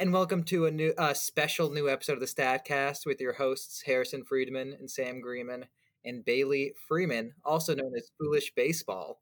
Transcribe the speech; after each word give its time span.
and 0.00 0.14
welcome 0.14 0.42
to 0.42 0.64
a 0.64 0.70
new 0.70 0.94
uh, 0.96 1.12
special 1.12 1.68
new 1.68 1.86
episode 1.86 2.14
of 2.14 2.20
the 2.20 2.26
Statcast 2.26 3.04
with 3.04 3.20
your 3.20 3.34
hosts 3.34 3.82
Harrison 3.82 4.24
Friedman 4.24 4.74
and 4.78 4.90
Sam 4.90 5.20
Greenman 5.20 5.66
and 6.06 6.24
Bailey 6.24 6.72
Freeman, 6.88 7.34
also 7.44 7.74
known 7.74 7.92
as 7.94 8.10
Foolish 8.18 8.50
Baseball. 8.54 9.20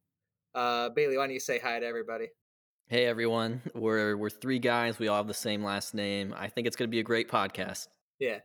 Uh, 0.55 0.91
Bailey, 0.91 1.17
why 1.17 1.25
don't 1.25 1.35
you 1.35 1.41
say 1.41 1.59
hi 1.59 1.81
to 1.81 1.85
everybody? 1.85 2.29
Hey 2.87 3.07
everyone, 3.07 3.61
we're 3.75 4.17
we're 4.17 4.31
three 4.31 4.61
guys. 4.61 5.01
We 5.01 5.09
all 5.09 5.17
have 5.17 5.27
the 5.27 5.35
same 5.35 5.65
last 5.65 5.95
name. 5.95 6.33
I 6.39 6.47
think 6.47 6.69
it's 6.69 6.77
going 6.77 6.89
to 6.89 6.95
be 6.95 7.01
a 7.01 7.03
great 7.03 7.29
podcast. 7.29 7.89
Yeah, 8.21 8.39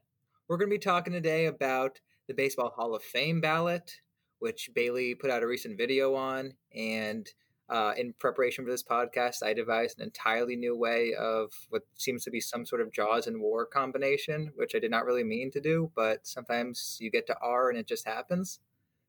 we're 0.47 0.57
going 0.57 0.71
to 0.71 0.75
be 0.75 0.79
talking 0.79 1.13
today 1.13 1.45
about 1.45 1.99
the 2.27 2.33
Baseball 2.33 2.73
Hall 2.75 2.95
of 2.95 3.03
Fame 3.03 3.41
ballot, 3.41 3.93
which 4.39 4.71
Bailey 4.73 5.13
put 5.13 5.29
out 5.29 5.43
a 5.43 5.47
recent 5.47 5.77
video 5.77 6.15
on, 6.15 6.55
and 6.75 7.29
uh, 7.69 7.93
in 7.97 8.13
preparation 8.19 8.65
for 8.65 8.71
this 8.71 8.83
podcast, 8.83 9.43
I 9.43 9.53
devised 9.53 9.99
an 9.99 10.05
entirely 10.05 10.55
new 10.55 10.75
way 10.75 11.13
of 11.13 11.51
what 11.69 11.83
seems 11.95 12.23
to 12.25 12.31
be 12.31 12.39
some 12.39 12.65
sort 12.65 12.81
of 12.81 12.91
Jaws 12.91 13.27
and 13.27 13.41
War 13.41 13.65
combination, 13.65 14.51
which 14.55 14.75
I 14.75 14.79
did 14.79 14.91
not 14.91 15.05
really 15.05 15.23
mean 15.23 15.51
to 15.51 15.61
do, 15.61 15.91
but 15.95 16.27
sometimes 16.27 16.97
you 16.99 17.09
get 17.09 17.25
to 17.27 17.37
R 17.41 17.69
and 17.69 17.77
it 17.77 17.87
just 17.87 18.05
happens. 18.05 18.59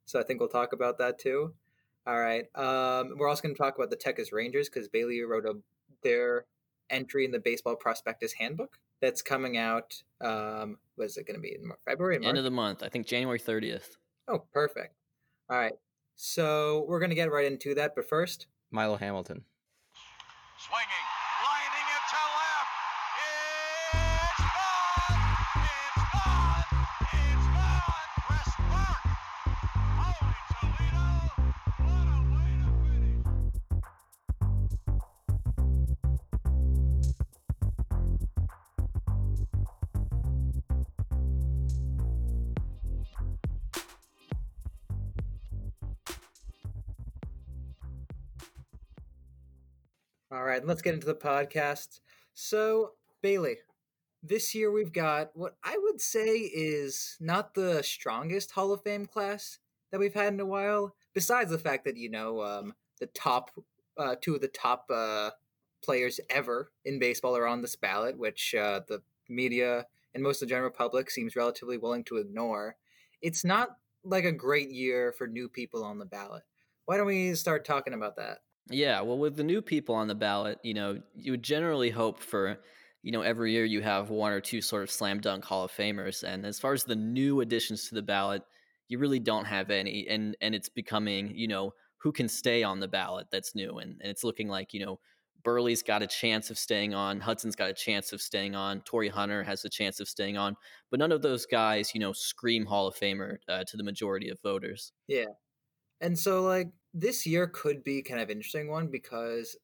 So 0.07 0.21
I 0.21 0.23
think 0.23 0.41
we'll 0.41 0.49
talk 0.49 0.73
about 0.73 0.99
that 0.99 1.19
too. 1.19 1.55
All 2.07 2.19
right. 2.19 2.45
Um, 2.55 3.15
we're 3.17 3.29
also 3.29 3.43
going 3.43 3.55
to 3.55 3.59
talk 3.59 3.77
about 3.77 3.91
the 3.91 3.97
Texas 3.97 4.33
Rangers 4.33 4.69
because 4.69 4.89
Bailey 4.89 5.23
wrote 5.23 5.47
a 5.47 5.55
their 6.03 6.45
entry 6.91 7.25
in 7.25 7.33
the 7.33 7.39
Baseball 7.39 7.77
Prospectus 7.77 8.35
Handbook 8.35 8.79
that's 9.01 9.23
coming 9.23 9.57
out. 9.57 10.03
Um, 10.21 10.79
was 10.97 11.17
it 11.17 11.27
going 11.27 11.37
to 11.37 11.41
be 11.41 11.55
in 11.55 11.73
February? 11.85 12.25
End 12.25 12.39
of 12.39 12.45
the 12.45 12.51
month. 12.51 12.83
I 12.83 12.89
think 12.89 13.07
January 13.07 13.39
30th. 13.39 13.97
Oh, 14.29 14.45
perfect. 14.53 14.95
All 15.51 15.57
right. 15.57 15.73
So 16.17 16.85
we're 16.89 17.01
going 17.01 17.11
to 17.11 17.17
get 17.17 17.31
right 17.31 17.47
into 17.47 17.75
that. 17.75 17.95
But 17.95 18.09
first, 18.09 18.47
Milo 18.71 18.97
Hamilton. 18.97 19.45
Swinging, 20.59 21.04
let's 50.75 50.83
get 50.83 50.95
into 50.95 51.07
the 51.07 51.15
podcast. 51.15 52.01
So, 52.35 52.95
Bailey, 53.23 53.59
this 54.25 54.57
year 54.57 54.73
we've 54.73 54.93
got 54.93 55.31
what 55.35 55.55
I 55.63 55.79
would 55.81 56.01
say 56.01 56.37
is 56.37 57.17
not 57.21 57.55
the 57.55 57.81
strongest 57.85 58.51
Hall 58.51 58.73
of 58.73 58.83
Fame 58.83 59.07
class 59.07 59.61
that 59.93 60.01
we've 60.01 60.15
had 60.15 60.33
in 60.33 60.41
a 60.41 60.45
while, 60.45 60.97
besides 61.15 61.53
the 61.53 61.61
fact 61.61 61.85
that, 61.85 61.97
you 61.97 62.11
know, 62.11 62.43
um, 62.43 62.75
the 62.99 63.07
top, 63.07 63.53
uh, 63.97 64.17
two 64.21 64.35
of 64.35 64.41
the 64.41 64.49
top 64.49 64.87
uh, 64.93 65.31
players 65.81 66.19
ever 66.29 66.73
in 66.85 66.99
baseball 66.99 67.37
are 67.37 67.47
on 67.47 67.63
this 67.63 67.77
ballot, 67.77 68.19
which 68.19 68.53
uh, 68.57 68.81
the 68.89 69.01
media 69.29 69.87
and 70.13 70.25
most 70.25 70.43
of 70.43 70.49
the 70.49 70.53
general 70.53 70.73
public 70.73 71.09
seems 71.09 71.37
relatively 71.37 71.79
willing 71.79 72.03
to 72.03 72.17
ignore. 72.17 72.75
It's 73.23 73.45
not 73.45 73.77
like 74.03 74.25
a 74.25 74.33
great 74.33 74.73
year 74.73 75.15
for 75.17 75.29
new 75.29 75.49
people 75.49 75.85
on 75.85 76.01
the 76.01 76.05
ballot. 76.05 76.43
Why 76.87 76.97
don't 76.97 77.07
we 77.07 77.33
start 77.37 77.65
talking 77.65 77.95
about 77.95 78.17
that? 78.17 78.39
Yeah, 78.71 79.03
well, 79.03 79.19
with 79.19 79.37
the 79.37 79.45
new 79.45 79.61
people 79.61 79.95
on 79.95 80.09
the 80.09 80.15
ballot, 80.15 80.59
you 80.63 80.75
know, 80.75 81.01
you 81.15 81.33
would 81.33 81.43
generally 81.43 81.91
hope 81.91 82.21
for, 82.21 82.59
you 83.03 83.13
know, 83.13 83.21
every 83.21 83.53
year 83.53 83.65
you 83.65 83.83
have 83.83 84.09
one 84.09 84.33
or 84.33 84.41
two 84.41 84.63
sort 84.63 84.83
of 84.83 84.91
slam 84.91 85.21
dunk 85.21 85.45
Hall 85.45 85.65
of 85.65 85.71
Famers. 85.71 86.23
And 86.23 86.47
as 86.47 86.59
far 86.59 86.73
as 86.73 86.85
the 86.85 86.97
new 86.97 87.41
additions 87.41 87.89
to 87.89 87.95
the 87.95 88.03
ballot, 88.03 88.43
you 88.89 88.99
really 88.99 89.19
don't 89.19 89.45
have 89.45 89.71
any. 89.71 90.07
And 90.09 90.37
and 90.41 90.55
it's 90.55 90.71
becoming, 90.71 91.37
you 91.37 91.47
know, 91.47 91.75
who 91.99 92.11
can 92.13 92.29
stay 92.29 92.63
on 92.63 92.81
the 92.81 92.89
ballot 92.89 93.27
that's 93.31 93.55
new. 93.55 93.79
And, 93.79 94.01
and 94.01 94.11
it's 94.11 94.25
looking 94.25 94.49
like, 94.49 94.73
you 94.73 94.85
know, 94.85 94.99
Buehrle's 95.45 95.83
got 95.83 96.03
a 96.03 96.07
chance 96.07 96.51
of 96.51 96.59
staying 96.59 96.95
on. 96.95 97.21
Hudson's 97.21 97.57
got 97.57 97.69
a 97.69 97.75
chance 97.75 98.15
of 98.15 98.23
staying 98.23 98.55
on. 98.55 98.81
Torii 98.83 99.09
Hunter 99.09 99.43
has 99.43 99.63
a 99.67 99.69
chance 99.69 100.01
of 100.01 100.09
staying 100.09 100.39
on. 100.39 100.57
But 100.91 101.01
none 101.01 101.13
of 101.13 101.21
those 101.21 101.45
guys, 101.45 101.93
you 101.95 102.01
know, 102.01 102.15
scream 102.15 102.65
Hall 102.65 102.87
of 102.87 102.95
Famer 102.95 103.37
uh, 103.47 103.65
to 103.69 103.77
the 103.77 103.83
majority 103.85 104.31
of 104.31 104.41
voters. 104.41 104.93
Yeah. 105.07 105.27
And 106.01 106.19
so, 106.19 106.43
like, 106.43 106.69
this 106.95 107.27
year 107.27 107.49
could 107.49 107.83
be 107.83 108.03
kind 108.03 108.21
of 108.21 108.31
interesting 108.31 108.71
one 108.71 108.87
because 108.87 109.57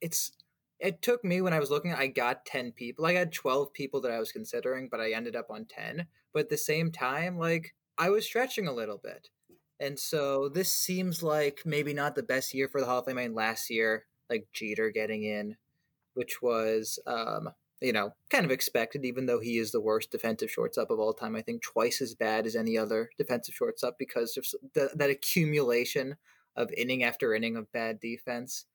it's 0.00 0.32
it 0.78 1.00
took 1.00 1.24
me 1.24 1.40
when 1.40 1.54
I 1.54 1.60
was 1.60 1.70
looking, 1.70 1.94
I 1.94 2.08
got 2.08 2.44
10 2.44 2.72
people. 2.72 3.06
I 3.06 3.14
had 3.14 3.32
12 3.32 3.72
people 3.72 4.00
that 4.02 4.12
I 4.12 4.18
was 4.18 4.32
considering, 4.32 4.88
but 4.90 5.00
I 5.00 5.12
ended 5.12 5.34
up 5.34 5.46
on 5.48 5.64
10. 5.64 6.06
But 6.32 6.40
at 6.40 6.48
the 6.50 6.58
same 6.58 6.92
time, 6.92 7.38
like 7.38 7.74
I 7.96 8.10
was 8.10 8.26
stretching 8.26 8.66
a 8.66 8.72
little 8.72 8.98
bit. 8.98 9.30
And 9.80 9.98
so 9.98 10.48
this 10.48 10.70
seems 10.70 11.22
like 11.22 11.62
maybe 11.64 11.94
not 11.94 12.14
the 12.14 12.22
best 12.22 12.52
year 12.52 12.68
for 12.68 12.80
the 12.80 12.86
Hall 12.86 12.98
of 12.98 13.06
Fame. 13.06 13.18
I 13.18 13.22
mean, 13.22 13.34
last 13.34 13.70
year, 13.70 14.04
like 14.28 14.48
Jeter 14.52 14.90
getting 14.90 15.24
in, 15.24 15.56
which 16.14 16.42
was, 16.42 16.98
um, 17.06 17.50
you 17.80 17.92
know, 17.92 18.14
kind 18.30 18.44
of 18.44 18.50
expected, 18.50 19.04
even 19.04 19.26
though 19.26 19.40
he 19.40 19.58
is 19.58 19.72
the 19.72 19.80
worst 19.80 20.10
defensive 20.10 20.50
shortstop 20.50 20.90
of 20.90 20.98
all 20.98 21.12
time. 21.12 21.36
I 21.36 21.42
think 21.42 21.62
twice 21.62 22.00
as 22.00 22.14
bad 22.14 22.46
as 22.46 22.56
any 22.56 22.76
other 22.76 23.10
defensive 23.16 23.54
shortstop 23.54 23.96
because 23.98 24.36
of 24.36 24.46
the, 24.74 24.90
that 24.94 25.10
accumulation 25.10 26.16
of 26.56 26.70
inning 26.76 27.02
after 27.02 27.34
inning 27.34 27.56
of 27.56 27.70
bad 27.72 28.00
defense. 28.00 28.66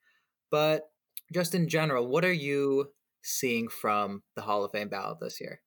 But 0.51 0.89
just 1.33 1.55
in 1.55 1.67
general, 1.67 2.07
what 2.07 2.25
are 2.25 2.33
you 2.33 2.91
seeing 3.21 3.67
from 3.67 4.23
the 4.35 4.41
Hall 4.41 4.63
of 4.63 4.71
Fame 4.71 4.89
ballot 4.89 5.19
this 5.19 5.39
year? 5.39 5.61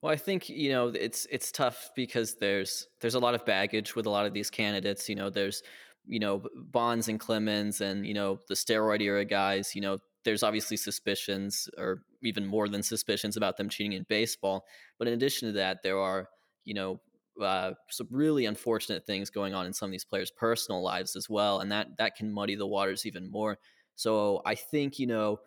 Well, 0.00 0.12
I 0.12 0.16
think 0.16 0.48
you 0.48 0.70
know 0.70 0.88
it's 0.88 1.26
it's 1.30 1.52
tough 1.52 1.90
because 1.94 2.34
there's 2.40 2.88
there's 3.00 3.14
a 3.14 3.20
lot 3.20 3.34
of 3.34 3.46
baggage 3.46 3.94
with 3.94 4.06
a 4.06 4.10
lot 4.10 4.26
of 4.26 4.32
these 4.32 4.50
candidates. 4.50 5.08
You 5.08 5.14
know, 5.14 5.30
there's 5.30 5.62
you 6.06 6.18
know 6.18 6.42
Bonds 6.56 7.08
and 7.08 7.20
Clemens 7.20 7.80
and 7.80 8.04
you 8.04 8.14
know 8.14 8.40
the 8.48 8.54
steroid 8.54 9.00
era 9.00 9.24
guys. 9.24 9.76
You 9.76 9.82
know, 9.82 9.98
there's 10.24 10.42
obviously 10.42 10.76
suspicions 10.76 11.68
or 11.78 12.02
even 12.20 12.44
more 12.44 12.68
than 12.68 12.82
suspicions 12.82 13.36
about 13.36 13.56
them 13.56 13.68
cheating 13.68 13.92
in 13.92 14.04
baseball. 14.08 14.64
But 14.98 15.06
in 15.06 15.14
addition 15.14 15.48
to 15.48 15.52
that, 15.52 15.84
there 15.84 15.98
are 15.98 16.28
you 16.64 16.74
know 16.74 17.00
uh, 17.40 17.72
some 17.88 18.08
really 18.10 18.46
unfortunate 18.46 19.06
things 19.06 19.30
going 19.30 19.54
on 19.54 19.66
in 19.66 19.72
some 19.72 19.88
of 19.88 19.92
these 19.92 20.04
players' 20.04 20.30
personal 20.30 20.82
lives 20.82 21.16
as 21.16 21.28
well, 21.28 21.60
and 21.60 21.72
that 21.72 21.88
that 21.98 22.16
can 22.16 22.32
muddy 22.32 22.54
the 22.54 22.66
waters 22.66 23.06
even 23.06 23.30
more. 23.30 23.58
So 23.94 24.42
I 24.44 24.54
think 24.54 24.98
you 24.98 25.06
know, 25.06 25.40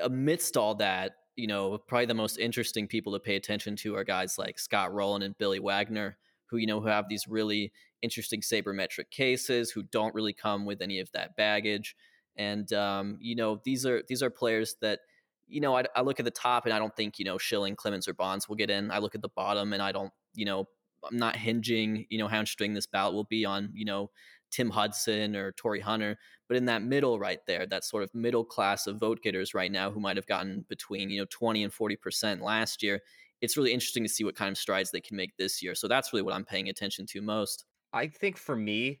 amidst 0.00 0.56
all 0.56 0.74
that, 0.76 1.12
you 1.36 1.46
know, 1.46 1.78
probably 1.78 2.06
the 2.06 2.14
most 2.14 2.38
interesting 2.38 2.86
people 2.86 3.12
to 3.12 3.20
pay 3.20 3.36
attention 3.36 3.76
to 3.76 3.96
are 3.96 4.04
guys 4.04 4.38
like 4.38 4.58
Scott 4.58 4.92
Rolen 4.92 5.22
and 5.22 5.36
Billy 5.38 5.60
Wagner, 5.60 6.18
who 6.46 6.58
you 6.58 6.66
know 6.66 6.80
who 6.80 6.88
have 6.88 7.08
these 7.08 7.26
really 7.28 7.72
interesting 8.02 8.40
sabermetric 8.40 9.10
cases, 9.10 9.70
who 9.70 9.82
don't 9.84 10.14
really 10.14 10.34
come 10.34 10.64
with 10.64 10.82
any 10.82 11.00
of 11.00 11.10
that 11.12 11.36
baggage, 11.36 11.96
and 12.36 12.72
um, 12.72 13.18
you 13.20 13.34
know 13.34 13.60
these 13.64 13.86
are 13.86 14.02
these 14.08 14.22
are 14.22 14.30
players 14.30 14.76
that 14.80 15.00
you 15.46 15.60
know 15.60 15.76
I, 15.76 15.84
I 15.96 16.02
look 16.02 16.18
at 16.18 16.24
the 16.24 16.30
top 16.30 16.64
and 16.66 16.74
I 16.74 16.78
don't 16.78 16.94
think 16.94 17.18
you 17.18 17.24
know 17.24 17.38
Schilling, 17.38 17.76
Clemens, 17.76 18.08
or 18.08 18.14
Bonds 18.14 18.48
will 18.48 18.56
get 18.56 18.70
in. 18.70 18.90
I 18.90 18.98
look 18.98 19.14
at 19.14 19.22
the 19.22 19.28
bottom 19.28 19.72
and 19.72 19.82
I 19.82 19.92
don't 19.92 20.12
you 20.34 20.44
know 20.44 20.66
I'm 21.10 21.16
not 21.16 21.36
hinging, 21.36 22.06
you 22.10 22.18
know, 22.18 22.28
how 22.28 22.38
interesting 22.40 22.74
this 22.74 22.86
ballot 22.86 23.14
will 23.14 23.24
be 23.24 23.44
on, 23.44 23.70
you 23.74 23.84
know, 23.84 24.10
Tim 24.50 24.70
Hudson 24.70 25.34
or 25.34 25.52
Torii 25.52 25.80
Hunter, 25.80 26.16
but 26.48 26.56
in 26.56 26.66
that 26.66 26.82
middle 26.82 27.18
right 27.18 27.40
there, 27.46 27.66
that 27.66 27.84
sort 27.84 28.02
of 28.04 28.14
middle 28.14 28.44
class 28.44 28.86
of 28.86 28.98
vote 28.98 29.20
getters 29.22 29.52
right 29.54 29.72
now 29.72 29.90
who 29.90 30.00
might 30.00 30.16
have 30.16 30.26
gotten 30.26 30.64
between, 30.68 31.10
you 31.10 31.20
know, 31.20 31.26
20 31.30 31.64
and 31.64 31.72
40% 31.72 32.40
last 32.40 32.82
year, 32.82 33.00
it's 33.40 33.56
really 33.56 33.72
interesting 33.72 34.04
to 34.04 34.08
see 34.08 34.24
what 34.24 34.36
kind 34.36 34.50
of 34.50 34.58
strides 34.58 34.90
they 34.90 35.00
can 35.00 35.16
make 35.16 35.36
this 35.36 35.62
year. 35.62 35.74
So 35.74 35.88
that's 35.88 36.12
really 36.12 36.22
what 36.22 36.34
I'm 36.34 36.44
paying 36.44 36.68
attention 36.68 37.06
to 37.06 37.20
most. 37.20 37.64
I 37.92 38.06
think 38.06 38.36
for 38.36 38.56
me, 38.56 39.00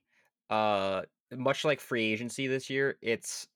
uh, 0.50 1.02
much 1.32 1.64
like 1.64 1.80
free 1.80 2.12
agency 2.12 2.46
this 2.46 2.68
year, 2.68 2.98
it's 3.00 3.46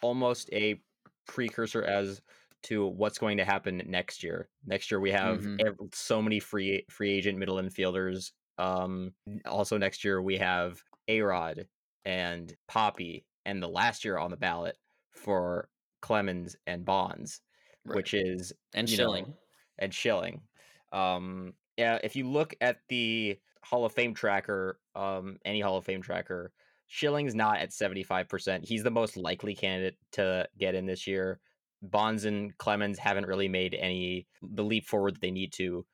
almost 0.00 0.48
a 0.52 0.80
precursor 1.26 1.82
as 1.82 2.22
to 2.64 2.86
what's 2.86 3.18
going 3.18 3.38
to 3.38 3.44
happen 3.44 3.82
next 3.86 4.22
year. 4.22 4.50
Next 4.64 4.90
year 4.90 5.00
we 5.00 5.10
have 5.12 5.46
Mhm. 5.46 5.60
ev- 5.60 5.78
so 5.94 6.20
many 6.22 6.40
free 6.40 6.84
free 6.90 7.12
agent 7.12 7.38
middle 7.38 7.56
infielders. 7.56 8.32
Um, 8.58 9.14
also 9.46 9.78
next 9.78 10.04
year 10.04 10.20
we 10.22 10.36
have 10.38 10.82
A 11.08 11.20
Rod 11.22 11.68
and 12.04 12.56
Papi, 12.68 13.24
and 13.44 13.62
the 13.62 13.68
last 13.68 14.04
year 14.04 14.18
on 14.18 14.30
the 14.30 14.36
ballot 14.36 14.76
for 15.12 15.70
Clemens 16.02 16.56
and 16.66 16.84
Bonds, 16.84 17.40
Right. 17.84 17.96
which 17.96 18.14
is 18.14 18.52
and 18.74 18.88
you 18.88 18.96
know, 18.98 19.04
Schilling. 19.04 19.36
and 19.78 19.94
Schilling. 19.94 20.48
Um, 20.92 21.54
yeah, 21.76 21.98
if 22.02 22.16
you 22.16 22.28
look 22.28 22.54
at 22.60 22.80
the 22.88 23.40
Hall 23.62 23.84
of 23.84 23.92
Fame 23.92 24.14
tracker, 24.14 24.80
um, 24.94 25.38
any 25.44 25.60
Hall 25.60 25.76
of 25.76 25.84
Fame 25.84 26.02
tracker, 26.02 26.52
Schilling's 26.86 27.34
not 27.34 27.58
at 27.60 27.72
75%. 27.72 28.64
He's 28.64 28.82
the 28.82 28.90
most 28.90 29.16
likely 29.16 29.54
candidate 29.54 29.98
to 30.12 30.48
get 30.58 30.74
in 30.74 30.86
this 30.86 31.06
year. 31.06 31.40
Bonds 31.82 32.24
and 32.24 32.56
Clemens 32.58 32.98
haven't 32.98 33.26
really 33.26 33.48
made 33.48 33.74
any 33.74 34.26
the 34.42 34.64
leap 34.64 34.86
forward 34.86 35.14
that 35.14 35.20
they 35.20 35.30
need 35.30 35.52
to. 35.54 35.86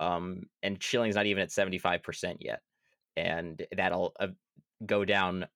Um, 0.00 0.44
and 0.62 0.82
Schilling's 0.82 1.16
not 1.16 1.26
even 1.26 1.42
at 1.42 1.50
75% 1.50 2.36
yet. 2.40 2.60
And 3.16 3.64
that'll 3.76 4.12
uh, 4.20 4.28
go 4.86 5.04
down 5.04 5.46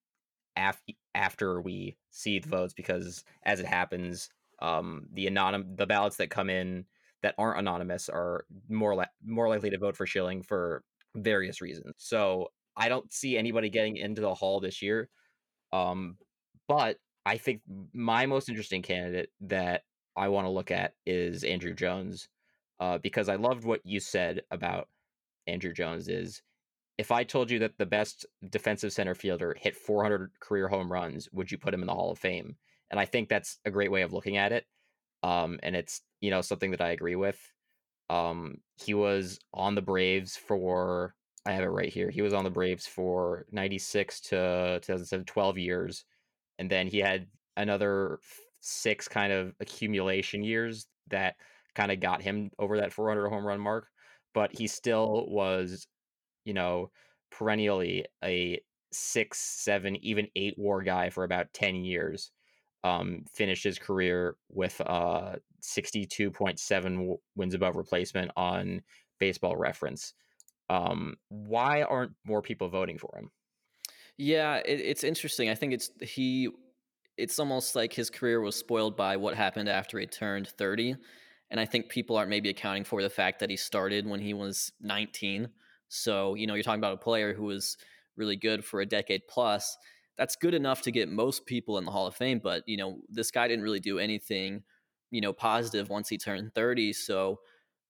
af- 0.57 0.81
after 1.15 1.61
we 1.61 1.97
see 2.11 2.39
the 2.39 2.49
votes 2.49 2.73
because 2.73 3.23
as 3.45 3.59
it 3.59 3.65
happens, 3.65 4.29
um, 4.61 5.07
the 5.13 5.27
anonym 5.27 5.77
the 5.77 5.87
ballots 5.87 6.17
that 6.17 6.29
come 6.29 6.49
in 6.49 6.85
that 7.21 7.35
aren't 7.37 7.59
anonymous 7.59 8.09
are 8.09 8.45
more 8.69 8.95
li- 8.95 9.05
more 9.25 9.49
likely 9.49 9.69
to 9.69 9.77
vote 9.77 9.95
for 9.95 10.05
Schilling 10.05 10.43
for 10.43 10.83
various 11.15 11.61
reasons. 11.61 11.93
So 11.97 12.49
I 12.75 12.89
don't 12.89 13.11
see 13.11 13.37
anybody 13.37 13.69
getting 13.69 13.97
into 13.97 14.21
the 14.21 14.33
hall 14.33 14.59
this 14.59 14.81
year. 14.81 15.09
Um, 15.71 16.17
but 16.67 16.97
I 17.25 17.37
think 17.37 17.61
my 17.93 18.25
most 18.25 18.49
interesting 18.49 18.81
candidate 18.81 19.29
that 19.41 19.83
I 20.15 20.27
want 20.27 20.45
to 20.45 20.51
look 20.51 20.71
at 20.71 20.93
is 21.05 21.43
Andruw 21.43 21.75
Jones, 21.75 22.27
uh, 22.79 22.97
because 22.97 23.29
I 23.29 23.35
loved 23.35 23.63
what 23.63 23.81
you 23.83 23.99
said 23.99 24.41
about 24.51 24.89
Andruw 25.47 25.75
Jones. 25.75 26.07
Is 26.07 26.41
if 26.97 27.11
I 27.11 27.23
told 27.23 27.49
you 27.49 27.59
that 27.59 27.77
the 27.77 27.85
best 27.85 28.25
defensive 28.49 28.93
center 28.93 29.15
fielder 29.15 29.55
hit 29.59 29.75
400 29.75 30.31
career 30.39 30.67
home 30.67 30.91
runs, 30.91 31.29
would 31.31 31.51
you 31.51 31.57
put 31.57 31.73
him 31.73 31.81
in 31.81 31.87
the 31.87 31.93
Hall 31.93 32.11
of 32.11 32.19
Fame? 32.19 32.57
And 32.91 32.99
I 32.99 33.05
think 33.05 33.29
that's 33.29 33.57
a 33.65 33.71
great 33.71 33.91
way 33.91 34.03
of 34.03 34.13
looking 34.13 34.37
at 34.37 34.51
it. 34.51 34.65
Um, 35.23 35.59
and 35.63 35.75
it's 35.75 36.01
you 36.19 36.29
know 36.31 36.41
something 36.41 36.71
that 36.71 36.81
I 36.81 36.89
agree 36.91 37.15
with. 37.15 37.39
Um, 38.09 38.57
he 38.75 38.93
was 38.93 39.39
on 39.53 39.75
the 39.75 39.81
Braves 39.81 40.35
for 40.35 41.15
I 41.45 41.53
have 41.53 41.63
it 41.63 41.67
right 41.67 41.91
here. 41.91 42.09
He 42.09 42.21
was 42.21 42.33
on 42.33 42.43
the 42.43 42.49
Braves 42.49 42.87
for 42.87 43.45
96 43.51 44.21
to 44.21 44.79
2007, 44.81 45.25
12 45.25 45.57
years. 45.57 46.05
And 46.59 46.69
then 46.69 46.87
he 46.87 46.99
had 46.99 47.27
another 47.57 48.19
six 48.61 49.07
kind 49.07 49.33
of 49.33 49.53
accumulation 49.59 50.43
years 50.43 50.87
that 51.09 51.35
kind 51.75 51.91
of 51.91 51.99
got 51.99 52.21
him 52.21 52.51
over 52.59 52.77
that 52.77 52.93
400 52.93 53.29
home 53.29 53.45
run 53.45 53.59
mark. 53.59 53.87
But 54.33 54.57
he 54.57 54.67
still 54.67 55.25
was, 55.29 55.87
you 56.45 56.53
know, 56.53 56.91
perennially 57.31 58.05
a 58.23 58.61
six, 58.91 59.39
seven, 59.39 59.95
even 60.03 60.27
eight 60.35 60.55
war 60.57 60.81
guy 60.83 61.09
for 61.09 61.23
about 61.23 61.53
10 61.53 61.75
years. 61.75 62.31
Um, 62.83 63.23
finished 63.33 63.63
his 63.63 63.79
career 63.79 64.35
with 64.49 64.81
uh 64.81 65.35
62.7 65.61 67.15
wins 67.35 67.53
above 67.53 67.77
replacement 67.77 68.31
on 68.35 68.81
baseball 69.19 69.55
reference 69.55 70.13
um, 70.69 71.15
why 71.29 71.83
aren't 71.83 72.13
more 72.25 72.41
people 72.41 72.69
voting 72.69 72.97
for 72.97 73.11
him? 73.17 73.31
Yeah, 74.17 74.57
it, 74.57 74.79
it's 74.79 75.03
interesting. 75.03 75.49
I 75.49 75.55
think 75.55 75.73
it's 75.73 75.89
he. 76.01 76.49
It's 77.17 77.39
almost 77.39 77.75
like 77.75 77.93
his 77.93 78.09
career 78.09 78.41
was 78.41 78.55
spoiled 78.55 78.97
by 78.97 79.17
what 79.17 79.35
happened 79.35 79.69
after 79.69 79.99
he 79.99 80.05
turned 80.07 80.47
thirty, 80.47 80.95
and 81.51 81.59
I 81.59 81.65
think 81.65 81.89
people 81.89 82.15
aren't 82.17 82.29
maybe 82.29 82.49
accounting 82.49 82.83
for 82.83 83.01
the 83.01 83.09
fact 83.09 83.39
that 83.39 83.49
he 83.49 83.55
started 83.57 84.07
when 84.07 84.19
he 84.19 84.33
was 84.33 84.71
nineteen. 84.81 85.49
So 85.89 86.35
you 86.35 86.47
know, 86.47 86.53
you're 86.55 86.63
talking 86.63 86.79
about 86.79 86.93
a 86.95 86.97
player 87.03 87.33
who 87.33 87.43
was 87.45 87.77
really 88.17 88.35
good 88.35 88.63
for 88.65 88.81
a 88.81 88.85
decade 88.85 89.21
plus. 89.29 89.77
That's 90.17 90.35
good 90.35 90.53
enough 90.53 90.83
to 90.83 90.91
get 90.91 91.09
most 91.09 91.45
people 91.47 91.77
in 91.79 91.85
the 91.85 91.91
Hall 91.91 92.05
of 92.07 92.15
Fame, 92.15 92.39
but 92.43 92.63
you 92.67 92.77
know, 92.77 92.99
this 93.09 93.31
guy 93.31 93.47
didn't 93.47 93.63
really 93.63 93.79
do 93.79 93.97
anything, 93.99 94.63
you 95.11 95.21
know, 95.21 95.33
positive 95.33 95.89
once 95.89 96.09
he 96.09 96.17
turned 96.17 96.53
thirty. 96.53 96.93
So 96.93 97.39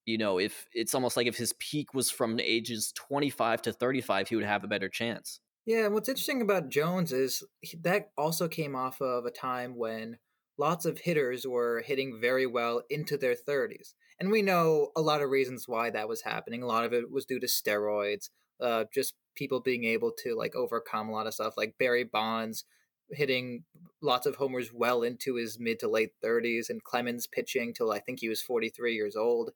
you 0.05 0.17
know, 0.17 0.39
if 0.39 0.67
it's 0.73 0.95
almost 0.95 1.17
like 1.17 1.27
if 1.27 1.37
his 1.37 1.53
peak 1.59 1.93
was 1.93 2.11
from 2.11 2.39
ages 2.39 2.93
25 2.95 3.61
to 3.63 3.73
35, 3.73 4.29
he 4.29 4.35
would 4.37 4.45
have 4.45 4.63
a 4.65 4.67
better 4.67 4.89
chance. 4.89 5.39
Yeah, 5.65 5.87
what's 5.87 6.09
interesting 6.09 6.41
about 6.41 6.69
Jones 6.69 7.13
is 7.13 7.43
that 7.81 8.11
also 8.17 8.47
came 8.47 8.75
off 8.75 9.01
of 9.01 9.25
a 9.25 9.31
time 9.31 9.75
when 9.77 10.17
lots 10.57 10.85
of 10.85 10.99
hitters 10.99 11.47
were 11.47 11.81
hitting 11.81 12.19
very 12.19 12.45
well 12.45 12.83
into 12.89 13.17
their 13.17 13.35
30s. 13.35 13.95
And 14.19 14.29
we 14.29 14.41
know 14.41 14.91
a 14.95 15.01
lot 15.01 15.21
of 15.21 15.29
reasons 15.29 15.67
why 15.67 15.89
that 15.89 16.09
was 16.09 16.21
happening. 16.23 16.61
A 16.63 16.67
lot 16.67 16.85
of 16.85 16.93
it 16.93 17.09
was 17.11 17.25
due 17.25 17.39
to 17.39 17.47
steroids, 17.47 18.29
uh, 18.59 18.85
just 18.93 19.15
people 19.35 19.61
being 19.61 19.85
able 19.85 20.11
to 20.23 20.35
like 20.35 20.55
overcome 20.55 21.09
a 21.09 21.11
lot 21.13 21.27
of 21.27 21.33
stuff, 21.33 21.55
like 21.57 21.77
Barry 21.79 22.03
Bonds 22.03 22.65
hitting 23.11 23.63
lots 24.01 24.25
of 24.25 24.35
homers 24.35 24.71
well 24.73 25.01
into 25.03 25.35
his 25.35 25.59
mid 25.59 25.79
to 25.79 25.87
late 25.87 26.11
30s, 26.21 26.69
and 26.69 26.83
Clemens 26.83 27.25
pitching 27.27 27.73
till 27.73 27.91
I 27.91 27.99
think 27.99 28.19
he 28.19 28.29
was 28.29 28.41
43 28.41 28.93
years 28.95 29.15
old. 29.15 29.51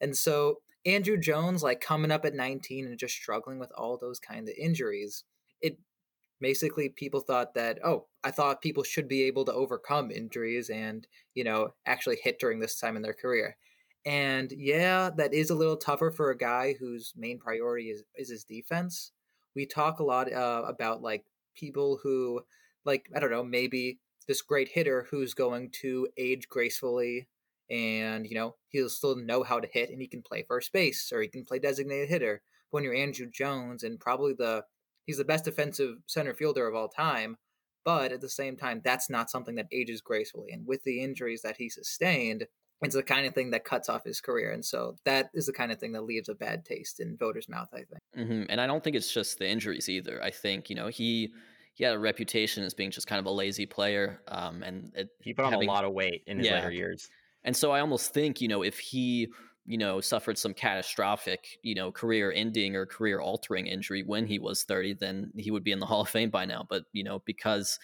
And 0.00 0.16
so 0.16 0.62
Andruw 0.86 1.20
Jones, 1.20 1.62
like 1.62 1.80
coming 1.80 2.10
up 2.10 2.24
at 2.24 2.34
19 2.34 2.86
and 2.86 2.98
just 2.98 3.14
struggling 3.14 3.58
with 3.58 3.72
all 3.76 3.98
those 3.98 4.18
kind 4.18 4.48
of 4.48 4.54
injuries, 4.58 5.24
it 5.60 5.78
basically 6.40 6.88
people 6.88 7.20
thought 7.20 7.54
that, 7.54 7.78
oh, 7.84 8.06
I 8.24 8.30
thought 8.30 8.62
people 8.62 8.82
should 8.82 9.08
be 9.08 9.24
able 9.24 9.44
to 9.46 9.52
overcome 9.52 10.10
injuries 10.10 10.70
and, 10.70 11.06
you 11.34 11.44
know, 11.44 11.74
actually 11.86 12.18
hit 12.22 12.38
during 12.38 12.60
this 12.60 12.78
time 12.78 12.96
in 12.96 13.02
their 13.02 13.14
career. 13.14 13.56
And 14.06 14.50
yeah, 14.56 15.10
that 15.16 15.34
is 15.34 15.50
a 15.50 15.54
little 15.54 15.76
tougher 15.76 16.10
for 16.10 16.30
a 16.30 16.38
guy 16.38 16.74
whose 16.78 17.12
main 17.16 17.38
priority 17.38 17.90
is, 17.90 18.02
is 18.16 18.30
his 18.30 18.44
defense. 18.44 19.12
We 19.54 19.66
talk 19.66 19.98
a 20.00 20.04
lot 20.04 20.32
uh, 20.32 20.62
about 20.66 21.02
like 21.02 21.24
people 21.54 22.00
who, 22.02 22.40
like, 22.84 23.10
I 23.14 23.20
don't 23.20 23.30
know, 23.30 23.44
maybe 23.44 23.98
this 24.26 24.42
great 24.42 24.68
hitter 24.68 25.06
who's 25.10 25.34
going 25.34 25.70
to 25.82 26.08
age 26.16 26.48
gracefully 26.48 27.28
and 27.70 28.26
you 28.26 28.34
know 28.34 28.56
he'll 28.68 28.88
still 28.88 29.16
know 29.16 29.42
how 29.42 29.60
to 29.60 29.68
hit 29.72 29.90
and 29.90 30.00
he 30.00 30.08
can 30.08 30.22
play 30.22 30.44
first 30.46 30.72
base 30.72 31.10
or 31.12 31.22
he 31.22 31.28
can 31.28 31.44
play 31.44 31.58
designated 31.58 32.08
hitter 32.08 32.42
when 32.70 32.82
you're 32.84 32.94
andruw 32.94 33.30
jones 33.32 33.82
and 33.82 34.00
probably 34.00 34.32
the 34.32 34.64
he's 35.10 35.18
the 35.18 35.24
best 35.24 35.44
defensive 35.44 35.96
center 36.06 36.32
fielder 36.32 36.68
of 36.68 36.74
all 36.74 36.88
time 36.88 37.36
but 37.84 38.12
at 38.12 38.20
the 38.20 38.28
same 38.28 38.56
time 38.56 38.80
that's 38.84 39.10
not 39.10 39.28
something 39.28 39.56
that 39.56 39.66
ages 39.72 40.00
gracefully 40.00 40.52
and 40.52 40.64
with 40.66 40.84
the 40.84 41.02
injuries 41.02 41.42
that 41.42 41.56
he 41.56 41.68
sustained 41.68 42.46
it's 42.82 42.94
the 42.94 43.02
kind 43.02 43.26
of 43.26 43.34
thing 43.34 43.50
that 43.50 43.64
cuts 43.64 43.88
off 43.88 44.04
his 44.04 44.20
career 44.20 44.52
and 44.52 44.64
so 44.64 44.94
that 45.04 45.30
is 45.34 45.46
the 45.46 45.52
kind 45.52 45.72
of 45.72 45.78
thing 45.78 45.92
that 45.92 46.04
leaves 46.04 46.28
a 46.28 46.34
bad 46.34 46.64
taste 46.64 47.00
in 47.00 47.16
voters 47.16 47.48
mouth 47.48 47.68
i 47.72 47.78
think. 47.78 47.98
Mm-hmm. 48.16 48.44
and 48.48 48.60
i 48.60 48.66
don't 48.66 48.84
think 48.84 48.94
it's 48.94 49.12
just 49.12 49.38
the 49.38 49.48
injuries 49.48 49.88
either. 49.88 50.22
I 50.22 50.30
think 50.30 50.70
you 50.70 50.76
know 50.76 50.88
he 50.88 51.32
he 51.74 51.84
had 51.84 51.94
a 51.94 51.98
reputation 51.98 52.62
as 52.62 52.74
being 52.74 52.90
just 52.90 53.06
kind 53.06 53.18
of 53.18 53.26
a 53.26 53.30
lazy 53.30 53.66
player 53.66 54.20
um, 54.28 54.62
and 54.62 54.92
it, 54.94 55.08
he 55.22 55.32
put 55.32 55.46
on 55.46 55.52
having, 55.52 55.68
a 55.68 55.72
lot 55.72 55.84
of 55.84 55.92
weight 55.92 56.22
in 56.26 56.38
his 56.38 56.46
yeah, 56.46 56.56
later 56.56 56.70
years. 56.70 57.08
And 57.44 57.56
so 57.56 57.70
I 57.70 57.80
almost 57.80 58.12
think, 58.12 58.40
you 58.40 58.48
know, 58.48 58.62
if 58.62 58.78
he, 58.78 59.28
you 59.66 59.78
know, 59.78 60.00
suffered 60.00 60.38
some 60.38 60.54
catastrophic, 60.54 61.58
you 61.62 61.74
know, 61.74 61.92
career 61.92 62.32
ending 62.34 62.76
or 62.76 62.86
career 62.86 63.20
altering 63.20 63.66
injury 63.66 64.02
when 64.02 64.26
he 64.26 64.38
was 64.38 64.64
30, 64.64 64.94
then 64.94 65.30
he 65.36 65.50
would 65.50 65.64
be 65.64 65.72
in 65.72 65.78
the 65.78 65.86
Hall 65.90 66.02
of 66.02 66.08
Fame 66.08 66.30
by 66.30 66.44
now. 66.44 66.66
But, 66.68 66.84
you 66.92 67.04
know, 67.04 67.22
because, 67.24 67.78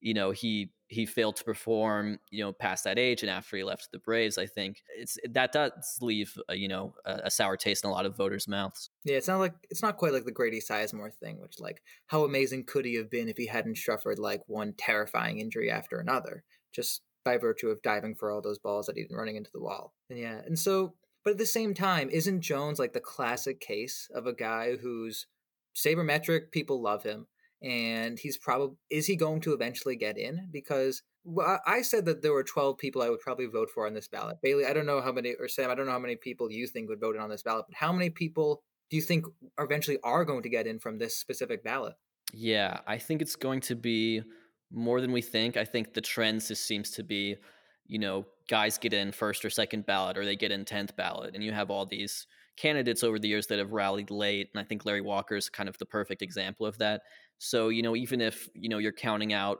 you 0.00 0.14
know, 0.14 0.30
he 0.30 0.70
he 0.88 1.04
failed 1.04 1.34
to 1.34 1.42
perform, 1.42 2.18
you 2.30 2.44
know, 2.44 2.52
past 2.52 2.84
that 2.84 2.96
age 2.96 3.22
and 3.22 3.30
after 3.30 3.56
he 3.56 3.64
left 3.64 3.88
the 3.92 3.98
Braves, 3.98 4.38
I 4.38 4.46
think 4.46 4.82
it's 4.96 5.18
that 5.28 5.50
does 5.50 5.98
leave, 6.00 6.38
a, 6.48 6.54
you 6.54 6.68
know, 6.68 6.94
a, 7.04 7.22
a, 7.24 7.30
sour 7.30 7.56
taste 7.56 7.82
in 7.82 7.90
a 7.90 7.92
lot 7.92 8.06
of 8.06 8.16
voters' 8.16 8.46
mouths. 8.46 8.90
Yeah, 9.04 9.16
it's 9.16 9.26
not 9.26 9.40
like 9.40 9.54
it's 9.68 9.82
not 9.82 9.96
quite 9.96 10.12
like 10.12 10.24
the 10.24 10.30
Grady 10.30 10.60
Sizemore 10.60 11.12
thing, 11.12 11.40
which 11.40 11.58
like 11.58 11.82
how 12.06 12.22
amazing 12.24 12.66
could 12.66 12.84
he 12.84 12.94
have 12.94 13.10
been 13.10 13.28
if 13.28 13.36
he 13.36 13.46
hadn't 13.46 13.78
suffered 13.78 14.20
like 14.20 14.42
one 14.46 14.74
terrifying 14.78 15.40
injury 15.40 15.70
after 15.70 15.98
another. 15.98 16.44
Just 16.72 17.02
by 17.26 17.36
virtue 17.36 17.68
of 17.68 17.82
diving 17.82 18.14
for 18.14 18.30
all 18.30 18.40
those 18.40 18.60
balls 18.60 18.86
that 18.86 18.96
he'd 18.96 19.08
been 19.08 19.16
running 19.16 19.34
into 19.36 19.50
the 19.52 19.60
wall. 19.60 19.92
And 20.08 20.18
yeah, 20.18 20.40
and 20.46 20.56
so, 20.56 20.94
but 21.26 21.32
at 21.32 21.38
the 21.38 21.44
same 21.44 21.74
time, 21.74 22.08
isn't 22.08 22.40
Jones 22.40 22.78
like 22.78 22.92
the 22.92 23.00
classic 23.00 23.58
case 23.58 24.08
of 24.14 24.28
a 24.28 24.32
guy 24.32 24.76
who's 24.76 25.26
sabermetric? 25.74 26.52
People 26.52 26.80
love 26.80 27.02
him, 27.02 27.26
and 27.60 28.16
he's 28.16 28.38
probably 28.38 28.76
is 28.90 29.08
he 29.08 29.16
going 29.16 29.40
to 29.40 29.52
eventually 29.52 29.96
get 29.96 30.16
in? 30.16 30.48
Because 30.52 31.02
I 31.66 31.82
said 31.82 32.04
that 32.04 32.22
there 32.22 32.32
were 32.32 32.44
12 32.44 32.78
people 32.78 33.02
I 33.02 33.10
would 33.10 33.18
probably 33.18 33.46
vote 33.46 33.70
for 33.74 33.88
on 33.88 33.94
this 33.94 34.06
ballot. 34.06 34.36
Bailey, 34.40 34.66
I 34.66 34.72
don't 34.72 34.86
know 34.86 35.00
how 35.00 35.10
many, 35.10 35.34
or 35.34 35.48
Sam, 35.48 35.68
I 35.68 35.74
don't 35.74 35.86
know 35.86 35.92
how 35.92 35.98
many 35.98 36.14
people 36.14 36.48
you 36.48 36.68
think 36.68 36.88
would 36.88 37.00
vote 37.00 37.16
in 37.16 37.20
on 37.20 37.28
this 37.28 37.42
ballot, 37.42 37.64
but 37.68 37.76
how 37.76 37.92
many 37.92 38.08
people 38.08 38.62
do 38.88 38.96
you 38.96 39.02
think 39.02 39.26
eventually 39.58 39.98
are 40.04 40.24
going 40.24 40.44
to 40.44 40.48
get 40.48 40.68
in 40.68 40.78
from 40.78 40.98
this 40.98 41.18
specific 41.18 41.64
ballot? 41.64 41.94
Yeah, 42.32 42.82
I 42.86 42.98
think 42.98 43.20
it's 43.20 43.34
going 43.34 43.62
to 43.62 43.74
be 43.74 44.22
more 44.70 45.00
than 45.00 45.10
we 45.10 45.22
think. 45.22 45.56
I 45.56 45.64
think 45.64 45.92
the 45.92 46.00
trends 46.00 46.46
just 46.46 46.64
seems 46.64 46.92
to 46.92 47.02
be, 47.02 47.34
you 47.88 47.98
know, 47.98 48.26
guys 48.48 48.78
get 48.78 48.92
in 48.92 49.12
first 49.12 49.44
or 49.44 49.50
second 49.50 49.86
ballot 49.86 50.16
or 50.16 50.24
they 50.24 50.36
get 50.36 50.52
in 50.52 50.64
10th 50.64 50.96
ballot. 50.96 51.34
And 51.34 51.42
you 51.42 51.52
have 51.52 51.70
all 51.70 51.86
these 51.86 52.26
candidates 52.56 53.02
over 53.02 53.18
the 53.18 53.28
years 53.28 53.46
that 53.48 53.58
have 53.58 53.72
rallied 53.72 54.10
late. 54.10 54.48
And 54.54 54.60
I 54.60 54.64
think 54.64 54.84
Larry 54.84 55.00
Walker 55.00 55.36
is 55.36 55.48
kind 55.48 55.68
of 55.68 55.78
the 55.78 55.86
perfect 55.86 56.22
example 56.22 56.66
of 56.66 56.78
that. 56.78 57.02
So, 57.38 57.68
you 57.68 57.82
know, 57.82 57.96
even 57.96 58.20
if, 58.20 58.48
you 58.54 58.68
know, 58.68 58.78
you're 58.78 58.92
counting 58.92 59.32
out, 59.32 59.58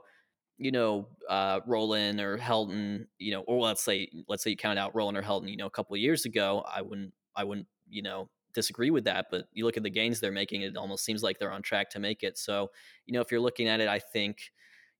you 0.58 0.70
know, 0.70 1.08
uh, 1.28 1.60
Rolen 1.66 2.20
or 2.20 2.38
Helton, 2.38 3.06
you 3.18 3.32
know, 3.32 3.42
or 3.42 3.60
let's 3.60 3.82
say, 3.82 4.08
let's 4.28 4.42
say 4.42 4.50
you 4.50 4.56
count 4.56 4.78
out 4.78 4.94
Rolen 4.94 5.16
or 5.16 5.22
Helton, 5.22 5.50
you 5.50 5.56
know, 5.56 5.66
a 5.66 5.70
couple 5.70 5.94
of 5.94 6.00
years 6.00 6.24
ago, 6.24 6.64
I 6.66 6.80
wouldn't, 6.80 7.12
I 7.34 7.44
wouldn't, 7.44 7.66
you 7.88 8.02
know, 8.02 8.30
disagree 8.54 8.90
with 8.90 9.04
that, 9.04 9.26
but 9.30 9.44
you 9.52 9.66
look 9.66 9.76
at 9.76 9.82
the 9.82 9.90
gains 9.90 10.18
they're 10.18 10.32
making, 10.32 10.62
it 10.62 10.76
almost 10.78 11.04
seems 11.04 11.22
like 11.22 11.38
they're 11.38 11.52
on 11.52 11.60
track 11.60 11.90
to 11.90 11.98
make 11.98 12.22
it. 12.22 12.38
So, 12.38 12.70
you 13.04 13.12
know, 13.12 13.20
if 13.20 13.30
you're 13.30 13.40
looking 13.40 13.68
at 13.68 13.80
it, 13.80 13.88
I 13.88 13.98
think, 13.98 14.50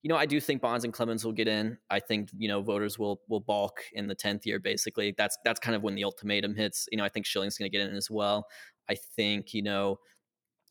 you 0.06 0.08
know, 0.08 0.16
I 0.16 0.26
do 0.26 0.38
think 0.40 0.62
Bonds 0.62 0.84
and 0.84 0.92
Clemens 0.92 1.24
will 1.24 1.32
get 1.32 1.48
in. 1.48 1.78
I 1.90 1.98
think 1.98 2.28
you 2.38 2.46
know 2.46 2.62
voters 2.62 2.96
will 2.96 3.22
will 3.28 3.40
balk 3.40 3.80
in 3.92 4.06
the 4.06 4.14
tenth 4.14 4.46
year. 4.46 4.60
Basically, 4.60 5.12
that's 5.18 5.36
that's 5.44 5.58
kind 5.58 5.74
of 5.74 5.82
when 5.82 5.96
the 5.96 6.04
ultimatum 6.04 6.54
hits. 6.54 6.86
You 6.92 6.98
know, 6.98 7.04
I 7.04 7.08
think 7.08 7.26
Schilling's 7.26 7.58
going 7.58 7.68
to 7.68 7.76
get 7.76 7.88
in 7.88 7.96
as 7.96 8.08
well. 8.08 8.46
I 8.88 8.94
think 8.94 9.52
you 9.52 9.62
know 9.62 9.98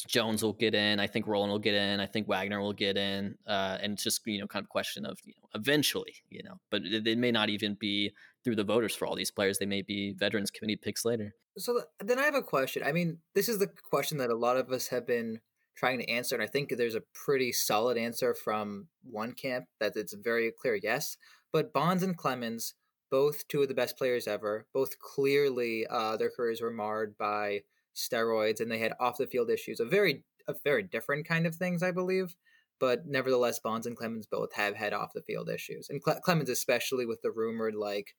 Jones 0.07 0.41
will 0.41 0.53
get 0.53 0.73
in. 0.73 1.01
I 1.01 1.07
think 1.07 1.27
Rolen 1.27 1.49
will 1.49 1.59
get 1.59 1.73
in. 1.73 1.99
I 1.99 2.05
think 2.05 2.29
Wagner 2.29 2.61
will 2.61 2.71
get 2.71 2.95
in. 2.95 3.35
Uh, 3.45 3.77
and 3.81 3.91
it's 3.91 4.05
just 4.05 4.21
you 4.25 4.39
know 4.39 4.47
kind 4.47 4.63
of 4.63 4.69
question 4.69 5.05
of 5.05 5.19
you 5.25 5.33
know 5.35 5.49
eventually 5.53 6.15
you 6.29 6.41
know, 6.41 6.55
but 6.71 6.83
it, 6.85 7.17
may 7.17 7.33
not 7.33 7.49
even 7.49 7.75
be 7.77 8.11
through 8.45 8.55
the 8.55 8.63
voters 8.63 8.95
for 8.95 9.05
all 9.05 9.17
these 9.17 9.31
players. 9.31 9.57
They 9.57 9.65
may 9.65 9.81
be 9.81 10.13
veterans 10.17 10.49
committee 10.49 10.79
picks 10.81 11.03
later. 11.03 11.35
So 11.57 11.81
then 11.99 12.19
I 12.19 12.23
have 12.23 12.35
a 12.35 12.41
question. 12.41 12.83
I 12.85 12.93
mean, 12.93 13.17
this 13.33 13.49
is 13.49 13.59
the 13.59 13.67
question 13.67 14.17
that 14.19 14.29
a 14.29 14.37
lot 14.37 14.55
of 14.55 14.71
us 14.71 14.87
have 14.87 15.05
been 15.05 15.41
trying 15.75 15.99
to 15.99 16.09
answer. 16.09 16.35
And 16.35 16.43
I 16.43 16.47
think 16.47 16.69
there's 16.69 16.95
a 16.95 17.03
pretty 17.13 17.51
solid 17.51 17.97
answer 17.97 18.33
from 18.33 18.87
one 19.03 19.33
camp 19.33 19.65
that 19.79 19.95
it's 19.95 20.13
very 20.13 20.51
clear 20.51 20.79
yes. 20.81 21.17
But 21.51 21.73
Bonds 21.73 22.03
and 22.03 22.17
Clemens 22.17 22.73
both 23.11 23.47
two 23.47 23.61
of 23.61 23.67
the 23.67 23.73
best 23.73 23.97
players 23.97 24.27
ever. 24.27 24.65
Both 24.73 24.99
clearly, 24.99 25.85
uh, 25.89 26.17
their 26.17 26.29
careers 26.29 26.61
were 26.61 26.71
marred 26.71 27.17
by 27.17 27.61
steroids, 27.95 28.59
and 28.59 28.69
they 28.69 28.79
had 28.79 28.93
off 28.99 29.17
the 29.17 29.27
field 29.27 29.49
issues. 29.49 29.79
A 29.79 29.85
very, 29.85 30.23
a 30.47 30.55
very 30.63 30.83
different 30.83 31.27
kind 31.27 31.45
of 31.45 31.55
things, 31.55 31.83
I 31.83 31.91
believe. 31.91 32.35
But 32.79 33.05
nevertheless, 33.05 33.59
Bonds 33.59 33.87
and 33.87 33.95
Clemens 33.95 34.27
both 34.27 34.53
have 34.53 34.75
had 34.75 34.91
off 34.91 35.13
the 35.13 35.21
field 35.21 35.49
issues, 35.49 35.89
and 35.89 36.03
Cle- 36.03 36.19
Clemens 36.21 36.49
especially 36.49 37.05
with 37.05 37.21
the 37.21 37.31
rumored 37.31 37.75
like 37.75 38.15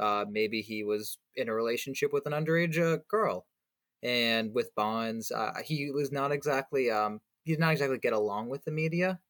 uh, 0.00 0.24
maybe 0.28 0.62
he 0.62 0.82
was 0.82 1.18
in 1.36 1.48
a 1.48 1.54
relationship 1.54 2.12
with 2.12 2.26
an 2.26 2.32
underage 2.32 2.76
uh, 2.76 2.98
girl, 3.08 3.46
and 4.02 4.54
with 4.54 4.74
Bonds, 4.74 5.30
uh, 5.30 5.52
he 5.64 5.90
was 5.90 6.10
not 6.10 6.32
exactly 6.32 6.90
um, 6.90 7.20
he 7.44 7.52
did 7.52 7.60
not 7.60 7.72
exactly 7.72 7.98
get 7.98 8.12
along 8.12 8.48
with 8.48 8.64
the 8.64 8.70
media 8.70 9.20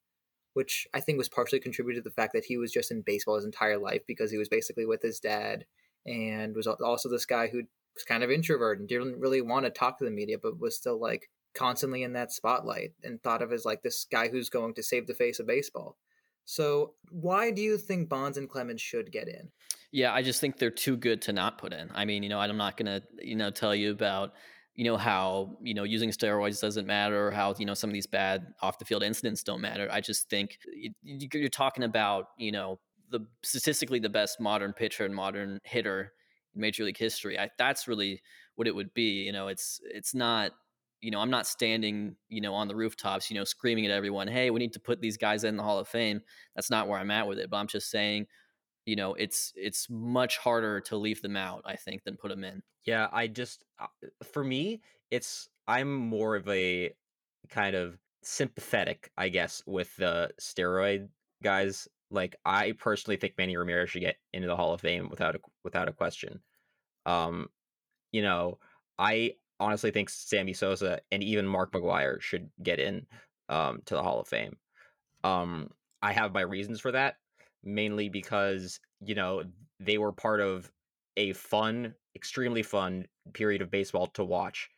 which 0.55 0.87
I 0.93 1.01
think 1.01 1.19
was 1.19 1.29
partially 1.29 1.61
contributed 1.61 2.03
to 2.03 2.09
the 2.09 2.15
fact 2.15 2.33
that 2.33 2.45
he 2.45 2.57
was 2.57 2.73
just 2.73 2.91
in 2.91 3.03
baseball 3.03 3.37
his 3.37 3.45
entire 3.45 3.79
life 3.79 4.03
because 4.07 4.31
he 4.31 4.39
was 4.39 4.49
basically 4.49 4.85
with 4.85 5.03
his 5.03 5.21
dad 5.21 5.65
and 6.07 6.55
was 6.55 6.67
also 6.67 7.09
this 7.09 7.27
guy 7.27 7.49
who 7.49 7.63
was 7.95 8.05
kind 8.05 8.23
of 8.23 8.31
introvert 8.31 8.79
and 8.79 8.89
didn't 8.89 9.21
really 9.21 9.43
want 9.43 9.65
to 9.65 9.71
talk 9.71 9.99
to 9.99 10.05
the 10.05 10.11
media, 10.11 10.39
but 10.43 10.59
was 10.59 10.77
still 10.77 11.01
like 11.01 11.31
constantly 11.55 12.03
in 12.03 12.15
that 12.15 12.33
spotlight 12.33 12.93
and 13.03 13.23
thought 13.23 13.43
of 13.43 13.53
as 13.53 13.65
like 13.65 13.83
this 13.83 14.07
guy 14.11 14.29
who's 14.29 14.51
going 14.51 14.75
to 14.75 14.83
save 14.83 15.07
the 15.07 15.15
face 15.15 15.39
of 15.39 15.47
baseball. 15.47 15.97
So, 16.47 16.95
why 17.11 17.53
do 17.53 17.63
you 17.63 17.79
think 17.79 18.09
Bonds 18.09 18.37
and 18.37 18.49
Clemens 18.49 18.81
should 18.81 19.13
get 19.13 19.29
in? 19.29 19.51
Yeah, 19.93 20.13
I 20.13 20.23
just 20.23 20.41
think 20.41 20.59
they're 20.59 20.71
too 20.71 20.97
good 20.97 21.23
to 21.23 21.33
not 21.33 21.59
put 21.59 21.73
in. 21.73 21.91
I 21.95 22.05
mean, 22.05 22.23
you 22.25 22.29
know, 22.29 22.41
I'm 22.41 22.57
not 22.57 22.77
going 22.77 22.87
to, 22.87 23.03
you 23.21 23.37
know, 23.37 23.51
tell 23.51 23.75
you 23.75 23.93
about 23.93 24.33
you 24.81 24.87
know 24.87 24.97
how 24.97 25.59
you 25.61 25.75
know 25.75 25.85
using 25.85 26.09
steroids 26.09 26.59
doesn't 26.59 26.87
matter 26.87 27.29
or 27.29 27.31
how 27.31 27.55
you 27.59 27.67
know 27.67 27.75
some 27.75 27.91
of 27.91 27.93
these 27.93 28.07
bad 28.07 28.47
off 28.63 28.79
the 28.79 28.87
field 28.87 29.03
incidents 29.03 29.43
don't 29.43 29.61
matter. 29.61 29.87
I 29.93 30.01
just 30.01 30.31
think 30.31 30.57
you're 31.03 31.51
talking 31.51 31.85
about 31.85 32.29
you 32.39 32.51
know 32.51 32.81
the 33.11 33.21
statistically 33.43 33.99
the 33.99 34.09
best 34.09 34.41
modern 34.41 34.73
pitcher 34.73 35.05
and 35.05 35.15
modern 35.15 35.61
hitter 35.65 36.15
in 36.55 36.63
major 36.63 36.85
league 36.85 36.97
history. 36.97 37.39
I, 37.39 37.51
that's 37.59 37.89
really 37.89 38.23
what 38.55 38.67
it 38.67 38.75
would 38.75 38.95
be 38.95 39.23
you 39.25 39.33
know 39.33 39.49
it's 39.49 39.83
it's 39.85 40.15
not 40.15 40.53
you 41.03 41.11
know 41.11 41.21
i'm 41.21 41.31
not 41.31 41.47
standing 41.47 42.17
you 42.31 42.41
know 42.41 42.55
on 42.55 42.67
the 42.67 42.75
rooftops 42.75 43.31
you 43.31 43.37
know 43.37 43.45
screaming 43.45 43.85
at 43.85 43.91
everyone 43.91 44.29
hey 44.29 44.49
we 44.49 44.61
need 44.61 44.73
to 44.73 44.81
put 44.81 45.03
these 45.03 45.19
guys 45.19 45.45
in 45.45 45.59
the 45.59 45.63
hall 45.63 45.79
of 45.79 45.89
fame. 45.89 46.23
That's 46.57 46.71
not 46.71 46.89
where 46.89 46.99
i'm 46.99 47.11
at 47.11 47.29
with 47.29 47.39
it 47.39 47.51
but 47.51 47.59
i'm 47.59 47.67
just 47.67 47.91
saying 47.91 48.27
you 48.91 48.97
know 48.97 49.15
it's 49.15 49.53
it's 49.57 49.89
much 49.89 50.37
harder 50.39 50.81
to 50.81 50.97
leave 50.97 51.23
them 51.23 51.37
out 51.37 51.63
i 51.65 51.77
think 51.77 52.03
than 52.05 52.17
put 52.17 52.31
them 52.31 52.45
in 52.45 52.63
Yeah, 52.85 53.09
I 53.13 53.27
just 53.27 53.65
uh, 53.79 53.87
for 54.33 54.43
me, 54.43 54.81
it's 55.11 55.49
I'm 55.67 55.95
more 55.95 56.37
of 56.37 56.49
a 56.49 56.93
kind 57.49 57.77
of 57.77 57.99
sympathetic, 58.23 59.11
I 59.17 59.29
guess, 59.29 59.63
with 59.67 59.95
the 59.97 60.31
steroid 60.41 61.09
guys. 61.43 61.89
Like 62.11 62.37
I 62.45 62.73
personally 62.73 63.17
think 63.17 63.35
Manny 63.39 63.57
Ramirez 63.57 63.91
should 63.91 64.01
get 64.01 64.17
into 64.33 64.49
the 64.49 64.57
Hall 64.57 64.75
of 64.75 64.81
Fame 64.81 65.09
without 65.11 65.37
a 65.37 65.41
without 65.63 65.89
a 65.89 65.93
question. 65.93 66.41
Um, 67.07 67.49
you 68.13 68.23
know, 68.23 68.59
I 68.99 69.35
honestly 69.59 69.91
think 69.91 70.09
Sammy 70.11 70.55
Sosa 70.55 71.01
and 71.13 71.23
even 71.23 71.47
Mark 71.47 71.73
McGwire 71.73 72.21
should 72.21 72.51
get 72.63 72.81
in 72.81 73.07
um 73.49 73.83
to 73.87 73.95
the 73.95 74.03
Hall 74.03 74.21
of 74.21 74.29
Fame. 74.29 74.57
Um, 75.23 75.71
I 76.03 76.13
have 76.13 76.33
my 76.33 76.41
reasons 76.41 76.81
for 76.81 76.93
that, 76.93 77.17
mainly 77.65 78.09
because 78.09 78.81
you 79.01 79.15
know 79.15 79.43
they 79.79 79.99
were 79.99 80.13
part 80.13 80.41
of 80.41 80.71
a 81.17 81.33
fun, 81.33 81.95
extremely 82.15 82.63
fun 82.63 83.07
period 83.33 83.63
of 83.63 83.71
baseball 83.71 84.07
to 84.09 84.25
watch. 84.25 84.71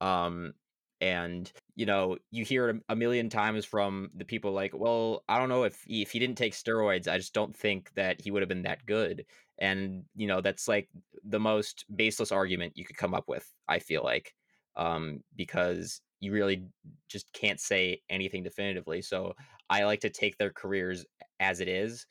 Um, 0.00 0.54
and 1.00 1.50
you 1.76 1.86
know, 1.86 2.18
you 2.30 2.44
hear 2.44 2.68
it 2.68 2.76
a 2.90 2.96
million 2.96 3.30
times 3.30 3.64
from 3.64 4.10
the 4.14 4.24
people 4.24 4.52
like, 4.52 4.72
"Well, 4.74 5.24
I 5.28 5.38
don't 5.38 5.48
know 5.48 5.64
if 5.64 5.82
he, 5.86 6.02
if 6.02 6.10
he 6.12 6.18
didn't 6.18 6.36
take 6.36 6.52
steroids, 6.52 7.08
I 7.08 7.16
just 7.16 7.32
don't 7.34 7.56
think 7.56 7.92
that 7.94 8.20
he 8.20 8.30
would 8.30 8.42
have 8.42 8.48
been 8.48 8.62
that 8.62 8.84
good." 8.86 9.24
And 9.58 10.04
you 10.14 10.26
know, 10.26 10.40
that's 10.42 10.68
like 10.68 10.88
the 11.24 11.40
most 11.40 11.84
baseless 11.94 12.32
argument 12.32 12.76
you 12.76 12.84
could 12.84 12.96
come 12.98 13.14
up 13.14 13.28
with. 13.28 13.50
I 13.68 13.78
feel 13.78 14.04
like, 14.04 14.34
um, 14.76 15.22
because 15.36 16.02
you 16.20 16.32
really 16.32 16.64
just 17.08 17.32
can't 17.32 17.60
say 17.60 18.02
anything 18.10 18.42
definitively. 18.42 19.00
So 19.02 19.34
I 19.70 19.84
like 19.84 20.00
to 20.00 20.10
take 20.10 20.36
their 20.36 20.50
careers 20.52 21.06
as 21.40 21.60
it 21.60 21.68
is. 21.68 22.06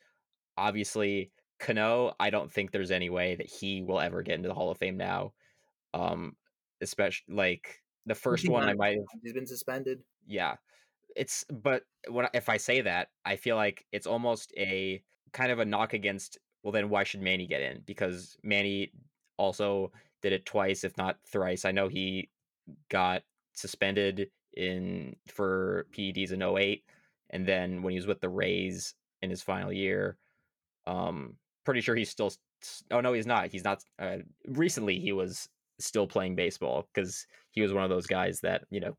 Obviously, 0.60 1.32
Cano, 1.58 2.14
I 2.20 2.30
don't 2.30 2.52
think 2.52 2.70
there's 2.70 2.90
any 2.90 3.10
way 3.10 3.34
that 3.34 3.46
he 3.48 3.82
will 3.82 3.98
ever 4.00 4.22
get 4.22 4.34
into 4.34 4.48
the 4.48 4.54
Hall 4.54 4.70
of 4.70 4.78
Fame 4.78 4.96
now. 4.96 5.32
Um, 5.94 6.36
especially 6.80 7.34
like 7.34 7.82
the 8.06 8.14
first 8.14 8.48
one 8.48 8.68
I 8.68 8.74
might 8.74 8.96
have 8.96 9.20
He's 9.22 9.32
been 9.32 9.46
suspended. 9.46 10.02
yeah 10.26 10.56
it's 11.16 11.44
but 11.50 11.82
when 12.08 12.28
if 12.34 12.48
i 12.48 12.56
say 12.56 12.80
that 12.80 13.08
i 13.24 13.34
feel 13.34 13.56
like 13.56 13.84
it's 13.90 14.06
almost 14.06 14.52
a 14.56 15.02
kind 15.32 15.50
of 15.50 15.58
a 15.58 15.64
knock 15.64 15.92
against 15.92 16.38
well 16.62 16.72
then 16.72 16.88
why 16.88 17.02
should 17.02 17.20
manny 17.20 17.46
get 17.46 17.60
in 17.60 17.82
because 17.84 18.36
manny 18.42 18.92
also 19.36 19.90
did 20.22 20.32
it 20.32 20.46
twice 20.46 20.84
if 20.84 20.96
not 20.96 21.16
thrice 21.26 21.64
i 21.64 21.72
know 21.72 21.88
he 21.88 22.28
got 22.88 23.22
suspended 23.54 24.30
in 24.56 25.16
for 25.26 25.86
peds 25.92 26.30
in 26.32 26.42
08 26.42 26.84
and 27.30 27.44
then 27.46 27.82
when 27.82 27.90
he 27.90 27.98
was 27.98 28.06
with 28.06 28.20
the 28.20 28.28
rays 28.28 28.94
in 29.22 29.30
his 29.30 29.42
final 29.42 29.72
year 29.72 30.16
um 30.86 31.36
pretty 31.64 31.80
sure 31.80 31.94
he's 31.94 32.10
still 32.10 32.32
oh 32.90 33.00
no 33.00 33.12
he's 33.12 33.26
not 33.26 33.48
he's 33.48 33.64
not 33.64 33.82
uh, 33.98 34.18
recently 34.48 34.98
he 34.98 35.12
was 35.12 35.48
still 35.78 36.06
playing 36.06 36.34
baseball 36.34 36.88
because 36.92 37.26
he 37.50 37.62
was 37.62 37.72
one 37.72 37.84
of 37.84 37.90
those 37.90 38.06
guys 38.06 38.40
that 38.40 38.62
you 38.70 38.80
know 38.80 38.96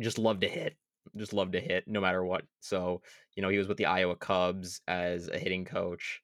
just 0.00 0.18
loved 0.18 0.40
to 0.40 0.48
hit 0.48 0.76
just 1.16 1.32
loved 1.32 1.52
to 1.52 1.60
hit 1.60 1.84
no 1.86 2.00
matter 2.00 2.24
what. 2.24 2.44
So 2.60 3.02
you 3.34 3.42
know 3.42 3.48
he 3.48 3.58
was 3.58 3.68
with 3.68 3.76
the 3.76 3.86
iowa 3.86 4.16
cubs 4.16 4.80
as 4.88 5.28
a 5.28 5.38
hitting 5.38 5.64
coach 5.64 6.20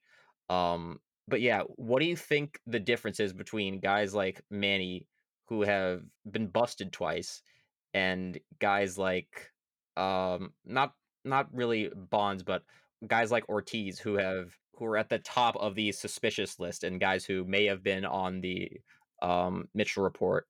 um 0.49 0.99
but 1.27 1.41
yeah 1.41 1.61
what 1.75 1.99
do 1.99 2.05
you 2.05 2.15
think 2.15 2.59
the 2.67 2.79
difference 2.79 3.19
is 3.19 3.33
between 3.33 3.79
guys 3.79 4.13
like 4.13 4.41
manny 4.49 5.07
who 5.47 5.61
have 5.61 6.01
been 6.29 6.47
busted 6.47 6.91
twice 6.91 7.41
and 7.93 8.39
guys 8.59 8.97
like 8.97 9.51
um 9.97 10.51
not 10.65 10.93
not 11.25 11.47
really 11.53 11.91
bonds 11.95 12.43
but 12.43 12.63
guys 13.07 13.31
like 13.31 13.47
ortiz 13.49 13.99
who 13.99 14.15
have 14.15 14.55
who 14.79 14.85
are 14.85 14.97
at 14.97 15.09
the 15.09 15.19
top 15.19 15.55
of 15.57 15.75
the 15.75 15.91
suspicious 15.91 16.59
list 16.59 16.83
and 16.83 16.99
guys 16.99 17.25
who 17.25 17.45
may 17.45 17.65
have 17.65 17.83
been 17.83 18.05
on 18.05 18.41
the 18.41 18.71
um 19.21 19.67
mitchell 19.73 20.03
report 20.03 20.47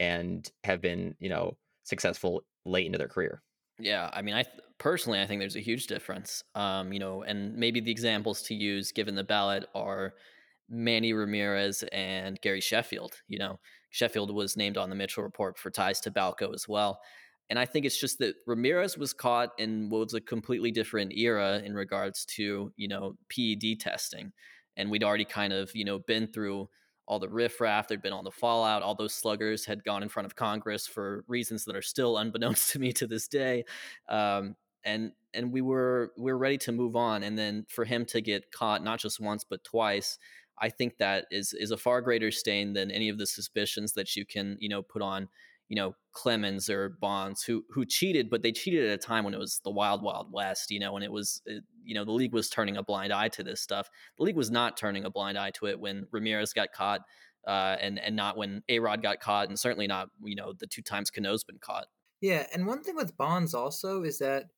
and 0.00 0.50
have 0.64 0.80
been 0.80 1.14
you 1.20 1.28
know 1.28 1.56
successful 1.84 2.42
late 2.64 2.86
into 2.86 2.98
their 2.98 3.08
career 3.08 3.42
Yeah, 3.78 4.10
I 4.12 4.22
mean, 4.22 4.34
I 4.34 4.42
th- 4.42 4.60
personally, 4.78 5.20
I 5.20 5.26
think 5.26 5.40
there's 5.40 5.56
a 5.56 5.60
huge 5.60 5.86
difference. 5.86 6.44
Um, 6.54 6.92
you 6.92 6.98
know, 6.98 7.22
and 7.22 7.56
maybe 7.56 7.80
the 7.80 7.90
examples 7.90 8.42
to 8.42 8.54
use 8.54 8.92
given 8.92 9.14
the 9.14 9.24
ballot 9.24 9.68
are 9.74 10.14
Manny 10.68 11.12
Ramirez 11.12 11.82
and 11.92 12.40
Gary 12.40 12.60
Sheffield. 12.60 13.22
You 13.28 13.38
know, 13.38 13.60
Sheffield 13.90 14.34
was 14.34 14.56
named 14.56 14.76
on 14.76 14.90
the 14.90 14.96
Mitchell 14.96 15.24
report 15.24 15.58
for 15.58 15.70
ties 15.70 16.00
to 16.02 16.10
Balco 16.10 16.54
as 16.54 16.68
well. 16.68 17.00
And 17.52 17.58
I 17.58 17.66
think 17.66 17.84
it's 17.84 18.00
just 18.00 18.18
that 18.20 18.36
Ramirez 18.46 18.96
was 18.96 19.12
caught 19.12 19.50
in 19.58 19.90
what 19.90 19.98
was 19.98 20.14
a 20.14 20.22
completely 20.22 20.70
different 20.70 21.12
era 21.12 21.60
in 21.62 21.74
regards 21.74 22.24
to, 22.36 22.72
you 22.78 22.88
know, 22.88 23.18
PED 23.28 23.78
testing. 23.78 24.32
And 24.78 24.90
we'd 24.90 25.04
already 25.04 25.26
kind 25.26 25.52
of, 25.52 25.70
you 25.74 25.84
know, 25.84 25.98
been 25.98 26.28
through 26.28 26.70
all 27.06 27.18
the 27.18 27.28
riffraff, 27.28 27.88
there'd 27.88 28.00
been 28.00 28.14
all 28.14 28.22
the 28.22 28.30
fallout, 28.30 28.80
all 28.80 28.94
those 28.94 29.12
sluggers 29.12 29.66
had 29.66 29.84
gone 29.84 30.02
in 30.02 30.08
front 30.08 30.24
of 30.24 30.34
Congress 30.34 30.86
for 30.86 31.26
reasons 31.28 31.66
that 31.66 31.76
are 31.76 31.82
still 31.82 32.16
unbeknownst 32.16 32.70
to 32.72 32.78
me 32.78 32.90
to 32.94 33.06
this 33.06 33.28
day. 33.28 33.66
Um, 34.08 34.56
and 34.82 35.12
and 35.34 35.52
we 35.52 35.60
were 35.60 36.12
we 36.16 36.32
were 36.32 36.38
ready 36.38 36.56
to 36.56 36.72
move 36.72 36.96
on. 36.96 37.22
And 37.22 37.36
then 37.36 37.66
for 37.68 37.84
him 37.84 38.06
to 38.06 38.22
get 38.22 38.50
caught 38.50 38.82
not 38.82 38.98
just 38.98 39.20
once 39.20 39.44
but 39.44 39.62
twice, 39.62 40.16
I 40.58 40.70
think 40.70 40.96
that 41.00 41.26
is 41.30 41.52
is 41.52 41.70
a 41.70 41.76
far 41.76 42.00
greater 42.00 42.30
stain 42.30 42.72
than 42.72 42.90
any 42.90 43.10
of 43.10 43.18
the 43.18 43.26
suspicions 43.26 43.92
that 43.92 44.16
you 44.16 44.24
can, 44.24 44.56
you 44.58 44.70
know, 44.70 44.80
put 44.80 45.02
on, 45.02 45.28
you 45.72 45.76
know, 45.76 45.94
Clemens 46.12 46.68
or 46.68 46.90
Bonds 47.00 47.42
who 47.42 47.64
who 47.70 47.86
cheated, 47.86 48.28
but 48.28 48.42
they 48.42 48.52
cheated 48.52 48.84
at 48.84 48.92
a 48.92 48.98
time 48.98 49.24
when 49.24 49.32
it 49.32 49.40
was 49.40 49.58
the 49.64 49.70
wild 49.70 50.02
wild 50.02 50.30
west, 50.30 50.70
you 50.70 50.78
know, 50.78 50.92
when 50.92 51.02
it 51.02 51.10
was 51.10 51.40
it, 51.46 51.64
you 51.82 51.94
know, 51.94 52.04
the 52.04 52.12
league 52.12 52.34
was 52.34 52.50
turning 52.50 52.76
a 52.76 52.82
blind 52.82 53.10
eye 53.10 53.28
to 53.28 53.42
this 53.42 53.62
stuff. 53.62 53.88
The 54.18 54.24
league 54.24 54.36
was 54.36 54.50
not 54.50 54.76
turning 54.76 55.06
a 55.06 55.10
blind 55.10 55.38
eye 55.38 55.50
to 55.52 55.68
it 55.68 55.80
when 55.80 56.06
Ramirez 56.12 56.52
got 56.52 56.72
caught 56.72 57.00
uh, 57.46 57.76
and 57.80 57.98
and 57.98 58.14
not 58.14 58.36
when 58.36 58.62
A 58.68 58.80
Rod 58.80 59.02
got 59.02 59.20
caught, 59.20 59.48
and 59.48 59.58
certainly 59.58 59.86
not 59.86 60.10
you 60.22 60.36
know 60.36 60.52
the 60.52 60.66
two 60.66 60.82
times 60.82 61.10
Cano's 61.10 61.42
been 61.42 61.58
caught. 61.58 61.86
Yeah, 62.20 62.46
and 62.52 62.66
one 62.66 62.82
thing 62.82 62.94
with 62.94 63.16
Bonds 63.16 63.54
also 63.54 64.02
is 64.02 64.18
that 64.18 64.48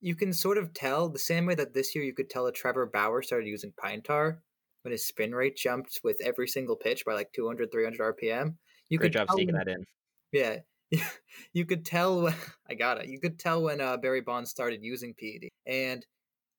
you 0.00 0.16
can 0.16 0.32
sort 0.32 0.58
of 0.58 0.74
tell 0.74 1.08
the 1.08 1.20
same 1.20 1.46
way 1.46 1.54
that 1.54 1.72
this 1.72 1.94
year 1.94 2.02
you 2.02 2.14
could 2.14 2.28
tell 2.28 2.46
that 2.46 2.56
Trevor 2.56 2.86
Bauer 2.92 3.22
started 3.22 3.46
using 3.46 3.72
pine 3.80 4.02
tar 4.02 4.42
when 4.82 4.90
his 4.90 5.06
spin 5.06 5.36
rate 5.36 5.56
jumped 5.56 6.00
with 6.02 6.16
every 6.20 6.48
single 6.48 6.74
pitch 6.74 7.04
by 7.04 7.14
like 7.14 7.32
200, 7.32 7.70
300 7.70 8.16
RPM. 8.16 8.56
You 8.88 8.98
great 8.98 9.12
could 9.12 9.12
job 9.12 9.28
sneaking 9.30 9.54
that 9.54 9.68
in 9.68 9.86
Yeah, 10.34 10.56
you 11.52 11.64
could 11.64 11.84
tell 11.84 12.28
I 12.68 12.74
got 12.74 12.98
it. 12.98 13.08
You 13.08 13.20
could 13.20 13.38
tell 13.38 13.62
when 13.62 13.80
uh, 13.80 13.96
Barry 13.96 14.20
Bonds 14.20 14.50
started 14.50 14.80
using 14.82 15.14
PED, 15.14 15.48
and 15.66 16.04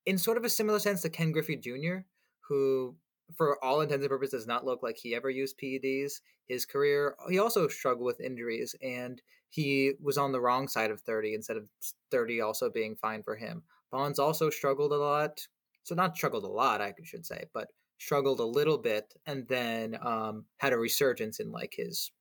in 0.05 0.17
sort 0.17 0.37
of 0.37 0.45
a 0.45 0.49
similar 0.49 0.79
sense 0.79 1.01
to 1.01 1.09
Ken 1.09 1.31
Griffey 1.33 1.57
Jr., 1.57 2.05
who, 2.47 2.95
for 3.35 3.63
all 3.63 3.81
intents 3.81 4.03
and 4.03 4.09
purposes, 4.09 4.41
does 4.41 4.47
not 4.47 4.65
look 4.65 4.81
like 4.81 4.97
he 4.97 5.13
ever 5.13 5.29
used 5.29 5.59
PEDs. 5.59 6.21
His 6.47 6.65
career, 6.65 7.15
he 7.29 7.37
also 7.37 7.67
struggled 7.67 8.05
with 8.05 8.21
injuries, 8.21 8.75
and 8.81 9.21
he 9.49 9.93
was 10.01 10.17
on 10.17 10.31
the 10.31 10.41
wrong 10.41 10.69
side 10.69 10.91
of 10.91 11.01
thirty 11.01 11.33
instead 11.33 11.57
of 11.57 11.65
thirty 12.11 12.39
also 12.39 12.69
being 12.69 12.95
fine 12.95 13.23
for 13.23 13.35
him. 13.35 13.63
Bonds 13.91 14.19
also 14.19 14.49
struggled 14.49 14.93
a 14.93 14.97
lot, 14.97 15.47
so 15.83 15.95
not 15.95 16.15
struggled 16.15 16.45
a 16.45 16.47
lot, 16.47 16.81
I 16.81 16.93
should 17.03 17.25
say, 17.25 17.45
but 17.53 17.67
struggled 17.97 18.39
a 18.39 18.45
little 18.45 18.77
bit, 18.77 19.13
and 19.25 19.45
then 19.49 19.97
um, 20.01 20.45
had 20.57 20.71
a 20.71 20.77
resurgence 20.77 21.41
in 21.41 21.51
like 21.51 21.73
his 21.75 22.11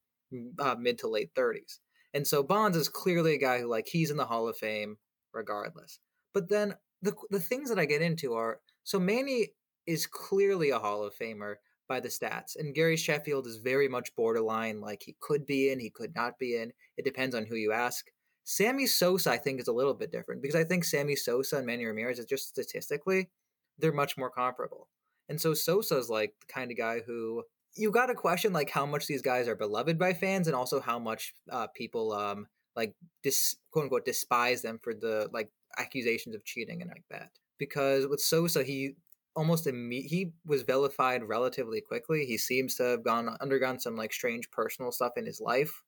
uh, 0.59 0.75
mid 0.79 0.97
to 0.99 1.07
late 1.07 1.33
30s. 1.35 1.79
And 2.13 2.25
so 2.25 2.43
Bonds 2.43 2.77
is 2.77 2.89
clearly 2.89 3.35
a 3.35 3.39
guy 3.39 3.59
who 3.59 3.67
like 3.67 3.87
he's 3.87 4.11
in 4.11 4.17
the 4.17 4.25
Hall 4.25 4.47
of 4.47 4.57
Fame 4.57 4.97
regardless. 5.33 5.99
But 6.33 6.49
then 6.49 6.75
the 7.01 7.13
the 7.29 7.39
things 7.39 7.69
that 7.69 7.79
I 7.79 7.85
get 7.85 8.01
into 8.01 8.33
are 8.33 8.59
so 8.83 8.99
Manny 8.99 9.49
is 9.85 10.07
clearly 10.07 10.69
a 10.69 10.79
Hall 10.79 11.03
of 11.03 11.15
Famer 11.15 11.55
by 11.87 11.99
the 11.99 12.09
stats, 12.09 12.55
and 12.57 12.73
Gary 12.73 12.97
Sheffield 12.97 13.45
is 13.45 13.57
very 13.57 13.87
much 13.87 14.15
borderline. 14.15 14.81
Like 14.81 15.03
he 15.03 15.15
could 15.19 15.45
be 15.45 15.71
in, 15.71 15.79
he 15.79 15.89
could 15.89 16.15
not 16.15 16.39
be 16.39 16.57
in. 16.57 16.71
It 16.97 17.05
depends 17.05 17.35
on 17.35 17.45
who 17.45 17.55
you 17.55 17.71
ask. 17.71 18.07
Sammy 18.43 18.87
Sosa, 18.87 19.31
I 19.31 19.37
think, 19.37 19.59
is 19.59 19.67
a 19.67 19.73
little 19.73 19.93
bit 19.93 20.11
different 20.11 20.41
because 20.41 20.55
I 20.55 20.63
think 20.63 20.83
Sammy 20.83 21.15
Sosa 21.15 21.57
and 21.57 21.65
Manny 21.65 21.85
Ramirez 21.85 22.19
is 22.19 22.25
just 22.25 22.47
statistically 22.47 23.29
they're 23.77 23.91
much 23.91 24.17
more 24.17 24.29
comparable. 24.29 24.87
And 25.29 25.39
so 25.39 25.53
Sosa 25.53 25.97
is 25.97 26.09
like 26.09 26.33
the 26.39 26.53
kind 26.53 26.71
of 26.71 26.77
guy 26.77 27.01
who 27.05 27.43
you 27.75 27.91
got 27.91 28.07
to 28.07 28.15
question 28.15 28.53
like 28.53 28.69
how 28.69 28.85
much 28.85 29.07
these 29.07 29.21
guys 29.21 29.47
are 29.47 29.55
beloved 29.55 29.99
by 29.99 30.13
fans 30.13 30.47
and 30.47 30.55
also 30.55 30.79
how 30.79 30.97
much 30.99 31.33
uh, 31.51 31.67
people 31.75 32.13
um 32.13 32.47
like 32.75 32.93
dis 33.23 33.55
quote 33.71 33.83
unquote 33.83 34.05
despise 34.05 34.61
them 34.61 34.79
for 34.81 34.93
the 34.93 35.29
like 35.33 35.49
accusations 35.77 36.35
of 36.35 36.45
cheating 36.45 36.81
and 36.81 36.89
like 36.89 37.05
that. 37.09 37.29
Because 37.57 38.07
with 38.07 38.19
Sosa, 38.19 38.63
he 38.63 38.95
almost 39.35 39.65
imme- 39.65 40.05
he 40.05 40.33
was 40.45 40.63
vilified 40.63 41.23
relatively 41.23 41.81
quickly. 41.81 42.25
He 42.25 42.37
seems 42.37 42.75
to 42.75 42.83
have 42.83 43.03
gone 43.03 43.35
undergone 43.41 43.79
some 43.79 43.95
like 43.95 44.13
strange 44.13 44.49
personal 44.51 44.91
stuff 44.91 45.13
in 45.17 45.25
his 45.25 45.41
life, 45.41 45.83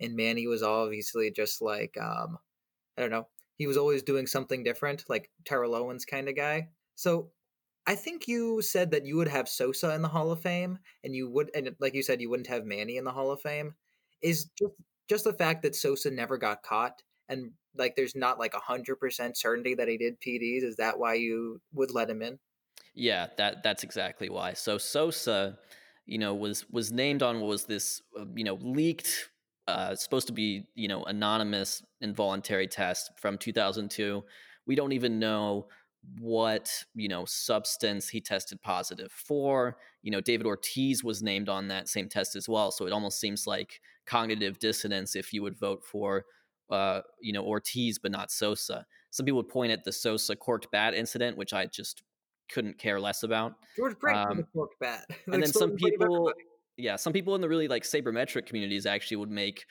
and 0.00 0.16
Manny 0.16 0.46
was 0.46 0.62
obviously 0.62 1.30
just 1.30 1.62
like 1.62 1.96
um 2.00 2.38
I 2.98 3.02
don't 3.02 3.10
know. 3.10 3.28
He 3.56 3.66
was 3.66 3.76
always 3.76 4.02
doing 4.02 4.26
something 4.26 4.64
different, 4.64 5.04
like 5.08 5.30
Terrell 5.46 5.74
Owens 5.74 6.04
kind 6.04 6.28
of 6.28 6.36
guy. 6.36 6.68
So 6.94 7.30
I 7.86 7.94
think 7.94 8.26
you 8.26 8.62
said 8.62 8.90
that 8.90 9.06
you 9.06 9.16
would 9.16 9.28
have 9.28 9.48
Sosa 9.48 9.94
in 9.94 10.02
the 10.02 10.08
Hall 10.08 10.32
of 10.32 10.40
Fame, 10.40 10.78
and 11.04 11.14
you 11.14 11.30
would, 11.30 11.50
and 11.54 11.70
like 11.78 11.94
you 11.94 12.02
said, 12.02 12.20
you 12.20 12.28
wouldn't 12.28 12.48
have 12.48 12.64
Manny 12.64 12.96
in 12.96 13.04
the 13.04 13.12
Hall 13.12 13.30
of 13.30 13.40
Fame. 13.40 13.74
Is 14.22 14.46
just 14.58 14.74
just 15.08 15.24
the 15.24 15.32
fact 15.32 15.62
that 15.62 15.76
Sosa 15.76 16.10
never 16.10 16.36
got 16.36 16.62
caught, 16.62 17.02
and 17.28 17.52
like 17.76 17.94
there's 17.94 18.16
not 18.16 18.38
like 18.38 18.54
a 18.54 18.58
hundred 18.58 18.96
percent 18.96 19.36
certainty 19.36 19.74
that 19.74 19.88
he 19.88 19.96
did 19.98 20.20
PEDs. 20.20 20.64
Is 20.64 20.76
that 20.76 20.98
why 20.98 21.14
you 21.14 21.60
would 21.72 21.92
let 21.92 22.10
him 22.10 22.22
in? 22.22 22.38
Yeah, 22.94 23.28
that 23.36 23.62
that's 23.62 23.84
exactly 23.84 24.30
why. 24.30 24.54
So 24.54 24.78
Sosa, 24.78 25.58
you 26.06 26.18
know, 26.18 26.34
was 26.34 26.68
was 26.70 26.90
named 26.90 27.22
on 27.22 27.40
what 27.40 27.48
was 27.48 27.64
this, 27.66 28.02
uh, 28.18 28.24
you 28.34 28.42
know, 28.42 28.54
leaked, 28.54 29.28
uh, 29.68 29.94
supposed 29.94 30.26
to 30.26 30.32
be, 30.32 30.66
you 30.74 30.88
know, 30.88 31.04
anonymous 31.04 31.82
involuntary 32.00 32.66
test 32.66 33.12
from 33.18 33.38
2002. 33.38 34.24
We 34.66 34.74
don't 34.74 34.92
even 34.92 35.18
know 35.20 35.68
what 36.18 36.84
you 36.94 37.08
know 37.08 37.24
substance 37.24 38.08
he 38.08 38.20
tested 38.20 38.60
positive 38.62 39.12
for. 39.12 39.76
You 40.02 40.12
know 40.12 40.20
david 40.20 40.46
ortiz 40.46 41.02
was 41.02 41.22
named 41.22 41.48
on 41.48 41.68
that 41.68 41.88
same 41.88 42.08
test 42.08 42.36
as 42.36 42.48
well 42.48 42.70
so 42.70 42.86
it 42.86 42.92
almost 42.92 43.18
seems 43.18 43.46
like 43.46 43.80
cognitive 44.06 44.58
dissonance 44.60 45.16
if 45.16 45.32
you 45.32 45.42
would 45.42 45.58
vote 45.58 45.82
for 45.84 46.24
uh, 46.70 47.00
you 47.20 47.32
know 47.32 47.42
ortiz 47.44 47.98
but 47.98 48.12
not 48.12 48.30
sosa. 48.30 48.86
Some 49.10 49.24
people 49.26 49.38
would 49.38 49.48
point 49.48 49.72
at 49.72 49.84
the 49.84 49.92
sosa 49.92 50.36
corked 50.36 50.70
bat 50.70 50.94
incident 50.94 51.36
which 51.36 51.52
i 51.52 51.66
just 51.66 52.02
couldn't 52.52 52.78
care 52.78 53.00
less 53.00 53.22
about 53.22 53.54
George 53.76 53.98
Brett 53.98 54.16
um, 54.16 54.36
the 54.36 54.42
corked 54.44 54.78
bat, 54.80 55.04
and 55.26 55.42
then 55.42 55.52
some 55.52 55.72
people 55.72 56.32
yeah 56.76 56.96
some 56.96 57.12
people 57.12 57.34
in 57.34 57.40
the 57.40 57.48
really 57.48 57.68
like 57.68 57.82
sabermetric 57.82 58.46
communities 58.46 58.86
actually 58.86 59.16
would 59.16 59.30
make 59.30 59.64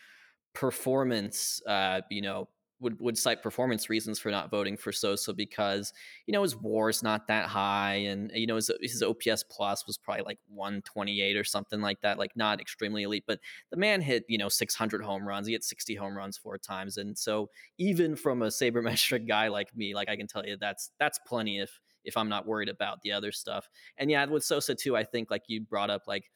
performance 0.54 1.62
uh, 1.68 2.02
you 2.10 2.22
know 2.22 2.48
would 2.86 3.00
would 3.02 3.18
cite 3.18 3.42
performance 3.42 3.90
reasons 3.90 4.20
for 4.20 4.30
not 4.30 4.52
voting 4.52 4.78
for 4.78 4.92
Sosa 4.92 5.34
because 5.34 5.92
you 6.28 6.32
know 6.32 6.44
his 6.44 6.56
WAR 6.56 6.90
is 6.90 7.04
not 7.04 7.28
that 7.28 7.48
high, 7.48 7.96
and 7.96 8.32
you 8.34 8.48
know 8.48 8.56
his 8.56 8.72
his 8.80 9.04
OPS 9.04 9.44
plus 9.50 9.86
was 9.88 9.98
probably 9.98 10.24
like 10.24 10.40
128 10.48 11.36
or 11.36 11.44
something 11.44 11.82
like 11.82 12.00
that, 12.02 12.20
like 12.20 12.38
not 12.38 12.62
extremely 12.62 13.04
elite. 13.04 13.26
But 13.28 13.40
the 13.72 13.78
man 13.78 14.02
hit 14.02 14.24
you 14.30 14.38
know 14.38 14.48
600 14.48 15.04
home 15.04 15.28
runs. 15.28 15.48
He 15.48 15.54
hit 15.54 15.64
60 15.64 15.96
home 15.96 16.16
runs 16.16 16.38
four 16.38 16.58
times, 16.58 16.98
and 16.98 17.18
so 17.18 17.50
even 17.80 18.16
from 18.16 18.44
a 18.44 18.48
sabermetric 18.48 19.28
guy 19.28 19.50
like 19.50 19.76
me, 19.76 19.96
like 19.96 20.08
I 20.08 20.16
can 20.16 20.28
tell 20.28 20.46
you 20.46 20.56
that's 20.56 20.92
that's 21.00 21.20
plenty 21.28 21.60
if 21.60 21.82
if 22.06 22.16
I'm 22.16 22.30
not 22.30 22.46
worried 22.46 22.70
about 22.70 23.02
the 23.02 23.12
other 23.12 23.32
stuff. 23.32 23.68
And 23.98 24.12
yeah, 24.12 24.24
with 24.26 24.44
Sosa 24.44 24.76
too, 24.76 24.96
I 24.96 25.04
think 25.04 25.32
like 25.32 25.44
you 25.48 25.62
brought 25.62 25.90
up 25.90 26.04
like 26.08 26.30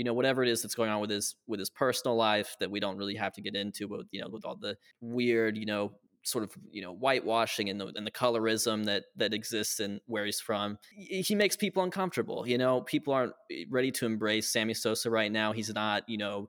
you 0.00 0.04
know 0.04 0.14
whatever 0.14 0.42
it 0.42 0.48
is 0.48 0.62
that's 0.62 0.74
going 0.74 0.88
on 0.88 0.98
with 0.98 1.10
his 1.10 1.36
with 1.46 1.60
his 1.60 1.68
personal 1.68 2.16
life 2.16 2.56
that 2.58 2.70
we 2.70 2.80
don't 2.80 2.96
really 2.96 3.14
have 3.14 3.34
to 3.34 3.42
get 3.42 3.54
into 3.54 3.86
but 3.86 4.00
you 4.10 4.20
know 4.20 4.28
with 4.30 4.46
all 4.46 4.56
the 4.56 4.74
weird 5.02 5.58
you 5.58 5.66
know 5.66 5.92
sort 6.22 6.42
of 6.42 6.50
you 6.70 6.82
know 6.82 6.94
whitewashing 6.94 7.68
and 7.68 7.78
the 7.78 7.86
and 7.96 8.06
the 8.06 8.10
colorism 8.10 8.86
that 8.86 9.04
that 9.16 9.34
exists 9.34 9.78
and 9.80 10.00
where 10.06 10.24
he's 10.24 10.40
from 10.40 10.78
he 10.90 11.34
makes 11.34 11.54
people 11.56 11.82
uncomfortable 11.82 12.46
you 12.46 12.58
know? 12.58 12.80
People 12.80 13.12
aren't 13.12 13.32
eh, 13.50 13.64
ready 13.70 13.90
to 13.92 14.06
embrace 14.06 14.50
Sammy 14.50 14.74
Sosa 14.74 15.10
right 15.10 15.30
now. 15.30 15.52
He's 15.52 15.72
not 15.72 16.08
you 16.08 16.18
know 16.18 16.48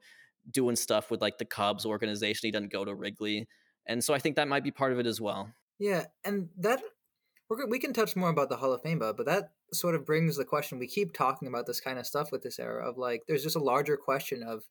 doing 0.49 0.75
stuff 0.75 1.11
with 1.11 1.21
like 1.21 1.37
the 1.37 1.45
Cubs 1.45 1.85
organization. 1.85 2.47
He 2.47 2.51
doesn't 2.51 2.71
go 2.71 2.83
to 2.83 2.95
Wrigley. 2.95 3.47
And 3.85 4.03
so 4.03 4.13
I 4.13 4.19
think 4.19 4.35
that 4.37 4.47
might 4.47 4.63
be 4.63 4.71
part 4.71 4.91
of 4.91 4.99
it 4.99 5.05
as 5.05 5.19
well. 5.19 5.49
Yeah 5.77 6.05
and 6.23 6.49
that 6.57 6.81
we're, 7.51 7.67
we 7.67 7.79
can 7.79 7.91
touch 7.91 8.15
more 8.15 8.29
about 8.29 8.47
the 8.47 8.55
Hall 8.55 8.71
of 8.71 8.81
Fame, 8.81 8.99
but 8.99 9.25
that 9.25 9.51
sort 9.73 9.93
of 9.93 10.05
brings 10.05 10.37
the 10.37 10.45
question. 10.45 10.79
We 10.79 10.87
keep 10.87 11.13
talking 11.13 11.49
about 11.49 11.67
this 11.67 11.81
kind 11.81 11.99
of 11.99 12.07
stuff 12.07 12.31
with 12.31 12.43
this 12.43 12.59
era 12.59 12.87
of 12.87 12.97
like, 12.97 13.23
there's 13.27 13.43
just 13.43 13.57
a 13.57 13.63
larger 13.63 13.97
question 13.97 14.41
of 14.41 14.63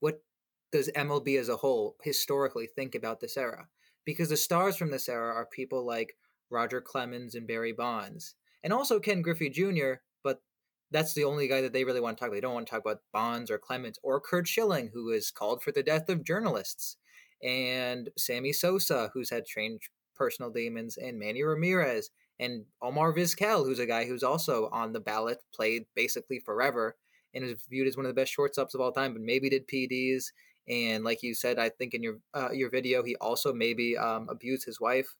what 0.00 0.22
does 0.70 0.90
MLB 0.94 1.40
as 1.40 1.48
a 1.48 1.56
whole 1.56 1.96
historically 2.02 2.66
think 2.66 2.94
about 2.94 3.20
this 3.20 3.38
era? 3.38 3.68
Because 4.04 4.28
the 4.28 4.36
stars 4.36 4.76
from 4.76 4.90
this 4.90 5.08
era 5.08 5.32
are 5.32 5.46
people 5.46 5.86
like 5.86 6.14
Roger 6.50 6.82
Clemens 6.82 7.34
and 7.34 7.46
Barry 7.46 7.72
Bonds, 7.72 8.34
and 8.62 8.70
also 8.70 9.00
Ken 9.00 9.22
Griffey 9.22 9.48
Jr., 9.48 9.94
but 10.22 10.42
that's 10.90 11.14
the 11.14 11.24
only 11.24 11.48
guy 11.48 11.62
that 11.62 11.72
they 11.72 11.84
really 11.84 12.00
want 12.00 12.18
to 12.18 12.20
talk 12.20 12.28
about. 12.28 12.34
They 12.34 12.40
don't 12.42 12.54
want 12.54 12.66
to 12.66 12.70
talk 12.70 12.82
about 12.82 13.00
Bonds 13.14 13.50
or 13.50 13.58
Clemens 13.58 13.98
or 14.02 14.20
Curt 14.20 14.46
Schilling, 14.46 14.90
who 14.92 15.10
is 15.10 15.30
called 15.30 15.62
for 15.62 15.72
the 15.72 15.82
death 15.82 16.10
of 16.10 16.22
journalists, 16.22 16.98
and 17.42 18.10
Sammy 18.18 18.52
Sosa, 18.52 19.10
who's 19.14 19.30
had 19.30 19.46
strange 19.46 19.90
personal 20.14 20.50
demons, 20.50 20.98
and 20.98 21.18
Manny 21.18 21.42
Ramirez 21.42 22.10
and 22.38 22.64
Omar 22.82 23.12
Vizquel, 23.12 23.64
who's 23.64 23.78
a 23.78 23.86
guy 23.86 24.04
who's 24.04 24.22
also 24.22 24.68
on 24.72 24.92
the 24.92 25.00
ballot, 25.00 25.38
played 25.54 25.86
basically 25.94 26.38
forever 26.38 26.96
and 27.34 27.44
is 27.44 27.62
viewed 27.68 27.86
as 27.86 27.96
one 27.96 28.06
of 28.06 28.10
the 28.10 28.20
best 28.20 28.36
shortstops 28.36 28.74
of 28.74 28.80
all 28.80 28.92
time, 28.92 29.12
but 29.12 29.22
maybe 29.22 29.50
did 29.50 29.68
PEDs. 29.68 30.26
And 30.68 31.04
like 31.04 31.22
you 31.22 31.34
said, 31.34 31.58
I 31.58 31.68
think 31.68 31.94
in 31.94 32.02
your 32.02 32.18
uh, 32.34 32.50
your 32.52 32.70
video, 32.70 33.02
he 33.02 33.16
also 33.16 33.52
maybe 33.52 33.96
um, 33.96 34.28
abused 34.28 34.66
his 34.66 34.80
wife. 34.80 35.14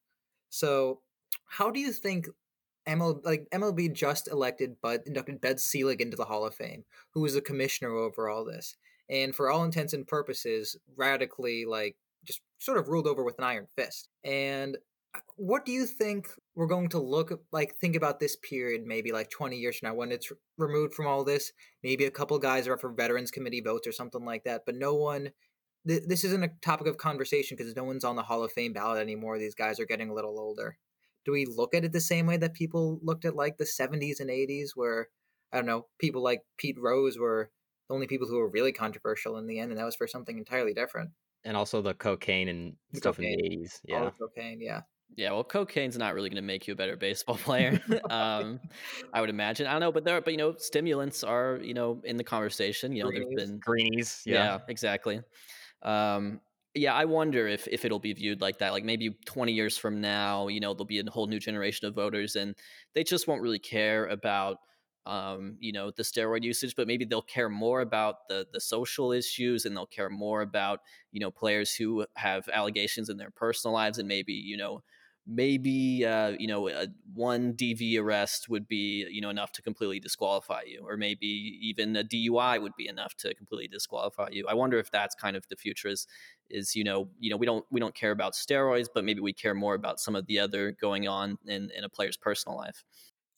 So, 0.50 1.00
how 1.46 1.70
do 1.70 1.78
you 1.78 1.92
think 1.92 2.26
MLB, 2.88 3.24
like 3.24 3.46
MLB 3.52 3.92
just 3.92 4.28
elected 4.28 4.76
but 4.82 5.06
inducted 5.06 5.40
Bud 5.40 5.60
Selig 5.60 6.00
into 6.00 6.16
the 6.16 6.24
Hall 6.24 6.44
of 6.44 6.54
Fame, 6.54 6.84
who 7.10 7.20
was 7.20 7.34
the 7.34 7.40
commissioner 7.40 7.90
over 7.90 8.28
all 8.28 8.44
this, 8.44 8.76
and 9.08 9.34
for 9.34 9.48
all 9.48 9.64
intents 9.64 9.92
and 9.92 10.06
purposes, 10.06 10.76
radically 10.96 11.64
like 11.64 11.96
just 12.24 12.40
sort 12.58 12.78
of 12.78 12.88
ruled 12.88 13.06
over 13.06 13.22
with 13.24 13.38
an 13.38 13.44
iron 13.44 13.68
fist. 13.76 14.08
And 14.24 14.76
what 15.36 15.64
do 15.64 15.72
you 15.72 15.86
think 15.86 16.28
we're 16.54 16.66
going 16.66 16.88
to 16.90 16.98
look 16.98 17.40
like 17.52 17.76
think 17.76 17.96
about 17.96 18.20
this 18.20 18.36
period 18.36 18.82
maybe 18.86 19.12
like 19.12 19.30
20 19.30 19.56
years 19.56 19.78
from 19.78 19.88
now 19.88 19.94
when 19.94 20.12
it's 20.12 20.30
removed 20.58 20.94
from 20.94 21.06
all 21.06 21.24
this? 21.24 21.52
Maybe 21.82 22.04
a 22.04 22.10
couple 22.10 22.38
guys 22.38 22.66
are 22.66 22.74
up 22.74 22.80
for 22.80 22.92
veterans 22.92 23.30
committee 23.30 23.60
votes 23.60 23.86
or 23.86 23.92
something 23.92 24.24
like 24.24 24.44
that 24.44 24.62
but 24.66 24.74
no 24.74 24.94
one 24.94 25.30
th- 25.86 26.04
this 26.06 26.24
isn't 26.24 26.42
a 26.42 26.50
topic 26.62 26.86
of 26.86 26.98
conversation 26.98 27.56
because 27.56 27.74
no 27.76 27.84
one's 27.84 28.04
on 28.04 28.16
the 28.16 28.22
hall 28.22 28.42
of 28.42 28.52
fame 28.52 28.72
ballot 28.72 29.00
anymore. 29.00 29.38
These 29.38 29.54
guys 29.54 29.78
are 29.80 29.86
getting 29.86 30.10
a 30.10 30.14
little 30.14 30.38
older. 30.38 30.78
Do 31.24 31.32
we 31.32 31.46
look 31.46 31.74
at 31.74 31.84
it 31.84 31.92
the 31.92 32.00
same 32.00 32.26
way 32.26 32.36
that 32.36 32.54
people 32.54 33.00
looked 33.02 33.24
at 33.24 33.34
like 33.34 33.58
the 33.58 33.64
70s 33.64 34.20
and 34.20 34.30
80s 34.30 34.70
where 34.74 35.08
i 35.52 35.56
don't 35.56 35.66
know 35.66 35.86
people 36.00 36.22
like 36.22 36.42
pete 36.58 36.76
rose 36.78 37.18
were 37.18 37.50
the 37.88 37.94
only 37.94 38.08
people 38.08 38.26
who 38.26 38.36
were 38.36 38.50
really 38.50 38.72
controversial 38.72 39.36
in 39.36 39.46
the 39.46 39.60
end 39.60 39.70
and 39.70 39.78
that 39.78 39.84
was 39.84 39.96
for 39.96 40.06
something 40.06 40.38
entirely 40.38 40.74
different? 40.74 41.10
And 41.44 41.56
also 41.56 41.80
the 41.80 41.94
cocaine 41.94 42.48
and 42.48 42.74
the 42.92 42.98
stuff 42.98 43.16
cocaine. 43.16 43.38
in 43.38 43.50
the 43.50 43.56
80s 43.64 43.80
yeah. 43.84 44.10
cocaine 44.18 44.60
yeah 44.60 44.80
yeah, 45.14 45.32
well, 45.32 45.44
cocaine's 45.44 45.96
not 45.96 46.14
really 46.14 46.28
going 46.28 46.42
to 46.42 46.46
make 46.46 46.66
you 46.66 46.72
a 46.72 46.76
better 46.76 46.96
baseball 46.96 47.36
player. 47.44 47.80
um, 48.10 48.60
I 49.12 49.20
would 49.20 49.30
imagine. 49.30 49.66
I 49.66 49.72
don't 49.72 49.80
know, 49.80 49.92
but 49.92 50.04
there, 50.04 50.20
but 50.20 50.32
you 50.32 50.38
know, 50.38 50.54
stimulants 50.56 51.24
are 51.24 51.58
you 51.62 51.74
know 51.74 52.00
in 52.04 52.16
the 52.16 52.24
conversation. 52.24 52.92
You 52.92 53.04
know, 53.04 53.10
greenies. 53.10 53.34
there's 53.36 53.50
been 53.50 53.58
greenies. 53.58 54.22
Yeah, 54.26 54.34
yeah 54.34 54.58
exactly. 54.68 55.20
Um, 55.82 56.40
yeah, 56.74 56.94
I 56.94 57.06
wonder 57.06 57.48
if 57.48 57.66
if 57.68 57.84
it'll 57.84 57.98
be 57.98 58.12
viewed 58.12 58.40
like 58.40 58.58
that. 58.58 58.72
Like 58.72 58.84
maybe 58.84 59.16
20 59.24 59.52
years 59.52 59.78
from 59.78 60.00
now, 60.00 60.48
you 60.48 60.60
know, 60.60 60.74
there'll 60.74 60.84
be 60.84 61.00
a 61.00 61.10
whole 61.10 61.26
new 61.26 61.40
generation 61.40 61.86
of 61.86 61.94
voters, 61.94 62.36
and 62.36 62.54
they 62.94 63.02
just 63.02 63.26
won't 63.26 63.40
really 63.40 63.58
care 63.58 64.06
about 64.06 64.58
um, 65.06 65.56
you 65.60 65.72
know 65.72 65.90
the 65.90 66.02
steroid 66.02 66.42
usage, 66.42 66.74
but 66.76 66.86
maybe 66.86 67.04
they'll 67.04 67.22
care 67.22 67.48
more 67.48 67.80
about 67.80 68.28
the 68.28 68.46
the 68.52 68.60
social 68.60 69.12
issues, 69.12 69.64
and 69.64 69.74
they'll 69.74 69.86
care 69.86 70.10
more 70.10 70.42
about 70.42 70.80
you 71.12 71.20
know 71.20 71.30
players 71.30 71.74
who 71.74 72.04
have 72.16 72.48
allegations 72.52 73.08
in 73.08 73.16
their 73.16 73.30
personal 73.30 73.72
lives, 73.72 73.98
and 73.98 74.08
maybe 74.08 74.34
you 74.34 74.58
know 74.58 74.82
maybe 75.26 76.04
uh, 76.04 76.34
you 76.38 76.46
know 76.46 76.68
a, 76.68 76.86
one 77.12 77.54
DV 77.54 77.98
arrest 78.00 78.48
would 78.48 78.68
be 78.68 79.06
you 79.10 79.20
know 79.20 79.30
enough 79.30 79.52
to 79.52 79.62
completely 79.62 79.98
disqualify 79.98 80.62
you, 80.66 80.84
or 80.86 80.96
maybe 80.96 81.26
even 81.26 81.96
a 81.96 82.04
DUI 82.04 82.60
would 82.62 82.76
be 82.76 82.86
enough 82.86 83.14
to 83.16 83.34
completely 83.34 83.68
disqualify 83.68 84.28
you. 84.30 84.46
I 84.48 84.54
wonder 84.54 84.78
if 84.78 84.90
that's 84.90 85.14
kind 85.14 85.36
of 85.36 85.46
the 85.48 85.56
future 85.56 85.88
is 85.88 86.06
is 86.48 86.76
you 86.76 86.84
know 86.84 87.08
you 87.18 87.30
know 87.30 87.36
we 87.36 87.46
don't 87.46 87.64
we 87.70 87.80
don't 87.80 87.94
care 87.94 88.12
about 88.12 88.34
steroids, 88.34 88.86
but 88.92 89.04
maybe 89.04 89.20
we 89.20 89.32
care 89.32 89.54
more 89.54 89.74
about 89.74 90.00
some 90.00 90.14
of 90.14 90.26
the 90.26 90.38
other 90.38 90.72
going 90.72 91.08
on 91.08 91.38
in 91.46 91.70
in 91.76 91.84
a 91.84 91.88
player's 91.88 92.16
personal 92.16 92.56
life. 92.56 92.84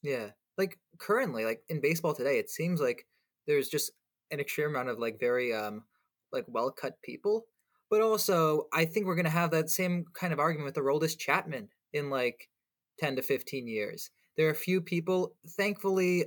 Yeah, 0.03 0.31
like 0.57 0.77
currently, 0.99 1.45
like 1.45 1.61
in 1.69 1.81
baseball 1.81 2.13
today, 2.13 2.37
it 2.37 2.49
seems 2.49 2.79
like 2.79 3.05
there's 3.47 3.69
just 3.69 3.91
an 4.31 4.39
extreme 4.39 4.69
amount 4.69 4.89
of 4.89 4.99
like 4.99 5.19
very 5.19 5.53
um 5.53 5.83
like 6.31 6.45
well 6.47 6.71
cut 6.71 7.01
people. 7.01 7.45
But 7.89 8.01
also, 8.01 8.67
I 8.71 8.85
think 8.85 9.07
we're 9.07 9.15
gonna 9.15 9.29
have 9.31 9.49
that 9.51 9.71
same 9.71 10.05
kind 10.13 10.31
of 10.31 10.39
argument 10.39 10.65
with 10.65 10.75
the 10.75 10.81
Aroldis 10.81 11.17
Chapman 11.17 11.69
in 11.93 12.09
like 12.09 12.49
ten 12.99 13.15
to 13.15 13.21
fifteen 13.21 13.67
years. 13.67 14.09
There 14.37 14.47
are 14.47 14.51
a 14.51 14.55
few 14.55 14.81
people. 14.81 15.33
Thankfully, 15.47 16.25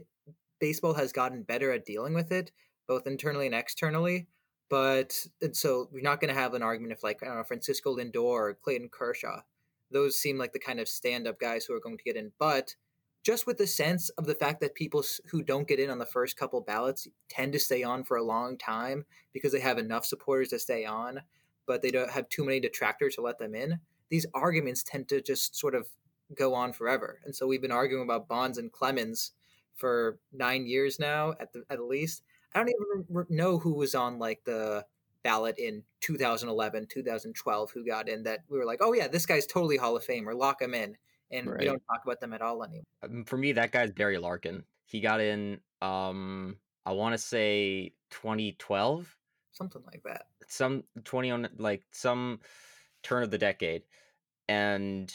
baseball 0.60 0.94
has 0.94 1.12
gotten 1.12 1.42
better 1.42 1.72
at 1.72 1.84
dealing 1.84 2.14
with 2.14 2.30
it, 2.32 2.52
both 2.86 3.06
internally 3.06 3.46
and 3.46 3.54
externally. 3.54 4.26
But 4.68 5.26
and 5.40 5.56
so 5.56 5.88
we're 5.92 6.02
not 6.02 6.20
going 6.20 6.34
to 6.34 6.40
have 6.40 6.54
an 6.54 6.62
argument 6.62 6.92
if 6.92 7.02
like 7.02 7.22
I 7.22 7.26
don't 7.26 7.36
know 7.36 7.44
Francisco 7.44 7.96
Lindor 7.96 8.22
or 8.22 8.58
Clayton 8.62 8.88
Kershaw. 8.90 9.40
Those 9.90 10.18
seem 10.18 10.38
like 10.38 10.54
the 10.54 10.58
kind 10.58 10.80
of 10.80 10.88
stand-up 10.88 11.38
guys 11.38 11.66
who 11.66 11.74
are 11.74 11.80
going 11.80 11.98
to 11.98 12.04
get 12.04 12.16
in. 12.16 12.32
But 12.38 12.74
just 13.24 13.46
with 13.46 13.58
the 13.58 13.66
sense 13.66 14.08
of 14.10 14.24
the 14.24 14.34
fact 14.34 14.60
that 14.60 14.74
people 14.74 15.04
who 15.30 15.42
don't 15.42 15.68
get 15.68 15.78
in 15.78 15.90
on 15.90 15.98
the 15.98 16.06
first 16.06 16.36
couple 16.36 16.60
ballots 16.62 17.06
tend 17.28 17.52
to 17.52 17.58
stay 17.58 17.82
on 17.82 18.02
for 18.02 18.16
a 18.16 18.24
long 18.24 18.56
time 18.56 19.04
because 19.32 19.52
they 19.52 19.60
have 19.60 19.78
enough 19.78 20.06
supporters 20.06 20.48
to 20.48 20.58
stay 20.58 20.86
on, 20.86 21.20
but 21.66 21.82
they 21.82 21.90
don't 21.90 22.10
have 22.10 22.28
too 22.30 22.44
many 22.44 22.58
detractors 22.58 23.14
to 23.14 23.20
let 23.20 23.38
them 23.38 23.54
in. 23.54 23.78
These 24.12 24.26
arguments 24.34 24.82
tend 24.82 25.08
to 25.08 25.22
just 25.22 25.56
sort 25.56 25.74
of 25.74 25.88
go 26.36 26.52
on 26.54 26.72
forever. 26.74 27.18
And 27.24 27.34
so 27.34 27.46
we've 27.46 27.62
been 27.62 27.72
arguing 27.72 28.04
about 28.04 28.28
Bonds 28.28 28.58
and 28.58 28.70
Clemens 28.70 29.32
for 29.74 30.18
nine 30.32 30.66
years 30.66 30.98
now, 30.98 31.30
at 31.40 31.52
the 31.54 31.64
at 31.70 31.80
least. 31.82 32.22
I 32.54 32.58
don't 32.58 32.68
even 32.68 33.06
re- 33.08 33.24
know 33.30 33.58
who 33.58 33.72
was 33.72 33.94
on 33.94 34.18
like 34.18 34.44
the 34.44 34.84
ballot 35.22 35.56
in 35.58 35.84
2011, 36.00 36.88
2012, 36.90 37.70
who 37.72 37.86
got 37.86 38.08
in 38.08 38.24
that 38.24 38.40
we 38.50 38.58
were 38.58 38.66
like, 38.66 38.80
oh 38.82 38.92
yeah, 38.92 39.08
this 39.08 39.24
guy's 39.24 39.46
totally 39.46 39.78
Hall 39.78 39.96
of 39.96 40.04
Fame 40.04 40.28
or 40.28 40.34
lock 40.34 40.60
him 40.60 40.74
in. 40.74 40.96
And 41.30 41.46
Right. 41.48 41.60
we 41.60 41.64
don't 41.64 41.82
talk 41.90 42.02
about 42.04 42.20
them 42.20 42.34
at 42.34 42.42
all 42.42 42.62
anymore. 42.62 42.84
Um, 43.02 43.24
For 43.24 43.38
me, 43.38 43.52
that 43.52 43.72
guy's 43.72 43.90
Barry 43.92 44.18
Larkin. 44.18 44.64
He 44.84 45.00
got 45.00 45.22
in. 45.22 45.60
Um, 45.80 46.58
I 46.84 46.92
want 46.92 47.14
to 47.14 47.18
say 47.18 47.94
2012, 48.10 49.16
Something 49.52 49.82
like 49.86 50.02
that. 50.04 50.26
some 50.48 50.84
20 51.04 51.30
on 51.30 51.48
like 51.56 51.84
some 51.92 52.40
turn 53.02 53.22
of 53.22 53.30
the 53.30 53.38
decade, 53.38 53.82
and 54.48 55.12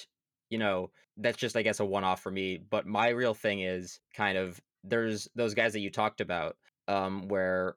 you 0.50 0.58
know 0.58 0.92
that's 1.18 1.38
just 1.38 1.56
I 1.56 1.62
guess 1.62 1.80
a 1.80 1.86
one 1.86 2.04
off 2.04 2.22
for 2.22 2.32
me. 2.32 2.58
But 2.58 2.86
my 2.86 3.10
real 3.10 3.34
thing 3.34 3.62
is 3.62 4.00
kind 4.16 4.38
of 4.38 4.62
there's 4.84 5.28
those 5.36 5.54
guys 5.54 5.74
that 5.74 5.80
you 5.82 5.90
talked 5.90 6.22
about, 6.22 6.58
um, 6.88 7.28
where 7.28 7.76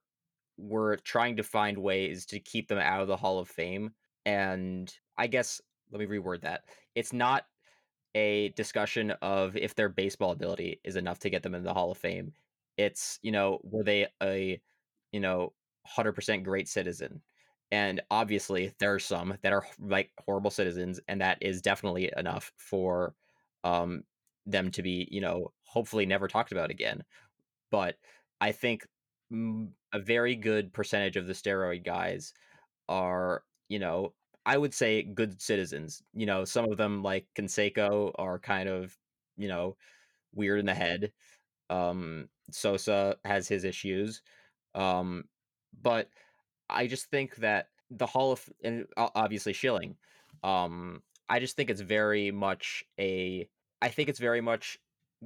we're 0.58 0.96
trying 0.96 1.36
to 1.36 1.42
find 1.42 1.78
ways 1.78 2.26
to 2.26 2.40
keep 2.40 2.68
them 2.68 2.78
out 2.78 3.00
of 3.02 3.08
the 3.08 3.16
Hall 3.16 3.38
of 3.38 3.48
Fame, 3.48 3.92
and 4.26 4.92
I 5.18 5.26
guess 5.26 5.60
let 5.90 6.00
me 6.00 6.06
reword 6.06 6.42
that. 6.42 6.64
It's 6.94 7.12
not 7.12 7.44
a 8.14 8.50
discussion 8.50 9.12
of 9.22 9.56
if 9.56 9.74
their 9.74 9.88
baseball 9.88 10.32
ability 10.32 10.80
is 10.84 10.96
enough 10.96 11.18
to 11.20 11.30
get 11.30 11.42
them 11.42 11.54
in 11.54 11.62
the 11.62 11.74
Hall 11.74 11.90
of 11.90 11.98
Fame. 11.98 12.32
It's, 12.76 13.18
you 13.22 13.32
know, 13.32 13.60
were 13.62 13.84
they 13.84 14.06
a, 14.22 14.60
you 15.12 15.20
know, 15.20 15.52
100% 15.96 16.44
great 16.44 16.68
citizen? 16.68 17.20
And 17.72 18.00
obviously, 18.10 18.72
there 18.78 18.94
are 18.94 18.98
some 18.98 19.36
that 19.42 19.52
are 19.52 19.66
like 19.80 20.10
horrible 20.26 20.50
citizens, 20.50 21.00
and 21.08 21.20
that 21.20 21.38
is 21.40 21.62
definitely 21.62 22.10
enough 22.16 22.52
for 22.56 23.14
um, 23.64 24.02
them 24.46 24.70
to 24.72 24.82
be, 24.82 25.08
you 25.10 25.20
know, 25.20 25.52
hopefully 25.64 26.06
never 26.06 26.26
talked 26.28 26.52
about 26.52 26.70
again. 26.70 27.04
But 27.70 27.96
I 28.40 28.52
think 28.52 28.86
mm, 29.32 29.68
a 29.92 30.00
very 30.00 30.34
good 30.36 30.72
percentage 30.72 31.16
of 31.16 31.26
the 31.26 31.32
steroid 31.32 31.84
guys 31.84 32.34
are, 32.88 33.44
you 33.68 33.78
know, 33.78 34.14
I 34.46 34.58
would 34.58 34.74
say 34.74 35.02
good 35.02 35.40
citizens. 35.40 36.02
You 36.14 36.26
know, 36.26 36.44
some 36.44 36.70
of 36.70 36.76
them 36.76 37.02
like 37.02 37.26
Canseco 37.36 38.12
are 38.18 38.38
kind 38.38 38.68
of, 38.68 38.96
you 39.36 39.48
know, 39.48 39.76
weird 40.34 40.60
in 40.60 40.66
the 40.66 40.74
head. 40.74 41.12
Um, 41.68 42.28
Sosa 42.50 43.16
has 43.24 43.46
his 43.48 43.64
issues. 43.64 44.22
Um, 44.74 45.24
but 45.82 46.08
I 46.70 46.86
just 46.86 47.06
think 47.06 47.36
that 47.36 47.68
the 47.90 48.06
Hall 48.06 48.32
of 48.32 48.48
and 48.62 48.86
obviously 48.96 49.52
Schilling. 49.52 49.96
Um, 50.42 51.02
I 51.28 51.40
just 51.40 51.56
think 51.56 51.70
it's 51.70 51.80
very 51.80 52.30
much 52.30 52.84
a. 52.98 53.48
I 53.82 53.88
think 53.88 54.08
it's 54.08 54.18
very 54.18 54.40
much 54.40 54.78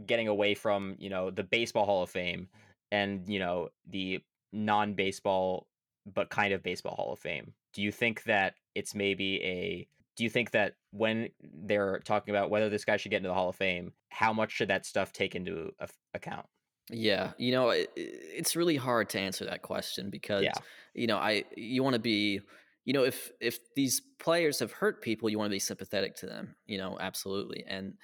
getting 0.07 0.29
away 0.29 0.55
from 0.55 0.97
you 0.99 1.11
know 1.11 1.31
the 1.31 1.45
baseball 1.45 1.87
Hall 1.87 2.03
of 2.03 2.11
Fame 2.11 2.49
and 2.91 3.29
you 3.29 3.39
know 3.39 3.69
the 3.89 4.21
non-baseball 4.53 5.67
but 6.13 6.31
kind 6.31 6.53
of 6.53 6.63
baseball 6.63 6.95
Hall 6.95 7.13
of 7.13 7.19
Fame. 7.19 7.53
Do 7.73 7.83
you 7.83 7.91
think 7.91 8.25
that 8.25 8.55
it's 8.75 8.95
maybe 8.95 9.43
a 9.43 9.89
do 10.17 10.25
you 10.25 10.31
think 10.31 10.53
that 10.53 10.75
when 10.93 11.29
they're 11.43 12.01
talking 12.05 12.35
about 12.35 12.51
whether 12.51 12.69
this 12.69 12.85
guy 12.85 12.97
should 12.97 13.11
get 13.11 13.19
into 13.19 13.29
the 13.29 13.35
Hall 13.35 13.49
of 13.49 13.57
Fame, 13.57 13.93
how 14.11 14.33
much 14.33 14.53
should 14.53 14.69
that 14.69 14.87
stuff 14.87 15.13
take 15.13 15.35
into 15.35 15.73
account? 16.15 16.47
Yeah, 16.91 17.33
you 17.39 17.51
know, 17.53 17.71
it, 17.71 17.91
it's 17.97 18.57
really 18.57 18.77
hard 18.77 19.09
to 19.11 19.19
answer 19.19 19.45
that 19.47 19.63
question 19.63 20.11
because 20.11 20.47
Yeah. 20.47 20.63
you 20.93 21.07
know, 21.07 21.17
I 21.17 21.45
you 21.57 21.83
want 21.83 21.95
to 21.95 22.01
be, 22.01 22.41
you 22.85 22.93
know, 22.93 23.05
if 23.05 23.31
if 23.41 23.59
these 23.75 24.01
players 24.19 24.59
have 24.59 24.73
hurt 24.73 25.01
people, 25.03 25.31
you 25.31 25.39
want 25.39 25.49
to 25.51 25.55
be 25.55 25.59
sympathetic 25.61 26.15
to 26.17 26.27
them, 26.27 26.57
you 26.67 26.77
know, 26.77 26.99
absolutely. 27.01 27.65
And 27.67 27.95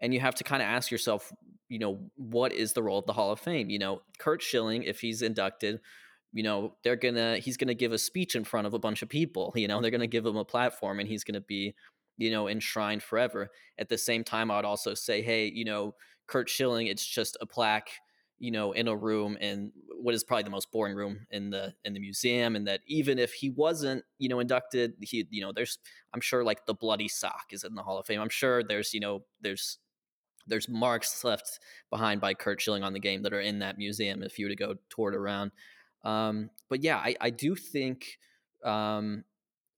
and 0.00 0.14
you 0.14 0.20
have 0.20 0.34
to 0.36 0.44
kind 0.44 0.62
of 0.62 0.66
ask 0.68 0.90
yourself, 0.90 1.30
you 1.68 1.78
know, 1.78 2.10
what 2.16 2.52
is 2.52 2.72
the 2.72 2.82
role 2.82 2.98
of 2.98 3.06
the 3.06 3.12
Hall 3.12 3.30
of 3.30 3.40
Fame? 3.40 3.68
You 3.68 3.78
know, 3.78 4.02
Curt 4.18 4.40
Schilling, 4.42 4.84
if 4.84 5.00
he's 5.02 5.20
inducted, 5.20 5.80
you 6.32 6.42
know, 6.42 6.76
they're 6.82 6.96
gonna 6.96 7.38
he's 7.38 7.56
gonna 7.58 7.74
give 7.74 7.92
a 7.92 7.98
speech 7.98 8.34
in 8.36 8.44
front 8.44 8.66
of 8.66 8.72
a 8.74 8.78
bunch 8.78 9.02
of 9.02 9.08
people. 9.10 9.52
You 9.54 9.68
know, 9.68 9.80
they're 9.82 9.90
gonna 9.90 10.06
give 10.06 10.24
him 10.24 10.36
a 10.36 10.44
platform, 10.46 10.98
and 11.00 11.08
he's 11.08 11.24
gonna 11.24 11.40
be, 11.42 11.74
you 12.16 12.30
know, 12.30 12.48
enshrined 12.48 13.02
forever. 13.02 13.50
At 13.78 13.88
the 13.90 13.98
same 13.98 14.24
time, 14.24 14.50
I 14.50 14.56
would 14.56 14.64
also 14.64 14.94
say, 14.94 15.20
hey, 15.22 15.46
you 15.52 15.64
know, 15.64 15.94
Curt 16.26 16.48
Schilling, 16.48 16.86
it's 16.86 17.04
just 17.04 17.36
a 17.40 17.46
plaque 17.46 17.90
you 18.40 18.50
know 18.50 18.72
in 18.72 18.88
a 18.88 18.96
room 18.96 19.36
in 19.40 19.70
what 20.00 20.14
is 20.14 20.24
probably 20.24 20.42
the 20.42 20.50
most 20.50 20.72
boring 20.72 20.96
room 20.96 21.26
in 21.30 21.50
the 21.50 21.72
in 21.84 21.92
the 21.92 22.00
museum 22.00 22.56
and 22.56 22.66
that 22.66 22.80
even 22.86 23.18
if 23.18 23.32
he 23.32 23.50
wasn't 23.50 24.02
you 24.18 24.28
know 24.28 24.40
inducted 24.40 24.94
he 25.00 25.26
you 25.30 25.42
know 25.42 25.52
there's 25.52 25.78
i'm 26.14 26.20
sure 26.20 26.42
like 26.42 26.66
the 26.66 26.74
bloody 26.74 27.06
sock 27.06 27.44
is 27.50 27.62
in 27.62 27.74
the 27.74 27.82
hall 27.82 27.98
of 27.98 28.06
fame 28.06 28.20
i'm 28.20 28.30
sure 28.30 28.64
there's 28.64 28.92
you 28.92 29.00
know 29.00 29.22
there's 29.40 29.78
there's 30.46 30.68
marks 30.68 31.24
left 31.24 31.60
behind 31.90 32.20
by 32.20 32.34
Curt 32.34 32.60
Schilling 32.60 32.82
on 32.82 32.92
the 32.92 33.00
game 33.00 33.22
that 33.22 33.32
are 33.32 33.40
in 33.40 33.60
that 33.60 33.78
museum 33.78 34.22
if 34.22 34.38
you 34.38 34.46
were 34.46 34.50
to 34.50 34.56
go 34.56 34.74
tour 34.90 35.12
it 35.12 35.16
around. 35.16 35.52
Um, 36.04 36.50
but 36.68 36.82
yeah, 36.82 36.96
I, 36.96 37.14
I 37.20 37.30
do 37.30 37.54
think 37.54 38.18
um, 38.64 39.24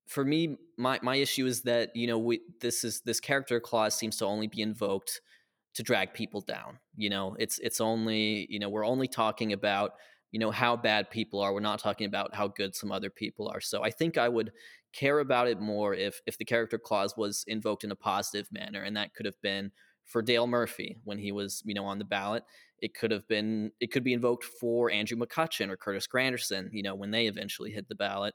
for 0.07 0.25
me, 0.25 0.57
my, 0.77 0.99
my 1.01 1.15
issue 1.15 1.45
is 1.45 1.61
that 1.63 1.95
you 1.95 2.07
know 2.07 2.17
we 2.17 2.41
this 2.59 2.83
is 2.83 3.01
this 3.01 3.19
character 3.19 3.59
clause 3.59 3.95
seems 3.95 4.17
to 4.17 4.25
only 4.25 4.47
be 4.47 4.61
invoked 4.61 5.21
to 5.75 5.83
drag 5.83 6.13
people 6.13 6.41
down. 6.41 6.79
You 6.95 7.09
know, 7.09 7.35
it's 7.39 7.59
it's 7.59 7.81
only 7.81 8.47
you 8.49 8.59
know 8.59 8.69
we're 8.69 8.85
only 8.85 9.07
talking 9.07 9.53
about 9.53 9.93
you 10.31 10.39
know 10.39 10.51
how 10.51 10.75
bad 10.75 11.09
people 11.09 11.39
are. 11.39 11.53
We're 11.53 11.59
not 11.59 11.79
talking 11.79 12.07
about 12.07 12.35
how 12.35 12.47
good 12.47 12.75
some 12.75 12.91
other 12.91 13.09
people 13.09 13.49
are. 13.49 13.61
So 13.61 13.83
I 13.83 13.91
think 13.91 14.17
I 14.17 14.29
would 14.29 14.51
care 14.93 15.19
about 15.19 15.47
it 15.47 15.59
more 15.59 15.93
if 15.93 16.21
if 16.25 16.37
the 16.37 16.45
character 16.45 16.77
clause 16.77 17.15
was 17.17 17.43
invoked 17.47 17.83
in 17.83 17.91
a 17.91 17.95
positive 17.95 18.47
manner, 18.51 18.81
and 18.83 18.97
that 18.97 19.13
could 19.13 19.25
have 19.25 19.41
been 19.41 19.71
for 20.05 20.21
Dale 20.21 20.47
Murphy 20.47 20.97
when 21.03 21.17
he 21.17 21.31
was 21.31 21.61
you 21.65 21.73
know 21.73 21.85
on 21.85 21.99
the 21.99 22.05
ballot. 22.05 22.43
It 22.79 22.93
could 22.93 23.11
have 23.11 23.27
been 23.27 23.71
it 23.79 23.91
could 23.91 24.03
be 24.03 24.13
invoked 24.13 24.43
for 24.43 24.91
Andrew 24.91 25.17
McCutchen 25.17 25.69
or 25.69 25.77
Curtis 25.77 26.07
Granderson. 26.13 26.69
You 26.71 26.83
know 26.83 26.95
when 26.95 27.11
they 27.11 27.27
eventually 27.27 27.71
hit 27.71 27.87
the 27.87 27.95
ballot 27.95 28.33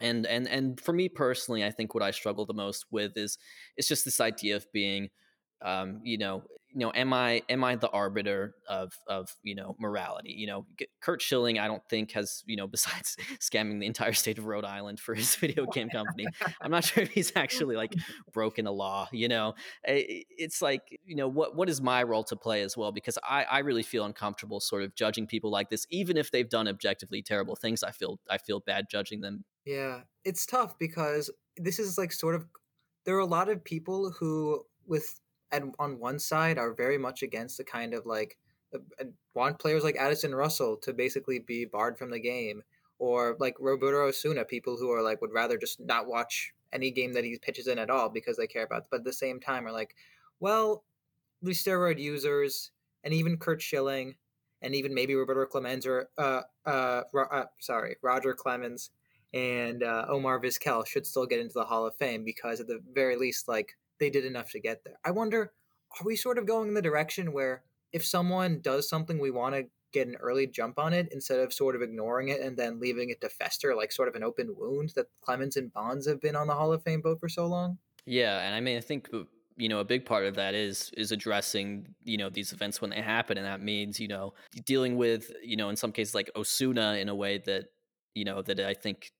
and 0.00 0.26
and 0.26 0.48
and 0.48 0.80
for 0.80 0.92
me 0.92 1.08
personally 1.08 1.64
i 1.64 1.70
think 1.70 1.94
what 1.94 2.02
i 2.02 2.10
struggle 2.10 2.46
the 2.46 2.54
most 2.54 2.86
with 2.90 3.16
is 3.16 3.38
it's 3.76 3.88
just 3.88 4.04
this 4.04 4.20
idea 4.20 4.56
of 4.56 4.64
being 4.72 5.08
um, 5.62 6.00
you 6.04 6.18
know 6.18 6.42
you 6.72 6.78
know 6.78 6.92
am 6.94 7.12
i 7.12 7.42
am 7.48 7.64
i 7.64 7.74
the 7.74 7.90
arbiter 7.90 8.54
of 8.68 8.92
of 9.06 9.34
you 9.42 9.54
know 9.54 9.74
morality? 9.80 10.32
You 10.36 10.46
know 10.46 10.66
curt 11.00 11.20
schilling 11.20 11.58
i 11.58 11.66
don't 11.66 11.82
think 11.90 12.12
has 12.12 12.42
you 12.46 12.56
know 12.56 12.66
besides 12.80 13.16
scamming 13.40 13.80
the 13.80 13.86
entire 13.86 14.12
state 14.12 14.38
of 14.38 14.46
rhode 14.46 14.64
island 14.64 15.00
for 15.00 15.14
his 15.14 15.34
video 15.44 15.66
game 15.66 15.88
company 15.90 16.26
i'm 16.60 16.70
not 16.70 16.84
sure 16.84 17.02
if 17.02 17.10
he's 17.10 17.32
actually 17.34 17.76
like 17.76 17.92
broken 18.32 18.66
a 18.66 18.72
law 18.72 19.08
you 19.12 19.28
know? 19.28 19.54
It's 19.84 20.62
like 20.62 20.82
you 21.04 21.16
know 21.16 21.28
what 21.28 21.56
what 21.56 21.68
is 21.68 21.80
my 21.80 22.02
role 22.02 22.24
to 22.24 22.36
play 22.36 22.62
as 22.62 22.76
well? 22.76 22.92
Because 22.92 23.18
i 23.28 23.44
i 23.44 23.58
really 23.58 23.82
feel 23.82 24.04
uncomfortable 24.04 24.60
sort 24.60 24.82
of 24.82 24.94
judging 24.94 25.26
people 25.26 25.50
like 25.50 25.68
this 25.68 25.86
even 25.90 26.16
if 26.16 26.30
they've 26.30 26.48
done 26.48 26.68
objectively 26.68 27.22
terrible 27.22 27.56
things 27.56 27.82
i 27.82 27.90
feel 27.90 28.18
i 28.28 28.38
feel 28.38 28.60
bad 28.60 28.86
judging 28.90 29.20
them. 29.20 29.44
Yeah, 29.64 30.00
it's 30.24 30.46
tough 30.46 30.78
because 30.78 31.30
this 31.56 31.78
is 31.78 31.98
like 31.98 32.12
sort 32.12 32.34
of 32.34 32.46
there 33.04 33.16
are 33.16 33.20
a 33.20 33.26
lot 33.26 33.48
of 33.48 33.64
people 33.64 34.10
who 34.18 34.64
with 34.86 35.20
and 35.52 35.74
on 35.78 35.98
one 35.98 36.18
side 36.18 36.58
are 36.58 36.72
very 36.72 36.98
much 36.98 37.22
against 37.22 37.58
the 37.58 37.64
kind 37.64 37.94
of 37.94 38.06
like 38.06 38.38
uh, 38.74 38.78
uh, 39.00 39.04
want 39.34 39.58
players 39.58 39.84
like 39.84 39.96
Addison 39.96 40.34
Russell 40.34 40.76
to 40.78 40.92
basically 40.92 41.38
be 41.38 41.64
barred 41.64 41.98
from 41.98 42.10
the 42.10 42.20
game 42.20 42.62
or 42.98 43.36
like 43.40 43.56
Roberto 43.58 44.06
Osuna 44.06 44.44
people 44.44 44.76
who 44.76 44.90
are 44.92 45.02
like 45.02 45.20
would 45.20 45.32
rather 45.32 45.58
just 45.58 45.80
not 45.80 46.06
watch 46.06 46.52
any 46.72 46.90
game 46.90 47.12
that 47.14 47.24
he 47.24 47.38
pitches 47.40 47.66
in 47.66 47.78
at 47.78 47.90
all 47.90 48.08
because 48.08 48.36
they 48.36 48.46
care 48.46 48.64
about 48.64 48.84
but 48.90 49.00
at 49.00 49.04
the 49.04 49.12
same 49.12 49.40
time 49.40 49.66
are 49.66 49.72
like 49.72 49.94
well 50.38 50.84
these 51.42 51.62
steroid 51.62 51.98
users 51.98 52.70
and 53.02 53.12
even 53.14 53.36
Curt 53.36 53.60
Schilling 53.62 54.16
and 54.62 54.74
even 54.74 54.94
maybe 54.94 55.14
Roberto 55.14 55.46
Clemens 55.46 55.86
or 55.86 56.08
uh 56.16 56.42
uh, 56.66 57.02
uh 57.14 57.44
sorry 57.58 57.96
Roger 58.02 58.34
Clemens 58.34 58.90
and 59.32 59.82
uh, 59.82 60.06
Omar 60.08 60.40
Vizquel 60.40 60.86
should 60.86 61.06
still 61.06 61.26
get 61.26 61.40
into 61.40 61.54
the 61.54 61.64
Hall 61.64 61.86
of 61.86 61.94
Fame 61.94 62.24
because 62.24 62.60
at 62.60 62.66
the 62.66 62.80
very 62.92 63.16
least, 63.16 63.46
like 63.48 63.76
they 64.00 64.10
did 64.10 64.24
enough 64.24 64.50
to 64.50 64.60
get 64.60 64.82
there. 64.84 64.98
I 65.04 65.12
wonder, 65.12 65.52
are 66.00 66.04
we 66.04 66.16
sort 66.16 66.38
of 66.38 66.46
going 66.46 66.68
in 66.68 66.74
the 66.74 66.82
direction 66.82 67.32
where 67.32 67.62
if 67.92 68.04
someone 68.04 68.60
does 68.60 68.88
something, 68.88 69.18
we 69.18 69.30
want 69.30 69.54
to 69.54 69.66
get 69.92 70.06
an 70.06 70.16
early 70.16 70.46
jump 70.46 70.78
on 70.78 70.92
it 70.92 71.08
instead 71.12 71.40
of 71.40 71.52
sort 71.52 71.74
of 71.74 71.82
ignoring 71.82 72.28
it 72.28 72.40
and 72.40 72.56
then 72.56 72.78
leaving 72.80 73.10
it 73.10 73.20
to 73.20 73.28
fester 73.28 73.74
like 73.74 73.90
sort 73.90 74.08
of 74.08 74.14
an 74.14 74.22
open 74.22 74.54
wound 74.56 74.92
that 74.94 75.06
Clemens 75.20 75.56
and 75.56 75.72
Bonds 75.72 76.06
have 76.06 76.20
been 76.20 76.36
on 76.36 76.46
the 76.46 76.54
Hall 76.54 76.72
of 76.72 76.82
Fame 76.82 77.00
boat 77.00 77.18
for 77.18 77.28
so 77.28 77.46
long. 77.46 77.78
Yeah, 78.06 78.40
and 78.40 78.54
I 78.54 78.60
mean, 78.60 78.76
I 78.76 78.80
think 78.80 79.08
uh, 79.12 79.24
you 79.56 79.68
know 79.68 79.80
a 79.80 79.84
big 79.84 80.06
part 80.06 80.24
of 80.24 80.36
that 80.36 80.54
is 80.54 80.90
is 80.96 81.12
addressing 81.12 81.88
you 82.04 82.16
know 82.16 82.30
these 82.30 82.52
events 82.52 82.80
when 82.80 82.90
they 82.90 83.00
happen, 83.00 83.36
and 83.36 83.46
that 83.46 83.60
means 83.60 84.00
you 84.00 84.08
know 84.08 84.32
dealing 84.64 84.96
with 84.96 85.30
you 85.42 85.56
know 85.56 85.68
in 85.68 85.76
some 85.76 85.92
cases 85.92 86.14
like 86.14 86.30
Osuna 86.36 86.94
in 86.94 87.08
a 87.08 87.14
way 87.14 87.38
that 87.38 87.66
you 88.14 88.24
know 88.24 88.42
that 88.42 88.60
I 88.60 88.74
think 88.74 89.12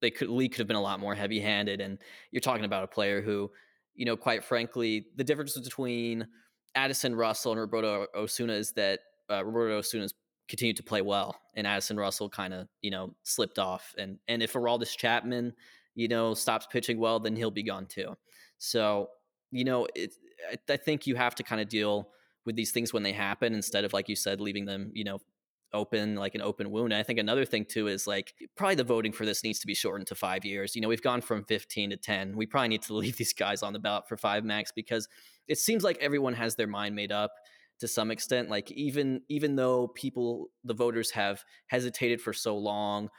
they 0.00 0.10
could 0.10 0.28
Lee 0.28 0.48
could 0.48 0.58
have 0.58 0.66
been 0.66 0.76
a 0.76 0.82
lot 0.82 1.00
more 1.00 1.14
heavy 1.14 1.40
handed, 1.40 1.80
and 1.80 1.98
you're 2.30 2.40
talking 2.40 2.64
about 2.64 2.84
a 2.84 2.88
player 2.88 3.22
who 3.22 3.50
you 3.94 4.04
know 4.04 4.16
quite 4.16 4.44
frankly 4.44 5.06
the 5.16 5.24
difference 5.24 5.58
between 5.58 6.26
Addison 6.74 7.14
Russell 7.14 7.52
and 7.52 7.60
Roberto 7.60 8.06
Osuna 8.14 8.54
is 8.54 8.72
that 8.72 9.00
uh, 9.30 9.44
Roberto 9.44 9.78
Osuna's 9.78 10.14
continued 10.48 10.76
to 10.76 10.82
play 10.82 11.02
well, 11.02 11.40
and 11.54 11.66
Addison 11.66 11.96
Russell 11.96 12.28
kind 12.28 12.52
of 12.52 12.68
you 12.82 12.90
know 12.90 13.14
slipped 13.22 13.58
off. 13.58 13.94
And 13.98 14.18
and 14.28 14.42
if 14.42 14.54
Aroldis 14.54 14.96
Chapman 14.96 15.52
you 15.94 16.08
know 16.08 16.34
stops 16.34 16.66
pitching 16.70 16.98
well, 16.98 17.20
then 17.20 17.36
he'll 17.36 17.50
be 17.50 17.62
gone 17.62 17.86
too. 17.86 18.16
So 18.58 19.08
you 19.50 19.64
know 19.64 19.86
it, 19.94 20.14
I, 20.50 20.72
I 20.72 20.76
think 20.76 21.06
you 21.06 21.14
have 21.16 21.34
to 21.36 21.42
kind 21.42 21.60
of 21.60 21.68
deal 21.68 22.08
with 22.44 22.56
these 22.56 22.72
things 22.72 22.92
when 22.92 23.02
they 23.02 23.12
happen 23.12 23.54
instead 23.54 23.84
of 23.84 23.92
like 23.92 24.08
you 24.08 24.16
said 24.16 24.38
leaving 24.40 24.66
them 24.66 24.90
you 24.92 25.02
know 25.04 25.18
open 25.74 26.16
like 26.16 26.34
an 26.34 26.40
open 26.40 26.70
wound. 26.70 26.92
And 26.92 27.00
I 27.00 27.02
think 27.02 27.18
another 27.18 27.44
thing 27.44 27.66
too 27.66 27.88
is 27.88 28.06
like 28.06 28.34
probably 28.56 28.76
the 28.76 28.84
voting 28.84 29.12
for 29.12 29.26
this 29.26 29.44
needs 29.44 29.58
to 29.60 29.66
be 29.66 29.74
shortened 29.74 30.06
to 30.08 30.14
five 30.14 30.44
years. 30.44 30.74
You 30.74 30.80
know, 30.80 30.88
we've 30.88 31.02
gone 31.02 31.20
from 31.20 31.44
15 31.44 31.90
to 31.90 31.96
10. 31.96 32.36
We 32.36 32.46
probably 32.46 32.68
need 32.68 32.82
to 32.82 32.94
leave 32.94 33.16
these 33.16 33.34
guys 33.34 33.62
on 33.62 33.72
the 33.72 33.78
ballot 33.78 34.08
for 34.08 34.16
five 34.16 34.44
max 34.44 34.72
because 34.74 35.08
it 35.48 35.58
seems 35.58 35.84
like 35.84 35.98
everyone 36.00 36.34
has 36.34 36.54
their 36.54 36.66
mind 36.66 36.94
made 36.94 37.12
up 37.12 37.32
to 37.80 37.88
some 37.88 38.10
extent 38.10 38.48
like 38.48 38.70
even 38.70 39.20
even 39.28 39.56
though 39.56 39.88
people 39.88 40.46
the 40.62 40.74
voters 40.74 41.10
have 41.10 41.44
hesitated 41.66 42.20
for 42.20 42.32
so 42.32 42.56
long 42.56 43.10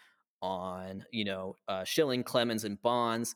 on 0.42 1.06
you 1.12 1.26
know 1.26 1.56
uh, 1.68 1.84
Schilling, 1.84 2.24
Clemens, 2.24 2.64
and 2.64 2.82
Bonds. 2.82 3.36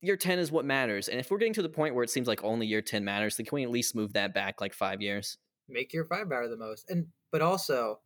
Year 0.00 0.16
ten 0.16 0.38
is 0.38 0.52
what 0.52 0.64
matters, 0.64 1.08
and 1.08 1.18
if 1.18 1.30
we're 1.30 1.38
getting 1.38 1.54
to 1.54 1.62
the 1.62 1.68
point 1.68 1.94
where 1.94 2.04
it 2.04 2.10
seems 2.10 2.28
like 2.28 2.44
only 2.44 2.66
year 2.66 2.82
ten 2.82 3.04
matters, 3.04 3.36
then 3.36 3.46
can 3.46 3.56
we 3.56 3.64
at 3.64 3.70
least 3.70 3.96
move 3.96 4.12
that 4.12 4.32
back 4.32 4.60
like 4.60 4.72
five 4.72 5.02
years? 5.02 5.38
Make 5.68 5.92
year 5.92 6.04
five 6.04 6.28
matter 6.28 6.48
the 6.48 6.56
most, 6.56 6.88
and 6.88 7.06
but 7.32 7.42
also, 7.42 7.98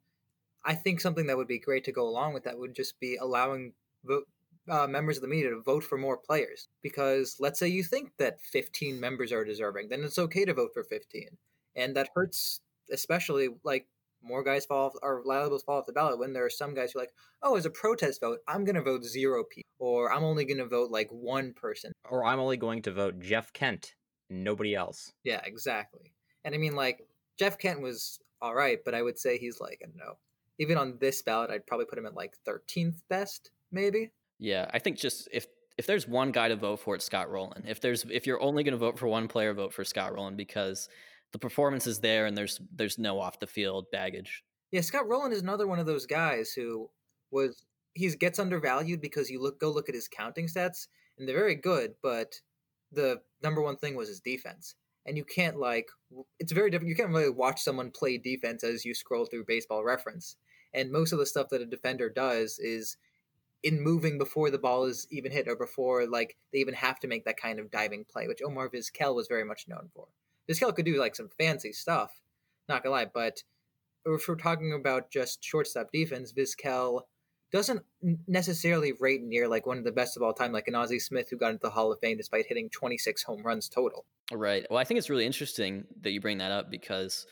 I 0.64 0.74
think 0.74 1.00
something 1.00 1.26
that 1.26 1.36
would 1.36 1.48
be 1.48 1.58
great 1.58 1.84
to 1.84 1.92
go 1.92 2.08
along 2.08 2.34
with 2.34 2.44
that 2.44 2.58
would 2.58 2.74
just 2.74 2.98
be 3.00 3.16
allowing 3.16 3.72
vote, 4.04 4.28
uh, 4.68 4.86
members 4.86 5.16
of 5.16 5.22
the 5.22 5.28
media 5.28 5.50
to 5.50 5.60
vote 5.60 5.84
for 5.84 5.98
more 5.98 6.16
players. 6.16 6.68
Because 6.82 7.36
let's 7.40 7.58
say 7.58 7.68
you 7.68 7.82
think 7.82 8.12
that 8.18 8.40
15 8.40 9.00
members 9.00 9.32
are 9.32 9.44
deserving, 9.44 9.88
then 9.88 10.04
it's 10.04 10.18
okay 10.18 10.44
to 10.44 10.54
vote 10.54 10.70
for 10.72 10.84
15 10.84 11.28
and 11.76 11.96
that 11.96 12.10
hurts 12.14 12.60
especially 12.90 13.48
like 13.64 13.86
more 14.22 14.44
guys 14.44 14.64
fall 14.66 14.86
off, 14.86 14.92
or 15.02 15.22
liable 15.24 15.58
to 15.58 15.64
fall 15.64 15.78
off 15.78 15.86
the 15.86 15.92
ballot 15.92 16.18
when 16.18 16.32
there 16.32 16.44
are 16.44 16.50
some 16.50 16.74
guys 16.74 16.92
who 16.92 16.98
are 16.98 17.02
like, 17.02 17.12
oh, 17.42 17.56
as 17.56 17.66
a 17.66 17.70
protest 17.70 18.20
vote, 18.20 18.38
I'm 18.46 18.64
going 18.64 18.76
to 18.76 18.82
vote 18.82 19.04
zero 19.04 19.42
people, 19.42 19.68
or 19.80 20.12
I'm 20.12 20.22
only 20.22 20.44
going 20.44 20.58
to 20.58 20.66
vote 20.66 20.90
like 20.90 21.08
one 21.10 21.52
person. 21.54 21.92
Or 22.08 22.24
I'm 22.24 22.38
only 22.38 22.56
going 22.56 22.82
to 22.82 22.92
vote 22.92 23.18
Jeff 23.18 23.52
Kent, 23.52 23.94
nobody 24.30 24.76
else. 24.76 25.12
Yeah, 25.24 25.40
exactly. 25.44 26.12
And 26.44 26.54
I 26.54 26.58
mean, 26.58 26.76
like, 26.76 27.00
Jeff 27.36 27.58
Kent 27.58 27.80
was 27.80 28.20
all 28.40 28.54
right, 28.54 28.78
but 28.84 28.94
I 28.94 29.02
would 29.02 29.18
say 29.18 29.38
he's 29.38 29.60
like, 29.60 29.80
I 29.82 29.86
don't 29.86 29.96
know, 29.96 30.18
even 30.58 30.78
on 30.78 30.98
this 31.00 31.22
ballot, 31.22 31.50
I'd 31.50 31.66
probably 31.66 31.86
put 31.86 31.98
him 31.98 32.06
at 32.06 32.14
like 32.14 32.34
13th 32.46 33.00
best, 33.08 33.50
maybe. 33.70 34.10
Yeah, 34.38 34.70
I 34.72 34.78
think 34.78 34.98
just 34.98 35.28
if 35.32 35.46
if 35.78 35.86
there's 35.86 36.06
one 36.06 36.32
guy 36.32 36.48
to 36.48 36.56
vote 36.56 36.80
for, 36.80 36.94
it's 36.94 37.04
Scott 37.04 37.30
Rolen. 37.30 37.64
If 37.66 37.80
there's 37.80 38.04
if 38.10 38.26
you're 38.26 38.42
only 38.42 38.62
going 38.62 38.72
to 38.72 38.78
vote 38.78 38.98
for 38.98 39.06
one 39.06 39.28
player, 39.28 39.54
vote 39.54 39.72
for 39.72 39.84
Scott 39.84 40.14
Rolen 40.14 40.36
because 40.36 40.88
the 41.32 41.38
performance 41.38 41.86
is 41.86 42.00
there 42.00 42.26
and 42.26 42.36
there's 42.36 42.60
there's 42.74 42.98
no 42.98 43.20
off 43.20 43.40
the 43.40 43.46
field 43.46 43.86
baggage. 43.90 44.44
Yeah, 44.70 44.80
Scott 44.80 45.08
Rolen 45.08 45.32
is 45.32 45.42
another 45.42 45.66
one 45.66 45.78
of 45.78 45.86
those 45.86 46.06
guys 46.06 46.52
who 46.52 46.90
was 47.30 47.64
he 47.94 48.08
gets 48.10 48.38
undervalued 48.38 49.00
because 49.00 49.30
you 49.30 49.40
look 49.40 49.60
go 49.60 49.70
look 49.70 49.88
at 49.88 49.94
his 49.94 50.08
counting 50.08 50.46
stats 50.46 50.86
and 51.18 51.28
they're 51.28 51.36
very 51.36 51.54
good, 51.54 51.94
but 52.02 52.34
the 52.90 53.20
number 53.42 53.62
one 53.62 53.76
thing 53.76 53.94
was 53.94 54.08
his 54.08 54.20
defense. 54.20 54.74
And 55.06 55.16
you 55.16 55.24
can't 55.24 55.58
like 55.58 55.88
it's 56.38 56.52
very 56.52 56.70
different. 56.70 56.90
You 56.90 56.96
can't 56.96 57.10
really 57.10 57.30
watch 57.30 57.60
someone 57.60 57.90
play 57.90 58.18
defense 58.18 58.62
as 58.62 58.84
you 58.84 58.94
scroll 58.94 59.26
through 59.26 59.44
baseball 59.46 59.84
reference. 59.84 60.36
And 60.74 60.92
most 60.92 61.12
of 61.12 61.18
the 61.18 61.26
stuff 61.26 61.48
that 61.50 61.60
a 61.60 61.66
defender 61.66 62.08
does 62.08 62.58
is 62.58 62.96
in 63.62 63.80
moving 63.80 64.18
before 64.18 64.50
the 64.50 64.58
ball 64.58 64.84
is 64.84 65.06
even 65.10 65.30
hit 65.30 65.48
or 65.48 65.56
before 65.56 66.06
like 66.06 66.36
they 66.52 66.58
even 66.58 66.74
have 66.74 66.98
to 67.00 67.06
make 67.06 67.24
that 67.24 67.36
kind 67.36 67.58
of 67.58 67.70
diving 67.70 68.04
play, 68.04 68.26
which 68.26 68.42
Omar 68.44 68.68
Vizquel 68.68 69.14
was 69.14 69.28
very 69.28 69.44
much 69.44 69.68
known 69.68 69.90
for. 69.94 70.08
Vizquel 70.48 70.74
could 70.74 70.84
do 70.84 70.98
like 70.98 71.14
some 71.14 71.28
fancy 71.38 71.72
stuff, 71.72 72.20
not 72.68 72.82
gonna 72.82 72.94
lie. 72.94 73.06
But 73.12 73.42
if 74.04 74.26
we're 74.26 74.34
talking 74.34 74.72
about 74.72 75.10
just 75.10 75.44
shortstop 75.44 75.92
defense, 75.92 76.32
Vizquel 76.32 77.02
doesn't 77.52 77.82
necessarily 78.26 78.92
rate 78.98 79.22
near 79.22 79.46
like 79.46 79.66
one 79.66 79.78
of 79.78 79.84
the 79.84 79.92
best 79.92 80.16
of 80.16 80.22
all 80.22 80.32
time, 80.32 80.52
like 80.52 80.68
an 80.68 80.74
Ozzie 80.74 80.98
Smith 80.98 81.28
who 81.30 81.36
got 81.36 81.50
into 81.50 81.60
the 81.62 81.70
Hall 81.70 81.92
of 81.92 82.00
Fame 82.00 82.16
despite 82.16 82.46
hitting 82.46 82.70
26 82.70 83.22
home 83.22 83.42
runs 83.42 83.68
total. 83.68 84.06
Right. 84.32 84.66
Well, 84.70 84.78
I 84.78 84.84
think 84.84 84.98
it's 84.98 85.10
really 85.10 85.26
interesting 85.26 85.84
that 86.00 86.10
you 86.10 86.20
bring 86.20 86.38
that 86.38 86.50
up 86.50 86.70
because 86.70 87.26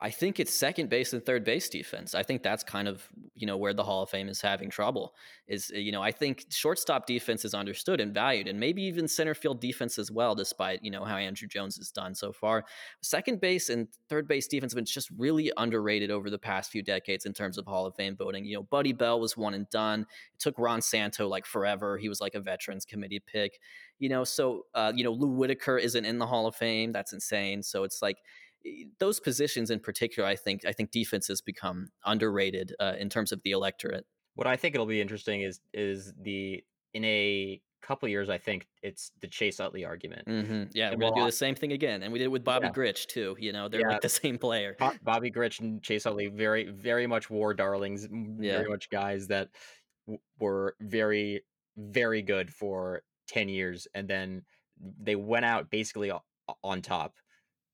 I 0.00 0.10
think 0.10 0.40
it's 0.40 0.52
second 0.52 0.90
base 0.90 1.12
and 1.12 1.24
third 1.24 1.44
base 1.44 1.68
defense. 1.68 2.14
I 2.14 2.22
think 2.22 2.42
that's 2.42 2.64
kind 2.64 2.88
of 2.88 3.08
you 3.34 3.46
know 3.46 3.56
where 3.56 3.72
the 3.72 3.84
Hall 3.84 4.02
of 4.02 4.10
Fame 4.10 4.28
is 4.28 4.40
having 4.40 4.68
trouble. 4.68 5.14
Is 5.46 5.70
you 5.70 5.92
know 5.92 6.02
I 6.02 6.10
think 6.10 6.46
shortstop 6.50 7.06
defense 7.06 7.44
is 7.44 7.54
understood 7.54 8.00
and 8.00 8.12
valued, 8.12 8.48
and 8.48 8.58
maybe 8.58 8.82
even 8.82 9.06
center 9.06 9.34
field 9.34 9.60
defense 9.60 9.98
as 9.98 10.10
well. 10.10 10.34
Despite 10.34 10.82
you 10.82 10.90
know 10.90 11.04
how 11.04 11.14
Andruw 11.14 11.48
Jones 11.48 11.76
has 11.76 11.90
done 11.90 12.14
so 12.14 12.32
far, 12.32 12.64
second 13.02 13.40
base 13.40 13.70
and 13.70 13.86
third 14.08 14.26
base 14.26 14.48
defense 14.48 14.72
have 14.72 14.76
been 14.76 14.84
just 14.84 15.10
really 15.16 15.52
underrated 15.56 16.10
over 16.10 16.28
the 16.28 16.38
past 16.38 16.72
few 16.72 16.82
decades 16.82 17.24
in 17.24 17.32
terms 17.32 17.56
of 17.56 17.64
Hall 17.64 17.86
of 17.86 17.94
Fame 17.94 18.16
voting. 18.16 18.44
You 18.44 18.56
know, 18.56 18.62
Buddy 18.64 18.92
Bell 18.92 19.20
was 19.20 19.36
one 19.36 19.54
and 19.54 19.70
done. 19.70 20.00
It 20.00 20.40
took 20.40 20.58
Ron 20.58 20.82
Santo 20.82 21.28
like 21.28 21.46
forever. 21.46 21.98
He 21.98 22.08
was 22.08 22.20
like 22.20 22.34
a 22.34 22.40
Veterans 22.40 22.84
Committee 22.84 23.22
pick. 23.24 23.60
You 24.00 24.08
know, 24.08 24.24
so 24.24 24.66
uh, 24.74 24.92
you 24.94 25.04
know 25.04 25.12
Lou 25.12 25.28
Whitaker 25.28 25.78
isn't 25.78 26.04
in 26.04 26.18
the 26.18 26.26
Hall 26.26 26.48
of 26.48 26.56
Fame. 26.56 26.90
That's 26.90 27.12
insane. 27.12 27.62
So 27.62 27.84
it's 27.84 28.02
like 28.02 28.18
those 28.98 29.20
positions 29.20 29.70
in 29.70 29.80
particular, 29.80 30.28
I 30.28 30.36
think 30.36 30.64
I 30.66 30.72
think 30.72 30.90
defense 30.90 31.28
has 31.28 31.40
become 31.40 31.88
underrated 32.04 32.74
uh, 32.80 32.94
in 32.98 33.08
terms 33.08 33.32
of 33.32 33.42
the 33.42 33.50
electorate. 33.50 34.06
What 34.34 34.46
I 34.46 34.56
think 34.56 34.74
it'll 34.74 34.86
be 34.86 35.00
interesting 35.00 35.42
is 35.42 35.60
is 35.72 36.12
the 36.20 36.62
in 36.92 37.04
a 37.04 37.60
couple 37.82 38.08
years, 38.08 38.30
I 38.30 38.38
think 38.38 38.66
it's 38.82 39.12
the 39.20 39.28
Chase 39.28 39.60
Utley 39.60 39.84
argument. 39.84 40.26
Mm-hmm. 40.26 40.62
Yeah, 40.72 40.90
and 40.90 41.00
we're 41.00 41.10
gonna 41.10 41.22
do 41.22 41.26
the 41.26 41.32
same 41.32 41.54
thing 41.54 41.72
again, 41.72 42.02
and 42.02 42.12
we 42.12 42.18
did 42.18 42.26
it 42.26 42.30
with 42.30 42.44
Bobby 42.44 42.66
yeah. 42.66 42.72
Grich 42.72 43.06
too. 43.06 43.36
You 43.38 43.52
know, 43.52 43.68
they're 43.68 43.82
yeah. 43.82 43.88
like 43.88 44.00
the 44.00 44.08
same 44.22 44.38
player. 44.38 44.76
Bobby 45.02 45.30
Grich 45.30 45.60
and 45.60 45.82
Chase 45.82 46.06
Utley, 46.06 46.28
very 46.28 46.70
very 46.70 47.06
much 47.06 47.28
war 47.30 47.54
darlings, 47.54 48.08
yeah. 48.10 48.58
very 48.58 48.68
much 48.68 48.88
guys 48.90 49.28
that 49.28 49.50
w- 50.06 50.20
were 50.40 50.76
very 50.80 51.42
very 51.76 52.22
good 52.22 52.52
for 52.52 53.02
ten 53.28 53.48
years, 53.48 53.86
and 53.94 54.08
then 54.08 54.42
they 55.00 55.16
went 55.16 55.44
out 55.44 55.70
basically 55.70 56.10
on 56.62 56.82
top. 56.82 57.14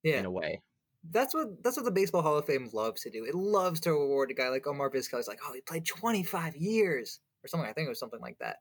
Yeah. 0.03 0.17
in 0.21 0.25
a 0.25 0.31
way 0.31 0.63
that's 1.09 1.35
what 1.35 1.63
that's 1.63 1.77
what 1.77 1.85
the 1.85 1.91
Baseball 1.91 2.23
Hall 2.23 2.37
of 2.37 2.45
Fame 2.45 2.69
loves 2.73 3.03
to 3.03 3.11
do. 3.11 3.25
It 3.25 3.35
loves 3.35 3.81
to 3.81 3.93
reward 3.93 4.31
a 4.31 4.35
guy 4.35 4.49
like 4.49 4.67
Omar 4.67 4.91
Vizquel. 4.91 5.19
It's 5.19 5.29
like, 5.29 5.41
oh, 5.47 5.53
he 5.53 5.61
played 5.63 5.87
25 5.87 6.57
years 6.57 7.21
or 7.43 7.49
something. 7.49 7.69
I 7.69 7.73
think 7.73 7.87
it 7.87 7.91
was 7.91 7.99
something 7.99 8.21
like 8.21 8.39
that. 8.41 8.59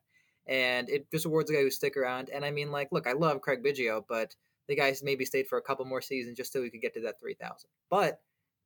And 0.48 0.90
it 0.90 1.12
just 1.12 1.26
awards 1.26 1.50
a 1.50 1.54
guy 1.54 1.62
who 1.62 1.70
stick 1.70 1.98
around. 1.98 2.30
And 2.30 2.46
I 2.46 2.52
mean, 2.52 2.72
like, 2.72 2.90
look, 2.92 3.08
I 3.08 3.14
love 3.14 3.42
Craig 3.42 3.64
Biggio, 3.64 4.04
but 4.08 4.36
the 4.68 4.76
guy's 4.76 5.04
maybe 5.04 5.26
stayed 5.26 5.48
for 5.48 5.58
a 5.58 5.62
couple 5.62 5.86
more 5.86 6.02
seasons 6.02 6.38
just 6.38 6.54
so 6.54 6.64
he 6.64 6.70
could 6.70 6.82
get 6.82 6.94
to 6.94 7.02
that 7.02 7.20
3,000. 7.20 7.70
But 7.90 8.20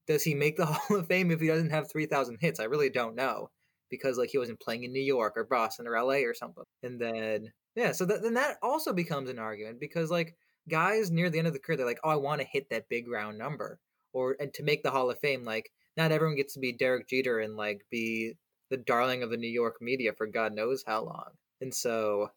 does 0.07 0.23
he 0.23 0.35
make 0.35 0.55
the 0.55 0.65
Hall 0.67 0.97
of 0.97 1.07
Fame 1.07 1.31
if 1.31 1.41
he 1.41 1.47
doesn't 1.47 1.71
have 1.71 1.91
3,000 1.91 2.37
hits? 2.39 2.59
I 2.59 2.65
really 2.65 2.89
don't 2.89 3.15
know 3.15 3.49
because 3.89 4.17
like 4.17 4.29
he 4.29 4.37
wasn't 4.37 4.59
playing 4.59 4.83
in 4.83 4.93
New 4.93 5.01
York 5.01 5.33
or 5.35 5.43
Boston 5.43 5.87
or 5.87 6.01
LA 6.01 6.25
or 6.25 6.33
something. 6.33 6.63
And 6.83 6.99
then 6.99 7.51
yeah, 7.75 7.91
so 7.91 8.05
th- 8.05 8.21
then 8.21 8.35
that 8.35 8.57
also 8.61 8.93
becomes 8.93 9.29
an 9.29 9.39
argument 9.39 9.79
because 9.79 10.11
like 10.11 10.35
guys 10.69 11.11
near 11.11 11.29
the 11.29 11.37
end 11.37 11.47
of 11.47 11.53
the 11.53 11.59
career, 11.59 11.77
they're 11.77 11.85
like, 11.85 11.99
oh, 12.03 12.09
I 12.09 12.15
want 12.15 12.41
to 12.41 12.47
hit 12.47 12.69
that 12.69 12.89
big 12.89 13.07
round 13.07 13.37
number, 13.37 13.79
or 14.13 14.35
and 14.39 14.53
to 14.55 14.63
make 14.63 14.83
the 14.83 14.91
Hall 14.91 15.09
of 15.09 15.19
Fame, 15.19 15.45
like 15.45 15.71
not 15.97 16.11
everyone 16.11 16.37
gets 16.37 16.53
to 16.55 16.59
be 16.59 16.71
Derek 16.71 17.07
Jeter 17.07 17.39
and 17.39 17.55
like 17.55 17.85
be 17.91 18.33
the 18.69 18.77
darling 18.77 19.23
of 19.23 19.29
the 19.29 19.37
New 19.37 19.49
York 19.49 19.77
media 19.81 20.13
for 20.13 20.27
God 20.27 20.53
knows 20.53 20.83
how 20.85 21.03
long. 21.03 21.31
And 21.61 21.73
so, 21.73 22.29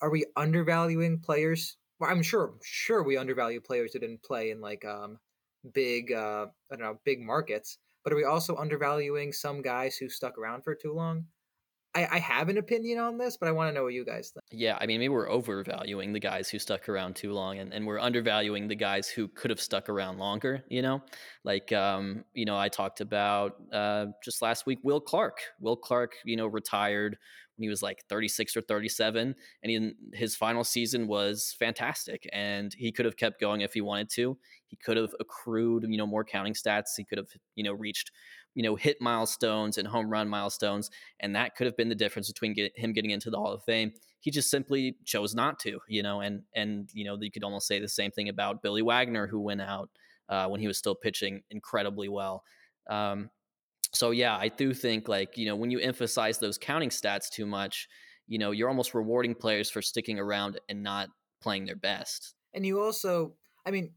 are 0.00 0.10
we 0.10 0.26
undervaluing 0.36 1.20
players? 1.20 1.76
Well, 2.00 2.10
I'm 2.10 2.22
sure, 2.22 2.54
sure, 2.62 3.02
we 3.02 3.16
undervalue 3.16 3.60
players 3.60 3.92
who 3.92 4.00
didn't 4.00 4.22
play 4.22 4.50
in 4.50 4.60
like 4.60 4.84
um 4.84 5.18
big, 5.72 6.12
uh, 6.12 6.46
I 6.72 6.76
don't 6.76 6.80
know, 6.80 7.00
big 7.04 7.20
markets. 7.20 7.78
But 8.02 8.12
are 8.12 8.16
we 8.16 8.24
also 8.24 8.56
undervaluing 8.56 9.32
some 9.32 9.62
guys 9.62 9.96
who 9.96 10.08
stuck 10.08 10.36
around 10.38 10.62
for 10.62 10.74
too 10.74 10.92
long? 10.92 11.26
I, 11.94 12.08
I 12.12 12.18
have 12.18 12.48
an 12.48 12.58
opinion 12.58 12.98
on 12.98 13.18
this, 13.18 13.36
but 13.36 13.48
I 13.48 13.52
want 13.52 13.70
to 13.70 13.74
know 13.74 13.84
what 13.84 13.92
you 13.92 14.04
guys 14.04 14.30
think. 14.30 14.44
Yeah, 14.50 14.76
I 14.80 14.86
mean, 14.86 15.00
maybe 15.00 15.10
we're 15.10 15.30
overvaluing 15.30 16.12
the 16.12 16.20
guys 16.20 16.48
who 16.48 16.58
stuck 16.58 16.88
around 16.88 17.16
too 17.16 17.32
long, 17.32 17.58
and, 17.58 17.72
and 17.72 17.86
we're 17.86 18.00
undervaluing 18.00 18.68
the 18.68 18.74
guys 18.74 19.08
who 19.08 19.28
could 19.28 19.50
have 19.50 19.60
stuck 19.60 19.88
around 19.88 20.18
longer. 20.18 20.64
You 20.68 20.82
know, 20.82 21.02
like 21.44 21.72
um, 21.72 22.24
you 22.34 22.44
know, 22.44 22.56
I 22.56 22.68
talked 22.68 23.00
about 23.00 23.56
uh, 23.72 24.06
just 24.22 24.42
last 24.42 24.66
week 24.66 24.78
Will 24.82 25.00
Clark. 25.00 25.38
Will 25.60 25.76
Clark, 25.76 26.14
you 26.24 26.36
know, 26.36 26.46
retired 26.46 27.16
when 27.56 27.64
he 27.64 27.68
was 27.68 27.82
like 27.82 28.04
36 28.08 28.56
or 28.56 28.62
37 28.62 29.34
and 29.62 29.70
he, 29.70 29.92
his 30.12 30.34
final 30.34 30.64
season 30.64 31.06
was 31.06 31.54
fantastic 31.58 32.28
and 32.32 32.74
he 32.76 32.90
could 32.90 33.04
have 33.04 33.16
kept 33.16 33.40
going 33.40 33.60
if 33.60 33.74
he 33.74 33.80
wanted 33.80 34.08
to 34.10 34.36
he 34.66 34.76
could 34.76 34.96
have 34.96 35.14
accrued 35.20 35.84
you 35.88 35.96
know 35.96 36.06
more 36.06 36.24
counting 36.24 36.54
stats 36.54 36.96
he 36.96 37.04
could 37.04 37.18
have 37.18 37.28
you 37.54 37.62
know 37.62 37.72
reached 37.72 38.10
you 38.54 38.62
know 38.62 38.76
hit 38.76 39.00
milestones 39.00 39.78
and 39.78 39.88
home 39.88 40.08
run 40.08 40.28
milestones 40.28 40.90
and 41.20 41.34
that 41.36 41.56
could 41.56 41.66
have 41.66 41.76
been 41.76 41.88
the 41.88 41.94
difference 41.94 42.28
between 42.28 42.54
get, 42.54 42.76
him 42.78 42.92
getting 42.92 43.10
into 43.10 43.30
the 43.30 43.36
hall 43.36 43.52
of 43.52 43.62
fame 43.64 43.92
he 44.20 44.30
just 44.30 44.50
simply 44.50 44.96
chose 45.04 45.34
not 45.34 45.58
to 45.58 45.80
you 45.88 46.02
know 46.02 46.20
and 46.20 46.42
and 46.54 46.90
you 46.92 47.04
know 47.04 47.16
you 47.20 47.30
could 47.30 47.44
almost 47.44 47.66
say 47.66 47.78
the 47.78 47.88
same 47.88 48.10
thing 48.10 48.28
about 48.28 48.62
billy 48.62 48.82
wagner 48.82 49.26
who 49.26 49.40
went 49.40 49.60
out 49.60 49.90
uh, 50.28 50.46
when 50.46 50.60
he 50.60 50.66
was 50.66 50.78
still 50.78 50.94
pitching 50.94 51.42
incredibly 51.50 52.08
well 52.08 52.44
um, 52.88 53.30
so 53.94 54.10
yeah, 54.10 54.36
I 54.36 54.48
do 54.48 54.74
think 54.74 55.08
like, 55.08 55.38
you 55.38 55.46
know, 55.46 55.56
when 55.56 55.70
you 55.70 55.78
emphasize 55.78 56.38
those 56.38 56.58
counting 56.58 56.90
stats 56.90 57.30
too 57.30 57.46
much, 57.46 57.88
you 58.26 58.38
know, 58.38 58.50
you're 58.50 58.68
almost 58.68 58.94
rewarding 58.94 59.34
players 59.34 59.70
for 59.70 59.80
sticking 59.80 60.18
around 60.18 60.58
and 60.68 60.82
not 60.82 61.08
playing 61.40 61.66
their 61.66 61.76
best. 61.76 62.34
And 62.52 62.66
you 62.66 62.80
also, 62.80 63.34
I 63.64 63.70
mean, 63.70 63.92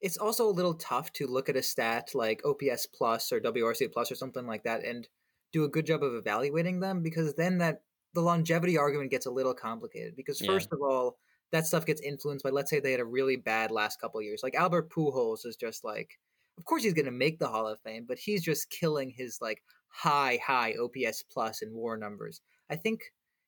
it's 0.00 0.16
also 0.18 0.48
a 0.48 0.52
little 0.52 0.74
tough 0.74 1.12
to 1.14 1.26
look 1.26 1.48
at 1.48 1.56
a 1.56 1.62
stat 1.62 2.10
like 2.14 2.42
OPS 2.44 2.86
plus 2.86 3.32
or 3.32 3.40
WRC 3.40 3.92
plus 3.92 4.10
or 4.12 4.14
something 4.14 4.46
like 4.46 4.64
that 4.64 4.84
and 4.84 5.08
do 5.52 5.64
a 5.64 5.68
good 5.68 5.86
job 5.86 6.02
of 6.02 6.14
evaluating 6.14 6.80
them 6.80 7.02
because 7.02 7.34
then 7.34 7.58
that 7.58 7.82
the 8.14 8.20
longevity 8.20 8.76
argument 8.78 9.10
gets 9.10 9.26
a 9.26 9.30
little 9.30 9.54
complicated 9.54 10.14
because 10.16 10.40
Yeah. 10.40 10.48
first 10.48 10.68
of 10.72 10.80
all, 10.82 11.18
that 11.52 11.66
stuff 11.66 11.86
gets 11.86 12.00
influenced 12.02 12.42
by 12.44 12.50
let's 12.50 12.70
say 12.70 12.80
they 12.80 12.90
had 12.90 13.00
a 13.00 13.04
really 13.04 13.36
bad 13.36 13.70
last 13.70 14.00
couple 14.00 14.20
years. 14.22 14.42
Like 14.42 14.54
Albert 14.54 14.90
Pujols 14.90 15.46
is 15.46 15.56
just 15.56 15.84
like 15.84 16.18
of 16.58 16.64
course 16.64 16.82
he's 16.82 16.94
going 16.94 17.04
to 17.06 17.10
make 17.10 17.38
the 17.38 17.48
Hall 17.48 17.66
of 17.66 17.80
Fame, 17.80 18.04
but 18.08 18.18
he's 18.18 18.42
just 18.42 18.70
killing 18.70 19.10
his 19.10 19.38
like 19.40 19.62
high 19.88 20.38
high 20.44 20.74
OPS 20.74 21.22
plus 21.22 21.62
and 21.62 21.72
WAR 21.74 21.96
numbers. 21.96 22.40
I 22.70 22.76
think 22.76 23.02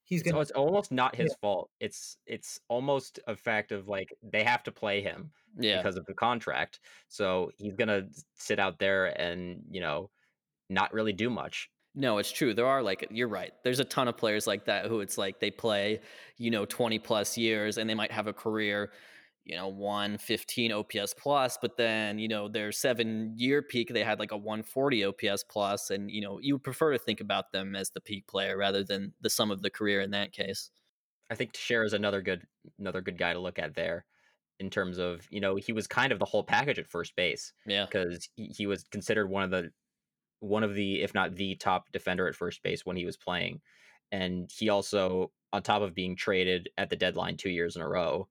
he's 0.08 0.22
So 0.24 0.32
to 0.32 0.40
it's 0.40 0.50
almost 0.52 0.90
not 0.90 1.14
his 1.14 1.34
fault. 1.40 1.70
It's 1.80 2.16
it's 2.26 2.60
almost 2.68 3.20
a 3.26 3.36
fact 3.36 3.72
of 3.72 3.88
like 3.88 4.12
they 4.22 4.42
have 4.42 4.62
to 4.64 4.72
play 4.72 5.00
him 5.02 5.30
Yeah. 5.58 5.76
because 5.78 5.96
of 5.96 6.06
the 6.06 6.14
contract. 6.14 6.80
So 7.08 7.50
he's 7.56 7.74
gonna 7.74 8.08
sit 8.34 8.58
out 8.58 8.78
there 8.78 9.06
and 9.20 9.62
you 9.70 9.80
know 9.80 10.10
not 10.70 10.92
really 10.92 11.12
do 11.12 11.30
much. 11.30 11.70
No, 11.94 12.18
it's 12.18 12.30
true. 12.30 12.54
There 12.54 12.66
are 12.66 12.82
like 12.82 13.06
you're 13.10 13.28
right. 13.28 13.52
There's 13.64 13.80
a 13.80 13.84
ton 13.84 14.08
of 14.08 14.16
players 14.16 14.46
like 14.46 14.66
that 14.66 14.86
who 14.86 15.00
it's 15.00 15.18
like 15.18 15.40
they 15.40 15.50
play, 15.50 16.00
you 16.36 16.50
know, 16.50 16.64
20 16.64 16.98
plus 17.00 17.36
years 17.36 17.78
and 17.78 17.88
they 17.90 17.94
might 17.94 18.12
have 18.12 18.26
a 18.28 18.32
career, 18.32 18.92
you 19.48 19.56
know, 19.56 19.68
115 19.68 20.72
OPS 20.72 21.14
plus, 21.14 21.58
but 21.60 21.76
then, 21.76 22.18
you 22.18 22.28
know, 22.28 22.48
their 22.48 22.68
7-year 22.70 23.62
peak 23.62 23.88
they 23.92 24.04
had 24.04 24.18
like 24.18 24.32
a 24.32 24.36
140 24.36 25.04
OPS 25.06 25.44
plus 25.44 25.90
and, 25.90 26.10
you 26.10 26.20
know, 26.20 26.38
you 26.40 26.54
would 26.54 26.62
prefer 26.64 26.92
to 26.92 26.98
think 26.98 27.20
about 27.20 27.50
them 27.52 27.74
as 27.74 27.90
the 27.90 28.00
peak 28.00 28.26
player 28.26 28.56
rather 28.56 28.84
than 28.84 29.12
the 29.20 29.30
sum 29.30 29.50
of 29.50 29.62
the 29.62 29.70
career 29.70 30.00
in 30.02 30.10
that 30.10 30.32
case. 30.32 30.70
I 31.30 31.34
think 31.34 31.52
Teixeira 31.52 31.84
is 31.86 31.92
another 31.92 32.22
good 32.22 32.42
another 32.78 33.00
good 33.00 33.18
guy 33.18 33.32
to 33.32 33.38
look 33.40 33.58
at 33.58 33.74
there 33.74 34.06
in 34.60 34.70
terms 34.70 34.98
of 34.98 35.26
you 35.30 35.40
know 35.40 35.56
he 35.56 35.72
was 35.72 35.86
kind 35.86 36.12
of 36.12 36.18
the 36.18 36.24
whole 36.24 36.42
package 36.44 36.78
at 36.78 36.86
first 36.86 37.14
base 37.16 37.52
Yeah. 37.66 37.84
because 37.86 38.28
he, 38.36 38.46
he 38.46 38.66
was 38.66 38.84
considered 38.84 39.28
one 39.28 39.42
of 39.44 39.50
the 39.50 39.70
one 40.40 40.62
of 40.64 40.74
the 40.74 41.02
if 41.02 41.14
not 41.14 41.34
the 41.34 41.54
top 41.56 41.90
defender 41.92 42.26
at 42.28 42.34
first 42.34 42.62
base 42.62 42.84
when 42.86 42.96
he 42.96 43.04
was 43.04 43.16
playing 43.16 43.60
and 44.12 44.50
he 44.54 44.68
also 44.68 45.32
on 45.52 45.62
top 45.62 45.82
of 45.82 45.94
being 45.94 46.16
traded 46.16 46.68
at 46.78 46.90
the 46.90 46.96
deadline 46.96 47.36
two 47.36 47.50
years 47.50 47.76
in 47.76 47.82
a 47.82 47.88
row 47.88 48.28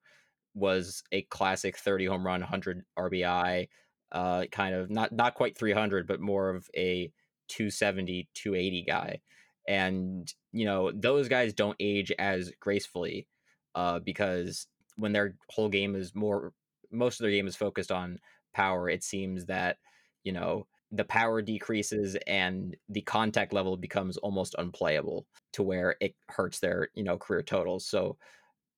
was 0.58 1.04
a 1.12 1.22
classic 1.24 1.78
30 1.78 2.06
home 2.06 2.26
run 2.26 2.42
100 2.42 2.84
rbi 2.98 3.68
uh 4.12 4.46
kind 4.52 4.74
of 4.74 4.90
not 4.90 5.12
not 5.12 5.36
quite 5.36 5.58
300 5.58 6.08
but 6.08 6.20
more 6.20 6.50
of 6.50 6.68
a 6.76 7.12
270 7.48 8.28
280 8.34 8.84
guy. 8.84 9.20
And 9.68 10.34
you 10.54 10.66
know 10.66 10.92
those 10.94 11.28
guys 11.28 11.54
don't 11.54 11.76
age 11.80 12.12
as 12.18 12.52
gracefully 12.60 13.28
uh 13.76 14.00
because 14.00 14.68
when 14.96 15.14
their 15.14 15.36
whole 15.50 15.70
game 15.70 15.96
is 15.96 16.16
more 16.16 16.54
most 16.92 17.20
of 17.20 17.24
their 17.24 17.32
game 17.32 17.48
is 17.48 17.56
focused 17.56 17.92
on 17.92 18.20
power 18.54 18.90
it 18.90 19.04
seems 19.04 19.46
that 19.46 19.78
you 20.24 20.32
know 20.32 20.66
the 20.92 21.04
power 21.04 21.42
decreases 21.42 22.16
and 22.28 22.76
the 22.90 23.02
contact 23.02 23.52
level 23.52 23.76
becomes 23.76 24.18
almost 24.18 24.56
unplayable 24.58 25.26
to 25.52 25.64
where 25.64 25.96
it 26.00 26.16
hurts 26.30 26.60
their 26.60 26.90
you 26.96 27.04
know 27.04 27.18
career 27.18 27.44
totals. 27.44 27.86
So 27.86 28.18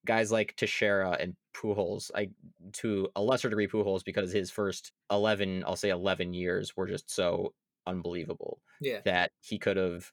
guys 0.06 0.32
like 0.32 0.56
Teixeira 0.56 1.18
and 1.20 1.36
Pujols, 1.54 2.12
I 2.16 2.30
to 2.74 3.10
a 3.16 3.22
lesser 3.22 3.50
degree 3.50 3.68
Pujols 3.68 4.04
because 4.04 4.32
his 4.32 4.52
first 4.52 4.92
11 5.12 5.64
I'll 5.66 5.76
say 5.76 5.90
11 5.90 6.34
years 6.34 6.76
were 6.76 6.88
just 6.88 7.10
so 7.10 7.54
unbelievable 7.88 8.60
yeah. 8.82 9.00
that 9.06 9.32
he 9.42 9.58
could 9.58 9.78
have 9.78 10.12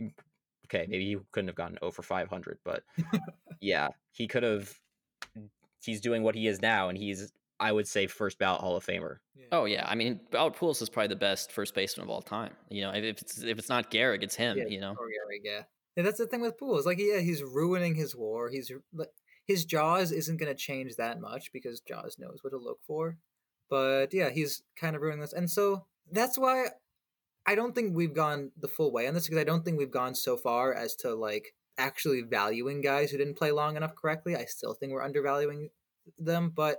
mm, 0.00 0.12
okay 0.66 0.86
maybe 0.88 1.04
he 1.04 1.18
couldn't 1.32 1.48
have 1.48 1.56
gotten 1.56 1.78
over 1.82 2.02
500 2.02 2.58
but 2.64 2.82
yeah 3.60 3.88
he 4.12 4.26
could 4.26 4.42
have 4.42 4.72
mm, 5.36 5.48
he's 5.84 6.00
doing 6.00 6.22
what 6.22 6.34
he 6.34 6.46
is 6.46 6.62
now 6.62 6.88
and 6.88 6.96
he's 6.96 7.30
i 7.58 7.70
would 7.70 7.86
say 7.86 8.06
first 8.06 8.38
ballot 8.38 8.62
hall 8.62 8.76
of 8.76 8.86
famer 8.86 9.16
Oh 9.52 9.64
yeah, 9.64 9.84
I 9.88 9.94
mean, 9.94 10.20
Albert 10.32 10.58
Pujols 10.58 10.80
is 10.80 10.88
probably 10.88 11.08
the 11.08 11.16
best 11.16 11.50
first 11.50 11.74
baseman 11.74 12.04
of 12.04 12.10
all 12.10 12.22
time. 12.22 12.52
You 12.68 12.82
know, 12.82 12.90
if 12.90 13.20
it's 13.20 13.42
if 13.42 13.58
it's 13.58 13.68
not 13.68 13.90
Gehrig, 13.90 14.22
it's 14.22 14.36
him. 14.36 14.56
Yeah, 14.56 14.66
you 14.66 14.80
know, 14.80 14.90
Or 14.90 15.06
Gehrig, 15.06 15.40
yeah. 15.42 15.62
Yeah, 15.96 16.04
that's 16.04 16.18
the 16.18 16.26
thing 16.26 16.40
with 16.40 16.56
Poole. 16.56 16.76
It's 16.76 16.86
like, 16.86 17.00
yeah, 17.00 17.18
he's 17.18 17.42
ruining 17.42 17.96
his 17.96 18.14
war. 18.14 18.48
He's 18.48 18.70
like, 18.94 19.08
his 19.50 19.64
Jaws 19.64 20.12
isn't 20.12 20.36
going 20.36 20.52
to 20.52 20.54
change 20.54 20.94
that 20.94 21.20
much 21.20 21.52
because 21.52 21.80
Jaws 21.80 22.16
knows 22.20 22.38
what 22.42 22.50
to 22.50 22.56
look 22.56 22.78
for. 22.86 23.16
But 23.68 24.14
yeah, 24.14 24.30
he's 24.30 24.62
kind 24.76 24.94
of 24.94 25.02
ruining 25.02 25.20
this, 25.20 25.32
and 25.32 25.50
so 25.50 25.86
that's 26.10 26.38
why 26.38 26.66
I 27.46 27.56
don't 27.56 27.74
think 27.74 27.96
we've 27.96 28.14
gone 28.14 28.52
the 28.56 28.68
full 28.68 28.92
way 28.92 29.08
on 29.08 29.14
this 29.14 29.26
because 29.26 29.40
I 29.40 29.44
don't 29.44 29.64
think 29.64 29.76
we've 29.76 29.90
gone 29.90 30.14
so 30.14 30.36
far 30.36 30.72
as 30.72 30.94
to 30.96 31.14
like 31.14 31.54
actually 31.78 32.22
valuing 32.22 32.80
guys 32.80 33.10
who 33.10 33.18
didn't 33.18 33.38
play 33.38 33.50
long 33.50 33.76
enough 33.76 33.96
correctly. 33.96 34.36
I 34.36 34.44
still 34.44 34.74
think 34.74 34.92
we're 34.92 35.02
undervaluing 35.02 35.70
them, 36.18 36.52
but 36.54 36.78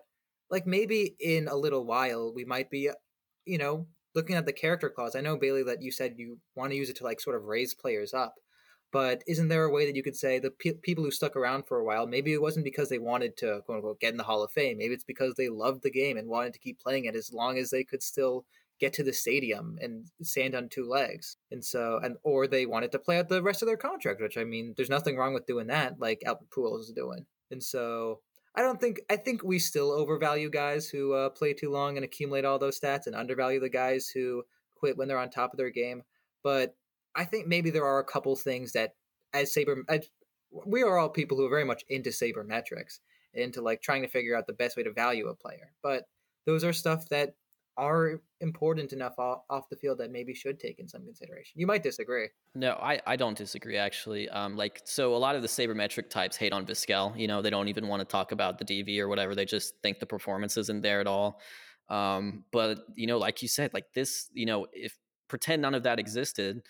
like 0.49 0.65
maybe 0.65 1.15
in 1.19 1.47
a 1.47 1.55
little 1.55 1.85
while 1.85 2.33
we 2.33 2.45
might 2.45 2.69
be, 2.69 2.89
you 3.45 3.57
know, 3.57 3.87
looking 4.15 4.35
at 4.35 4.45
the 4.45 4.53
character 4.53 4.89
clause. 4.89 5.15
I 5.15 5.21
know 5.21 5.37
Bailey 5.37 5.63
that 5.63 5.81
you 5.81 5.91
said 5.91 6.15
you 6.17 6.39
want 6.55 6.71
to 6.71 6.77
use 6.77 6.89
it 6.89 6.97
to 6.97 7.03
like 7.03 7.19
sort 7.19 7.35
of 7.35 7.43
raise 7.43 7.73
players 7.73 8.13
up, 8.13 8.35
but 8.91 9.23
isn't 9.27 9.47
there 9.47 9.63
a 9.63 9.71
way 9.71 9.85
that 9.85 9.95
you 9.95 10.03
could 10.03 10.15
say 10.15 10.39
the 10.39 10.51
pe- 10.51 10.73
people 10.73 11.03
who 11.03 11.11
stuck 11.11 11.35
around 11.35 11.65
for 11.65 11.79
a 11.79 11.83
while, 11.83 12.05
maybe 12.05 12.33
it 12.33 12.41
wasn't 12.41 12.65
because 12.65 12.89
they 12.89 12.99
wanted 12.99 13.37
to 13.37 13.61
quote 13.65 13.77
unquote 13.77 13.99
get 13.99 14.11
in 14.11 14.17
the 14.17 14.23
Hall 14.23 14.43
of 14.43 14.51
Fame. 14.51 14.77
Maybe 14.77 14.93
it's 14.93 15.03
because 15.03 15.35
they 15.35 15.49
loved 15.49 15.83
the 15.83 15.91
game 15.91 16.17
and 16.17 16.27
wanted 16.27 16.53
to 16.53 16.59
keep 16.59 16.79
playing 16.79 17.05
it 17.05 17.15
as 17.15 17.31
long 17.31 17.57
as 17.57 17.69
they 17.69 17.83
could 17.83 18.03
still 18.03 18.45
get 18.79 18.93
to 18.93 19.03
the 19.03 19.13
stadium 19.13 19.77
and 19.79 20.07
stand 20.23 20.55
on 20.55 20.67
two 20.67 20.89
legs. 20.89 21.37
And 21.51 21.63
so, 21.63 21.99
and 22.03 22.17
or 22.23 22.47
they 22.47 22.65
wanted 22.65 22.91
to 22.93 22.99
play 22.99 23.19
out 23.19 23.29
the 23.29 23.43
rest 23.43 23.61
of 23.61 23.67
their 23.67 23.77
contract, 23.77 24.21
which 24.21 24.37
I 24.37 24.43
mean, 24.43 24.73
there's 24.75 24.89
nothing 24.89 25.15
wrong 25.15 25.33
with 25.33 25.45
doing 25.45 25.67
that, 25.67 25.99
like 25.99 26.23
Albert 26.25 26.49
Pujols 26.49 26.81
is 26.81 26.91
doing. 26.91 27.25
And 27.51 27.63
so, 27.63 28.19
I 28.55 28.61
don't 28.61 28.81
think 28.81 28.99
I 29.09 29.15
think 29.15 29.43
we 29.43 29.59
still 29.59 29.91
overvalue 29.91 30.49
guys 30.49 30.89
who 30.89 31.13
uh, 31.13 31.29
play 31.29 31.53
too 31.53 31.69
long 31.69 31.95
and 31.95 32.03
accumulate 32.03 32.43
all 32.43 32.59
those 32.59 32.79
stats, 32.79 33.07
and 33.07 33.15
undervalue 33.15 33.59
the 33.59 33.69
guys 33.69 34.09
who 34.09 34.43
quit 34.75 34.97
when 34.97 35.07
they're 35.07 35.17
on 35.19 35.29
top 35.29 35.53
of 35.53 35.57
their 35.57 35.69
game. 35.69 36.03
But 36.43 36.75
I 37.15 37.25
think 37.25 37.47
maybe 37.47 37.69
there 37.69 37.85
are 37.85 37.99
a 37.99 38.05
couple 38.05 38.35
things 38.35 38.73
that, 38.73 38.95
as 39.33 39.53
saber, 39.53 39.83
as, 39.89 40.09
we 40.65 40.83
are 40.83 40.97
all 40.97 41.09
people 41.09 41.37
who 41.37 41.45
are 41.45 41.49
very 41.49 41.65
much 41.65 41.83
into 41.89 42.11
saber 42.11 42.43
metrics, 42.43 42.99
into 43.33 43.61
like 43.61 43.81
trying 43.81 44.01
to 44.01 44.07
figure 44.07 44.35
out 44.35 44.47
the 44.47 44.53
best 44.53 44.77
way 44.77 44.83
to 44.83 44.91
value 44.91 45.27
a 45.27 45.35
player. 45.35 45.73
But 45.81 46.03
those 46.45 46.63
are 46.63 46.73
stuff 46.73 47.07
that 47.09 47.35
are 47.77 48.19
important 48.41 48.91
enough 48.91 49.17
off, 49.17 49.43
off 49.49 49.69
the 49.69 49.75
field 49.75 49.97
that 49.99 50.11
maybe 50.11 50.33
should 50.33 50.59
take 50.59 50.79
in 50.79 50.87
some 50.87 51.05
consideration. 51.05 51.53
You 51.55 51.67
might 51.67 51.83
disagree. 51.83 52.27
No, 52.53 52.73
I, 52.73 53.01
I 53.07 53.15
don't 53.15 53.37
disagree 53.37 53.77
actually. 53.77 54.27
Um, 54.29 54.57
like 54.57 54.81
so, 54.83 55.15
a 55.15 55.17
lot 55.17 55.35
of 55.35 55.41
the 55.41 55.47
sabermetric 55.47 56.09
types 56.09 56.35
hate 56.35 56.53
on 56.53 56.65
Vizquel. 56.65 57.17
You 57.17 57.27
know, 57.27 57.41
they 57.41 57.49
don't 57.49 57.69
even 57.69 57.87
want 57.87 58.01
to 58.01 58.05
talk 58.05 58.31
about 58.31 58.57
the 58.57 58.65
DV 58.65 58.99
or 58.99 59.07
whatever. 59.07 59.35
They 59.35 59.45
just 59.45 59.75
think 59.81 59.99
the 59.99 60.05
performance 60.05 60.57
isn't 60.57 60.81
there 60.81 60.99
at 60.99 61.07
all. 61.07 61.39
Um, 61.89 62.43
but 62.51 62.79
you 62.95 63.07
know, 63.07 63.17
like 63.17 63.41
you 63.41 63.47
said, 63.47 63.73
like 63.73 63.93
this, 63.93 64.29
you 64.33 64.45
know, 64.45 64.67
if 64.73 64.97
pretend 65.27 65.61
none 65.61 65.73
of 65.73 65.83
that 65.83 65.97
existed, 65.97 66.61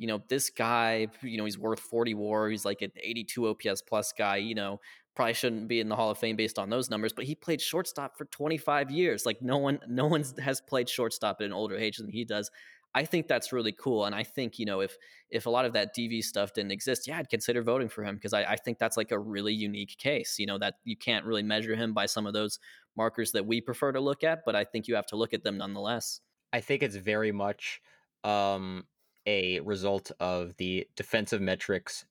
you 0.00 0.06
know, 0.06 0.22
this 0.30 0.48
guy, 0.48 1.08
you 1.22 1.36
know, 1.36 1.44
he's 1.44 1.58
worth 1.58 1.78
40 1.78 2.14
WAR. 2.14 2.48
He's 2.48 2.64
like 2.64 2.80
an 2.80 2.90
82 2.96 3.48
OPS 3.48 3.82
plus 3.82 4.14
guy. 4.16 4.38
You 4.38 4.54
know, 4.54 4.80
probably 5.14 5.34
shouldn't 5.34 5.68
be 5.68 5.78
in 5.78 5.90
the 5.90 5.94
Hall 5.94 6.10
of 6.10 6.16
Fame 6.16 6.36
based 6.36 6.58
on 6.58 6.70
those 6.70 6.88
numbers, 6.88 7.12
but 7.12 7.26
he 7.26 7.34
played 7.34 7.60
shortstop 7.60 8.16
for 8.16 8.24
25 8.24 8.90
years. 8.90 9.26
Like 9.26 9.42
no 9.42 9.58
one, 9.58 9.78
no 9.86 10.06
one 10.06 10.24
has 10.42 10.62
played 10.62 10.88
shortstop 10.88 11.36
at 11.40 11.44
an 11.44 11.52
older 11.52 11.76
age 11.76 11.98
than 11.98 12.08
he 12.08 12.24
does. 12.24 12.50
I 12.94 13.04
think 13.04 13.28
that's 13.28 13.52
really 13.52 13.72
cool, 13.72 14.06
and 14.06 14.14
I 14.14 14.24
think 14.24 14.58
you 14.58 14.64
know 14.64 14.80
if 14.80 14.96
if 15.30 15.44
a 15.44 15.50
lot 15.50 15.66
of 15.66 15.74
that 15.74 15.94
DV 15.94 16.24
stuff 16.24 16.54
didn't 16.54 16.72
exist, 16.72 17.06
yeah, 17.06 17.18
I'd 17.18 17.28
consider 17.28 17.62
voting 17.62 17.90
for 17.90 18.02
him 18.02 18.14
because 18.14 18.32
I, 18.32 18.44
I 18.44 18.56
think 18.56 18.78
that's 18.78 18.96
like 18.96 19.12
a 19.12 19.18
really 19.18 19.52
unique 19.52 19.96
case. 19.98 20.36
You 20.38 20.46
know 20.46 20.58
that 20.58 20.76
you 20.84 20.96
can't 20.96 21.26
really 21.26 21.42
measure 21.42 21.76
him 21.76 21.92
by 21.92 22.06
some 22.06 22.26
of 22.26 22.32
those 22.32 22.58
markers 22.96 23.32
that 23.32 23.46
we 23.46 23.60
prefer 23.60 23.92
to 23.92 24.00
look 24.00 24.24
at, 24.24 24.40
but 24.46 24.56
I 24.56 24.64
think 24.64 24.88
you 24.88 24.94
have 24.94 25.06
to 25.06 25.16
look 25.16 25.34
at 25.34 25.44
them 25.44 25.58
nonetheless. 25.58 26.20
I 26.52 26.60
think 26.60 26.82
it's 26.82 26.96
very 26.96 27.30
much 27.30 27.80
um, 28.24 28.84
a 29.26 29.60
result 29.60 30.10
of 30.20 30.56
the 30.56 30.86
defensive 30.96 31.40
metrics 31.40 32.04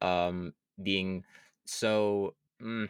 um, 0.00 0.54
being 0.82 1.24
so. 1.64 2.34
Mm, 2.62 2.88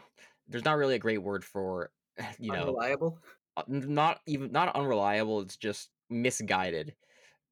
there's 0.48 0.64
not 0.64 0.76
really 0.76 0.94
a 0.94 1.00
great 1.00 1.22
word 1.22 1.44
for 1.44 1.90
you 2.38 2.52
know 2.52 2.68
Unreliable. 2.68 3.18
uh, 3.56 3.62
not 3.68 4.20
even 4.26 4.52
not 4.52 4.74
unreliable. 4.74 5.40
It's 5.40 5.56
just 5.56 5.90
misguided 6.10 6.94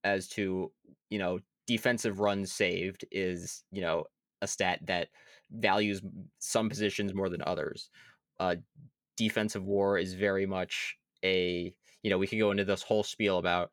as 0.05 0.29
to 0.29 0.73
you 1.09 1.19
know 1.19 1.41
defensive 1.67 2.21
runs 2.21 2.53
saved 2.53 3.05
is 3.11 3.65
you 3.71 3.81
know 3.81 4.05
a 4.43 4.47
stat 4.47 4.81
that 4.87 5.09
values 5.51 6.01
some 6.39 6.69
positions 6.69 7.15
more 7.15 7.29
than 7.29 7.43
others. 7.47 7.91
Uh, 8.39 8.57
defensive 9.17 9.65
war 9.65 9.99
is 9.99 10.15
very 10.15 10.47
much 10.47 10.97
a 11.25 11.75
you 12.03 12.11
know 12.11 12.19
we 12.19 12.27
could 12.27 12.39
go 12.39 12.51
into 12.51 12.65
this 12.65 12.83
whole 12.83 13.03
spiel 13.03 13.39
about 13.39 13.71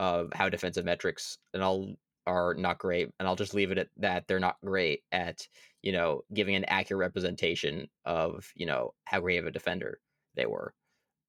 uh, 0.00 0.24
how 0.32 0.48
defensive 0.48 0.84
metrics 0.84 1.36
and 1.54 1.62
all 1.62 1.94
are 2.26 2.54
not 2.54 2.78
great, 2.78 3.10
and 3.18 3.28
I'll 3.28 3.36
just 3.36 3.54
leave 3.54 3.70
it 3.70 3.78
at 3.78 3.88
that. 3.98 4.26
They're 4.26 4.40
not 4.40 4.56
great 4.64 5.02
at 5.12 5.46
you 5.82 5.92
know 5.92 6.22
giving 6.32 6.56
an 6.56 6.64
accurate 6.64 7.00
representation 7.00 7.86
of 8.06 8.50
you 8.56 8.66
know 8.66 8.94
how 9.04 9.20
great 9.20 9.38
of 9.38 9.46
a 9.46 9.50
defender 9.50 10.00
they 10.34 10.46
were. 10.46 10.74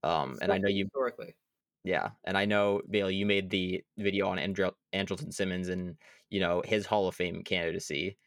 Um, 0.04 0.38
and 0.42 0.54
I 0.54 0.58
know 0.58 0.70
you 0.70 0.86
historically. 0.86 1.36
yeah, 1.84 2.12
and 2.24 2.38
I 2.38 2.46
know 2.46 2.82
Bailey, 2.90 3.16
you 3.16 3.26
made 3.26 3.50
the 3.50 3.84
video 3.98 4.30
on 4.30 4.38
Andrel- 4.38 4.76
Andrelton 4.94 5.34
Simmons 5.34 5.68
and 5.68 5.98
you 6.30 6.40
know 6.40 6.64
his 6.66 6.86
Hall 6.86 7.10
of 7.10 7.16
Fame 7.16 7.44
candidacy, 7.44 8.18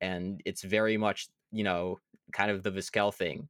and 0.00 0.42
it's 0.44 0.62
very 0.62 0.96
much 0.96 1.28
you 1.52 1.62
know 1.62 2.00
kind 2.32 2.50
of 2.50 2.64
the 2.64 2.72
Vizquel 2.72 3.14
thing. 3.14 3.48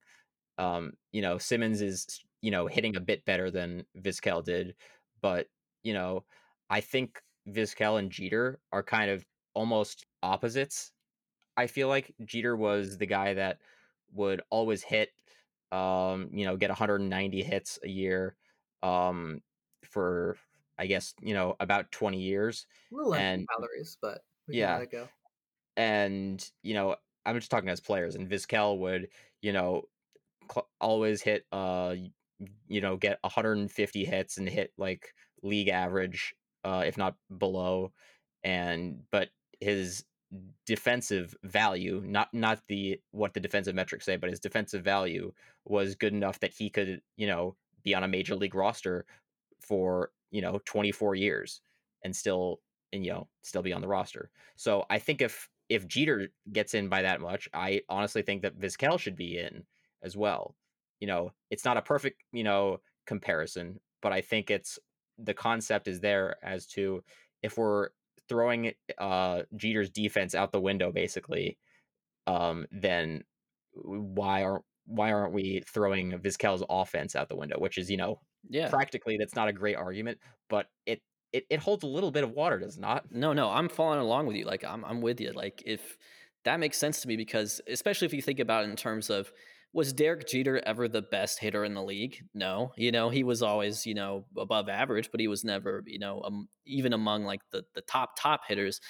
Um, 0.58 0.92
you 1.12 1.22
know, 1.22 1.38
Simmons 1.38 1.80
is 1.80 2.06
you 2.42 2.50
know 2.50 2.66
hitting 2.66 2.96
a 2.96 3.00
bit 3.00 3.24
better 3.24 3.50
than 3.50 3.86
Vizquel 3.98 4.44
did, 4.44 4.74
but 5.22 5.46
you 5.82 5.94
know, 5.94 6.24
I 6.72 6.82
think 6.82 7.22
Vizquel 7.48 8.00
and 8.00 8.12
Jeter 8.12 8.60
are 8.72 8.84
kind 8.84 9.12
of 9.12 9.26
almost 9.54 10.06
opposites. 10.24 10.92
I 11.56 11.66
feel 11.68 11.88
like 11.88 12.14
Jeter 12.24 12.56
was 12.56 12.98
the 12.98 13.06
guy 13.06 13.34
that 13.34 13.60
would 14.12 14.42
always 14.50 14.82
hit, 14.82 15.10
um, 15.72 16.30
you 16.32 16.46
know, 16.46 16.56
get 16.56 16.70
190 16.70 17.42
hits 17.42 17.78
a 17.84 17.88
year, 17.88 18.36
um, 18.82 19.42
for 19.84 20.36
I 20.78 20.86
guess 20.86 21.14
you 21.22 21.34
know 21.34 21.56
about 21.60 21.92
20 21.92 22.20
years, 22.22 22.66
and 23.14 23.48
calories, 23.50 23.96
but 24.00 24.24
we 24.46 24.54
yeah, 24.54 24.66
can 24.74 24.78
let 24.78 24.82
it 24.82 24.90
go. 24.90 25.08
and 25.76 26.50
you 26.62 26.74
know 26.74 26.96
I'm 27.24 27.36
just 27.38 27.50
talking 27.50 27.68
as 27.68 27.80
players, 27.80 28.14
and 28.14 28.28
Vizquel 28.28 28.78
would 28.78 29.08
you 29.42 29.52
know 29.52 29.84
cl- 30.52 30.70
always 30.80 31.22
hit 31.22 31.46
uh 31.52 31.96
you 32.68 32.80
know 32.80 32.96
get 32.96 33.18
150 33.22 34.04
hits 34.04 34.38
and 34.38 34.48
hit 34.48 34.72
like 34.78 35.14
league 35.42 35.68
average 35.68 36.34
uh 36.64 36.82
if 36.86 36.96
not 36.96 37.16
below 37.38 37.92
and 38.44 39.02
but 39.10 39.30
his 39.60 40.04
defensive 40.64 41.34
value 41.42 42.02
not 42.06 42.32
not 42.32 42.60
the 42.68 43.00
what 43.10 43.34
the 43.34 43.40
defensive 43.40 43.74
metrics 43.74 44.06
say 44.06 44.16
but 44.16 44.30
his 44.30 44.40
defensive 44.40 44.82
value 44.82 45.32
was 45.64 45.94
good 45.94 46.12
enough 46.12 46.40
that 46.40 46.52
he 46.52 46.70
could 46.70 47.02
you 47.16 47.26
know 47.26 47.56
be 47.82 47.94
on 47.94 48.04
a 48.04 48.08
major 48.08 48.34
league 48.34 48.54
roster 48.54 49.04
for 49.60 50.10
you 50.30 50.40
know 50.40 50.60
24 50.64 51.14
years 51.14 51.60
and 52.04 52.14
still 52.14 52.60
and 52.92 53.04
you 53.04 53.12
know 53.12 53.28
still 53.42 53.62
be 53.62 53.72
on 53.72 53.80
the 53.80 53.88
roster. 53.88 54.30
So 54.56 54.84
i 54.90 54.98
think 54.98 55.20
if 55.20 55.48
if 55.68 55.86
jeter 55.86 56.28
gets 56.52 56.74
in 56.74 56.88
by 56.88 57.02
that 57.02 57.20
much 57.20 57.48
i 57.54 57.82
honestly 57.88 58.22
think 58.22 58.42
that 58.42 58.58
vizquel 58.58 58.98
should 58.98 59.16
be 59.16 59.38
in 59.38 59.64
as 60.02 60.16
well. 60.16 60.56
You 61.00 61.08
know 61.08 61.32
it's 61.50 61.64
not 61.64 61.76
a 61.76 61.82
perfect 61.82 62.22
you 62.32 62.44
know 62.44 62.80
comparison 63.06 63.80
but 64.00 64.12
i 64.12 64.20
think 64.20 64.50
it's 64.50 64.78
the 65.24 65.34
concept 65.34 65.88
is 65.88 66.00
there 66.00 66.36
as 66.44 66.66
to 66.66 67.02
if 67.42 67.56
we're 67.58 67.90
throwing 68.28 68.72
uh 68.98 69.42
jeter's 69.56 69.90
defense 69.90 70.34
out 70.34 70.52
the 70.52 70.60
window 70.60 70.92
basically 70.92 71.58
um 72.26 72.66
then 72.70 73.24
why 73.74 74.42
aren't 74.44 74.64
why 74.86 75.12
aren't 75.12 75.32
we 75.32 75.62
throwing 75.66 76.18
vizquel's 76.18 76.64
offense 76.68 77.16
out 77.16 77.28
the 77.28 77.36
window 77.36 77.58
which 77.58 77.78
is 77.78 77.90
you 77.90 77.96
know 77.96 78.20
Yeah. 78.48 78.70
practically 78.70 79.16
that's 79.18 79.34
not 79.36 79.48
a 79.48 79.52
great 79.52 79.76
argument 79.76 80.18
but 80.48 80.68
it 80.86 81.02
it, 81.32 81.46
it 81.50 81.60
holds 81.60 81.82
a 81.82 81.86
little 81.88 82.10
bit 82.10 82.24
of 82.24 82.32
water 82.32 82.58
does 82.58 82.76
it 82.76 82.80
not 82.80 83.06
No, 83.10 83.32
no, 83.32 83.50
I'm 83.50 83.68
following 83.68 84.00
along 84.00 84.26
with 84.26 84.36
you. 84.36 84.44
Like 84.44 84.64
I'm 84.64 84.84
I'm 84.84 85.00
with 85.00 85.20
you. 85.20 85.32
Like 85.32 85.62
if 85.66 85.98
that 86.44 86.58
makes 86.60 86.78
sense 86.78 87.00
to 87.02 87.08
me 87.08 87.16
because 87.16 87.60
especially 87.66 88.06
if 88.06 88.14
you 88.14 88.22
think 88.22 88.40
about 88.40 88.64
it 88.64 88.70
in 88.70 88.76
terms 88.76 89.10
of 89.10 89.32
was 89.72 89.92
Derek 89.92 90.26
Jeter 90.26 90.60
ever 90.66 90.86
the 90.86 91.02
best 91.02 91.38
hitter 91.38 91.64
in 91.64 91.74
the 91.74 91.82
league? 91.82 92.22
No. 92.34 92.72
You 92.76 92.92
know, 92.92 93.08
he 93.08 93.24
was 93.24 93.42
always, 93.42 93.86
you 93.86 93.94
know, 93.94 94.26
above 94.36 94.68
average, 94.68 95.10
but 95.10 95.20
he 95.20 95.28
was 95.28 95.44
never, 95.44 95.82
you 95.86 95.98
know, 95.98 96.22
um, 96.24 96.48
even 96.66 96.92
among 96.92 97.24
like 97.24 97.40
the 97.50 97.64
the 97.74 97.80
top 97.82 98.10
top 98.18 98.42
hitters 98.46 98.80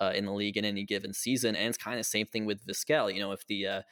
uh, 0.00 0.12
in 0.14 0.26
the 0.26 0.32
league 0.32 0.56
in 0.56 0.64
any 0.64 0.84
given 0.84 1.12
season. 1.12 1.54
And 1.54 1.68
it's 1.68 1.78
kind 1.78 1.98
of 1.98 2.06
same 2.06 2.26
thing 2.26 2.44
with 2.44 2.66
Vizquel. 2.66 3.14
You 3.14 3.20
know, 3.20 3.32
if 3.32 3.46
the 3.46 3.66
uh, 3.66 3.82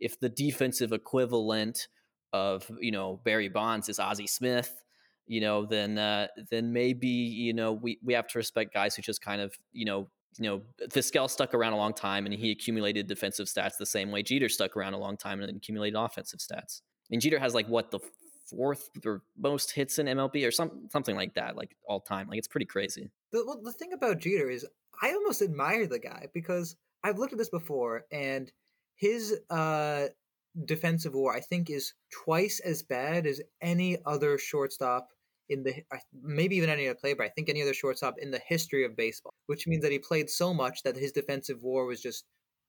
if 0.00 0.18
the 0.18 0.28
defensive 0.28 0.92
equivalent 0.92 1.86
of 2.32 2.68
you 2.80 2.90
know 2.90 3.20
Barry 3.24 3.48
Bonds 3.48 3.88
is 3.88 4.00
Ozzie 4.00 4.26
Smith, 4.26 4.82
you 5.28 5.40
know, 5.40 5.64
then 5.64 5.96
uh, 5.96 6.26
then 6.50 6.72
maybe 6.72 7.06
you 7.06 7.52
know 7.52 7.72
we 7.72 7.98
we 8.02 8.14
have 8.14 8.26
to 8.28 8.38
respect 8.38 8.74
guys 8.74 8.96
who 8.96 9.02
just 9.02 9.22
kind 9.22 9.40
of 9.40 9.54
you 9.72 9.84
know 9.84 10.10
you 10.38 10.48
know 10.48 10.62
Vizquel 10.88 11.28
stuck 11.28 11.54
around 11.54 11.72
a 11.72 11.76
long 11.76 11.92
time 11.92 12.26
and 12.26 12.34
he 12.34 12.50
accumulated 12.50 13.06
defensive 13.06 13.46
stats 13.46 13.76
the 13.78 13.86
same 13.86 14.10
way 14.10 14.22
Jeter 14.22 14.48
stuck 14.48 14.76
around 14.76 14.94
a 14.94 14.98
long 14.98 15.16
time 15.16 15.40
and 15.40 15.56
accumulated 15.56 15.98
offensive 15.98 16.40
stats. 16.40 16.82
And 17.10 17.20
Jeter 17.20 17.38
has 17.38 17.54
like 17.54 17.66
what 17.66 17.90
the 17.90 18.00
fourth 18.50 18.90
or 19.04 19.22
most 19.38 19.72
hits 19.72 19.98
in 19.98 20.06
MLB 20.06 20.46
or 20.46 20.50
some 20.50 20.88
something 20.90 21.16
like 21.16 21.34
that, 21.34 21.56
like 21.56 21.76
all 21.86 22.00
time. 22.00 22.28
Like 22.28 22.38
it's 22.38 22.48
pretty 22.48 22.66
crazy. 22.66 23.10
The, 23.32 23.44
well, 23.46 23.60
the 23.62 23.72
thing 23.72 23.92
about 23.92 24.18
Jeter 24.18 24.50
is 24.50 24.66
I 25.02 25.12
almost 25.12 25.42
admire 25.42 25.86
the 25.86 25.98
guy 25.98 26.26
because 26.34 26.76
I've 27.02 27.18
looked 27.18 27.32
at 27.32 27.38
this 27.38 27.50
before 27.50 28.04
and 28.12 28.50
his 28.96 29.38
uh, 29.48 30.06
defensive 30.64 31.14
war 31.14 31.34
I 31.34 31.40
think 31.40 31.70
is 31.70 31.94
twice 32.12 32.60
as 32.60 32.82
bad 32.82 33.26
as 33.26 33.40
any 33.60 33.98
other 34.04 34.38
shortstop 34.38 35.08
in 35.50 35.64
the 35.64 35.74
maybe 36.22 36.56
even 36.56 36.70
any 36.70 36.88
other 36.88 36.98
player, 36.98 37.16
but 37.16 37.26
I 37.26 37.30
think 37.30 37.48
any 37.48 37.60
other 37.60 37.74
shortstop 37.74 38.14
in 38.18 38.30
the 38.30 38.40
history 38.46 38.84
of 38.84 38.96
baseball. 38.96 39.32
Which 39.46 39.66
means 39.66 39.82
that 39.82 39.92
he 39.92 39.98
played 39.98 40.30
so 40.30 40.54
much 40.54 40.82
that 40.84 40.96
his 40.96 41.12
defensive 41.12 41.62
war 41.62 41.84
was 41.84 42.00
just 42.00 42.24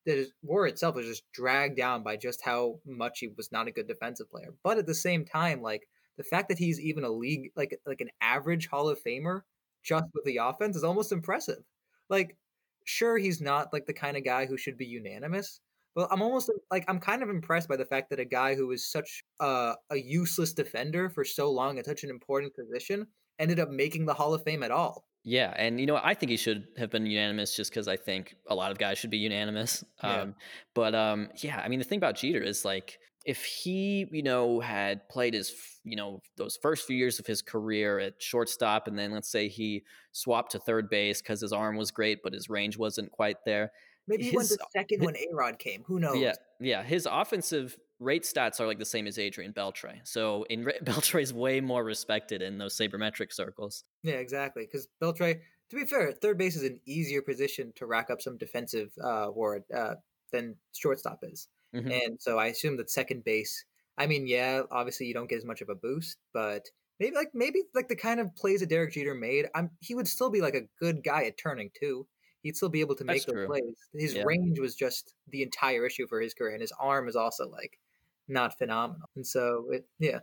that 0.06 0.18
his 0.18 0.34
war 0.42 0.66
itself 0.66 0.96
was 0.96 1.06
just 1.06 1.24
dragged 1.32 1.78
down 1.78 2.04
by 2.04 2.18
just 2.18 2.42
how 2.44 2.80
much 2.86 3.20
he 3.20 3.30
was 3.38 3.52
not 3.52 3.68
a 3.68 3.72
good 3.72 3.88
defensive 3.88 4.30
player. 4.32 4.56
But 4.64 4.80
at 4.80 4.88
the 4.88 4.96
same 4.96 5.24
time, 5.24 5.62
like 5.62 5.88
the 6.18 6.24
fact 6.24 6.50
that 6.50 6.58
he's 6.58 6.80
even 6.82 7.04
a 7.04 7.10
league 7.10 7.52
like 7.56 7.80
like 7.86 8.02
an 8.02 8.10
average 8.20 8.68
Hall 8.68 8.90
of 8.90 9.02
Famer 9.04 9.42
just 9.84 10.06
with 10.14 10.26
the 10.26 10.38
offense 10.38 10.76
is 10.76 10.84
almost 10.84 11.12
impressive. 11.12 11.64
Like, 12.10 12.38
sure, 12.86 13.18
he's 13.18 13.42
not 13.42 13.72
like 13.72 13.86
the 13.86 13.94
kind 13.94 14.18
of 14.18 14.26
guy 14.26 14.46
who 14.46 14.58
should 14.58 14.78
be 14.78 14.86
unanimous, 14.86 15.60
but 15.96 16.08
I'm 16.12 16.22
almost 16.22 16.52
like 16.70 16.86
I'm 16.88 17.00
kind 17.00 17.24
of 17.24 17.30
impressed 17.30 17.68
by 17.68 17.76
the 17.76 17.86
fact 17.86 18.10
that 18.10 18.20
a 18.20 18.26
guy 18.26 18.56
who 18.56 18.68
was 18.68 18.90
such 18.90 19.24
uh, 19.40 19.74
a 19.90 19.98
useless 19.98 20.54
defender 20.54 21.10
for 21.10 21.24
so 21.24 21.52
long 21.52 21.80
at 21.80 21.86
such 21.86 22.04
an 22.04 22.10
important 22.10 22.56
position 22.56 23.08
ended 23.40 23.60
up 23.60 23.70
making 23.70 24.06
the 24.06 24.14
Hall 24.14 24.34
of 24.34 24.44
Fame 24.44 24.64
at 24.64 24.72
all. 24.72 25.06
Yeah, 25.24 25.54
and 25.56 25.80
you 25.80 25.86
know 25.86 26.00
I 26.02 26.14
think 26.14 26.32
he 26.32 26.38
should 26.38 26.66
have 26.78 26.90
been 26.90 27.06
unanimous 27.06 27.56
just 27.56 27.72
because 27.72 27.88
I 27.88 27.98
think 27.98 28.36
a 28.48 28.56
lot 28.56 28.72
of 28.72 28.78
guys 28.78 28.98
should 28.98 29.12
be 29.12 29.18
unanimous. 29.18 29.84
Yeah. 30.04 30.22
Um, 30.22 30.36
but 30.74 30.96
um, 30.96 31.30
yeah, 31.38 31.62
I 31.64 31.68
mean 31.68 31.78
the 31.78 31.86
thing 31.86 31.98
about 31.98 32.16
Jeter 32.16 32.42
is 32.42 32.66
like 32.66 32.98
if 33.24 33.44
he 33.44 34.08
you 34.12 34.24
know 34.24 34.60
had 34.60 35.08
played 35.10 35.36
his 35.36 35.54
you 35.84 35.96
know 35.96 36.22
those 36.38 36.58
first 36.60 36.88
few 36.88 36.96
years 36.96 37.20
of 37.20 37.28
his 37.28 37.44
career 37.44 38.00
at 38.00 38.22
shortstop, 38.22 38.88
and 38.88 38.98
then 38.98 39.12
let's 39.12 39.30
say 39.30 39.48
he 39.48 39.84
swapped 40.12 40.54
to 40.54 40.60
third 40.60 40.90
base 40.90 41.22
because 41.22 41.42
his 41.42 41.54
arm 41.54 41.78
was 41.78 41.92
great 41.92 42.24
but 42.24 42.34
his 42.34 42.50
range 42.50 42.78
wasn't 42.78 43.12
quite 43.12 43.38
there. 43.46 43.72
Maybe 44.08 44.24
His- 44.24 44.50
to 44.50 44.58
second 44.74 45.04
when 45.04 45.16
A 45.16 45.28
Rod 45.32 45.60
came. 45.60 45.84
Who 45.88 46.00
knows? 46.00 46.18
Yeah, 46.18 46.34
yeah. 46.60 46.84
His 46.84 47.08
offensive 47.10 47.78
rate 48.00 48.24
stats 48.24 48.60
are 48.60 48.66
like 48.66 48.80
the 48.80 48.86
same 48.86 49.08
as 49.08 49.20
Adrian 49.20 49.54
Beltre. 49.54 50.00
So 50.04 50.44
in 50.50 50.66
Beltre's 50.84 51.34
way 51.34 51.62
more 51.62 51.84
respected 51.84 52.42
in 52.42 52.58
those 52.58 52.76
sabermetric 52.76 53.32
circles. 53.32 53.84
Yeah, 54.04 54.16
exactly. 54.16 54.66
Because 54.66 54.88
Beltre, 55.02 55.40
to 55.70 55.76
be 55.76 55.86
fair, 55.86 56.12
third 56.12 56.38
base 56.38 56.56
is 56.56 56.64
an 56.64 56.80
easier 56.86 57.22
position 57.22 57.72
to 57.76 57.86
rack 57.86 58.10
up 58.10 58.22
some 58.22 58.38
defensive 58.38 58.92
uh, 59.02 59.28
war 59.34 59.64
uh, 59.76 59.96
than 60.32 60.56
shortstop 60.74 61.20
is. 61.24 61.48
Mhm. 61.76 62.06
And 62.06 62.22
so 62.22 62.38
I 62.40 62.48
assume 62.48 62.78
that 62.78 62.90
second 62.90 63.24
base. 63.24 63.64
I 63.98 64.08
mean, 64.08 64.26
yeah, 64.26 64.64
obviously 64.72 65.06
you 65.06 65.14
don't 65.14 65.30
get 65.30 65.38
as 65.38 65.46
much 65.46 65.62
of 65.62 65.70
a 65.70 65.76
boost, 65.76 66.18
but 66.34 66.66
maybe 67.00 67.16
like 67.16 67.30
maybe 67.34 67.62
like 67.76 67.88
the 67.88 67.96
kind 67.96 68.20
of 68.20 68.36
plays 68.36 68.62
that 68.62 68.70
Derek 68.70 68.94
Jeter 68.94 69.14
made, 69.14 69.48
I'm 69.54 69.70
he 69.80 69.94
would 69.96 70.08
still 70.08 70.30
be 70.30 70.42
like 70.42 70.56
a 70.56 70.68
good 70.80 71.04
guy 71.04 71.26
at 71.26 71.38
turning 71.38 71.70
too. 71.80 72.08
He'd 72.44 72.56
still 72.58 72.70
be 72.70 72.82
able 72.82 72.96
to 72.96 73.04
make 73.06 73.24
That's 73.24 73.26
those 73.26 73.36
true. 73.36 73.46
plays. 73.46 73.76
His 73.94 74.16
Yeah. 74.16 74.24
range 74.24 74.60
was 74.60 74.76
just 74.76 75.14
the 75.28 75.44
entire 75.44 75.86
issue 75.86 76.08
for 76.08 76.22
his 76.22 76.34
career, 76.34 76.54
and 76.54 76.62
his 76.62 76.72
arm 76.74 77.08
is 77.08 77.16
also 77.16 77.50
like 77.50 77.80
not 78.28 78.58
phenomenal. 78.58 79.10
And 79.16 79.26
so 79.28 79.70
it, 79.72 79.88
yeah, 80.00 80.20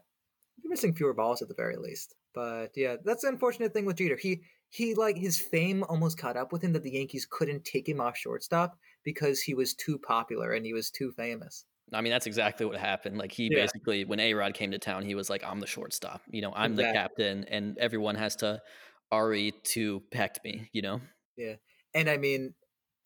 you're 0.63 0.71
missing 0.71 0.95
fewer 0.95 1.15
balls 1.15 1.43
at 1.43 1.49
the 1.49 1.55
very 1.55 1.77
least. 1.77 2.15
But 2.35 2.73
yeah, 2.77 2.97
that's 3.05 3.23
the 3.23 3.29
unfortunate 3.29 3.73
thing 3.73 3.87
with 3.87 3.97
Jeter. 3.97 4.17
He 4.17 4.43
he 4.71 4.95
like 4.95 5.17
his 5.17 5.41
fame 5.41 5.83
almost 5.85 6.19
caught 6.19 6.37
up 6.37 6.53
with 6.53 6.63
him 6.63 6.73
that 6.75 6.83
the 6.83 6.93
Yankees 6.93 7.27
couldn't 7.31 7.65
take 7.65 7.89
him 7.89 8.01
off 8.01 8.17
shortstop 8.17 8.79
because 9.05 9.41
he 9.43 9.55
was 9.55 9.75
too 9.75 9.99
popular 9.99 10.53
and 10.53 10.67
he 10.67 10.73
was 10.75 10.91
too 10.91 11.13
famous. 11.13 11.67
I 11.93 12.03
mean, 12.03 12.11
that's 12.13 12.27
exactly 12.27 12.67
what 12.67 12.77
happened. 12.77 13.17
Like 13.17 13.33
he 13.33 13.49
Yeah. 13.49 13.71
basically, 13.71 14.05
when 14.05 14.21
A 14.21 14.35
Rod 14.35 14.53
came 14.55 14.71
to 14.73 14.79
town, 14.79 15.05
he 15.05 15.15
was 15.15 15.31
like, 15.31 15.43
"I'm 15.43 15.61
the 15.61 15.67
shortstop. 15.67 16.23
You 16.31 16.43
know, 16.43 16.53
I'm 16.55 16.75
the 16.77 16.85
captain, 16.85 17.45
and 17.45 17.79
everyone 17.79 18.15
has 18.17 18.37
to 18.37 18.61
re 19.13 19.53
to 19.53 20.01
protect 20.01 20.45
me." 20.45 20.69
You 20.73 20.83
know. 20.83 21.01
And 21.99 22.09
I 22.09 22.17
mean, 22.17 22.55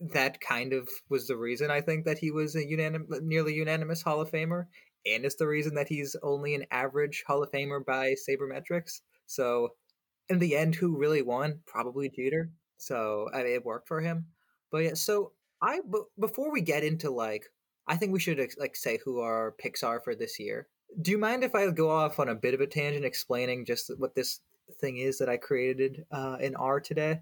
that 0.01 0.38
kind 0.43 0.74
of 0.74 0.86
was 1.09 1.26
the 1.26 1.36
reason 1.38 1.70
I 1.70 1.80
think 1.80 2.05
that 2.05 2.18
he 2.18 2.30
was 2.30 2.55
a 2.55 2.66
nearly 3.22 3.55
unanimous 3.55 4.03
Hall 4.03 4.20
of 4.20 4.30
Famer, 4.30 4.66
and 5.07 5.24
it's 5.24 5.36
the 5.36 5.47
reason 5.47 5.74
that 5.76 5.88
he's 5.88 6.14
only 6.22 6.55
an 6.55 6.66
average 6.70 7.24
Hall 7.26 7.43
of 7.43 7.51
Famer 7.51 7.82
by 7.82 8.14
sabermetrics. 8.28 9.01
So, 9.26 9.70
in 10.28 10.40
the 10.40 10.55
end, 10.55 10.74
who 10.74 10.99
really 10.99 11.22
won? 11.22 11.61
Probably 11.64 12.11
Jeter. 12.11 12.51
So 12.76 13.30
I 13.32 13.38
mean, 13.38 13.55
it 13.55 13.64
worked 13.64 13.88
for 13.88 14.03
him. 14.03 14.26
But 14.70 14.78
yeah, 14.78 14.95
so 14.95 15.32
I 15.62 15.80
b- 15.90 16.03
before 16.20 16.53
we 16.53 16.61
get 16.61 16.84
into 16.84 17.11
like, 17.11 17.47
I 17.86 17.97
think 17.97 18.12
we 18.12 18.20
should 18.20 18.47
like 18.59 18.76
say 18.76 18.99
who 19.03 19.20
our 19.20 19.53
picks 19.53 19.82
are 19.82 20.01
for 20.01 20.14
this 20.14 20.38
year. 20.38 20.68
Do 21.01 21.12
you 21.12 21.18
mind 21.18 21.45
if 21.45 21.55
I 21.55 21.70
go 21.70 21.88
off 21.88 22.20
on 22.20 22.28
a 22.28 22.34
bit 22.34 22.53
of 22.53 22.61
a 22.61 22.66
tangent 22.66 23.07
explaining 23.07 23.64
just 23.64 23.90
what 23.97 24.14
this 24.14 24.40
thing 24.80 24.99
is 24.99 25.16
that 25.16 25.30
I 25.30 25.38
created 25.38 26.05
uh, 26.11 26.36
in 26.40 26.55
R 26.57 26.78
today? 26.78 27.20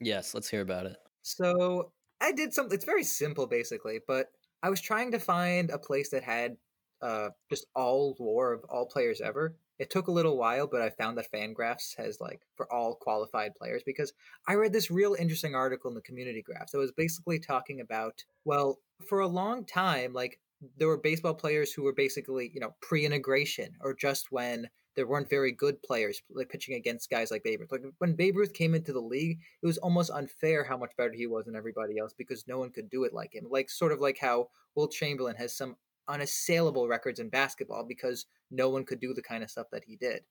Yes, 0.00 0.32
let's 0.32 0.48
hear 0.48 0.62
about 0.62 0.86
it. 0.86 0.96
So 1.22 1.92
I 2.20 2.32
did 2.32 2.52
something. 2.52 2.74
It's 2.74 2.84
very 2.84 3.04
simple, 3.04 3.46
basically, 3.46 4.00
but 4.06 4.30
I 4.62 4.70
was 4.70 4.80
trying 4.80 5.12
to 5.12 5.18
find 5.18 5.70
a 5.70 5.78
place 5.78 6.10
that 6.10 6.22
had 6.22 6.56
uh, 7.02 7.30
just 7.48 7.66
all 7.74 8.16
lore 8.18 8.52
of 8.52 8.64
all 8.64 8.86
players 8.86 9.20
ever. 9.20 9.56
It 9.78 9.88
took 9.88 10.08
a 10.08 10.12
little 10.12 10.36
while, 10.36 10.66
but 10.66 10.82
I 10.82 10.90
found 10.90 11.16
that 11.16 11.32
Fangraphs 11.32 11.96
has 11.96 12.20
like 12.20 12.42
for 12.54 12.70
all 12.70 12.94
qualified 12.94 13.54
players 13.54 13.82
because 13.84 14.12
I 14.46 14.54
read 14.54 14.74
this 14.74 14.90
real 14.90 15.16
interesting 15.18 15.54
article 15.54 15.90
in 15.90 15.94
the 15.94 16.02
community 16.02 16.42
graphs 16.42 16.72
that 16.72 16.78
was 16.78 16.92
basically 16.92 17.38
talking 17.38 17.80
about 17.80 18.24
well, 18.44 18.78
for 19.08 19.20
a 19.20 19.26
long 19.26 19.64
time, 19.64 20.12
like 20.12 20.38
there 20.76 20.88
were 20.88 20.98
baseball 20.98 21.34
players 21.34 21.72
who 21.72 21.82
were 21.82 21.94
basically 21.94 22.50
you 22.52 22.60
know 22.60 22.74
pre-integration 22.82 23.76
or 23.80 23.94
just 23.94 24.30
when 24.30 24.68
there 24.96 25.06
weren't 25.06 25.30
very 25.30 25.52
good 25.52 25.82
players 25.82 26.20
like 26.30 26.48
pitching 26.48 26.74
against 26.74 27.10
guys 27.10 27.30
like 27.30 27.44
Babe 27.44 27.60
Ruth. 27.60 27.72
Like 27.72 27.82
when 27.98 28.14
Babe 28.14 28.36
Ruth 28.36 28.52
came 28.52 28.74
into 28.74 28.92
the 28.92 29.00
league, 29.00 29.38
it 29.62 29.66
was 29.66 29.78
almost 29.78 30.10
unfair 30.10 30.64
how 30.64 30.76
much 30.76 30.96
better 30.96 31.12
he 31.12 31.26
was 31.26 31.46
than 31.46 31.56
everybody 31.56 31.98
else 31.98 32.12
because 32.16 32.46
no 32.48 32.58
one 32.58 32.70
could 32.70 32.90
do 32.90 33.04
it 33.04 33.14
like 33.14 33.34
him. 33.34 33.46
Like 33.48 33.70
sort 33.70 33.92
of 33.92 34.00
like 34.00 34.18
how 34.18 34.48
Wilt 34.74 34.92
Chamberlain 34.92 35.36
has 35.36 35.56
some 35.56 35.76
unassailable 36.08 36.88
records 36.88 37.20
in 37.20 37.28
basketball 37.28 37.84
because 37.86 38.26
no 38.50 38.68
one 38.68 38.84
could 38.84 39.00
do 39.00 39.14
the 39.14 39.22
kind 39.22 39.44
of 39.44 39.50
stuff 39.50 39.68
that 39.72 39.84
he 39.84 39.96
did. 39.96 40.22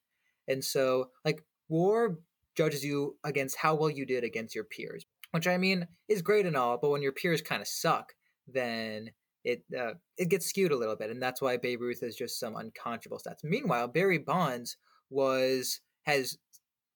And 0.47 0.63
so 0.63 1.09
like 1.23 1.41
war 1.69 2.19
judges 2.55 2.83
you 2.83 3.17
against 3.23 3.57
how 3.57 3.75
well 3.75 3.89
you 3.89 4.05
did 4.05 4.23
against 4.23 4.55
your 4.55 4.65
peers, 4.65 5.05
which 5.31 5.47
I 5.47 5.57
mean 5.57 5.87
is 6.09 6.21
great 6.21 6.45
and 6.45 6.57
all, 6.57 6.77
but 6.77 6.89
when 6.89 7.01
your 7.01 7.13
peers 7.13 7.41
kind 7.41 7.61
of 7.61 7.67
suck, 7.67 8.13
then 8.47 9.11
it 9.43 9.63
uh, 9.77 9.93
it 10.17 10.29
gets 10.29 10.47
skewed 10.47 10.71
a 10.71 10.77
little 10.77 10.95
bit, 10.95 11.09
and 11.09 11.21
that's 11.21 11.41
why 11.41 11.57
Babe 11.57 11.81
Ruth 11.81 12.03
is 12.03 12.15
just 12.15 12.39
some 12.39 12.55
unconscionable 12.55 13.19
stats. 13.19 13.43
Meanwhile, 13.43 13.87
Barry 13.89 14.17
Bonds 14.17 14.77
was 15.09 15.79
has 16.03 16.37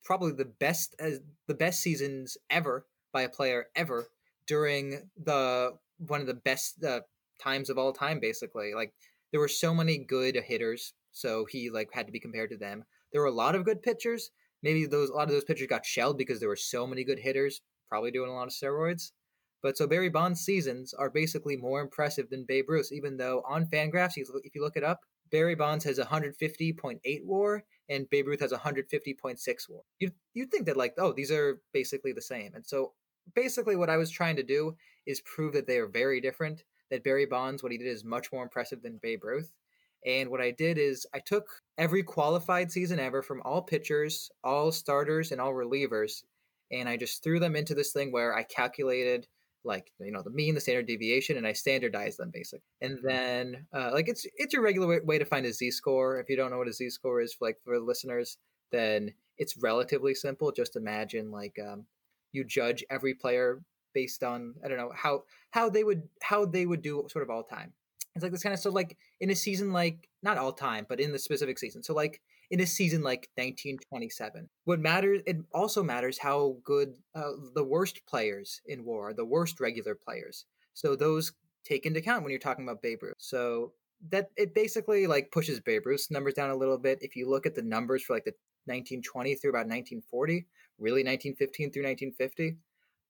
probably 0.04 0.34
the 0.34 0.46
best 0.46 0.96
as 1.00 1.20
the 1.48 1.54
best 1.54 1.82
seasons 1.82 2.38
ever 2.50 2.86
by 3.12 3.22
a 3.22 3.30
player 3.30 3.68
ever 3.76 4.08
during 4.48 5.10
the 5.18 5.72
one 5.98 6.22
of 6.22 6.28
the 6.28 6.34
best 6.34 6.84
uh, 6.84 7.02
times 7.42 7.70
of 7.70 7.78
all 7.78 7.94
time. 7.94 8.20
Basically, 8.20 8.74
like 8.74 8.94
there 9.32 9.40
were 9.40 9.48
so 9.48 9.74
many 9.74 9.98
good 9.98 10.36
hitters, 10.36 10.94
so 11.12 11.46
he 11.46 11.70
like 11.70 11.90
had 11.94 12.08
to 12.08 12.12
be 12.12 12.20
compared 12.20 12.50
to 12.52 12.58
them. 12.58 12.84
There 13.12 13.22
were 13.22 13.28
a 13.28 13.32
lot 13.32 13.56
of 13.56 13.66
good 13.66 13.82
pitchers. 13.82 14.32
Maybe 14.62 14.86
those 14.86 15.10
a 15.10 15.14
lot 15.14 15.28
of 15.28 15.34
those 15.34 15.46
pitchers 15.46 15.68
got 15.68 15.86
shelled 15.86 16.18
because 16.18 16.40
there 16.40 16.50
were 16.50 16.56
so 16.56 16.86
many 16.86 17.04
good 17.04 17.20
hitters, 17.20 17.62
probably 17.88 18.12
doing 18.12 18.30
a 18.30 18.34
lot 18.34 18.48
of 18.48 18.54
steroids. 18.54 19.12
But 19.64 19.78
so 19.78 19.88
Barry 19.88 20.10
Bonds' 20.10 20.42
seasons 20.42 20.94
are 20.94 21.10
basically 21.10 21.56
more 21.56 21.80
impressive 21.80 22.30
than 22.30 22.44
Babe 22.44 22.70
Ruth's, 22.70 22.92
even 22.92 23.16
though 23.16 23.42
on 23.48 23.66
Fangraphs, 23.66 24.18
if 24.18 24.54
you 24.54 24.62
look 24.62 24.76
it 24.76 24.84
up, 24.84 25.06
Barry 25.32 25.56
Bonds 25.56 25.86
has 25.86 25.98
150.8 25.98 27.00
WAR 27.24 27.64
and 27.90 28.10
Babe 28.10 28.28
Ruth 28.28 28.42
has 28.42 28.52
150.6 28.52 29.70
WAR. 29.70 29.82
You 30.00 30.12
you 30.34 30.46
think 30.46 30.66
that 30.66 30.78
like 30.78 30.94
oh 30.98 31.14
these 31.14 31.32
are 31.32 31.62
basically 31.74 32.12
the 32.12 32.22
same, 32.22 32.52
and 32.54 32.66
so 32.66 32.92
basically 33.34 33.78
what 33.78 33.90
I 33.90 33.98
was 33.98 34.12
trying 34.12 34.36
to 34.36 34.44
do 34.44 34.76
is 35.06 35.22
prove 35.22 35.54
that 35.54 35.66
they 35.66 35.78
are 35.78 35.88
very 35.88 36.20
different. 36.20 36.66
That 36.92 37.04
Barry 37.04 37.26
Bonds, 37.26 37.64
what 37.64 37.72
he 37.72 37.78
did 37.78 37.88
is 37.88 38.04
much 38.04 38.32
more 38.32 38.44
impressive 38.44 38.84
than 38.84 39.00
Babe 39.02 39.24
Ruth. 39.24 39.52
And 40.06 40.30
what 40.30 40.42
I 40.42 40.52
did 40.52 40.78
is 40.78 41.08
I 41.16 41.20
took 41.20 41.48
every 41.78 42.04
qualified 42.04 42.72
season 42.72 43.00
ever 43.00 43.22
from 43.22 43.42
all 43.46 43.62
pitchers, 43.62 44.30
all 44.44 44.72
starters, 44.74 45.32
and 45.32 45.40
all 45.40 45.54
relievers, 45.54 46.24
and 46.70 46.90
I 46.90 46.98
just 46.98 47.24
threw 47.24 47.40
them 47.40 47.56
into 47.56 47.74
this 47.74 47.94
thing 47.94 48.12
where 48.12 48.36
I 48.36 48.44
calculated 48.44 49.28
like 49.66 49.92
you 50.00 50.12
know 50.12 50.22
the 50.22 50.30
mean 50.30 50.56
the 50.56 50.62
standard 50.62 50.88
deviation 50.88 51.38
and 51.38 51.48
i 51.48 51.54
standardize 51.54 52.18
them 52.18 52.32
basically. 52.34 52.64
And 52.82 53.00
then 53.04 53.66
uh, 53.74 53.92
like 53.94 54.10
it's 54.10 54.26
it's 54.38 54.54
your 54.54 54.62
regular 54.62 55.02
way, 55.04 55.18
to 55.18 55.26
find 55.26 55.46
a 55.46 55.54
z 55.54 55.72
score 55.72 56.20
if 56.20 56.30
you 56.30 56.36
don't 56.36 56.52
know 56.52 56.58
what 56.58 56.68
a 56.68 56.74
z 56.74 56.90
score 56.90 57.22
is 57.22 57.34
for 57.34 57.48
like 57.48 57.58
for 57.64 57.80
listeners 57.80 58.38
then 58.72 59.14
it's 59.38 59.58
relatively 59.58 60.14
simple. 60.16 60.52
Just 60.52 60.76
imagine 60.76 61.32
like 61.32 61.58
um, 61.60 61.86
you 62.32 62.44
judge 62.44 62.84
every 62.90 63.14
player 63.14 63.62
based 63.94 64.24
on 64.24 64.56
i 64.66 64.68
don't 64.68 64.80
know 64.80 64.92
how 64.96 65.22
how 65.52 65.70
they 65.70 65.84
would 65.84 66.02
how 66.24 66.46
they 66.46 66.66
would 66.66 66.82
do 66.82 67.06
sort 67.10 67.24
of 67.24 67.30
all 67.30 67.44
time. 67.44 67.74
It's 68.16 68.24
like 68.24 68.32
this 68.32 68.44
kind 68.44 68.54
of 68.54 68.60
so 68.60 68.72
like 68.72 68.98
in 69.22 69.30
a 69.30 69.36
season 69.36 69.72
like 69.72 70.10
not 70.22 70.38
all 70.38 70.52
time 70.52 70.86
but 70.90 71.00
in 71.00 71.12
the 71.12 71.20
specific 71.20 71.60
season. 71.60 71.84
So 71.84 71.94
like 71.94 72.22
in 72.52 72.60
a 72.60 72.66
season 72.66 73.02
like 73.02 73.30
1927. 73.36 74.50
What 74.66 74.80
matters, 74.80 75.22
it 75.26 75.38
also 75.54 75.84
matters 75.84 76.18
how 76.18 76.58
good 76.64 76.98
uh, 77.16 77.32
the 77.56 77.64
worst 77.64 78.06
players 78.06 78.62
in 78.66 78.86
war 78.86 79.14
the 79.14 79.26
worst 79.26 79.60
regular 79.60 79.96
players. 79.96 80.46
So 80.74 80.96
those 80.96 81.34
take 81.64 81.86
into 81.86 82.00
account 82.00 82.24
when 82.24 82.32
you're 82.32 82.40
talking 82.40 82.66
about 82.66 82.82
Babe 82.82 83.04
Ruth. 83.04 83.16
So 83.18 83.74
that 84.10 84.30
it 84.36 84.54
basically 84.54 85.08
like 85.08 85.32
pushes 85.32 85.60
Babe 85.60 85.86
Ruth's 85.86 86.12
numbers 86.12 86.34
down 86.34 86.50
a 86.50 86.56
little 86.56 86.78
bit. 86.78 87.00
If 87.02 87.16
you 87.16 87.30
look 87.30 87.46
at 87.46 87.56
the 87.56 87.62
numbers 87.62 88.04
for 88.04 88.14
like 88.14 88.26
the 88.26 88.34
1920 88.66 89.36
through 89.36 89.52
about 89.52 89.68
1940, 89.68 90.46
really 90.78 91.04
1915 91.04 91.72
through 91.72 91.84
1950, 91.84 92.58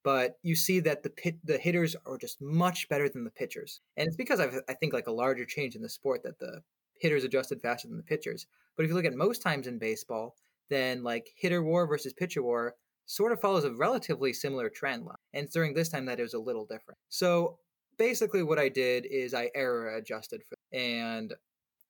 but 0.03 0.37
you 0.43 0.55
see 0.55 0.79
that 0.81 1.03
the 1.03 1.09
pit 1.09 1.37
the 1.43 1.57
hitters 1.57 1.95
are 2.05 2.17
just 2.17 2.41
much 2.41 2.89
better 2.89 3.09
than 3.09 3.23
the 3.23 3.31
pitchers, 3.31 3.81
and 3.97 4.07
it's 4.07 4.17
because 4.17 4.39
I've, 4.39 4.59
I 4.67 4.73
think 4.73 4.93
like 4.93 5.07
a 5.07 5.11
larger 5.11 5.45
change 5.45 5.75
in 5.75 5.81
the 5.81 5.89
sport 5.89 6.23
that 6.23 6.39
the 6.39 6.61
hitters 6.99 7.23
adjusted 7.23 7.61
faster 7.61 7.87
than 7.87 7.97
the 7.97 8.03
pitchers. 8.03 8.45
But 8.75 8.83
if 8.83 8.89
you 8.89 8.95
look 8.95 9.05
at 9.05 9.13
most 9.13 9.41
times 9.41 9.67
in 9.67 9.77
baseball, 9.79 10.35
then 10.69 11.03
like 11.03 11.29
hitter 11.35 11.63
war 11.63 11.87
versus 11.87 12.13
pitcher 12.13 12.41
war 12.41 12.75
sort 13.05 13.31
of 13.31 13.41
follows 13.41 13.65
a 13.65 13.73
relatively 13.73 14.33
similar 14.33 14.69
trend 14.69 15.05
line. 15.05 15.15
And 15.33 15.49
during 15.49 15.73
this 15.73 15.89
time, 15.89 16.05
that 16.05 16.19
it 16.19 16.23
was 16.23 16.33
a 16.33 16.39
little 16.39 16.65
different. 16.65 16.97
So 17.09 17.59
basically, 17.97 18.43
what 18.43 18.59
I 18.59 18.69
did 18.69 19.05
is 19.05 19.33
I 19.33 19.51
error 19.53 19.95
adjusted 19.95 20.41
for, 20.47 20.57
and 20.77 21.33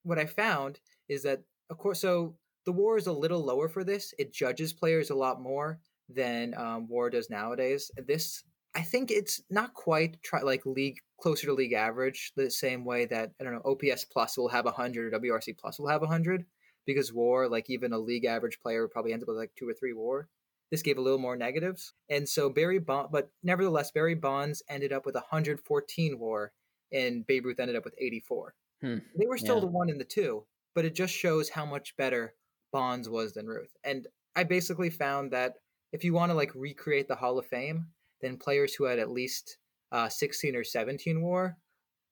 what 0.03 0.19
I 0.19 0.25
found 0.25 0.79
is 1.07 1.23
that 1.23 1.43
of 1.69 1.77
course, 1.77 2.01
so 2.01 2.35
the 2.65 2.71
war 2.71 2.97
is 2.97 3.07
a 3.07 3.13
little 3.13 3.43
lower 3.43 3.69
for 3.69 3.83
this. 3.83 4.13
It 4.19 4.33
judges 4.33 4.73
players 4.73 5.09
a 5.09 5.15
lot 5.15 5.41
more 5.41 5.79
than 6.09 6.53
um, 6.55 6.87
war 6.87 7.09
does 7.09 7.29
nowadays. 7.29 7.89
This 8.07 8.43
I 8.75 8.81
think 8.81 9.11
it's 9.11 9.41
not 9.49 9.73
quite 9.73 10.21
try, 10.23 10.41
like 10.41 10.65
league 10.65 10.97
closer 11.21 11.45
to 11.47 11.53
league 11.53 11.73
average 11.73 12.31
the 12.35 12.49
same 12.49 12.83
way 12.85 13.05
that 13.05 13.31
I 13.39 13.43
don't 13.43 13.53
know 13.53 13.61
OPS 13.65 14.05
plus 14.05 14.37
will 14.37 14.49
have 14.49 14.65
100 14.65 15.13
or 15.13 15.19
WRC 15.19 15.57
plus 15.57 15.79
will 15.79 15.87
have 15.87 16.01
100 16.01 16.45
because 16.85 17.13
WAR 17.13 17.47
like 17.49 17.69
even 17.69 17.93
a 17.93 17.97
league 17.99 18.25
average 18.25 18.59
player 18.59 18.87
probably 18.87 19.13
ends 19.13 19.23
up 19.23 19.27
with 19.27 19.37
like 19.37 19.51
two 19.57 19.67
or 19.67 19.73
three 19.73 19.93
WAR. 19.93 20.29
This 20.71 20.81
gave 20.81 20.97
a 20.97 21.01
little 21.01 21.19
more 21.19 21.35
negatives, 21.35 21.93
and 22.09 22.27
so 22.27 22.49
Barry 22.49 22.79
Bond, 22.79 23.09
but 23.11 23.29
nevertheless 23.43 23.91
Barry 23.91 24.15
Bonds 24.15 24.63
ended 24.67 24.91
up 24.91 25.05
with 25.05 25.13
114 25.15 26.17
WAR, 26.19 26.51
and 26.91 27.25
Babe 27.27 27.45
Ruth 27.45 27.59
ended 27.59 27.75
up 27.75 27.85
with 27.85 27.93
84. 27.99 28.55
Hmm. 28.81 28.97
They 29.17 29.27
were 29.27 29.37
still 29.37 29.55
Yeah. 29.55 29.61
the 29.61 29.67
one 29.67 29.89
and 29.89 29.99
the 29.99 30.05
two, 30.05 30.45
but 30.73 30.83
it 30.85 30.95
just 30.95 31.13
shows 31.13 31.49
how 31.49 31.65
much 31.65 31.95
better 31.95 32.35
Bonds 32.71 33.07
was 33.07 33.33
than 33.33 33.45
Ruth. 33.47 33.75
And 33.83 34.07
I 34.35 34.43
basically 34.45 34.89
found 34.89 35.31
that 35.31 35.57
if 35.91 36.03
you 36.03 36.13
want 36.13 36.31
to 36.31 36.33
like 36.35 36.55
recreate 36.55 37.07
the 37.07 37.15
Hall 37.15 37.37
of 37.37 37.45
Fame, 37.45 37.87
then 38.21 38.37
players 38.37 38.73
who 38.73 38.85
had 38.85 38.97
at 38.97 39.11
least 39.11 39.57
uh, 39.91 40.09
16 40.09 40.55
or 40.55 40.63
17 40.63 41.21
war 41.21 41.55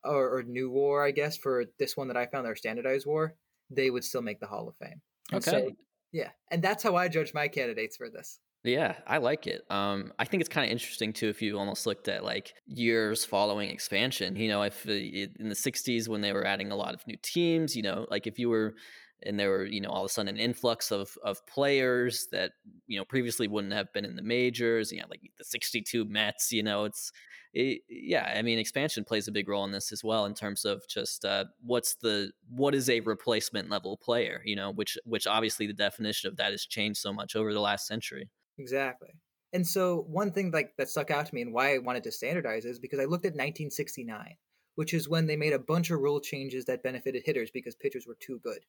or, 0.04 0.38
or 0.38 0.44
new 0.44 0.70
war, 0.70 1.04
I 1.04 1.10
guess, 1.10 1.36
for 1.36 1.66
this 1.80 1.98
one 1.98 2.08
that 2.10 2.18
I 2.18 2.28
found, 2.28 2.46
their 2.46 2.56
standardized 2.56 3.08
war, 3.08 3.36
they 3.76 3.90
would 3.90 4.04
still 4.04 4.22
make 4.22 4.40
the 4.40 4.48
Hall 4.48 4.68
of 4.68 4.76
Fame. 4.78 5.02
And 5.32 5.44
so- 5.44 5.58
Okay. 5.58 5.76
yeah. 6.12 6.30
And 6.52 6.62
that's 6.62 6.84
how 6.84 6.96
I 6.96 7.08
judge 7.08 7.34
my 7.34 7.48
candidates 7.48 7.98
for 7.98 8.10
this. 8.10 8.40
Yeah, 8.64 8.96
I 9.08 9.18
like 9.18 9.48
it. 9.48 9.64
Um, 9.72 10.14
I 10.20 10.26
think 10.26 10.42
it's 10.42 10.50
kind 10.50 10.66
of 10.66 10.72
interesting 10.72 11.14
too 11.14 11.30
if 11.30 11.42
you 11.42 11.58
almost 11.58 11.88
looked 11.88 12.08
at 12.08 12.24
like 12.24 12.54
years 12.68 13.26
following 13.26 13.72
expansion. 13.72 14.36
You 14.36 14.50
know, 14.50 14.62
if 14.62 14.88
uh, 14.88 14.92
in 14.92 15.50
the 15.50 15.56
'60s 15.56 16.08
when 16.08 16.22
they 16.22 16.32
were 16.32 16.46
adding 16.46 16.72
a 16.72 16.76
lot 16.76 16.94
of 16.94 17.02
new 17.08 17.18
teams, 17.24 17.76
you 17.76 17.82
know, 17.82 18.06
like 18.12 18.28
if 18.28 18.38
you 18.38 18.50
were 18.50 18.76
and 19.24 19.40
there 19.40 19.50
were 19.50 19.66
you 19.66 19.82
know 19.82 19.90
all 19.90 20.04
of 20.04 20.10
a 20.10 20.14
sudden 20.14 20.36
an 20.36 20.42
influx 20.42 20.92
of 20.92 21.18
of 21.24 21.46
players 21.48 22.28
that 22.32 22.52
you 22.88 22.98
know 22.98 23.06
previously 23.06 23.48
wouldn't 23.48 23.74
have 23.74 23.92
been 23.94 24.06
in 24.06 24.16
the 24.16 24.22
majors. 24.22 24.92
You 24.92 25.02
know, 25.02 25.08
like 25.10 25.22
the 25.38 25.44
'62 25.44 26.06
Mets. 26.06 26.52
You 26.52 26.64
know, 26.64 26.86
it's 26.86 27.12
it, 27.54 27.82
yeah. 27.90 28.34
I 28.36 28.42
mean, 28.42 28.60
expansion 28.60 29.04
plays 29.04 29.28
a 29.28 29.32
big 29.32 29.48
role 29.48 29.66
in 29.66 29.72
this 29.72 29.92
as 29.92 30.04
well 30.04 30.26
in 30.26 30.34
terms 30.34 30.66
of 30.66 30.84
just 30.90 31.26
uh, 31.26 31.46
what's 31.62 31.96
the 31.96 32.32
what 32.50 32.76
is 32.76 32.90
a 32.90 33.00
replacement 33.02 33.70
level 33.70 33.98
player. 33.98 34.42
You 34.46 34.56
know, 34.56 34.72
which 34.72 34.98
which 35.06 35.28
obviously 35.28 35.68
the 35.68 35.74
definition 35.74 36.30
of 36.30 36.38
that 36.38 36.52
has 36.52 36.66
changed 36.66 37.00
so 37.00 37.14
much 37.14 37.36
over 37.36 37.54
the 37.54 37.62
last 37.62 37.88
century. 37.88 38.30
Exactly. 38.58 39.10
And 39.54 39.68
so 39.68 40.06
one 40.08 40.32
thing 40.32 40.52
like 40.52 40.74
that 40.78 40.90
stuck 40.90 41.12
out 41.12 41.26
to 41.26 41.36
me 41.36 41.42
and 41.42 41.54
why 41.54 41.76
I 41.76 41.80
wanted 41.80 42.04
to 42.04 42.12
standardize 42.12 42.64
is 42.66 42.80
because 42.80 43.00
I 43.00 43.04
looked 43.04 43.26
at 43.26 43.34
1969, 43.34 44.36
which 44.76 44.94
is 44.94 45.10
when 45.10 45.28
they 45.28 45.36
made 45.36 45.54
a 45.54 45.60
bunch 45.60 45.92
of 45.92 46.00
rule 46.00 46.22
changes 46.22 46.66
that 46.66 46.84
benefited 46.84 47.24
hitters 47.26 47.52
because 47.52 47.76
pitchers 47.76 48.08
were 48.08 48.18
too 48.20 48.40
good. 48.42 48.60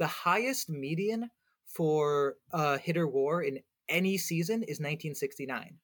The 0.00 0.08
highest 0.08 0.68
median 0.68 1.30
for 1.66 2.34
uh, 2.52 2.78
hitter 2.78 3.06
war 3.06 3.42
in 3.42 3.60
any 3.88 4.18
season 4.18 4.62
is 4.62 4.80
1969 4.80 5.76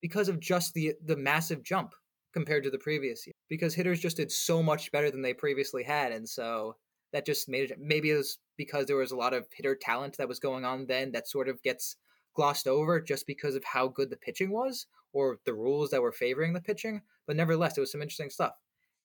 because 0.00 0.28
of 0.28 0.38
just 0.38 0.74
the 0.74 0.94
the 1.04 1.16
massive 1.16 1.64
jump 1.64 1.94
compared 2.32 2.62
to 2.64 2.70
the 2.70 2.78
previous 2.78 3.26
year 3.26 3.32
because 3.48 3.74
hitters 3.74 4.00
just 4.00 4.16
did 4.16 4.30
so 4.30 4.62
much 4.62 4.92
better 4.92 5.10
than 5.10 5.22
they 5.22 5.34
previously 5.34 5.84
had 5.84 6.12
and 6.12 6.28
so 6.28 6.76
that 7.12 7.24
just 7.24 7.48
made 7.48 7.70
it 7.70 7.78
maybe 7.80 8.10
it 8.10 8.16
was 8.16 8.38
because 8.56 8.86
there 8.86 8.96
was 8.96 9.12
a 9.12 9.16
lot 9.16 9.32
of 9.32 9.46
hitter 9.52 9.76
talent 9.76 10.16
that 10.16 10.28
was 10.28 10.40
going 10.40 10.64
on 10.64 10.86
then 10.86 11.12
that 11.12 11.28
sort 11.28 11.48
of 11.48 11.62
gets 11.62 11.96
glossed 12.34 12.66
over 12.66 13.00
just 13.00 13.26
because 13.26 13.54
of 13.54 13.64
how 13.64 13.88
good 13.88 14.10
the 14.10 14.16
pitching 14.16 14.50
was 14.50 14.86
or 15.12 15.38
the 15.46 15.54
rules 15.54 15.90
that 15.90 16.02
were 16.02 16.12
favoring 16.12 16.52
the 16.52 16.60
pitching, 16.60 17.00
but 17.26 17.36
nevertheless, 17.36 17.78
it 17.78 17.80
was 17.80 17.92
some 17.92 18.02
interesting 18.02 18.30
stuff. 18.30 18.52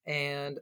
And 0.06 0.60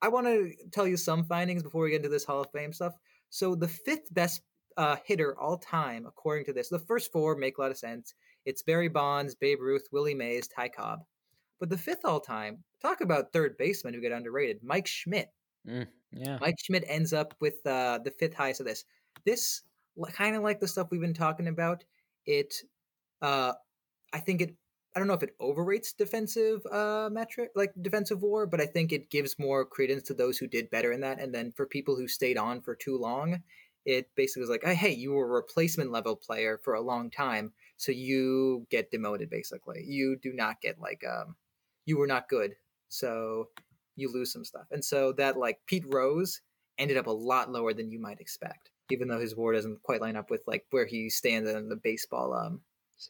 I 0.00 0.08
want 0.08 0.26
to 0.28 0.52
tell 0.70 0.86
you 0.86 0.96
some 0.96 1.24
findings 1.24 1.62
before 1.62 1.82
we 1.82 1.90
get 1.90 1.96
into 1.96 2.08
this 2.08 2.24
Hall 2.24 2.40
of 2.40 2.50
Fame 2.52 2.72
stuff. 2.72 2.94
So 3.30 3.54
the 3.54 3.68
fifth 3.68 4.12
best 4.12 4.42
uh, 4.76 4.96
hitter 5.04 5.38
all 5.38 5.58
time, 5.58 6.06
according 6.06 6.46
to 6.46 6.52
this, 6.52 6.68
the 6.68 6.78
first 6.78 7.12
four 7.12 7.36
make 7.36 7.58
a 7.58 7.60
lot 7.60 7.70
of 7.70 7.78
sense. 7.78 8.14
It's 8.44 8.62
Barry 8.62 8.88
Bonds, 8.88 9.34
Babe 9.34 9.60
Ruth, 9.60 9.88
Willie 9.92 10.14
Mays, 10.14 10.48
Ty 10.48 10.68
Cobb. 10.68 11.00
But 11.60 11.70
the 11.70 11.78
fifth 11.78 12.04
all 12.04 12.20
time, 12.20 12.62
talk 12.80 13.00
about 13.00 13.32
third 13.32 13.56
baseman 13.58 13.92
who 13.92 14.00
get 14.00 14.12
underrated, 14.12 14.60
Mike 14.62 14.86
Schmidt. 14.86 15.32
Mm, 15.68 15.88
yeah. 16.12 16.38
Mike 16.40 16.54
Schmidt 16.58 16.84
ends 16.86 17.12
up 17.12 17.34
with 17.40 17.66
uh, 17.66 17.98
the 18.04 18.12
fifth 18.12 18.34
highest 18.34 18.60
of 18.60 18.66
this. 18.66 18.84
This 19.24 19.62
kind 20.12 20.36
of 20.36 20.42
like 20.42 20.60
the 20.60 20.68
stuff 20.68 20.88
we've 20.90 21.00
been 21.00 21.14
talking 21.14 21.48
about. 21.48 21.84
It, 22.26 22.54
uh, 23.20 23.52
I 24.12 24.20
think 24.20 24.40
it. 24.40 24.54
I 24.94 24.98
don't 24.98 25.08
know 25.08 25.14
if 25.14 25.22
it 25.22 25.36
overrates 25.40 25.92
defensive 25.92 26.64
uh, 26.66 27.08
metric, 27.12 27.50
like 27.54 27.72
defensive 27.80 28.22
war, 28.22 28.46
but 28.46 28.60
I 28.60 28.66
think 28.66 28.92
it 28.92 29.10
gives 29.10 29.38
more 29.38 29.64
credence 29.64 30.04
to 30.04 30.14
those 30.14 30.38
who 30.38 30.46
did 30.46 30.70
better 30.70 30.92
in 30.92 31.00
that. 31.02 31.20
And 31.20 31.32
then 31.34 31.52
for 31.52 31.66
people 31.66 31.94
who 31.94 32.08
stayed 32.08 32.38
on 32.38 32.62
for 32.62 32.74
too 32.74 32.98
long, 32.98 33.42
it 33.84 34.10
basically 34.16 34.40
was 34.40 34.50
like, 34.50 34.64
hey, 34.64 34.92
you 34.92 35.12
were 35.12 35.26
a 35.26 35.28
replacement 35.28 35.92
level 35.92 36.16
player 36.16 36.58
for 36.62 36.74
a 36.74 36.80
long 36.80 37.10
time, 37.10 37.52
so 37.76 37.92
you 37.92 38.66
get 38.70 38.90
demoted. 38.90 39.30
Basically, 39.30 39.82
you 39.86 40.18
do 40.20 40.32
not 40.32 40.60
get 40.60 40.78
like 40.78 41.02
um, 41.08 41.36
you 41.86 41.98
were 41.98 42.06
not 42.06 42.28
good, 42.28 42.54
so 42.88 43.48
you 43.96 44.12
lose 44.12 44.32
some 44.32 44.44
stuff. 44.44 44.66
And 44.70 44.84
so 44.84 45.12
that 45.12 45.38
like 45.38 45.58
Pete 45.66 45.86
Rose 45.88 46.40
ended 46.76 46.96
up 46.96 47.06
a 47.06 47.12
lot 47.12 47.50
lower 47.50 47.72
than 47.72 47.90
you 47.90 48.00
might 48.00 48.20
expect, 48.20 48.70
even 48.90 49.08
though 49.08 49.20
his 49.20 49.34
war 49.34 49.52
doesn't 49.52 49.82
quite 49.82 50.00
line 50.00 50.16
up 50.16 50.30
with 50.30 50.42
like 50.46 50.66
where 50.70 50.86
he 50.86 51.08
stands 51.08 51.48
in 51.48 51.68
the 51.68 51.76
baseball 51.76 52.34
um 52.34 52.60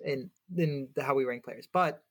in 0.04 0.30
in 0.56 0.88
the, 0.94 1.02
how 1.02 1.14
we 1.14 1.24
rank 1.24 1.44
players. 1.44 1.68
But 1.72 2.02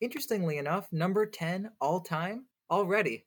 interestingly 0.00 0.58
enough, 0.58 0.88
number 0.92 1.26
ten 1.26 1.70
all 1.80 2.00
time 2.00 2.46
already, 2.70 3.26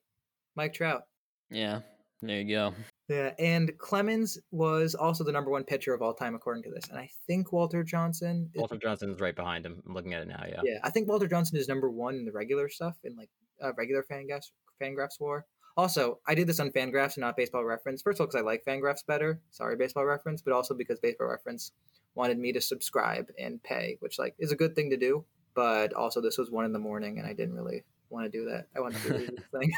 Mike 0.55 0.73
Trout. 0.73 1.03
Yeah. 1.49 1.81
There 2.21 2.39
you 2.39 2.55
go. 2.55 2.73
Yeah, 3.09 3.31
and 3.39 3.75
Clemens 3.79 4.37
was 4.51 4.93
also 4.93 5.23
the 5.23 5.31
number 5.31 5.49
one 5.49 5.63
pitcher 5.63 5.93
of 5.93 6.01
all 6.01 6.13
time 6.13 6.35
according 6.35 6.63
to 6.63 6.69
this, 6.69 6.87
and 6.87 6.97
I 6.99 7.09
think 7.27 7.51
Walter 7.51 7.83
Johnson. 7.83 8.49
Walter 8.55 8.77
Johnson 8.77 9.09
is 9.09 9.19
right 9.19 9.35
behind 9.35 9.65
him. 9.65 9.81
I'm 9.85 9.93
looking 9.93 10.13
at 10.13 10.21
it 10.21 10.27
now. 10.27 10.43
Yeah. 10.47 10.61
yeah, 10.63 10.77
I 10.83 10.91
think 10.91 11.09
Walter 11.09 11.27
Johnson 11.27 11.57
is 11.57 11.67
number 11.67 11.89
one 11.89 12.15
in 12.15 12.25
the 12.25 12.31
regular 12.31 12.69
stuff 12.69 12.95
in 13.03 13.15
like 13.15 13.29
uh, 13.61 13.73
regular 13.75 14.05
Fangraphs 14.09 14.51
Fangraphs 14.81 15.19
war. 15.19 15.45
Also, 15.77 16.19
I 16.27 16.35
did 16.35 16.47
this 16.47 16.59
on 16.59 16.71
Fangraphs 16.71 17.15
and 17.15 17.21
not 17.21 17.37
Baseball 17.37 17.63
Reference. 17.63 18.01
First 18.01 18.19
of 18.19 18.21
all, 18.21 18.27
because 18.27 18.41
I 18.41 18.43
like 18.43 18.63
Fangraphs 18.65 19.05
better. 19.05 19.41
Sorry, 19.51 19.75
Baseball 19.75 20.05
Reference, 20.05 20.41
but 20.41 20.53
also 20.53 20.73
because 20.73 20.99
Baseball 20.99 21.27
Reference 21.27 21.71
wanted 22.15 22.37
me 22.37 22.51
to 22.53 22.61
subscribe 22.61 23.27
and 23.39 23.61
pay, 23.63 23.97
which 23.99 24.19
like 24.19 24.35
is 24.39 24.51
a 24.51 24.55
good 24.55 24.75
thing 24.75 24.89
to 24.89 24.97
do. 24.97 25.25
But 25.53 25.93
also, 25.93 26.21
this 26.21 26.37
was 26.37 26.51
one 26.51 26.65
in 26.65 26.73
the 26.73 26.79
morning, 26.79 27.19
and 27.19 27.27
I 27.27 27.33
didn't 27.33 27.55
really 27.55 27.83
want 28.09 28.31
to 28.31 28.37
do 28.37 28.45
that. 28.45 28.67
I 28.75 28.79
wanted 28.79 29.01
to 29.03 29.09
do 29.09 29.35
this 29.35 29.45
thing. 29.59 29.71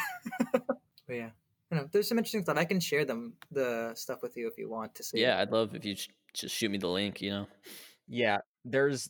but 0.51 1.15
yeah, 1.15 1.29
I 1.71 1.75
know 1.75 1.89
there's 1.91 2.07
some 2.07 2.17
interesting 2.17 2.43
stuff. 2.43 2.57
I 2.57 2.65
can 2.65 2.79
share 2.79 3.05
them 3.05 3.33
the 3.51 3.91
stuff 3.95 4.21
with 4.21 4.37
you 4.37 4.47
if 4.47 4.57
you 4.57 4.69
want 4.69 4.95
to 4.95 5.03
see. 5.03 5.21
Yeah, 5.21 5.39
I'd 5.39 5.51
love 5.51 5.75
if 5.75 5.85
you 5.85 5.95
sh- 5.95 6.09
just 6.33 6.55
shoot 6.55 6.69
me 6.69 6.77
the 6.77 6.87
link. 6.87 7.21
You 7.21 7.31
know. 7.31 7.47
Yeah, 8.07 8.39
there's 8.65 9.09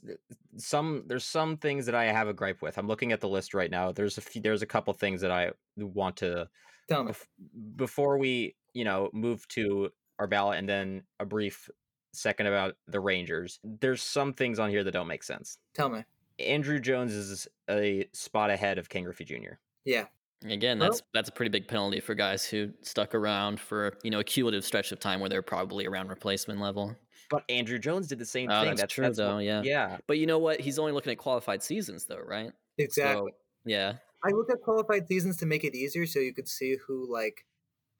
some 0.57 1.03
there's 1.07 1.25
some 1.25 1.57
things 1.57 1.85
that 1.87 1.95
I 1.95 2.05
have 2.05 2.27
a 2.27 2.33
gripe 2.33 2.61
with. 2.61 2.77
I'm 2.77 2.87
looking 2.87 3.11
at 3.11 3.21
the 3.21 3.29
list 3.29 3.53
right 3.53 3.71
now. 3.71 3.91
There's 3.91 4.17
a 4.17 4.21
few, 4.21 4.41
there's 4.41 4.61
a 4.61 4.67
couple 4.67 4.93
things 4.93 5.21
that 5.21 5.31
I 5.31 5.51
want 5.77 6.17
to 6.17 6.47
Tell 6.87 7.03
me. 7.03 7.11
bef- 7.11 7.27
before 7.75 8.17
we 8.17 8.55
you 8.73 8.83
know 8.83 9.09
move 9.13 9.47
to 9.49 9.89
our 10.19 10.27
ballot 10.27 10.59
and 10.59 10.67
then 10.69 11.03
a 11.19 11.25
brief 11.25 11.69
second 12.13 12.47
about 12.47 12.75
the 12.87 12.99
Rangers. 12.99 13.59
There's 13.63 14.01
some 14.01 14.33
things 14.33 14.59
on 14.59 14.69
here 14.69 14.83
that 14.83 14.91
don't 14.91 15.07
make 15.07 15.23
sense. 15.23 15.57
Tell 15.73 15.89
me. 15.89 16.03
Andruw 16.39 16.81
Jones 16.81 17.13
is 17.13 17.47
a 17.69 18.07
spot 18.13 18.49
ahead 18.49 18.77
of 18.77 18.89
Ken 18.89 19.03
Griffey 19.03 19.23
Jr. 19.25 19.53
Yeah. 19.85 20.05
Again, 20.45 20.77
Well- 20.79 20.89
that's 20.89 21.01
that's 21.13 21.29
a 21.29 21.31
pretty 21.31 21.49
big 21.49 21.67
penalty 21.67 21.99
for 21.99 22.13
guys 22.15 22.45
who 22.45 22.71
stuck 22.81 23.15
around 23.15 23.59
for 23.59 23.93
you 24.03 24.11
know 24.11 24.19
a 24.19 24.23
cumulative 24.23 24.65
stretch 24.65 24.91
of 24.91 24.99
time 24.99 25.19
where 25.19 25.29
they're 25.29 25.41
probably 25.41 25.85
around 25.85 26.09
replacement 26.09 26.59
level. 26.59 26.95
But 27.29 27.47
Andruw 27.47 27.79
Jones 27.81 28.07
did 28.07 28.19
the 28.19 28.25
same 28.25 28.51
Oh, 28.51 28.63
thing. 28.63 28.75
that's 28.75 28.93
true, 28.93 29.05
what- 29.07 29.15
though, 29.15 29.37
yeah. 29.39 29.61
Yeah. 29.63 29.97
But 30.07 30.17
you 30.19 30.25
know 30.27 30.37
what? 30.39 30.59
He's 30.59 30.77
only 30.77 30.91
looking 30.91 31.11
at 31.11 31.17
qualified 31.17 31.63
seasons, 31.63 32.05
though, 32.05 32.19
right? 32.19 32.51
Exactly. 32.77 33.31
So, 33.31 33.37
yeah. 33.65 33.93
I 34.25 34.29
looked 34.31 34.51
at 34.51 34.61
qualified 34.61 35.07
seasons 35.07 35.37
to 35.37 35.45
make 35.45 35.63
it 35.63 35.75
easier 35.75 36.05
so 36.05 36.19
you 36.19 36.33
could 36.33 36.47
see 36.47 36.77
who 36.87 37.11
like 37.11 37.45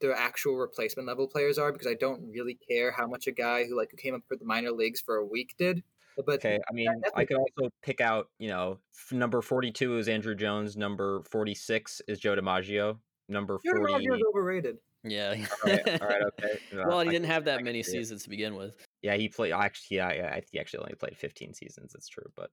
their 0.02 0.14
actual 0.16 0.56
replacement 0.58 1.08
level 1.08 1.28
players 1.28 1.58
are 1.58 1.72
because 1.72 1.88
I 1.88 1.94
don't 1.94 2.30
really 2.30 2.58
care 2.70 2.92
how 2.92 3.08
much 3.08 3.28
a 3.28 3.32
guy 3.32 3.66
who 3.66 3.76
like 3.78 3.92
who 3.92 3.98
came 3.98 4.16
up 4.16 4.22
for 4.28 4.36
the 4.36 4.46
minor 4.46 4.72
leagues 4.72 5.02
for 5.02 5.16
a 5.18 5.26
week 5.26 5.56
did. 5.58 5.84
But 6.16 6.36
Okay, 6.36 6.60
I 6.70 6.74
mean, 6.74 6.90
I 6.90 6.94
definitely 6.96 7.26
could 7.26 7.38
also 7.38 7.70
pick 7.82 8.00
out, 8.00 8.30
you 8.38 8.48
know, 8.48 8.78
f- 8.96 9.12
number 9.14 9.42
42 9.42 9.98
is 9.98 10.08
Andruw 10.08 10.38
Jones, 10.38 10.78
number 10.78 11.24
46 11.32 12.02
is 12.08 12.20
Joe 12.20 12.36
DiMaggio, 12.36 13.00
number 13.30 13.58
Joe 13.66 13.72
40. 13.78 13.94
DiMaggio 13.94 14.16
is 14.18 14.22
overrated. 14.30 14.78
Yeah. 15.04 15.34
All 15.66 15.72
right, 15.72 16.02
all 16.02 16.08
right, 16.08 16.22
okay. 16.40 16.60
Well, 16.86 17.00
he 17.02 17.08
I 17.08 17.12
didn't 17.12 17.24
can- 17.24 17.32
have 17.32 17.46
that 17.46 17.58
can 17.58 17.66
many 17.66 17.82
see 17.82 17.98
it. 17.98 18.02
seasons 18.02 18.24
to 18.24 18.30
begin 18.30 18.56
with. 18.56 18.76
Yeah, 19.02 19.16
he 19.16 19.28
played. 19.28 19.54
Actually, 19.54 19.98
yeah, 19.98 20.14
yeah, 20.14 20.40
he 20.52 20.60
actually 20.60 20.82
only 20.82 20.94
played 20.96 21.18
15 21.18 21.54
seasons. 21.56 21.94
That's 21.94 22.08
true, 22.08 22.32
but 22.36 22.52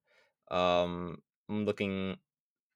um, 0.57 1.18
I'm 1.51 1.64
looking 1.66 2.16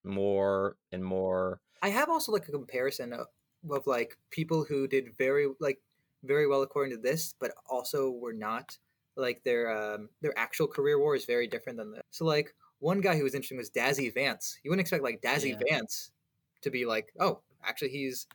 more 0.05 0.77
and 0.93 1.05
more. 1.05 1.61
I 1.83 1.89
have 1.89 2.09
also 2.09 2.33
like 2.33 2.49
a 2.49 2.53
comparison 2.53 3.13
of, 3.13 3.27
of 3.71 3.87
like 3.87 4.17
people 4.31 4.65
who 4.65 4.87
did 4.87 5.17
very 5.17 5.49
like 5.61 5.81
very 6.23 6.47
well 6.47 6.63
according 6.63 6.97
to 6.97 7.03
this, 7.03 7.35
but 7.39 7.53
also 7.69 8.11
were 8.11 8.33
not 8.33 8.77
like 9.17 9.43
their 9.45 9.71
um 9.71 10.09
their 10.23 10.37
actual 10.39 10.67
career 10.67 10.99
war 10.99 11.15
is 11.15 11.25
very 11.25 11.47
different 11.47 11.79
than 11.79 11.93
this. 11.93 12.03
So 12.11 12.25
like 12.25 12.55
one 12.81 13.01
guy 13.01 13.17
who 13.17 13.25
was 13.25 13.35
interesting 13.35 13.59
was 13.59 13.71
Dazzy 13.71 14.13
Vance. 14.13 14.59
You 14.63 14.71
wouldn't 14.71 14.83
expect 14.83 15.03
like 15.03 15.23
Dazzy 15.23 15.51
Yeah. 15.51 15.61
Vance 15.71 16.13
to 16.63 16.71
be 16.71 16.85
like, 16.85 17.13
oh, 17.21 17.41
actually 17.65 17.91
he's 17.91 18.27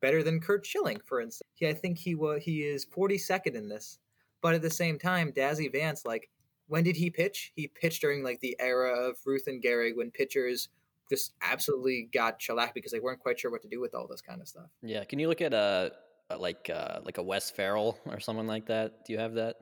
better 0.00 0.22
than 0.22 0.40
Curt 0.40 0.66
Schilling, 0.66 1.00
for 1.04 1.20
instance. 1.20 1.48
Yeah, 1.58 1.70
I 1.70 1.74
think 1.74 1.98
he 1.98 2.14
was 2.14 2.42
he 2.42 2.62
is 2.62 2.86
42nd 2.86 3.54
in 3.54 3.68
this. 3.68 3.98
But 4.40 4.54
at 4.54 4.62
the 4.62 4.70
same 4.70 4.98
time, 4.98 5.32
Dazzy 5.32 5.72
Vance, 5.72 6.04
like, 6.04 6.28
when 6.66 6.84
did 6.84 6.96
he 6.96 7.08
pitch? 7.08 7.52
He 7.56 7.68
pitched 7.68 8.02
during 8.02 8.22
like 8.22 8.40
the 8.40 8.56
era 8.58 8.90
of 8.90 9.16
Ruth 9.24 9.46
and 9.46 9.62
Gehrig 9.62 9.96
when 9.96 10.10
pitchers 10.10 10.68
just 11.10 11.34
absolutely 11.42 12.08
got 12.12 12.40
shellacked 12.40 12.74
because 12.74 12.92
they 12.92 13.00
weren't 13.00 13.20
quite 13.20 13.38
sure 13.38 13.50
what 13.50 13.62
to 13.62 13.68
do 13.68 13.80
with 13.80 13.94
all 13.94 14.06
this 14.08 14.20
kind 14.20 14.40
of 14.40 14.48
stuff. 14.48 14.66
Yeah. 14.82 15.04
Can 15.04 15.18
you 15.18 15.28
look 15.28 15.40
at 15.40 15.52
a, 15.52 15.92
a 16.30 16.36
like 16.38 16.70
uh, 16.74 17.00
like 17.04 17.18
a 17.18 17.22
Wes 17.22 17.50
Ferrell 17.50 17.98
or 18.06 18.20
someone 18.20 18.46
like 18.46 18.66
that? 18.66 19.04
Do 19.04 19.12
you 19.12 19.18
have 19.18 19.34
that? 19.34 19.56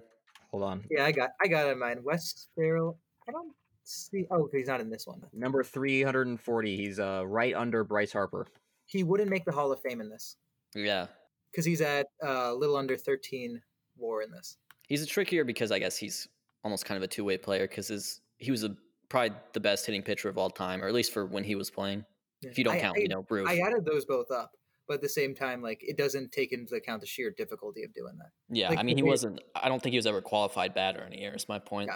Hold 0.51 0.63
on. 0.65 0.85
Yeah, 0.91 1.05
I 1.05 1.13
got 1.13 1.31
I 1.43 1.49
got 1.49 1.67
it 1.67 1.71
in 1.73 1.79
mind. 1.79 2.01
Wes 2.05 2.49
Ferrell. 2.55 2.99
I 3.29 3.33
don't 3.33 3.53
see. 3.85 4.27
Oh, 4.31 4.49
he's 4.53 4.69
not 4.69 4.81
in 4.81 4.91
this 4.91 5.07
one. 5.07 5.23
Number 5.33 5.63
340. 5.65 6.77
He's 6.77 6.99
uh 7.01 7.25
right 7.27 7.55
under 7.55 7.85
Bryce 7.85 8.13
Harper. 8.13 8.47
He 8.87 9.03
wouldn't 9.03 9.31
make 9.31 9.45
the 9.45 9.53
Hall 9.53 9.73
of 9.73 9.81
Fame 9.81 10.01
in 10.01 10.09
this 10.11 10.37
Yeah. 10.75 11.07
because 11.51 11.65
he's 11.65 11.81
at 11.81 12.07
uh, 12.25 12.51
a 12.51 12.55
little 12.55 12.77
under 12.77 12.97
13 12.97 13.61
WAR 13.97 14.23
in 14.23 14.31
this. 14.31 14.59
He's 14.89 15.03
a 15.03 15.07
trickier 15.07 15.45
because 15.45 15.73
I 15.73 15.79
guess 15.79 15.97
he's 15.97 16.29
almost 16.65 16.85
kind 16.85 16.97
of 16.97 17.03
a 17.03 17.07
two 17.09 17.25
way 17.25 17.39
player 17.39 17.67
because 17.67 17.89
his 17.89 18.21
he 18.39 18.51
was 18.51 18.65
a 18.65 18.77
probably 19.13 19.37
the 19.53 19.61
best 19.61 19.85
hitting 19.87 20.03
pitcher 20.03 20.29
of 20.31 20.39
all 20.39 20.49
time, 20.51 20.83
or 20.83 20.89
at 20.89 20.95
least 20.95 21.13
for 21.13 21.27
when 21.27 21.45
he 21.45 21.55
was 21.55 21.71
playing. 21.71 22.05
If 22.41 22.57
you 22.59 22.65
don't 22.65 22.77
I- 22.77 22.81
count, 22.81 22.97
I- 22.97 23.03
you 23.03 23.09
know, 23.09 23.25
Ruth. 23.29 23.47
I 23.47 23.59
added 23.59 23.85
those 23.85 24.07
both 24.07 24.31
up, 24.31 24.53
but 24.89 24.95
at 24.95 25.01
the 25.03 25.09
same 25.09 25.35
time, 25.35 25.63
like 25.63 25.81
it 25.83 25.97
doesn't 25.99 26.33
take 26.33 26.53
into 26.53 26.75
account 26.75 27.03
the 27.03 27.07
sheer 27.07 27.31
difficulty 27.31 27.85
of 27.85 27.93
doing 27.93 28.17
that. 28.19 28.31
yeah, 28.49 28.71
like, 28.71 28.79
I 28.79 28.83
mean, 28.83 28.97
he 28.97 29.03
Babe- 29.03 29.11
wasn't. 29.11 29.41
I 29.55 29.69
don't 29.69 29.81
think 29.83 29.93
he 29.93 29.99
was 29.99 30.07
ever 30.07 30.23
qualified 30.23 30.73
batter 30.75 31.05
in 31.05 31.13
a 31.13 31.17
year. 31.17 31.35
Is 31.35 31.47
my 31.49 31.59
point. 31.59 31.91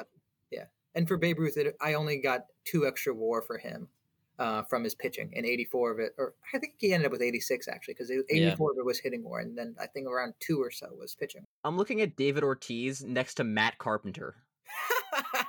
Yeah, 0.51 0.67
And 0.95 1.09
for 1.09 1.17
Babe 1.17 1.39
Ruth, 1.41 1.57
it, 1.57 1.75
I 1.81 1.95
only 1.95 2.19
got 2.19 2.47
two 2.65 2.87
extra 2.87 3.13
WAR 3.15 3.41
for 3.43 3.59
him 3.59 3.89
uh, 4.39 4.63
from 4.65 4.85
his 4.85 4.95
pitching, 4.95 5.33
and 5.35 5.47
84 5.47 5.91
of 5.93 5.99
it, 5.99 6.13
or 6.19 6.35
I 6.53 6.59
think 6.59 6.75
he 6.77 6.93
ended 6.93 7.07
up 7.07 7.13
with 7.13 7.23
86 7.23 7.67
actually, 7.69 7.95
because 7.95 8.11
84 8.11 8.73
of 8.73 8.77
it 8.79 8.85
was 8.85 8.99
hitting 8.99 9.25
WAR, 9.25 9.41
and 9.41 9.57
then 9.57 9.75
I 9.81 9.87
think 9.87 10.07
around 10.07 10.35
two 10.39 10.61
or 10.63 10.71
so 10.71 10.89
was 10.99 11.15
pitching. 11.15 11.45
I'm 11.65 11.77
looking 11.79 12.03
at 12.03 12.15
David 12.17 12.45
Ortiz 12.45 13.03
next 13.03 13.35
to 13.37 13.45
Matt 13.45 13.79
Carpenter. 13.79 14.37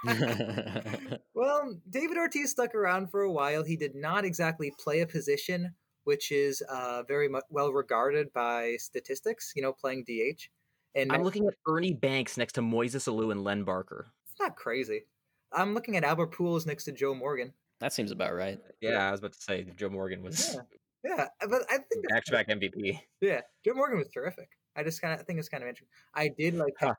well, 1.33 1.77
David 1.89 2.17
Ortiz 2.17 2.51
stuck 2.51 2.75
around 2.75 3.09
for 3.11 3.21
a 3.21 3.31
while. 3.31 3.63
He 3.63 3.75
did 3.75 3.95
not 3.95 4.25
exactly 4.25 4.71
play 4.79 5.01
a 5.01 5.07
position 5.07 5.73
which 6.07 6.31
is 6.31 6.63
uh, 6.69 7.03
very 7.05 7.27
mu- 7.27 7.41
well 7.49 7.73
regarded 7.73 8.31
by 8.31 8.77
statistics. 8.79 9.51
You 9.57 9.61
know, 9.61 9.73
playing 9.73 10.05
DH, 10.07 10.47
and 10.95 11.11
I'm 11.11 11.21
looking 11.21 11.45
at 11.47 11.53
Ernie 11.67 11.93
Banks 11.93 12.37
next 12.37 12.53
to 12.53 12.61
Moises 12.61 13.09
Alou 13.09 13.29
and 13.29 13.43
Len 13.43 13.65
Barker. 13.65 14.07
it's 14.31 14.39
not 14.39 14.55
crazy. 14.55 15.01
I'm 15.51 15.73
looking 15.73 15.97
at 15.97 16.05
Albert 16.05 16.31
Pujols 16.31 16.65
next 16.65 16.85
to 16.85 16.93
Joe 16.93 17.13
Morgan. 17.13 17.51
that 17.81 17.91
seems 17.91 18.11
about 18.11 18.33
right. 18.33 18.57
Yeah, 18.79 19.09
I 19.09 19.11
was 19.11 19.19
about 19.19 19.33
to 19.33 19.41
say 19.41 19.67
Joe 19.75 19.89
Morgan 19.89 20.23
was 20.23 20.55
Yeah. 20.55 20.61
Yeah, 21.03 21.25
but 21.41 21.63
I 21.69 21.77
think 21.77 21.87
that's- 21.89 22.09
back 22.09 22.23
to 22.25 22.31
back 22.31 22.47
MVP. 22.47 22.99
yeah, 23.19 23.41
Joe 23.65 23.73
Morgan 23.73 23.97
was 23.97 24.07
terrific. 24.07 24.49
I 24.77 24.83
just 24.83 25.01
kind 25.01 25.19
of 25.19 25.25
think 25.27 25.39
it's 25.39 25.49
kind 25.49 25.61
of 25.61 25.67
interesting. 25.67 25.89
I 26.15 26.29
did 26.37 26.55
like. 26.55 26.73
Huh. 26.79 26.93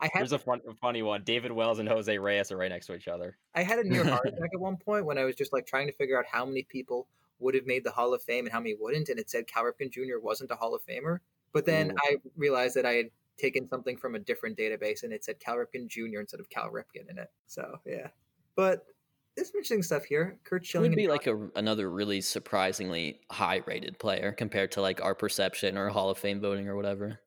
I 0.00 0.08
had 0.12 0.20
There's 0.20 0.32
a 0.32 0.38
fun, 0.38 0.60
funny 0.80 1.02
one. 1.02 1.22
David 1.24 1.50
Wells 1.50 1.80
and 1.80 1.88
Jose 1.88 2.16
Reyes 2.16 2.52
are 2.52 2.56
right 2.56 2.70
next 2.70 2.86
to 2.86 2.94
each 2.94 3.08
other. 3.08 3.36
I 3.54 3.62
had 3.62 3.78
a 3.78 3.84
near 3.84 4.04
heart 4.04 4.26
attack 4.26 4.50
at 4.52 4.60
one 4.60 4.76
point 4.76 5.04
when 5.04 5.18
I 5.18 5.24
was 5.24 5.34
just 5.34 5.52
like 5.52 5.66
trying 5.66 5.86
to 5.88 5.92
figure 5.92 6.18
out 6.18 6.24
how 6.30 6.44
many 6.44 6.62
people 6.62 7.08
would 7.40 7.54
have 7.54 7.66
made 7.66 7.84
the 7.84 7.90
Hall 7.90 8.14
of 8.14 8.22
Fame 8.22 8.46
and 8.46 8.52
how 8.52 8.60
many 8.60 8.74
wouldn't, 8.78 9.08
and 9.08 9.18
it 9.18 9.30
said 9.30 9.46
Cal 9.46 9.64
Ripken 9.64 9.90
Jr. 9.90 10.18
wasn't 10.20 10.50
a 10.50 10.56
Hall 10.56 10.74
of 10.74 10.82
Famer. 10.84 11.18
But 11.52 11.64
then 11.64 11.92
Ooh. 11.92 11.96
I 12.04 12.16
realized 12.36 12.76
that 12.76 12.86
I 12.86 12.92
had 12.92 13.10
taken 13.38 13.66
something 13.66 13.96
from 13.96 14.14
a 14.14 14.18
different 14.18 14.58
database 14.58 15.04
and 15.04 15.12
it 15.12 15.24
said 15.24 15.38
Cal 15.38 15.56
Ripken 15.56 15.88
Jr. 15.88 16.20
instead 16.20 16.40
of 16.40 16.50
Cal 16.50 16.70
Ripken 16.70 17.08
in 17.08 17.18
it. 17.18 17.30
So 17.46 17.78
yeah, 17.86 18.08
but 18.56 18.86
there's 19.34 19.48
some 19.48 19.58
interesting 19.58 19.82
stuff 19.82 20.04
here. 20.04 20.36
Curt 20.44 20.66
Schilling 20.66 20.90
would 20.90 20.96
be 20.96 21.06
like 21.06 21.28
a, 21.28 21.48
another 21.54 21.90
really 21.90 22.20
surprisingly 22.20 23.20
high 23.30 23.62
rated 23.66 23.98
player 23.98 24.32
compared 24.32 24.72
to 24.72 24.80
like 24.80 25.00
our 25.00 25.14
perception 25.14 25.78
or 25.78 25.88
Hall 25.88 26.10
of 26.10 26.18
Fame 26.18 26.40
voting 26.40 26.68
or 26.68 26.74
whatever. 26.74 27.20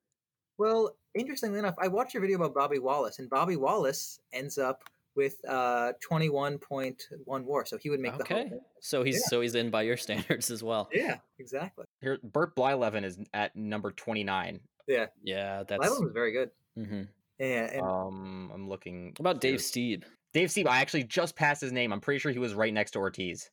Well, 0.57 0.95
interestingly 1.15 1.59
enough, 1.59 1.75
I 1.77 1.87
watched 1.87 2.13
your 2.13 2.21
video 2.21 2.37
about 2.37 2.53
Bobby 2.53 2.79
Wallace, 2.79 3.19
and 3.19 3.29
Bobby 3.29 3.55
Wallace 3.55 4.19
ends 4.33 4.57
up 4.57 4.83
with 5.15 5.35
uh 5.47 5.91
21.1 6.09 7.43
war, 7.43 7.65
so 7.65 7.77
he 7.77 7.89
would 7.89 7.99
make 7.99 8.15
the 8.17 8.23
Okay. 8.23 8.51
So 8.79 9.03
he's 9.03 9.15
Yeah. 9.15 9.27
so 9.27 9.41
he's 9.41 9.55
in 9.55 9.69
by 9.69 9.81
your 9.81 9.97
standards 10.05 10.49
as 10.51 10.63
well. 10.63 10.89
Yeah, 10.93 11.17
exactly. 11.39 11.85
Here, 12.01 12.17
Burt 12.23 12.55
Blyleven 12.55 13.03
is 13.03 13.19
at 13.33 13.55
number 13.55 13.91
29. 13.91 14.59
Yeah, 14.87 15.07
Yeah, 15.23 15.63
that's. 15.67 15.85
Lylan 15.85 16.01
was 16.03 16.11
very 16.13 16.31
good. 16.31 16.51
mhm. 16.77 17.07
Yeah, 17.39 17.69
and 17.73 17.81
Um, 17.81 18.51
I'm 18.53 18.69
looking. 18.69 19.07
What 19.17 19.19
about 19.19 19.43
here. 19.43 19.51
Dave 19.53 19.59
Stieb? 19.61 20.03
Dave 20.33 20.47
Stieb, 20.49 20.67
I 20.67 20.79
actually 20.79 21.03
just 21.03 21.35
passed 21.35 21.59
his 21.59 21.71
name. 21.73 21.91
I'm 21.91 21.99
pretty 21.99 22.19
sure 22.19 22.31
he 22.31 22.39
was 22.39 22.53
right 22.53 22.73
next 22.73 22.91
to 22.91 22.99
Ortiz, 22.99 23.49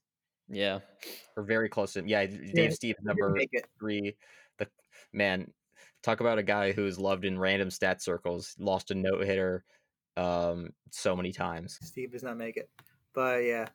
Yeah, 0.48 0.78
or 1.36 1.42
very 1.42 1.68
close 1.68 1.94
to 1.94 1.98
him. 2.00 2.06
Yeah, 2.08 2.24
Dave 2.26 2.40
Yeah, 2.54 2.68
Stieb, 2.68 2.94
number 3.02 3.36
three. 3.80 4.16
The 4.58 4.68
man, 5.12 5.52
talk 6.02 6.20
about 6.20 6.38
a 6.38 6.42
guy 6.42 6.72
who's 6.72 6.98
loved 6.98 7.24
in 7.24 7.38
random 7.38 7.70
stat 7.70 8.02
circles. 8.02 8.54
Lost 8.58 8.90
a 8.90 8.94
no 8.94 9.20
hitter, 9.20 9.64
um, 10.16 10.70
so 10.90 11.16
many 11.16 11.32
times. 11.32 11.78
Stieb 11.82 12.12
does 12.12 12.22
not 12.22 12.36
make 12.36 12.56
it. 12.56 12.68
But 13.14 13.44
yeah, 13.44 13.68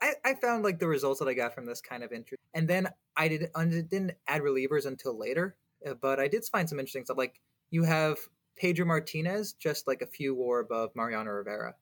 I, 0.00 0.14
I 0.24 0.34
found 0.34 0.64
like 0.64 0.78
the 0.78 0.88
results 0.88 1.20
that 1.20 1.28
I 1.28 1.34
got 1.34 1.54
from 1.54 1.66
this 1.66 1.80
kind 1.80 2.02
of 2.02 2.12
interesting. 2.12 2.38
And 2.54 2.68
then 2.68 2.88
I 3.16 3.28
did, 3.28 3.50
I 3.54 3.64
didn't 3.64 4.12
add 4.26 4.42
relievers 4.42 4.86
until 4.86 5.18
later, 5.18 5.56
uh, 5.86 5.94
but 5.94 6.20
I 6.20 6.28
did 6.28 6.44
find 6.44 6.68
some 6.68 6.78
interesting 6.78 7.04
stuff. 7.04 7.18
Like 7.18 7.40
you 7.70 7.84
have 7.84 8.18
Pedro 8.56 8.86
Martinez, 8.86 9.52
just 9.54 9.86
like 9.86 10.02
a 10.02 10.06
few 10.06 10.34
war 10.34 10.60
above 10.60 10.90
Mariano 10.94 11.30
Rivera. 11.30 11.74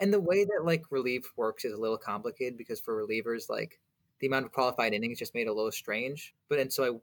And 0.00 0.12
the 0.12 0.20
way 0.20 0.44
that 0.44 0.64
like 0.64 0.84
relief 0.90 1.32
works 1.36 1.64
is 1.64 1.72
a 1.72 1.80
little 1.80 1.98
complicated 1.98 2.58
because 2.58 2.80
for 2.80 2.94
relievers, 2.94 3.48
like 3.48 3.80
the 4.20 4.26
amount 4.26 4.46
of 4.46 4.52
qualified 4.52 4.92
innings 4.92 5.18
just 5.18 5.34
made 5.34 5.46
a 5.46 5.52
little 5.52 5.72
strange. 5.72 6.34
But 6.48 6.58
and 6.58 6.72
so 6.72 6.84
I, 6.84 6.98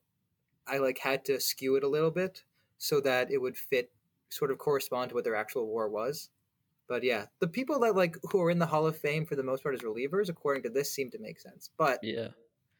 I 0.67 0.77
like 0.77 0.99
had 0.99 1.25
to 1.25 1.39
skew 1.39 1.75
it 1.75 1.83
a 1.83 1.87
little 1.87 2.11
bit 2.11 2.43
so 2.77 2.99
that 3.01 3.31
it 3.31 3.37
would 3.39 3.57
fit, 3.57 3.91
sort 4.29 4.51
of 4.51 4.57
correspond 4.57 5.09
to 5.09 5.15
what 5.15 5.23
their 5.23 5.35
actual 5.35 5.67
war 5.67 5.89
was. 5.89 6.29
But 6.87 7.03
yeah, 7.03 7.25
the 7.39 7.47
people 7.47 7.79
that 7.79 7.95
like 7.95 8.17
who 8.31 8.41
are 8.41 8.51
in 8.51 8.59
the 8.59 8.65
Hall 8.65 8.85
of 8.85 8.97
Fame 8.97 9.25
for 9.25 9.35
the 9.35 9.43
most 9.43 9.63
part 9.63 9.75
as 9.75 9.81
relievers, 9.81 10.29
according 10.29 10.63
to 10.63 10.69
this, 10.69 10.91
seem 10.91 11.09
to 11.11 11.19
make 11.19 11.39
sense. 11.39 11.69
But 11.77 11.99
yeah. 12.03 12.29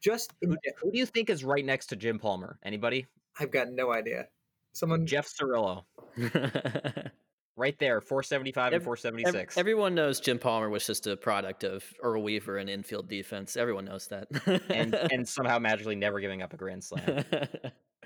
just 0.01 0.33
Who, 0.41 0.57
who 0.81 0.91
do 0.91 0.97
you 0.97 1.05
think 1.05 1.29
is 1.29 1.43
right 1.43 1.63
next 1.63 1.87
to 1.87 1.95
Jim 1.95 2.19
Palmer? 2.19 2.59
Anybody? 2.63 3.07
I've 3.39 3.51
got 3.51 3.71
no 3.71 3.93
idea. 3.93 4.27
Someone 4.73 5.05
Jeff 5.05 5.27
Cirillo, 5.27 5.83
right 7.55 7.77
there, 7.79 8.01
475 8.01 8.67
and 8.67 8.73
Ev- 8.75 8.81
ev- 8.81 8.85
476. 8.85 9.57
everyone 9.57 9.93
knows 9.95 10.19
Jim 10.19 10.39
Palmer 10.39 10.69
was 10.69 10.85
just 10.87 11.07
a 11.07 11.15
product 11.17 11.63
of 11.63 11.83
Earl 12.01 12.23
Weaver 12.23 12.57
and 12.57 12.69
infield 12.69 13.07
defense. 13.09 13.55
Everyone 13.57 13.85
knows 13.85 14.07
that. 14.07 14.27
and 14.69 14.93
and 15.11 15.27
somehow 15.27 15.59
magically 15.59 15.95
never 15.95 16.19
giving 16.19 16.41
up 16.41 16.53
a 16.53 16.57
grand 16.57 16.83
slam. 16.83 17.23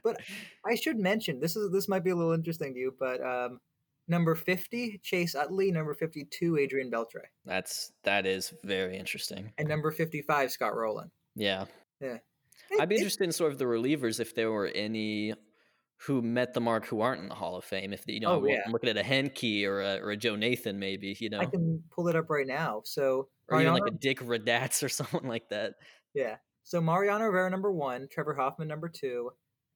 But 0.03 0.17
I 0.63 0.75
should 0.75 0.99
mention 0.99 1.39
this 1.39 1.55
is 1.55 1.71
this 1.71 1.87
might 1.87 2.03
be 2.03 2.11
a 2.11 2.15
little 2.15 2.33
interesting 2.33 2.75
to 2.75 2.79
you, 2.79 2.93
but 2.99 3.23
um, 3.25 3.59
number 4.07 4.35
fifty 4.35 4.99
Chase 5.01 5.33
Utley, 5.33 5.71
number 5.71 5.95
fifty 5.95 6.25
two 6.29 6.57
Adrian 6.59 6.91
Beltre, 6.91 7.23
That's 7.43 7.91
that 8.03 8.27
is 8.27 8.53
very 8.63 8.97
interesting. 8.99 9.51
and 9.57 9.67
number 9.67 9.89
fifty 9.89 10.21
five 10.21 10.51
Scott 10.51 10.75
Rolen. 10.75 11.09
Yeah. 11.35 11.65
Yeah. 11.99 12.17
I'd 12.79 12.87
be 12.87 12.95
it- 12.95 12.99
interested 12.99 13.23
in 13.23 13.31
sort 13.31 13.51
of 13.51 13.57
the 13.57 13.65
relievers 13.65 14.19
if 14.19 14.35
there 14.35 14.51
were 14.51 14.67
any 14.67 15.33
who 15.97 16.21
met 16.21 16.53
the 16.53 16.59
mark 16.61 16.85
who 16.85 17.01
aren't 17.01 17.21
in 17.21 17.29
the 17.29 17.35
Hall 17.35 17.55
of 17.55 17.63
Fame. 17.63 17.93
If 17.93 18.03
you 18.07 18.19
know, 18.19 18.31
Oh, 18.43 18.47
I'm 18.65 18.71
looking 18.71 18.89
at 18.89 18.97
a 18.97 19.03
Henke 19.03 19.63
or 19.65 19.81
a, 19.81 19.99
or 20.01 20.11
a 20.11 20.17
Joe 20.17 20.35
Nathan, 20.35 20.77
maybe 20.77 21.15
you 21.19 21.29
know, 21.29 21.39
I 21.39 21.45
can 21.45 21.81
pull 21.91 22.07
it 22.09 22.15
up 22.15 22.29
right 22.29 22.45
now. 22.47 22.81
So 22.85 23.29
or 23.49 23.61
even 23.61 23.73
like 23.73 23.83
a 23.87 23.91
Dick 23.91 24.19
Radatz 24.19 24.83
or 24.83 24.89
someone 24.89 25.27
like 25.27 25.47
that. 25.49 25.73
Yeah. 26.13 26.35
So 26.63 26.81
Mariano 26.81 27.25
Rivera 27.25 27.49
number 27.49 27.71
one, 27.71 28.07
Trevor 28.11 28.33
Hoffman 28.33 28.67
number 28.67 28.89
two, 28.89 29.31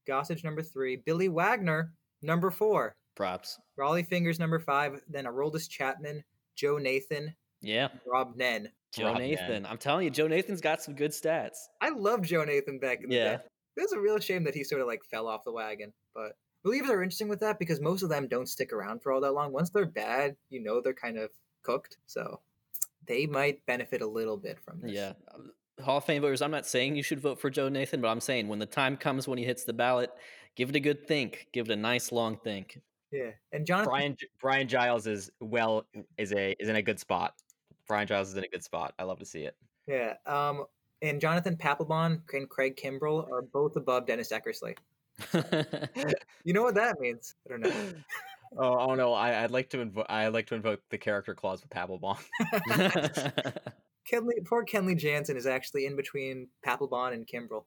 Gossage 0.08 0.44
number 0.44 0.62
three, 0.64 0.98
Billy 0.98 1.30
Wagner 1.30 1.94
number 2.22 2.50
four, 2.52 2.96
Props. 3.16 3.60
Rollie 3.80 4.08
Fingers 4.08 4.40
number 4.40 4.60
five, 4.60 5.02
then 5.08 5.26
Aroldis 5.26 5.70
Chapman, 5.70 6.24
Joe 6.56 6.78
Nathan, 6.78 7.34
Yeah, 7.62 7.90
Rob 8.12 8.36
Nen. 8.36 8.70
Joe 8.94 9.06
Rob 9.06 9.18
Nen. 9.20 9.30
Nathan. 9.30 9.66
I'm 9.68 9.78
telling 9.78 10.04
you, 10.06 10.10
Joe 10.10 10.28
Nathan's 10.28 10.62
got 10.62 10.82
some 10.82 10.96
good 10.96 11.12
stats. 11.12 11.58
I 11.80 11.90
love 11.90 12.24
Joe 12.24 12.44
Nathan 12.44 12.80
back 12.80 13.02
in 13.04 13.10
the 13.10 13.16
Yeah. 13.16 13.38
day. 13.38 13.44
It 13.78 13.82
was 13.82 13.92
a 13.94 14.00
real 14.00 14.20
shame 14.20 14.44
that 14.46 14.56
he 14.56 14.64
sort 14.64 14.82
of 14.82 14.88
like 14.88 15.04
fell 15.06 15.28
off 15.28 15.44
the 15.46 15.52
wagon. 15.54 15.94
But 16.20 16.36
relievers 16.70 16.90
are 16.90 17.04
interesting 17.04 17.30
with 17.30 17.40
that 17.40 17.60
because 17.60 17.80
most 17.80 18.04
of 18.04 18.10
them 18.10 18.28
don't 18.28 18.50
stick 18.50 18.74
around 18.74 19.02
for 19.02 19.12
all 19.12 19.22
that 19.22 19.34
long. 19.34 19.52
Once 19.54 19.70
they're 19.70 19.86
bad, 19.86 20.36
you 20.50 20.62
know 20.62 20.82
they're 20.82 20.94
kind 20.94 21.18
of 21.18 21.30
cooked. 21.64 21.98
So 22.08 22.42
they 23.08 23.26
might 23.26 23.66
benefit 23.66 24.02
a 24.02 24.08
little 24.08 24.38
bit 24.38 24.60
from 24.66 24.82
this. 24.82 24.92
Yeah. 24.92 25.14
um, 25.34 25.52
Hall 25.84 25.98
of 25.98 26.06
Fame 26.06 26.22
voters, 26.22 26.42
I'm 26.42 26.52
not 26.52 26.68
saying 26.68 26.98
you 26.98 27.04
should 27.04 27.22
vote 27.22 27.40
for 27.40 27.50
Joe 27.50 27.70
Nathan, 27.70 28.02
but 28.02 28.10
I'm 28.10 28.20
saying 28.20 28.50
when 28.50 28.60
the 28.60 28.66
time 28.66 28.98
comes 28.98 29.30
when 29.30 29.38
he 29.38 29.46
hits 29.46 29.64
the 29.64 29.72
ballot, 29.72 30.12
give 30.58 30.70
it 30.70 30.76
a 30.76 30.80
good 30.82 31.08
think. 31.08 31.48
Give 31.54 31.70
it 31.70 31.72
a 31.72 31.78
nice 31.78 32.12
long 32.12 32.38
think. 32.38 32.82
Yeah. 33.12 33.32
And 33.54 33.66
Jonathan 33.66 33.90
Brian 33.90 34.18
Brian 34.42 34.68
Giles 34.68 35.08
is 35.08 35.32
well 35.40 35.86
is 36.18 36.34
a 36.34 36.56
is 36.60 36.68
in 36.68 36.76
a 36.76 36.82
good 36.82 37.00
spot. 37.00 37.34
Brian 37.88 38.08
Giles 38.08 38.30
is 38.30 38.36
in 38.36 38.44
a 38.44 38.48
good 38.50 38.64
spot. 38.64 38.94
I 39.00 39.04
love 39.04 39.20
to 39.20 39.26
see 39.26 39.44
it. 39.44 39.56
Yeah. 39.88 40.16
Um, 40.26 40.66
and 41.02 41.22
Jonathan 41.22 41.56
Papelbon 41.56 42.22
and 42.34 42.50
Craig 42.50 42.76
Kimbrel 42.76 43.32
are 43.32 43.42
both 43.42 43.78
above 43.78 44.06
Dennis 44.06 44.32
Eckersley. 44.34 44.76
You 46.44 46.54
know 46.54 46.64
what 46.64 46.76
that 46.76 47.00
means? 47.00 47.36
I 47.46 47.50
don't 47.50 47.62
know. 47.62 47.94
Oh, 48.58 48.78
oh 48.90 48.96
no! 48.96 49.14
I, 49.14 49.44
I'd 49.44 49.52
like 49.52 49.70
to 49.72 49.80
invoke. 49.82 50.08
I 50.10 50.30
like 50.30 50.48
to 50.48 50.56
invoke 50.56 50.80
the 50.90 50.98
character 50.98 51.36
clause 51.36 51.62
with 51.62 51.70
Papelbon. 51.70 52.18
Kenley, 54.12 54.44
poor 54.46 54.66
Kenley 54.66 54.98
Jansen 54.98 55.38
is 55.38 55.46
actually 55.46 55.86
in 55.86 55.96
between 55.96 56.48
Papelbon 56.66 57.14
and 57.14 57.28
Kimbrel. 57.28 57.66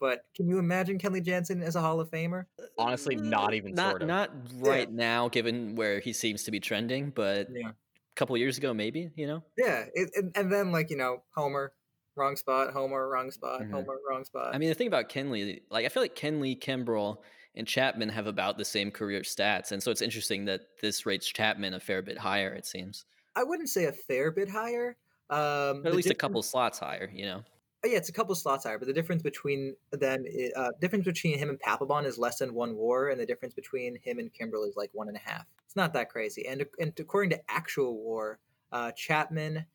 But 0.00 0.24
can 0.36 0.46
you 0.48 0.58
imagine 0.58 0.98
Kenley 0.98 1.24
Jansen 1.24 1.62
as 1.62 1.76
a 1.76 1.80
Hall 1.80 1.98
of 1.98 2.10
Famer? 2.10 2.44
Honestly, 2.78 3.16
not 3.16 3.54
even 3.54 3.74
not 3.74 3.90
sort 3.90 4.02
of. 4.02 4.08
not 4.08 4.30
right 4.58 4.90
now, 4.90 5.28
given 5.28 5.74
where 5.76 5.98
he 6.00 6.12
seems 6.12 6.44
to 6.44 6.50
be 6.50 6.60
trending, 6.60 7.10
but 7.10 7.48
Yeah. 7.50 7.70
a 7.70 8.14
couple 8.14 8.36
years 8.36 8.58
ago, 8.58 8.74
maybe. 8.74 9.10
You 9.16 9.26
know. 9.26 9.42
Yeah. 9.56 9.84
It, 9.94 10.10
and, 10.14 10.30
and 10.36 10.52
then, 10.52 10.70
like, 10.72 10.90
you 10.90 10.96
know, 10.96 11.22
Homer, 11.34 11.72
wrong 12.16 12.36
spot, 12.36 12.72
Homer, 12.72 13.08
wrong 13.08 13.30
spot, 13.30 13.62
Mhm. 13.62 13.70
Homer, 13.70 13.98
wrong 14.08 14.24
spot. 14.24 14.54
I 14.54 14.58
mean, 14.58 14.68
the 14.68 14.74
thing 14.74 14.86
about 14.86 15.08
Kenley, 15.08 15.62
like 15.70 15.84
I 15.86 15.88
feel 15.88 16.02
like 16.02 16.16
Kenley, 16.16 16.58
Kimbrel, 16.58 17.22
and 17.54 17.66
Chapman 17.66 18.08
have 18.08 18.26
about 18.26 18.58
the 18.58 18.64
same 18.64 18.90
career 18.90 19.20
stats, 19.22 19.72
and 19.72 19.82
so 19.82 19.90
it's 19.90 20.02
interesting 20.02 20.44
that 20.46 20.78
this 20.80 21.06
rates 21.06 21.26
Chapman 21.26 21.74
a 21.74 21.80
fair 21.80 22.02
bit 22.02 22.18
higher. 22.18 22.52
It 22.52 22.66
seems, 22.66 23.04
I 23.36 23.44
wouldn't 23.44 23.68
say 23.68 23.84
a 23.86 23.92
fair 23.92 24.30
bit 24.30 24.48
higher. 24.48 24.96
Um, 25.30 25.86
at 25.86 25.94
least 25.94 26.10
a 26.10 26.14
couple 26.14 26.42
slots 26.42 26.78
higher. 26.78 27.10
You 27.12 27.26
know. 27.26 27.44
Oh, 27.84 27.86
yeah, 27.86 27.98
it's 27.98 28.08
a 28.08 28.12
couple 28.12 28.34
slots 28.34 28.64
higher, 28.64 28.78
but 28.78 28.86
the 28.86 28.94
difference 28.94 29.22
between 29.22 29.76
them, 29.90 30.24
uh, 30.56 30.70
difference 30.80 31.04
between 31.04 31.38
him 31.38 31.50
and 31.50 31.60
Papelbon 31.60 32.06
is 32.06 32.16
less 32.16 32.38
than 32.38 32.54
one 32.54 32.76
war, 32.76 33.10
and 33.10 33.20
the 33.20 33.26
difference 33.26 33.52
between 33.54 33.96
him 33.96 34.18
and 34.18 34.32
Kimbrel 34.32 34.66
is 34.66 34.74
like 34.74 34.90
one 34.94 35.08
and 35.08 35.16
a 35.16 35.20
half. 35.20 35.46
It's 35.66 35.76
not 35.76 35.92
that 35.92 36.08
crazy. 36.08 36.46
And 36.46 36.64
and 36.78 36.98
according 36.98 37.30
to 37.30 37.50
actual 37.50 37.96
war, 37.98 38.38
uh, 38.72 38.92
Chapman 38.92 39.66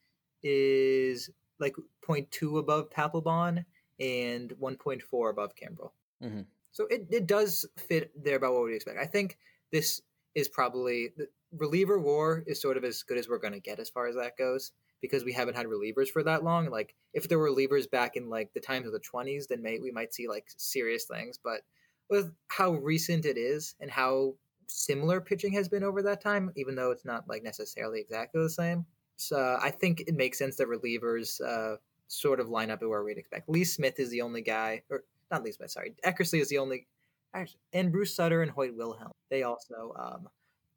is 0.41 1.29
like 1.59 1.75
0.2 2.07 2.59
above 2.59 2.89
Papelbon 2.89 3.65
and 3.99 4.51
1.4 4.59 5.29
above 5.29 5.55
Kimbrel. 5.55 5.91
Mhm. 6.23 6.45
So 6.71 6.85
it, 6.87 7.07
it 7.09 7.27
does 7.27 7.65
fit 7.77 8.11
there 8.21 8.37
about 8.37 8.53
what 8.53 8.63
we 8.63 8.75
expect. 8.75 8.99
I 8.99 9.05
think 9.05 9.37
this 9.71 10.01
is 10.35 10.47
probably 10.47 11.09
the 11.17 11.27
reliever 11.51 11.99
war 11.99 12.43
is 12.45 12.61
sort 12.61 12.77
of 12.77 12.83
as 12.83 13.03
good 13.03 13.17
as 13.17 13.27
we're 13.27 13.39
going 13.39 13.53
to 13.53 13.59
get 13.59 13.79
as 13.79 13.89
far 13.89 14.07
as 14.07 14.15
that 14.15 14.37
goes 14.37 14.71
because 15.01 15.23
we 15.23 15.33
haven't 15.33 15.55
had 15.55 15.65
relievers 15.65 16.09
for 16.09 16.23
that 16.23 16.43
long. 16.43 16.69
Like 16.69 16.95
if 17.13 17.27
there 17.27 17.39
were 17.39 17.49
relievers 17.49 17.89
back 17.89 18.15
in 18.15 18.29
like 18.29 18.53
the 18.53 18.59
times 18.59 18.85
of 18.85 18.93
the 18.93 18.99
20s, 18.99 19.47
then 19.47 19.61
may, 19.61 19.79
we 19.79 19.91
might 19.91 20.13
see 20.13 20.27
like 20.27 20.45
serious 20.57 21.05
things. 21.05 21.39
But 21.43 21.61
with 22.09 22.33
how 22.49 22.73
recent 22.73 23.25
it 23.25 23.37
is 23.37 23.75
and 23.79 23.89
how 23.89 24.35
similar 24.67 25.21
pitching 25.21 25.53
has 25.53 25.67
been 25.69 25.83
over 25.83 26.03
that 26.03 26.21
time, 26.21 26.51
even 26.55 26.75
though 26.75 26.91
it's 26.91 27.05
not 27.05 27.27
like 27.27 27.43
necessarily 27.43 27.99
exactly 27.99 28.41
the 28.41 28.49
same, 28.49 28.85
so 29.19 29.57
I 29.61 29.69
think 29.69 30.01
it 30.07 30.15
makes 30.15 30.37
sense 30.37 30.55
that 30.57 30.67
relievers 30.67 31.41
uh, 31.41 31.77
sort 32.07 32.39
of 32.39 32.49
line 32.49 32.71
up 32.71 32.81
at 32.81 32.89
where 32.89 33.03
we'd 33.03 33.17
expect. 33.17 33.49
Lee 33.49 33.63
Smith 33.63 33.99
is 33.99 34.09
the 34.09 34.21
only 34.21 34.41
guy, 34.41 34.81
or 34.89 35.03
not 35.31 35.43
Lee 35.43 35.51
Smith, 35.51 35.71
sorry, 35.71 35.93
Eckersley 36.05 36.39
is 36.41 36.49
the 36.49 36.57
only, 36.57 36.87
actually, 37.33 37.59
and 37.73 37.91
Bruce 37.91 38.15
Sutter 38.15 38.41
and 38.41 38.49
Hoyt 38.51 38.75
Wilhelm. 38.75 39.11
They 39.29 39.43
also, 39.43 39.93
um, 39.99 40.27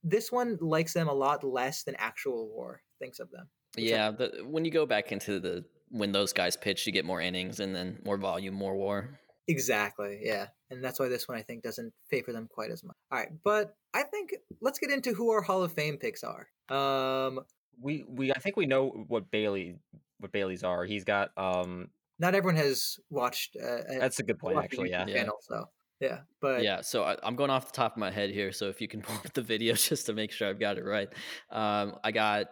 this 0.05 0.33
one 0.33 0.59
likes 0.61 0.93
them 0.93 1.09
a 1.09 1.15
lot 1.15 1.45
less 1.45 1.85
than 1.85 1.95
actual 1.97 2.49
war 2.49 2.83
thinks 2.99 3.19
of 3.21 3.31
them. 3.31 3.49
I- 3.79 3.81
Yeah, 3.83 4.11
the, 4.11 4.45
when 4.45 4.65
you 4.65 4.71
go 4.71 4.87
back 4.87 5.13
into 5.13 5.39
the 5.41 5.65
when 5.91 6.11
those 6.11 6.33
guys 6.33 6.57
pitch, 6.57 6.87
you 6.87 6.93
get 6.93 7.05
more 7.05 7.21
innings 7.21 7.61
and 7.61 7.75
then 7.77 7.99
more 8.05 8.17
volume, 8.17 8.55
more 8.55 8.75
war. 8.75 9.19
Exactly, 9.47 10.21
yeah. 10.23 10.47
And 10.71 10.83
that's 10.83 10.99
why 10.99 11.09
this 11.09 11.29
one 11.29 11.37
I 11.37 11.43
think 11.43 11.63
doesn't 11.63 11.93
favor 12.09 12.33
them 12.33 12.49
quite 12.51 12.71
as 12.71 12.83
much. 12.83 12.97
All 13.11 13.19
right, 13.19 13.29
but 13.45 13.77
I 13.93 14.03
think 14.05 14.35
let's 14.63 14.79
get 14.79 14.91
into 14.91 15.13
who 15.13 15.31
our 15.31 15.43
Hall 15.43 15.63
of 15.63 15.73
Fame 15.73 15.99
picks 15.99 16.25
are. 16.25 16.49
Um, 16.75 17.41
we 17.81 18.05
we 18.09 18.33
I 18.33 18.39
think 18.39 18.57
we 18.57 18.67
know 18.67 19.05
what 19.09 19.31
Bailey 19.31 19.77
what 20.19 20.33
Bailey's 20.33 20.65
are. 20.65 20.85
He's 20.85 21.05
got 21.05 21.31
um. 21.37 21.89
not 22.19 22.35
everyone 22.35 22.57
has 22.57 22.99
watched. 23.11 23.57
Uh, 23.57 23.79
That's 23.99 24.19
a 24.19 24.23
good 24.23 24.39
point, 24.39 24.59
actually. 24.59 24.91
Yeah. 24.91 25.05
YouTube 25.05 25.15
Yeah. 25.15 25.29
So 25.41 25.65
yeah, 26.03 26.19
but 26.41 26.65
yeah, 26.65 26.81
so 26.81 27.05
I, 27.05 27.17
I'm 27.23 27.37
going 27.37 27.51
off 27.51 27.67
the 27.67 27.77
top 27.77 27.93
of 27.93 27.99
my 27.99 28.11
head 28.11 28.31
here. 28.31 28.51
So 28.51 28.69
if 28.69 28.81
you 28.81 28.89
can 28.89 29.03
pull 29.03 29.15
up 29.17 29.33
the 29.33 29.43
video 29.43 29.75
just 29.75 30.07
to 30.07 30.13
make 30.13 30.33
sure 30.33 30.49
I've 30.49 30.59
got 30.59 30.77
it 30.77 30.85
right, 30.85 31.09
um, 31.51 31.95
I 32.03 32.11
got 32.11 32.47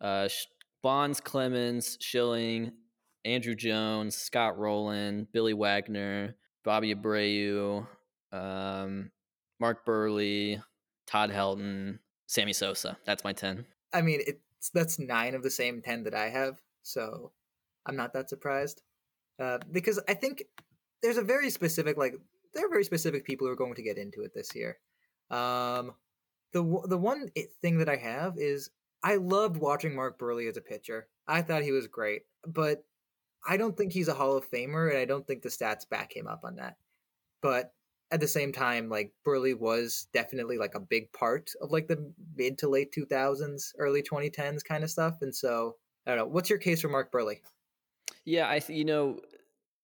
uh, 0.00 0.28
Bonds, 0.82 1.20
Clemens, 1.20 1.98
Schilling, 2.00 2.72
Andruw 3.24 3.56
Jones, 3.56 4.16
Scott 4.16 4.58
Rolen, 4.58 5.28
Billy 5.32 5.54
Wagner, 5.54 6.34
Bobby 6.64 6.94
Abreu, 6.94 7.86
um, 8.32 9.12
Mark 9.60 9.86
Buehrle, 9.86 10.62
Todd 11.06 11.30
Helton, 11.30 12.00
Sammy 12.26 12.52
Sosa. 12.52 12.98
That's 13.06 13.22
my 13.22 13.32
10. 13.32 13.66
I 13.92 14.02
mean, 14.02 14.20
it's 14.26 14.40
that's 14.70 14.98
nine 14.98 15.34
of 15.34 15.42
the 15.42 15.50
same 15.50 15.82
ten 15.82 16.04
that 16.04 16.14
I 16.14 16.28
have, 16.28 16.60
so 16.82 17.32
I'm 17.86 17.96
not 17.96 18.12
that 18.14 18.28
surprised. 18.28 18.82
Uh, 19.38 19.58
because 19.70 20.00
I 20.08 20.14
think 20.14 20.44
there's 21.02 21.18
a 21.18 21.22
very 21.22 21.50
specific 21.50 21.96
like 21.96 22.14
there 22.54 22.66
are 22.66 22.70
very 22.70 22.84
specific 22.84 23.24
people 23.24 23.46
who 23.46 23.52
are 23.52 23.56
going 23.56 23.74
to 23.74 23.82
get 23.82 23.98
into 23.98 24.22
it 24.22 24.32
this 24.34 24.54
year. 24.54 24.78
Um, 25.30 25.92
the 26.52 26.62
the 26.88 26.98
one 26.98 27.28
thing 27.60 27.78
that 27.78 27.88
I 27.88 27.96
have 27.96 28.38
is 28.38 28.70
I 29.02 29.16
loved 29.16 29.56
watching 29.56 29.94
Mark 29.94 30.18
Buehrle 30.18 30.48
as 30.48 30.56
a 30.56 30.62
pitcher. 30.62 31.08
I 31.28 31.42
thought 31.42 31.62
he 31.62 31.72
was 31.72 31.86
great, 31.86 32.22
but 32.46 32.84
I 33.46 33.56
don't 33.56 33.76
think 33.76 33.92
he's 33.92 34.08
a 34.08 34.14
Hall 34.14 34.36
of 34.36 34.50
Famer, 34.50 34.90
and 34.90 34.98
I 34.98 35.04
don't 35.04 35.26
think 35.26 35.42
the 35.42 35.48
stats 35.48 35.88
back 35.88 36.16
him 36.16 36.26
up 36.26 36.44
on 36.44 36.56
that. 36.56 36.76
But 37.42 37.72
at 38.10 38.20
the 38.20 38.28
same 38.28 38.52
time, 38.52 38.88
like 38.88 39.12
Buehrle 39.26 39.58
was 39.58 40.06
definitely 40.12 40.58
like 40.58 40.74
a 40.74 40.80
big 40.80 41.12
part 41.12 41.50
of 41.60 41.72
like 41.72 41.88
the 41.88 42.12
mid 42.36 42.58
to 42.58 42.68
late 42.68 42.92
2000s, 42.96 43.72
early 43.78 44.02
2010s 44.02 44.64
kind 44.64 44.84
of 44.84 44.90
stuff. 44.90 45.16
And 45.22 45.34
so 45.34 45.76
I 46.06 46.10
don't 46.10 46.18
know. 46.18 46.26
What's 46.26 46.48
your 46.48 46.58
case 46.58 46.80
for 46.80 46.88
Mark 46.88 47.10
Buehrle? 47.10 47.36
Yeah, 48.24 48.48
I 48.48 48.60
th- 48.60 48.76
you 48.76 48.84
know 48.84 49.20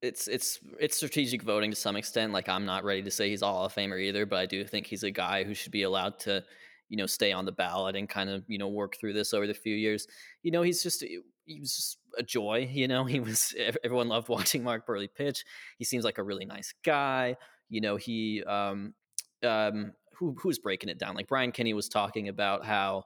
it's 0.03 0.29
it's 0.29 0.59
it's 0.81 0.97
strategic 0.97 1.43
voting 1.43 1.71
to 1.71 1.77
some 1.77 1.97
extent. 1.97 2.33
Like 2.33 2.49
I'm 2.49 2.65
not 2.65 2.85
ready 2.85 3.03
to 3.03 3.11
say 3.11 3.29
he's 3.31 3.43
a 3.43 3.47
Hall 3.47 3.65
of 3.65 3.75
Famer 3.75 4.01
either, 4.01 4.27
but 4.27 4.39
I 4.39 4.47
do 4.47 4.65
think 4.65 4.87
he's 4.87 5.05
a 5.05 5.11
guy 5.11 5.45
who 5.45 5.55
should 5.55 5.73
be 5.73 5.83
allowed 5.83 6.19
to 6.21 6.45
you 6.89 6.97
know 6.97 7.07
stay 7.07 7.33
on 7.33 7.45
the 7.45 7.53
ballot 7.53 7.97
and 7.97 8.09
kind 8.09 8.29
of 8.29 8.45
you 8.49 8.59
know 8.59 8.69
work 8.69 8.97
through 8.99 9.15
this 9.15 9.33
over 9.33 9.47
the 9.47 9.55
few 9.55 9.75
years. 9.75 10.07
You 10.43 10.51
know, 10.51 10.63
he's 10.63 10.83
just 10.83 11.05
he 11.45 11.61
was 11.61 11.75
just 11.75 11.99
a 12.19 12.23
joy. 12.23 12.69
You 12.71 12.89
know, 12.89 13.05
he 13.05 13.21
was 13.21 13.55
everyone 13.85 14.09
loved 14.09 14.29
watching 14.29 14.63
Mark 14.63 14.87
Buehrle 14.87 15.09
pitch. 15.15 15.45
He 15.79 15.85
seems 15.85 16.05
like 16.05 16.19
a 16.19 16.23
really 16.23 16.45
nice 16.45 16.75
guy. 16.85 17.37
You 17.73 17.81
know, 17.81 17.97
he 17.97 18.45
um 18.45 18.95
um 19.43 19.93
who 20.19 20.37
who's 20.39 20.59
breaking 20.59 20.91
it 20.91 20.99
down? 20.99 21.15
Like 21.15 21.27
Brian 21.27 21.53
Kenny 21.53 21.75
was 21.75 21.89
talking 21.89 22.29
about 22.29 22.65
how 22.65 23.05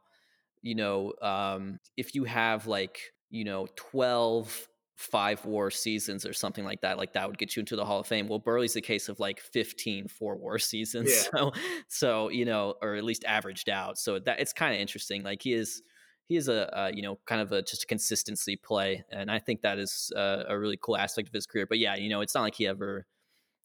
you 0.62 0.74
know 0.74 1.12
um 1.22 1.78
if 1.96 2.14
you 2.14 2.24
have 2.24 2.66
like 2.66 2.98
you 3.30 3.44
know 3.44 3.68
12 3.76 4.68
five 4.96 5.44
war 5.44 5.70
seasons 5.70 6.24
or 6.24 6.32
something 6.32 6.64
like 6.64 6.80
that 6.80 6.96
like 6.96 7.12
that 7.12 7.28
would 7.28 7.36
get 7.36 7.54
you 7.54 7.60
into 7.60 7.76
the 7.76 7.84
hall 7.84 8.00
of 8.00 8.06
fame 8.06 8.28
well 8.28 8.40
buehrle's 8.40 8.72
the 8.72 8.80
case 8.80 9.10
of 9.10 9.20
like 9.20 9.40
15 9.40 10.08
four 10.08 10.36
war 10.36 10.58
seasons 10.72 11.12
Yeah. 11.12 11.38
so 11.38 11.52
so 11.88 12.28
you 12.30 12.46
know 12.46 12.74
or 12.80 12.94
at 12.94 13.04
least 13.04 13.22
averaged 13.24 13.68
out 13.68 13.98
so 13.98 14.18
that 14.18 14.40
it's 14.40 14.54
kind 14.54 14.74
of 14.74 14.80
interesting 14.80 15.22
like 15.22 15.42
he 15.42 15.52
is 15.52 15.82
he 16.28 16.36
is 16.36 16.48
a 16.48 16.74
uh, 16.76 16.90
you 16.92 17.02
know 17.02 17.18
kind 17.26 17.42
of 17.42 17.52
a 17.52 17.60
just 17.60 17.84
a 17.84 17.86
consistency 17.86 18.56
play 18.56 19.04
and 19.12 19.30
i 19.30 19.38
think 19.38 19.60
that 19.60 19.78
is 19.78 20.10
uh, 20.16 20.44
a 20.48 20.58
really 20.58 20.78
cool 20.80 20.96
aspect 20.96 21.28
of 21.28 21.34
his 21.34 21.46
career 21.46 21.66
but 21.68 21.78
yeah 21.78 21.94
you 21.94 22.08
know 22.08 22.22
it's 22.22 22.34
not 22.34 22.42
like 22.42 22.54
he 22.54 22.66
ever 22.66 23.06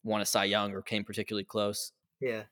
won 0.04 0.20
a 0.20 0.26
cy 0.26 0.44
young 0.44 0.72
or 0.72 0.82
came 0.82 1.04
particularly 1.04 1.44
close 1.44 1.92
Yeah. 2.20 2.42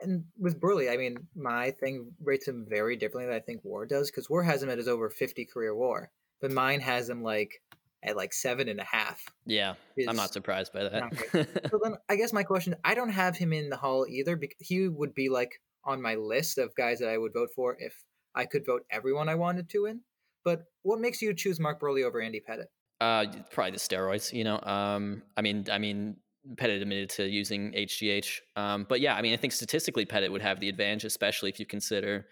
And 0.00 0.24
with 0.38 0.60
Buehrle, 0.60 0.92
I 0.92 0.96
mean, 0.96 1.16
my 1.34 1.72
thing 1.72 2.12
rates 2.22 2.46
him 2.46 2.66
very 2.68 2.94
differently 2.94 3.26
than 3.26 3.34
I 3.34 3.40
think 3.40 3.64
War 3.64 3.84
does 3.84 4.10
because 4.10 4.30
War 4.30 4.44
has 4.44 4.62
him 4.62 4.70
at 4.70 4.78
his 4.78 4.86
over 4.86 5.10
50 5.10 5.44
career 5.46 5.74
War, 5.74 6.10
but 6.40 6.52
mine 6.52 6.80
has 6.80 7.08
him 7.08 7.22
like 7.22 7.60
at 8.04 8.16
like 8.16 8.32
seven 8.32 8.68
and 8.68 8.78
a 8.78 8.84
half. 8.84 9.20
yeah 9.44 9.74
i'm 10.08 10.14
not 10.14 10.32
surprised 10.32 10.72
by 10.72 10.84
that 10.84 11.02
So 11.70 11.80
then 11.82 11.96
I 12.08 12.14
guess 12.14 12.32
my 12.32 12.44
question 12.44 12.76
I 12.84 12.94
don't 12.94 13.08
have 13.10 13.36
him 13.36 13.52
in 13.52 13.70
the 13.70 13.76
Hall 13.76 14.06
either 14.08 14.36
because 14.36 14.56
he 14.60 14.86
would 14.88 15.14
be 15.14 15.28
like 15.28 15.60
on 15.84 16.00
my 16.00 16.14
list 16.14 16.58
of 16.58 16.74
guys 16.76 17.00
that 17.00 17.08
I 17.08 17.18
would 17.18 17.32
vote 17.32 17.48
for 17.56 17.76
if 17.80 18.04
I 18.36 18.44
could 18.44 18.64
vote 18.64 18.82
everyone 18.90 19.28
I 19.28 19.34
wanted 19.34 19.68
to 19.70 19.86
in. 19.86 20.02
But 20.44 20.64
what 20.82 21.00
makes 21.00 21.20
you 21.20 21.34
choose 21.34 21.58
Mark 21.58 21.80
Buehrle 21.80 22.04
over 22.04 22.20
Andy 22.20 22.40
Pettitte? 22.40 22.66
Uh, 23.00 23.26
probably 23.50 23.72
the 23.72 23.78
steroids. 23.78 24.32
You 24.32 24.44
know, 24.44 24.60
um, 24.62 25.22
I 25.36 25.42
mean, 25.42 25.66
I 25.72 25.78
mean, 25.78 26.16
Pettitte 26.54 26.82
admitted 26.82 27.10
to 27.10 27.28
using 27.28 27.72
HGH, 27.72 28.40
um, 28.56 28.86
but 28.88 29.00
yeah, 29.00 29.14
I 29.14 29.22
mean, 29.22 29.32
I 29.32 29.36
think 29.36 29.52
statistically, 29.52 30.06
Pettitte 30.06 30.30
would 30.30 30.42
have 30.42 30.60
the 30.60 30.68
advantage, 30.68 31.04
especially 31.04 31.50
if 31.50 31.60
you 31.60 31.66
consider 31.66 32.26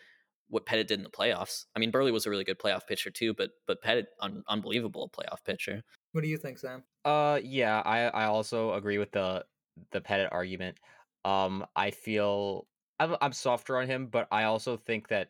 what 0.49 0.65
Pettitte 0.65 0.87
did 0.87 0.99
in 0.99 1.03
the 1.03 1.11
playoffs. 1.11 1.65
I 1.75 1.79
mean, 1.79 1.91
Buehrle 1.91 2.13
was 2.13 2.27
a 2.27 2.31
really 2.31 2.45
good 2.45 2.59
playoff 2.59 2.87
pitcher 2.87 3.11
too, 3.11 3.35
but 3.35 3.51
but 3.67 3.83
Pettitte, 3.83 4.07
un- 4.21 4.45
unbelievable 4.49 5.11
playoff 5.11 5.45
pitcher. 5.45 5.83
What 6.13 6.23
do 6.23 6.29
you 6.29 6.39
think, 6.39 6.59
Sam? 6.59 6.83
Uh, 7.05 7.41
yeah, 7.43 7.83
I 7.85 8.07
I 8.09 8.25
also 8.27 8.73
agree 8.75 8.99
with 8.99 9.13
the 9.13 9.45
the 9.93 10.01
Pettitte 10.01 10.29
argument. 10.33 10.79
Um, 11.25 11.67
I 11.75 11.91
feel 11.91 12.67
I'm 12.99 13.17
I'm 13.21 13.33
softer 13.33 13.77
on 13.79 13.87
him, 13.87 14.07
but 14.07 14.29
I 14.31 14.45
also 14.45 14.77
think 14.77 15.09
that 15.09 15.29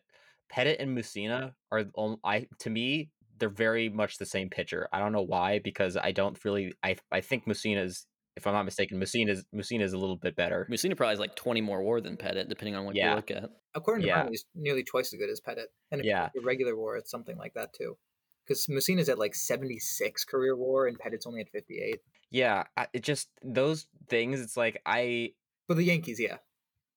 Pettitte 0.53 0.77
and 0.79 0.97
Mussina 0.97 1.53
are 1.71 1.85
I 2.23 2.47
to 2.59 2.69
me 2.69 3.11
they're 3.39 3.49
very 3.49 3.89
much 3.89 4.17
the 4.17 4.25
same 4.25 4.49
pitcher. 4.49 4.87
I 4.91 4.99
don't 4.99 5.11
know 5.11 5.21
why 5.21 5.59
because 5.59 5.97
I 5.97 6.11
don't 6.11 6.43
really 6.43 6.73
I 6.83 6.97
I 7.11 7.21
think 7.21 7.45
Mussina's 7.45 8.05
if 8.37 8.47
I'm 8.47 8.53
not 8.53 8.63
mistaken 8.63 8.97
Mussina's 8.99 9.43
Mussina's 9.51 9.91
a 9.93 9.97
little 9.97 10.15
bit 10.15 10.35
better. 10.35 10.65
Mussina 10.71 10.95
probably 10.95 11.11
has 11.13 11.19
like 11.19 11.35
twenty 11.35 11.59
more 11.61 11.81
WAR 11.81 11.99
than 11.99 12.15
Pettitte, 12.15 12.47
depending 12.47 12.75
on 12.75 12.85
what 12.85 12.95
Yeah. 12.95 13.09
you 13.09 13.15
look 13.17 13.31
at. 13.31 13.49
According 13.75 14.03
to 14.03 14.07
Yeah. 14.07 14.23
mine, 14.23 14.29
he's 14.29 14.45
nearly 14.55 14.83
twice 14.83 15.11
as 15.13 15.19
good 15.19 15.29
as 15.29 15.41
Pettitte. 15.41 15.67
And 15.91 15.99
if 16.01 16.05
Yeah. 16.07 16.23
look 16.23 16.37
at 16.37 16.43
regular 16.43 16.75
war, 16.77 16.95
it's 16.97 17.11
something 17.11 17.37
like 17.37 17.53
that 17.55 17.73
too. 17.73 17.97
Because 18.45 18.69
Mussina's 18.69 19.09
at 19.09 19.19
like 19.19 19.35
76 19.35 20.23
career 20.23 20.55
war 20.55 20.87
and 20.87 20.97
Pettitte's 20.97 21.25
only 21.25 21.41
at 21.41 21.49
58. 21.49 21.99
Yeah, 22.29 22.63
I, 22.77 22.87
it 22.93 23.01
just 23.03 23.29
those 23.43 23.87
things. 24.07 24.39
It's 24.39 24.55
like 24.55 24.81
I 24.85 25.33
For 25.67 25.73
the 25.73 25.83
Yankees, 25.83 26.19
yeah. 26.19 26.37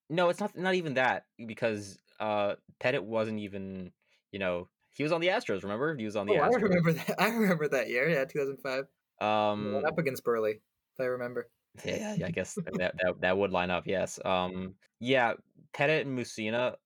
no, 0.09 0.29
it's 0.29 0.39
not 0.41 0.57
not 0.57 0.75
even 0.75 0.95
that 0.95 1.27
because 1.45 1.99
uh 2.21 2.55
Pettitte 2.81 3.03
wasn't 3.05 3.41
even 3.41 3.93
you 4.33 4.39
know 4.39 4.69
he 4.93 5.03
was 5.03 5.13
on 5.13 5.21
the 5.21 5.29
Astros. 5.29 5.63
Remember 5.63 5.97
he 5.97 6.05
was 6.05 6.17
on 6.17 6.27
the 6.27 6.39
Oh, 6.39 6.43
I 6.43 6.49
Astros. 6.49 6.63
remember 6.63 6.93
that. 6.99 7.21
I 7.21 7.29
remember 7.31 7.69
that 7.69 7.89
year. 7.89 8.09
Yeah, 8.09 8.25
2005. 8.27 8.87
Um, 9.21 9.85
up 9.85 9.99
against 9.99 10.25
Buehrle, 10.25 10.61
if 11.01 11.05
I 11.07 11.09
remember. 11.09 11.49
Yeah, 11.85 12.15
yeah, 12.17 12.27
I 12.27 12.31
guess 12.31 12.55
that, 12.79 12.95
that 13.01 13.21
that 13.21 13.37
would 13.39 13.51
line 13.53 13.71
up. 13.71 13.87
Yes. 13.87 14.19
Um. 14.25 14.75
Yeah, 15.01 15.35
Pettitte 15.73 16.03
and 16.03 16.19
Mussina. 16.19 16.77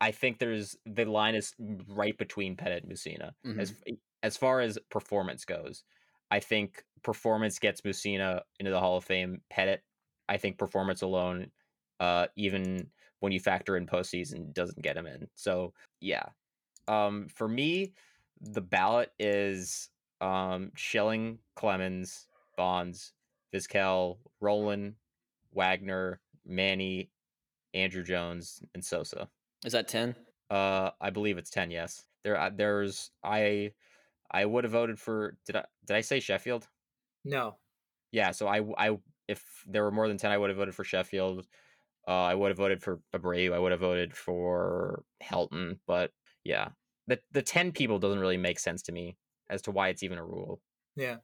I 0.00 0.12
think 0.12 0.38
there's 0.38 0.76
the 0.86 1.04
line 1.04 1.34
is 1.34 1.54
right 1.88 2.16
between 2.16 2.56
Pettitte 2.56 2.84
and 2.84 2.92
Mussina 2.92 3.32
as 3.58 3.72
Mm-hmm. 3.72 3.92
f- 3.92 3.98
as 4.22 4.36
far 4.36 4.60
as 4.60 4.78
performance 4.90 5.44
goes. 5.44 5.84
I 6.30 6.40
think 6.40 6.84
performance 7.02 7.58
gets 7.58 7.80
Mussina 7.80 8.42
into 8.60 8.70
the 8.70 8.78
Hall 8.80 8.96
of 8.96 9.04
Fame. 9.04 9.40
Pettitte, 9.52 9.80
I 10.28 10.36
think 10.36 10.58
performance 10.58 11.02
alone, 11.02 11.50
uh, 12.00 12.26
even 12.36 12.90
when 13.20 13.32
you 13.32 13.40
factor 13.40 13.76
in 13.76 13.86
postseason, 13.86 14.52
doesn't 14.54 14.82
get 14.82 14.96
him 14.96 15.06
in. 15.06 15.26
So 15.34 15.72
yeah, 16.00 16.26
um, 16.86 17.28
for 17.28 17.48
me, 17.48 17.94
the 18.40 18.60
ballot 18.60 19.12
is 19.18 19.88
um 20.20 20.70
Schilling, 20.76 21.38
Clemens, 21.56 22.26
Bonds, 22.56 23.14
Vizquel, 23.54 24.18
Rolen, 24.40 24.94
Wagner, 25.52 26.20
Manny, 26.46 27.10
Andruw 27.74 28.04
Jones, 28.04 28.62
and 28.74 28.84
Sosa. 28.84 29.28
Is 29.64 29.72
that 29.72 29.88
ten? 29.88 30.14
Uh, 30.50 30.90
I 31.00 31.10
believe 31.10 31.38
it's 31.38 31.50
ten. 31.50 31.70
Yes, 31.70 32.04
there. 32.24 32.38
uh, 32.38 32.50
There's 32.54 33.10
I. 33.24 33.72
I 34.30 34.44
would 34.44 34.64
have 34.64 34.72
voted 34.72 34.98
for. 35.00 35.36
Did 35.46 35.56
I? 35.56 35.64
Did 35.86 35.96
I 35.96 36.00
say 36.02 36.20
Sheffield? 36.20 36.66
No. 37.24 37.56
Yeah. 38.12 38.30
So 38.32 38.46
I. 38.46 38.60
I. 38.76 38.98
If 39.26 39.44
there 39.66 39.84
were 39.84 39.90
more 39.90 40.08
than 40.08 40.16
ten, 40.16 40.30
I 40.30 40.38
would 40.38 40.48
have 40.50 40.56
voted 40.56 40.74
for 40.74 40.84
Sheffield. 40.84 41.46
Uh, 42.06 42.12
I 42.24 42.34
would 42.34 42.48
have 42.48 42.56
voted 42.56 42.82
for 42.82 43.00
Abreu. 43.14 43.52
I 43.52 43.58
would 43.58 43.72
have 43.72 43.80
voted 43.80 44.16
for 44.16 45.02
Helton. 45.22 45.78
But 45.86 46.12
yeah, 46.44 46.68
the 47.06 47.18
the 47.32 47.42
ten 47.42 47.72
people 47.72 47.98
doesn't 47.98 48.20
really 48.20 48.38
make 48.38 48.58
sense 48.58 48.82
to 48.84 48.92
me 48.92 49.16
as 49.50 49.60
to 49.62 49.70
why 49.70 49.88
it's 49.88 50.02
even 50.02 50.18
a 50.18 50.24
rule 50.24 50.60
Yeah. 50.96 51.16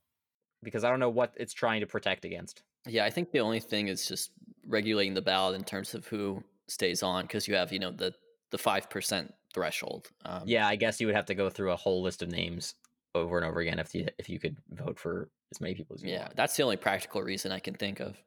Because 0.65 0.85
I 0.85 0.91
don't 0.91 1.01
know 1.01 1.11
what 1.11 1.35
it's 1.37 1.53
trying 1.53 1.81
to 1.81 1.87
protect 1.87 2.25
against. 2.25 2.63
Yeah, 2.87 3.05
I 3.05 3.11
think 3.11 3.31
the 3.31 3.41
only 3.41 3.61
thing 3.61 3.89
is 3.89 4.09
just 4.09 4.31
regulating 4.67 5.15
the 5.15 5.23
ballot 5.23 5.55
in 5.57 5.65
terms 5.65 5.95
of 5.95 6.07
who 6.07 6.43
stays 6.69 7.03
on, 7.03 7.25
because 7.25 7.47
you 7.47 7.55
have 7.55 7.73
you 7.73 7.79
know 7.79 7.91
the 7.91 8.15
the 8.51 8.59
five 8.59 8.91
percent 8.91 9.35
threshold. 9.53 10.11
Um, 10.25 10.43
Yeah, 10.47 10.67
I 10.67 10.77
guess 10.77 11.01
you 11.01 11.07
would 11.07 11.17
have 11.17 11.27
to 11.27 11.35
go 11.35 11.51
through 11.51 11.73
a 11.73 11.77
whole 11.77 12.03
list 12.03 12.23
of 12.23 12.31
names 12.31 12.75
over 13.15 13.37
and 13.37 13.47
over 13.47 13.61
again 13.61 13.79
if 13.79 13.95
you 13.95 14.09
if 14.19 14.29
you 14.29 14.41
could 14.41 14.57
vote 14.71 14.99
for 14.99 15.29
as 15.53 15.61
many 15.61 15.75
people 15.75 15.95
as 15.95 16.03
you 16.03 16.11
yeah, 16.11 16.23
want. 16.23 16.37
that's 16.37 16.57
the 16.57 16.63
only 16.65 16.77
practical 16.77 17.23
reason 17.23 17.53
I 17.53 17.61
can 17.61 17.75
think 17.75 18.01
of. 18.01 18.21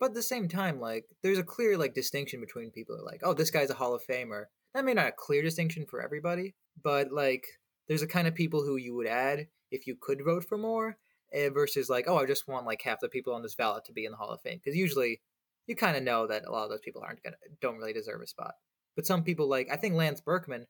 But 0.00 0.10
at 0.10 0.14
the 0.14 0.22
same 0.22 0.48
time, 0.48 0.80
like, 0.80 1.04
there's 1.22 1.38
a 1.38 1.44
clear, 1.44 1.78
like, 1.78 1.94
distinction 1.94 2.40
between 2.40 2.72
people 2.72 2.96
who 2.96 3.02
are 3.02 3.06
like, 3.06 3.20
oh, 3.22 3.34
this 3.34 3.52
guy's 3.52 3.70
a 3.70 3.74
Hall 3.74 3.94
of 3.94 4.04
Famer. 4.04 4.46
That 4.74 4.84
may 4.84 4.94
not 4.94 5.06
a 5.06 5.12
clear 5.16 5.42
distinction 5.42 5.86
for 5.88 6.02
everybody, 6.02 6.56
but, 6.82 7.12
like, 7.12 7.44
there's 7.86 8.02
a 8.02 8.08
kind 8.08 8.26
of 8.26 8.34
people 8.34 8.64
who 8.64 8.74
you 8.74 8.96
would 8.96 9.06
add 9.06 9.46
if 9.70 9.86
you 9.86 9.94
could 10.00 10.24
vote 10.24 10.44
for 10.44 10.58
more 10.58 10.98
eh, 11.32 11.50
versus, 11.50 11.88
like, 11.88 12.06
oh, 12.08 12.18
I 12.18 12.26
just 12.26 12.48
want, 12.48 12.66
like, 12.66 12.82
half 12.82 13.00
the 13.00 13.08
people 13.08 13.34
on 13.34 13.42
this 13.42 13.54
ballot 13.54 13.84
to 13.86 13.92
be 13.92 14.04
in 14.04 14.12
the 14.12 14.18
Hall 14.18 14.30
of 14.30 14.40
Fame. 14.42 14.60
Because 14.62 14.76
usually 14.76 15.20
you 15.66 15.76
kind 15.76 15.96
of 15.96 16.02
know 16.02 16.26
that 16.26 16.44
a 16.46 16.50
lot 16.50 16.64
of 16.64 16.70
those 16.70 16.80
people 16.80 17.02
aren't 17.04 17.22
gonna, 17.22 17.36
don't 17.60 17.76
really 17.76 17.92
deserve 17.92 18.20
a 18.20 18.26
spot. 18.26 18.54
But 18.96 19.06
some 19.06 19.24
people, 19.24 19.48
like, 19.48 19.68
I 19.70 19.76
think 19.76 19.94
Lance 19.94 20.20
Berkman, 20.20 20.66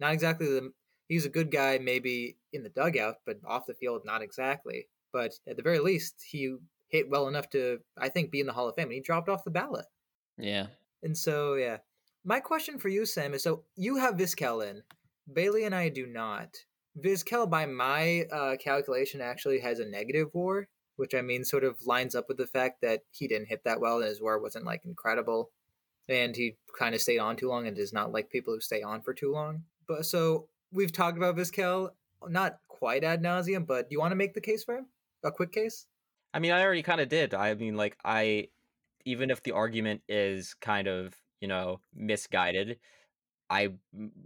not 0.00 0.12
exactly 0.12 0.46
the, 0.46 0.72
he's 1.08 1.26
a 1.26 1.30
good 1.30 1.50
guy 1.50 1.78
maybe 1.78 2.36
in 2.52 2.62
the 2.62 2.68
dugout, 2.68 3.16
but 3.26 3.38
off 3.46 3.66
the 3.66 3.74
field, 3.74 4.02
not 4.04 4.22
exactly. 4.22 4.88
But 5.12 5.32
at 5.48 5.56
the 5.56 5.62
very 5.62 5.78
least, 5.78 6.22
he 6.30 6.54
hit 6.88 7.08
well 7.08 7.28
enough 7.28 7.50
to, 7.50 7.78
I 7.96 8.08
think, 8.08 8.30
be 8.30 8.40
in 8.40 8.46
the 8.46 8.52
Hall 8.52 8.68
of 8.68 8.74
Fame. 8.76 8.84
And 8.84 8.92
he 8.92 9.00
dropped 9.00 9.28
off 9.28 9.44
the 9.44 9.50
ballot. 9.50 9.86
Yeah, 10.36 10.66
And 11.02 11.16
so, 11.16 11.54
yeah. 11.54 11.78
My 12.24 12.40
question 12.40 12.78
for 12.78 12.88
you, 12.88 13.06
Sam, 13.06 13.34
is 13.34 13.42
so 13.42 13.64
you 13.76 13.96
have 13.96 14.16
Vizquel 14.16 14.68
in. 14.68 14.82
Bailey 15.32 15.64
and 15.64 15.74
I 15.74 15.88
do 15.88 16.06
not. 16.06 16.54
Vizquel, 16.96 17.48
by 17.48 17.66
my 17.66 18.26
uh, 18.32 18.56
calculation, 18.56 19.20
actually 19.20 19.60
has 19.60 19.78
a 19.78 19.84
negative 19.84 20.28
WAR, 20.32 20.68
which 20.96 21.14
I 21.14 21.22
mean 21.22 21.44
sort 21.44 21.64
of 21.64 21.76
lines 21.86 22.14
up 22.14 22.26
with 22.28 22.36
the 22.36 22.46
fact 22.46 22.80
that 22.82 23.02
he 23.10 23.28
didn't 23.28 23.48
hit 23.48 23.64
that 23.64 23.80
well 23.80 23.98
and 23.98 24.08
his 24.08 24.20
WAR 24.20 24.40
wasn't 24.40 24.64
like 24.64 24.84
incredible, 24.84 25.50
and 26.08 26.34
he 26.34 26.56
kind 26.78 26.94
of 26.94 27.00
stayed 27.00 27.18
on 27.18 27.36
too 27.36 27.48
long 27.48 27.66
and 27.66 27.76
does 27.76 27.92
not 27.92 28.12
like 28.12 28.30
people 28.30 28.54
who 28.54 28.60
stay 28.60 28.82
on 28.82 29.02
for 29.02 29.14
too 29.14 29.32
long. 29.32 29.64
But 29.86 30.06
so 30.06 30.48
we've 30.72 30.92
talked 30.92 31.16
about 31.16 31.36
Vizquel, 31.36 31.90
not 32.28 32.58
quite 32.68 33.04
ad 33.04 33.22
nauseum, 33.22 33.66
but 33.66 33.88
do 33.88 33.94
you 33.94 34.00
want 34.00 34.12
to 34.12 34.16
make 34.16 34.34
the 34.34 34.40
case 34.40 34.64
for 34.64 34.74
him? 34.76 34.86
A 35.24 35.30
quick 35.30 35.52
case? 35.52 35.86
I 36.32 36.38
mean, 36.38 36.52
I 36.52 36.62
already 36.62 36.82
kind 36.82 37.00
of 37.00 37.08
did. 37.08 37.34
I 37.34 37.54
mean, 37.54 37.76
like, 37.76 37.96
I 38.04 38.48
even 39.04 39.30
if 39.30 39.42
the 39.42 39.52
argument 39.52 40.02
is 40.08 40.54
kind 40.54 40.86
of 40.86 41.14
you 41.40 41.48
know 41.48 41.80
misguided, 41.94 42.78
I 43.48 43.70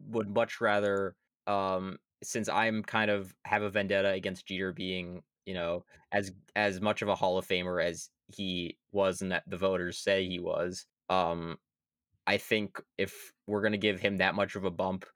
would 0.08 0.28
much 0.34 0.60
rather, 0.60 1.14
um, 1.46 1.98
since 2.22 2.48
I'm 2.48 2.82
kind 2.82 3.10
of 3.10 3.34
have 3.44 3.62
a 3.62 3.70
vendetta 3.70 4.10
against 4.10 4.46
Jeter 4.46 4.72
being 4.72 5.22
you 5.46 5.54
know 5.54 5.84
as 6.12 6.32
as 6.56 6.80
much 6.80 7.02
of 7.02 7.08
a 7.08 7.14
Hall 7.14 7.38
of 7.38 7.46
Famer 7.46 7.84
as 7.84 8.10
he 8.28 8.78
was 8.92 9.22
and 9.22 9.32
that 9.32 9.44
the 9.46 9.56
voters 9.58 9.98
say 9.98 10.26
he 10.26 10.38
was. 10.38 10.86
Um, 11.08 11.58
I 12.26 12.38
think 12.38 12.80
if 12.98 13.32
we're 13.46 13.62
gonna 13.62 13.76
give 13.78 14.00
him 14.00 14.18
that 14.18 14.34
much 14.34 14.56
of 14.56 14.64
a 14.64 14.70
bump, 14.70 15.06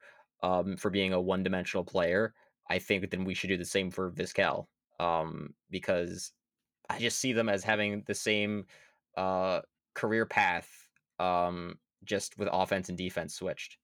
um, 0.43 0.77
for 0.77 0.91
being 0.91 1.13
a 1.13 1.21
one 1.21 1.43
dimensional 1.43 1.85
player, 1.85 2.35
I 2.69 2.79
think 2.79 3.11
then 3.11 3.25
we 3.25 3.35
should 3.35 3.49
do 3.49 3.57
the 3.57 3.65
same 3.65 3.91
for 3.91 4.11
Vizquel. 4.13 4.67
Um, 5.01 5.55
because 5.71 6.33
I 6.91 6.99
just 6.99 7.19
see 7.19 7.33
them 7.33 7.49
as 7.49 7.65
having 7.65 8.03
the 8.07 8.15
same 8.15 8.67
uh 9.17 9.63
career 9.95 10.27
path 10.27 10.89
um 11.19 11.79
just 12.05 12.39
with 12.39 12.49
offense 12.53 12.89
and 12.89 12.99
defense 12.99 13.35
switched. 13.35 13.79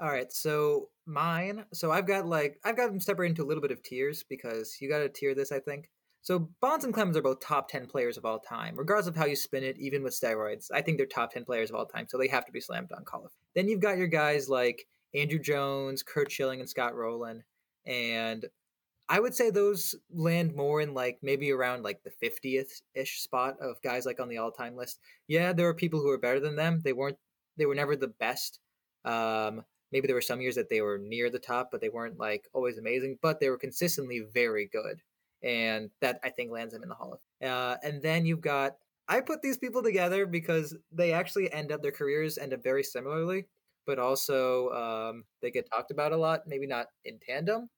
All 0.00 0.08
right, 0.08 0.32
so 0.32 0.88
mine. 1.06 1.64
So 1.72 1.90
I've 1.90 2.06
got 2.06 2.26
like 2.26 2.58
I've 2.64 2.76
got 2.76 2.88
them 2.88 3.00
separated 3.00 3.32
into 3.32 3.44
a 3.44 3.46
little 3.46 3.62
bit 3.62 3.70
of 3.70 3.82
tiers 3.82 4.22
because 4.22 4.78
you 4.80 4.88
got 4.88 4.98
to 4.98 5.08
tier 5.08 5.34
this, 5.34 5.52
I 5.52 5.60
think. 5.60 5.90
So 6.22 6.50
Bonds 6.60 6.84
and 6.84 6.94
Clemens 6.94 7.16
are 7.16 7.22
both 7.22 7.40
top 7.40 7.68
ten 7.68 7.86
players 7.86 8.16
of 8.16 8.24
all 8.24 8.38
time, 8.38 8.76
regardless 8.76 9.08
of 9.08 9.16
how 9.16 9.26
you 9.26 9.36
spin 9.36 9.64
it. 9.64 9.78
Even 9.78 10.02
with 10.02 10.12
steroids, 10.12 10.70
I 10.72 10.80
think 10.80 10.96
they're 10.96 11.06
top 11.06 11.32
ten 11.32 11.44
players 11.44 11.70
of 11.70 11.76
all 11.76 11.86
time, 11.86 12.06
so 12.08 12.18
they 12.18 12.28
have 12.28 12.46
to 12.46 12.52
be 12.52 12.60
slammed 12.60 12.88
dunk 12.88 13.06
Call 13.06 13.24
of. 13.24 13.32
Then 13.54 13.68
you've 13.68 13.80
got 13.80 13.98
your 13.98 14.06
guys 14.06 14.48
like 14.48 14.86
Andruw 15.14 15.42
Jones, 15.42 16.02
Curt 16.02 16.30
Schilling, 16.30 16.60
and 16.60 16.68
Scott 16.68 16.94
Rolen, 16.94 17.42
and 17.86 18.46
I 19.08 19.20
would 19.20 19.34
say 19.34 19.50
those 19.50 19.94
land 20.10 20.54
more 20.54 20.80
in 20.80 20.94
like 20.94 21.18
maybe 21.22 21.50
around 21.50 21.82
like 21.82 22.02
the 22.02 22.10
fiftieth 22.10 22.80
ish 22.94 23.20
spot 23.20 23.56
of 23.60 23.82
guys 23.82 24.06
like 24.06 24.20
on 24.20 24.28
the 24.28 24.38
all 24.38 24.52
time 24.52 24.76
list. 24.76 25.00
Yeah, 25.28 25.52
there 25.52 25.68
are 25.68 25.74
people 25.74 26.00
who 26.00 26.10
are 26.10 26.18
better 26.18 26.40
than 26.40 26.56
them. 26.56 26.80
They 26.82 26.92
weren't. 26.92 27.18
They 27.56 27.66
were 27.66 27.74
never 27.74 27.96
the 27.96 28.08
best. 28.08 28.60
Um, 29.04 29.64
maybe 29.92 30.06
there 30.06 30.16
were 30.16 30.22
some 30.22 30.40
years 30.40 30.54
that 30.56 30.68
they 30.68 30.80
were 30.80 30.98
near 30.98 31.30
the 31.30 31.38
top, 31.38 31.68
but 31.70 31.80
they 31.80 31.88
weren't 31.88 32.18
like 32.18 32.48
always 32.52 32.78
amazing. 32.78 33.18
But 33.22 33.40
they 33.40 33.50
were 33.50 33.58
consistently 33.58 34.24
very 34.32 34.66
good, 34.72 35.00
and 35.42 35.90
that 36.00 36.18
I 36.24 36.30
think 36.30 36.50
lands 36.50 36.74
them 36.74 36.82
in 36.82 36.88
the 36.88 36.94
Hall 36.94 37.14
of. 37.14 37.48
Uh, 37.48 37.76
and 37.82 38.02
then 38.02 38.26
you've 38.26 38.40
got 38.40 38.76
I 39.08 39.20
put 39.20 39.42
these 39.42 39.58
people 39.58 39.82
together 39.82 40.26
because 40.26 40.76
they 40.90 41.12
actually 41.12 41.52
end 41.52 41.72
up 41.72 41.82
their 41.82 41.92
careers 41.92 42.38
end 42.38 42.54
up 42.54 42.62
very 42.62 42.82
similarly, 42.82 43.46
but 43.86 43.98
also 43.98 44.70
um, 44.70 45.24
they 45.40 45.50
get 45.50 45.68
talked 45.70 45.90
about 45.90 46.12
a 46.12 46.16
lot. 46.16 46.46
Maybe 46.46 46.66
not 46.66 46.86
in 47.04 47.18
tandem, 47.18 47.68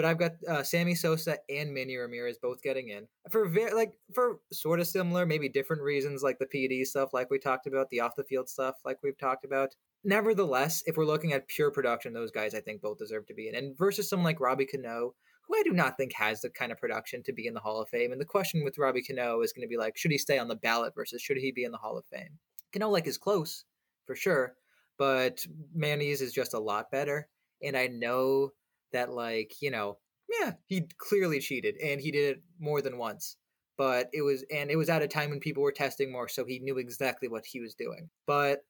but 0.00 0.08
I've 0.08 0.18
got 0.18 0.32
uh, 0.48 0.62
Sammy 0.62 0.94
Sosa 0.94 1.36
and 1.50 1.74
Manny 1.74 1.94
Ramirez 1.94 2.38
both 2.40 2.62
getting 2.62 2.88
in 2.88 3.06
for 3.28 3.46
very 3.46 3.74
like 3.74 3.92
for 4.14 4.40
sort 4.50 4.80
of 4.80 4.86
similar, 4.86 5.26
maybe 5.26 5.46
different 5.46 5.82
reasons, 5.82 6.22
like 6.22 6.38
the 6.38 6.46
PED 6.46 6.86
stuff, 6.86 7.12
like 7.12 7.28
we 7.30 7.38
talked 7.38 7.66
about, 7.66 7.90
the 7.90 8.00
off 8.00 8.16
the 8.16 8.24
field 8.24 8.48
stuff, 8.48 8.76
like 8.82 8.96
we've 9.02 9.18
talked 9.18 9.44
about. 9.44 9.74
Nevertheless, 10.02 10.82
if 10.86 10.96
we're 10.96 11.04
looking 11.04 11.34
at 11.34 11.48
pure 11.48 11.70
production, 11.70 12.14
those 12.14 12.30
guys 12.30 12.54
I 12.54 12.60
think 12.60 12.80
both 12.80 12.96
deserve 12.96 13.26
to 13.26 13.34
be 13.34 13.50
in. 13.50 13.54
And 13.54 13.76
versus 13.76 14.08
someone 14.08 14.24
like 14.24 14.40
Robbie 14.40 14.64
Cano, 14.64 15.12
who 15.46 15.54
I 15.54 15.62
do 15.64 15.72
not 15.72 15.98
think 15.98 16.14
has 16.14 16.40
the 16.40 16.48
kind 16.48 16.72
of 16.72 16.78
production 16.78 17.22
to 17.24 17.34
be 17.34 17.46
in 17.46 17.52
the 17.52 17.60
Hall 17.60 17.82
of 17.82 17.90
Fame. 17.90 18.10
And 18.10 18.20
the 18.22 18.24
question 18.24 18.64
with 18.64 18.78
Robbie 18.78 19.02
Cano 19.02 19.42
is 19.42 19.52
going 19.52 19.68
to 19.68 19.70
be 19.70 19.76
like, 19.76 19.98
should 19.98 20.12
he 20.12 20.16
stay 20.16 20.38
on 20.38 20.48
the 20.48 20.56
ballot 20.56 20.94
versus 20.94 21.20
should 21.20 21.36
he 21.36 21.52
be 21.52 21.64
in 21.64 21.72
the 21.72 21.76
Hall 21.76 21.98
of 21.98 22.06
Fame? 22.06 22.38
Cano 22.72 22.88
like 22.88 23.06
is 23.06 23.18
close 23.18 23.66
for 24.06 24.16
sure, 24.16 24.54
but 24.96 25.46
Manny's 25.74 26.22
is 26.22 26.32
just 26.32 26.54
a 26.54 26.58
lot 26.58 26.90
better. 26.90 27.28
And 27.62 27.76
I 27.76 27.88
know 27.88 28.52
that 28.92 29.10
like 29.10 29.54
you 29.60 29.70
know 29.70 29.98
yeah 30.28 30.52
he 30.66 30.86
clearly 30.98 31.40
cheated 31.40 31.76
and 31.76 32.00
he 32.00 32.10
did 32.10 32.36
it 32.36 32.42
more 32.58 32.82
than 32.82 32.98
once. 32.98 33.36
But 33.76 34.08
it 34.12 34.22
was 34.22 34.44
and 34.52 34.70
it 34.70 34.76
was 34.76 34.90
at 34.90 35.02
a 35.02 35.08
time 35.08 35.30
when 35.30 35.40
people 35.40 35.62
were 35.62 35.72
testing 35.72 36.12
more 36.12 36.28
so 36.28 36.44
he 36.44 36.58
knew 36.58 36.78
exactly 36.78 37.28
what 37.28 37.46
he 37.46 37.60
was 37.60 37.74
doing. 37.74 38.10
But 38.26 38.60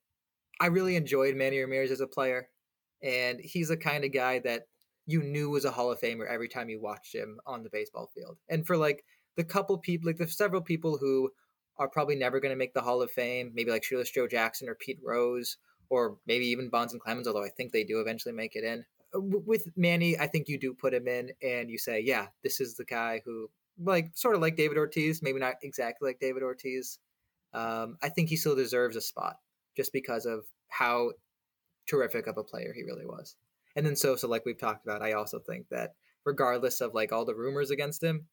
i 0.61 0.67
really 0.67 0.95
enjoyed 0.95 1.35
manny 1.35 1.59
ramirez 1.59 1.91
as 1.91 2.03
a 2.03 2.07
player 2.07 2.49
and 3.03 3.41
he's 3.41 3.69
the 3.69 3.79
kind 3.79 4.05
of 4.05 4.13
guy 4.13 4.39
that 4.41 4.65
you 5.07 5.23
knew 5.23 5.49
was 5.49 5.65
a 5.65 5.71
hall 5.71 5.91
of 5.91 6.01
famer 6.01 6.29
every 6.29 6.49
time 6.49 6.69
you 6.69 6.81
watched 6.81 7.15
him 7.15 7.39
on 7.47 7.63
the 7.63 7.71
baseball 7.71 8.11
field. 8.15 8.37
And 8.49 8.67
for 8.67 8.77
like 8.77 9.03
the 9.37 9.45
couple 9.45 9.79
people 9.79 10.09
like 10.09 10.19
the 10.19 10.29
several 10.29 10.63
people 10.63 10.99
who 10.99 11.31
are 11.79 11.89
probably 11.89 12.15
never 12.15 12.41
going 12.41 12.53
to 12.53 12.59
make 12.59 12.75
the 12.75 12.83
hall 12.83 13.01
of 13.01 13.11
fame 13.11 13.53
maybe 13.55 13.71
like 13.71 13.85
Shoeless 13.85 14.11
joe 14.11 14.27
jackson 14.27 14.69
or 14.69 14.75
pete 14.75 14.99
rose 15.03 15.57
or 15.89 16.19
maybe 16.27 16.47
even 16.47 16.69
bonds 16.69 16.93
and 16.93 17.01
clemens 17.01 17.27
although 17.27 17.45
i 17.45 17.49
think 17.49 17.73
they 17.73 17.85
do 17.85 18.01
eventually 18.01 18.35
make 18.35 18.55
it 18.55 18.65
in 18.65 18.85
with 19.15 19.67
Manny, 19.77 20.19
I 20.19 20.27
think 20.27 20.49
you 20.49 20.59
do 20.59 20.75
put 20.75 20.95
him 20.95 21.09
in 21.09 21.31
and 21.43 21.71
you 21.71 21.79
say, 21.79 22.01
yeah, 22.01 22.27
this 22.43 22.61
is 22.61 22.77
the 22.77 22.85
guy 22.85 23.23
who, 23.25 23.51
like, 23.79 24.11
sort 24.15 24.35
of 24.35 24.41
like 24.41 24.57
David 24.57 24.79
Ortiz, 24.79 25.23
maybe 25.23 25.41
not 25.41 25.55
exactly 25.63 26.09
like 26.09 26.21
David 26.21 26.43
Ortiz. 26.43 26.99
Um, 27.53 27.97
I 28.03 28.09
think 28.09 28.29
he 28.29 28.37
still 28.37 28.55
deserves 28.55 28.97
a 28.97 29.01
spot 29.01 29.37
just 29.77 29.93
because 29.93 30.27
of 30.27 30.45
how 30.69 31.13
terrific 31.89 32.27
of 32.27 32.39
a 32.39 32.45
player 32.45 32.73
he 32.75 32.85
really 32.85 33.07
was. 33.07 33.37
And 33.77 33.85
then 33.85 33.97
Sosa, 33.97 34.27
like 34.27 34.45
we've 34.45 34.59
talked 34.59 34.85
about, 34.85 35.03
I 35.03 35.13
also 35.13 35.39
think 35.39 35.69
that 35.71 35.95
regardless 36.25 36.81
of 36.81 36.95
like 36.95 37.13
all 37.13 37.25
the 37.25 37.35
rumors 37.35 37.71
against 37.71 38.03
him, 38.03 38.27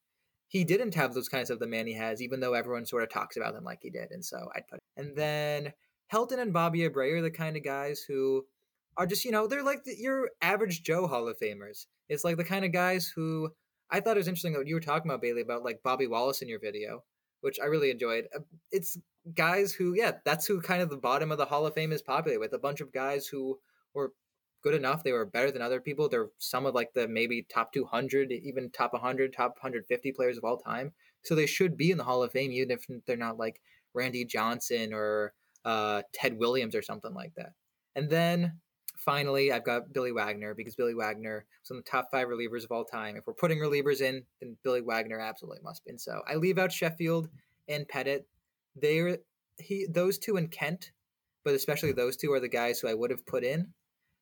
he 0.49 0.63
didn't 0.63 0.95
have 0.95 1.13
those 1.13 1.29
kinds 1.29 1.49
of 1.49 1.59
the 1.59 1.67
man 1.67 1.87
he 1.87 1.93
has, 1.93 2.21
even 2.21 2.39
though 2.39 2.53
everyone 2.53 2.85
sort 2.85 3.03
of 3.03 3.09
talks 3.09 3.37
about 3.37 3.55
him 3.55 3.63
like 3.63 3.79
he 3.81 3.89
did. 3.89 4.11
And 4.11 4.23
so 4.23 4.49
I'd 4.55 4.67
put. 4.67 4.79
And 4.95 5.15
then 5.15 5.73
Helton 6.13 6.39
and 6.39 6.53
Bobby 6.53 6.87
Abreu 6.87 7.17
are 7.17 7.21
the 7.21 7.31
kind 7.31 7.57
of 7.57 7.63
guys 7.63 8.01
who 8.01 8.45
are 8.97 9.05
just 9.05 9.25
you 9.25 9.31
know 9.31 9.47
they're 9.47 9.63
like 9.63 9.83
the, 9.83 9.95
your 9.97 10.29
average 10.41 10.83
Joe 10.83 11.07
Hall 11.07 11.27
of 11.27 11.39
Famers. 11.39 11.85
It's 12.09 12.23
like 12.23 12.37
the 12.37 12.43
kind 12.43 12.65
of 12.65 12.71
guys 12.71 13.11
who 13.15 13.49
I 13.89 13.99
thought 13.99 14.17
it 14.17 14.19
was 14.19 14.27
interesting 14.27 14.53
that 14.53 14.67
you 14.67 14.75
were 14.75 14.81
talking 14.81 15.09
about 15.09 15.21
Bailey 15.21 15.41
about 15.41 15.63
like 15.63 15.81
Bobby 15.83 16.07
Wallace 16.07 16.41
in 16.41 16.49
your 16.49 16.59
video, 16.59 17.03
which 17.41 17.59
I 17.59 17.65
really 17.65 17.91
enjoyed. 17.91 18.25
Uh, 18.35 18.39
It's 18.71 18.97
guys 19.35 19.73
who 19.73 19.93
yeah 19.95 20.13
that's 20.25 20.45
who 20.45 20.61
kind 20.61 20.81
of 20.81 20.89
the 20.89 20.97
bottom 20.97 21.31
of 21.31 21.37
the 21.37 21.45
Hall 21.45 21.65
of 21.65 21.73
Fame 21.73 21.91
is 21.91 22.01
populated 22.01 22.39
with 22.39 22.53
a 22.53 22.59
bunch 22.59 22.81
of 22.81 22.91
guys 22.91 23.27
who 23.27 23.59
were 23.93 24.13
good 24.63 24.73
enough. 24.73 25.03
They 25.03 25.11
were 25.11 25.25
better 25.25 25.51
than 25.51 25.61
other 25.61 25.79
people. 25.79 26.09
They're 26.09 26.29
some 26.39 26.65
of 26.65 26.75
like 26.75 26.93
the 26.93 27.07
maybe 27.07 27.45
top 27.49 27.71
200, 27.73 28.31
even 28.31 28.69
top 28.71 28.93
100, 28.93 29.33
top 29.33 29.51
150 29.61 30.11
players 30.13 30.37
of 30.37 30.43
all 30.43 30.57
time. 30.57 30.93
So 31.23 31.35
they 31.35 31.45
should 31.45 31.77
be 31.77 31.91
in 31.91 31.97
the 31.97 32.03
Hall 32.03 32.23
of 32.23 32.31
Fame, 32.31 32.51
even 32.51 32.71
if 32.71 32.85
they're 33.05 33.17
not 33.17 33.37
like 33.37 33.61
Randy 33.93 34.25
Johnson 34.25 34.93
or 34.93 35.33
uh, 35.65 36.01
Ted 36.13 36.37
Williams 36.37 36.75
or 36.75 36.81
something 36.81 37.13
like 37.13 37.33
that. 37.35 37.51
And 37.95 38.09
then 38.09 38.59
finally, 39.07 39.53
I've 39.53 39.63
got 39.63 39.93
Billy 39.93 40.11
Wagner 40.11 40.53
because 40.53 40.75
Billy 40.75 40.93
Wagner 40.93 41.45
is 41.63 41.71
one 41.71 41.79
of 41.79 41.85
the 41.85 41.89
top 41.89 42.09
five 42.11 42.27
relievers 42.27 42.65
of 42.65 42.71
all 42.71 42.83
time. 42.83 43.15
If 43.15 43.25
we're 43.25 43.33
putting 43.33 43.57
relievers 43.57 44.01
in, 44.01 44.23
then 44.41 44.57
Billy 44.65 44.81
Wagner 44.81 45.17
absolutely 45.19 45.61
must 45.63 45.85
be. 45.85 45.91
And 45.91 46.01
so 46.01 46.21
I 46.27 46.35
leave 46.35 46.57
out 46.57 46.73
Sheffield 46.73 47.29
and 47.69 47.87
Pettitte. 47.87 48.25
They're 48.75 49.17
he 49.57 49.87
those 49.89 50.19
two 50.19 50.35
and 50.35 50.51
Kent, 50.51 50.91
but 51.45 51.55
especially 51.55 51.93
those 51.93 52.17
two 52.17 52.33
are 52.33 52.41
the 52.41 52.49
guys 52.49 52.79
who 52.79 52.89
I 52.89 52.93
would 52.93 53.09
have 53.09 53.25
put 53.25 53.43
in. 53.43 53.73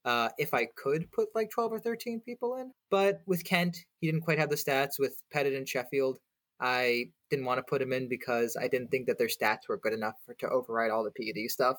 Uh, 0.05 0.29
if 0.37 0.53
I 0.53 0.67
could 0.77 1.11
put 1.11 1.29
like 1.33 1.49
12 1.49 1.73
or 1.73 1.79
13 1.79 2.21
people 2.23 2.57
in. 2.57 2.71
But 2.91 3.21
with 3.25 3.43
Kent, 3.43 3.79
he 3.99 4.07
didn't 4.07 4.21
quite 4.21 4.37
have 4.37 4.51
the 4.51 4.55
stats. 4.55 4.99
With 4.99 5.19
Pettitte 5.33 5.57
and 5.57 5.67
Sheffield, 5.67 6.19
I 6.61 7.05
didn't 7.31 7.45
want 7.45 7.57
to 7.57 7.63
put 7.67 7.81
him 7.81 7.91
in 7.91 8.07
because 8.07 8.55
I 8.55 8.67
didn't 8.67 8.89
think 8.89 9.07
that 9.07 9.17
their 9.17 9.27
stats 9.27 9.67
were 9.67 9.79
good 9.79 9.93
enough 9.93 10.13
for, 10.23 10.35
to 10.35 10.49
override 10.49 10.91
all 10.91 11.03
the 11.03 11.09
PED 11.09 11.49
stuff. 11.49 11.77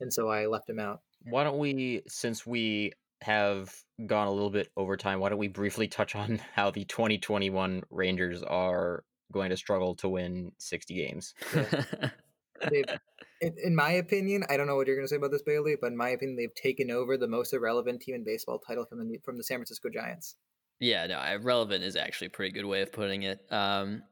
And 0.00 0.12
so 0.12 0.28
I 0.28 0.46
left 0.46 0.68
him 0.68 0.80
out. 0.80 1.00
Why 1.24 1.44
don't 1.44 1.58
we, 1.58 2.02
since 2.08 2.46
we 2.46 2.92
have 3.22 3.74
gone 4.06 4.26
a 4.26 4.32
little 4.32 4.50
bit 4.50 4.70
over 4.76 4.96
time, 4.96 5.20
why 5.20 5.28
don't 5.28 5.38
we 5.38 5.48
briefly 5.48 5.88
touch 5.88 6.14
on 6.14 6.40
how 6.54 6.70
the 6.70 6.84
2021 6.84 7.82
Rangers 7.90 8.42
are 8.42 9.04
going 9.32 9.50
to 9.50 9.56
struggle 9.56 9.94
to 9.96 10.08
win 10.08 10.52
60 10.58 10.94
games? 10.94 11.34
They've, 12.70 12.84
in, 13.40 13.54
in 13.62 13.74
my 13.74 13.92
opinion, 13.92 14.44
I 14.48 14.56
don't 14.56 14.66
know 14.66 14.76
what 14.76 14.86
you're 14.86 14.96
going 14.96 15.06
to 15.06 15.10
say 15.10 15.16
about 15.16 15.30
this, 15.30 15.42
Bailey, 15.42 15.76
but 15.80 15.88
in 15.88 15.96
my 15.96 16.10
opinion, 16.10 16.36
they've 16.36 16.54
taken 16.54 16.90
over 16.90 17.16
the 17.16 17.28
most 17.28 17.52
irrelevant 17.52 18.02
team 18.02 18.14
in 18.14 18.24
baseball 18.24 18.58
title 18.58 18.84
from 18.84 18.98
the 18.98 19.18
from 19.24 19.36
the 19.36 19.44
San 19.44 19.58
Francisco 19.58 19.88
Giants. 19.88 20.36
Yeah, 20.78 21.06
no, 21.06 21.20
irrelevant 21.20 21.84
is 21.84 21.96
actually 21.96 22.28
a 22.28 22.30
pretty 22.30 22.52
good 22.52 22.64
way 22.64 22.80
of 22.80 22.90
putting 22.90 23.22
it. 23.22 23.40
Um, 23.50 24.02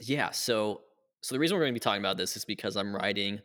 yeah, 0.00 0.30
so 0.30 0.82
so 1.22 1.34
the 1.34 1.38
reason 1.38 1.56
we're 1.56 1.64
going 1.64 1.74
to 1.74 1.80
be 1.80 1.80
talking 1.80 2.00
about 2.00 2.16
this 2.16 2.36
is 2.36 2.44
because 2.44 2.76
I'm 2.76 2.94
writing 2.94 3.40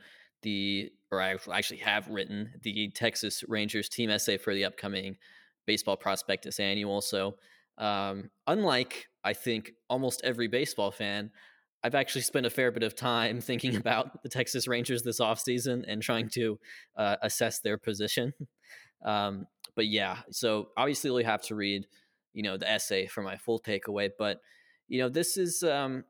the, 0.46 0.92
or 1.12 1.20
I 1.20 1.36
actually 1.52 1.80
have 1.80 2.08
written 2.08 2.54
the 2.62 2.90
Texas 2.92 3.44
Rangers 3.50 3.90
team 3.90 4.10
essay 4.10 4.38
for 4.38 4.54
the 4.54 4.64
upcoming 4.64 5.18
Baseball 5.66 5.98
Prospectus 5.98 6.60
Annual. 6.60 7.02
So, 7.02 7.36
um, 7.78 8.30
unlike 8.48 9.08
I 9.24 9.34
think 9.34 9.72
almost 9.90 10.22
every 10.24 10.48
baseball 10.48 10.92
fan, 10.92 11.32
I've 11.84 11.96
actually 11.96 12.22
spent 12.22 12.46
a 12.46 12.50
fair 12.50 12.72
bit 12.72 12.84
of 12.84 12.96
time 12.96 13.42
thinking 13.50 13.76
about 13.76 14.24
the 14.24 14.30
Texas 14.30 14.68
Rangers 14.68 15.04
this 15.04 15.20
offseason 15.20 15.84
and 15.88 16.02
trying 16.02 16.30
to 16.30 16.60
uh, 16.96 17.18
assess 17.22 17.60
their 17.60 17.78
position. 17.78 18.34
Um, 19.04 19.46
but 19.76 19.86
yeah, 19.86 20.20
so 20.32 20.70
obviously 20.78 21.12
you'll 21.12 21.24
have 21.30 21.44
to 21.44 21.54
read 21.54 21.86
you 22.34 22.44
know 22.44 22.58
the 22.58 22.70
essay 22.70 23.08
for 23.08 23.22
my 23.22 23.38
full 23.38 23.60
takeaway. 23.60 24.10
But 24.18 24.42
you 24.88 25.00
know, 25.00 25.10
this 25.10 25.38
is 25.38 25.62
um, 25.64 26.06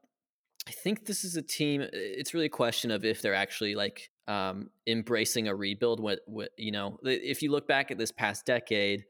I 0.67 0.71
think 0.71 1.05
this 1.05 1.23
is 1.23 1.37
a 1.37 1.41
team. 1.41 1.85
It's 1.93 2.33
really 2.33 2.47
a 2.47 2.49
question 2.49 2.91
of 2.91 3.05
if 3.05 3.21
they're 3.21 3.35
actually 3.35 3.75
like 3.75 4.09
um, 4.27 4.69
embracing 4.87 5.47
a 5.47 5.55
rebuild. 5.55 5.99
What, 5.99 6.19
what 6.25 6.49
you 6.57 6.71
know, 6.71 6.97
if 7.03 7.41
you 7.41 7.51
look 7.51 7.67
back 7.67 7.91
at 7.91 7.97
this 7.97 8.11
past 8.11 8.45
decade, 8.45 9.05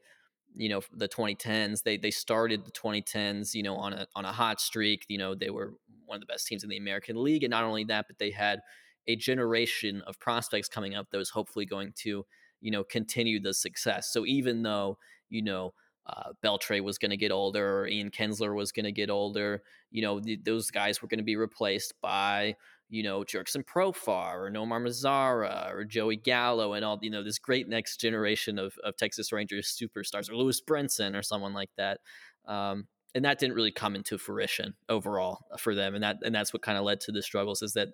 you 0.54 0.68
know, 0.68 0.80
the 0.92 1.08
2010s, 1.08 1.82
they 1.82 1.96
they 1.96 2.10
started 2.10 2.64
the 2.64 2.70
2010s, 2.72 3.54
you 3.54 3.62
know, 3.62 3.76
on 3.76 3.92
a 3.92 4.06
on 4.14 4.24
a 4.24 4.32
hot 4.32 4.60
streak. 4.60 5.04
You 5.08 5.18
know, 5.18 5.34
they 5.34 5.50
were 5.50 5.74
one 6.04 6.16
of 6.16 6.20
the 6.20 6.26
best 6.26 6.46
teams 6.46 6.64
in 6.64 6.70
the 6.70 6.76
American 6.76 7.22
League, 7.22 7.44
and 7.44 7.50
not 7.50 7.64
only 7.64 7.84
that, 7.84 8.06
but 8.08 8.18
they 8.18 8.30
had 8.30 8.60
a 9.06 9.16
generation 9.16 10.02
of 10.06 10.18
prospects 10.18 10.68
coming 10.68 10.94
up 10.94 11.10
that 11.10 11.18
was 11.18 11.30
hopefully 11.30 11.64
going 11.64 11.92
to, 11.94 12.24
you 12.60 12.70
know, 12.70 12.82
continue 12.82 13.40
the 13.40 13.54
success. 13.54 14.12
So 14.12 14.26
even 14.26 14.62
though 14.62 14.98
you 15.28 15.42
know 15.42 15.74
uh, 16.06 16.30
Beltre 16.42 16.80
was 16.82 16.98
going 16.98 17.10
to 17.10 17.16
get 17.16 17.32
older, 17.32 17.80
or 17.80 17.88
Ian 17.88 18.10
Kinsler 18.10 18.54
was 18.54 18.72
going 18.72 18.84
to 18.84 18.92
get 18.92 19.10
older. 19.10 19.62
You 19.90 20.02
know, 20.02 20.20
th- 20.20 20.40
those 20.44 20.70
guys 20.70 21.02
were 21.02 21.08
going 21.08 21.18
to 21.18 21.24
be 21.24 21.36
replaced 21.36 21.94
by, 22.00 22.56
you 22.88 23.02
know, 23.02 23.20
Jurickson 23.20 23.64
Profar 23.64 24.36
or 24.36 24.50
Nomar 24.50 24.80
Mazara 24.80 25.72
or 25.72 25.84
Joey 25.84 26.16
Gallo 26.16 26.74
and 26.74 26.84
all, 26.84 26.98
you 27.02 27.10
know, 27.10 27.22
this 27.22 27.38
great 27.38 27.68
next 27.68 28.00
generation 28.00 28.58
of, 28.58 28.74
of 28.84 28.96
Texas 28.96 29.32
Rangers 29.32 29.76
superstars 29.80 30.30
or 30.30 30.36
Lewis 30.36 30.60
Brinson 30.60 31.16
or 31.16 31.22
someone 31.22 31.52
like 31.52 31.70
that. 31.76 31.98
Um, 32.46 32.86
and 33.14 33.24
that 33.24 33.38
didn't 33.38 33.56
really 33.56 33.72
come 33.72 33.96
into 33.96 34.18
fruition 34.18 34.74
overall 34.88 35.46
for 35.58 35.74
them. 35.74 35.94
And 35.94 36.04
that, 36.04 36.18
and 36.22 36.34
that's 36.34 36.52
what 36.52 36.62
kind 36.62 36.78
of 36.78 36.84
led 36.84 37.00
to 37.00 37.12
the 37.12 37.22
struggles 37.22 37.62
is 37.62 37.72
that 37.72 37.88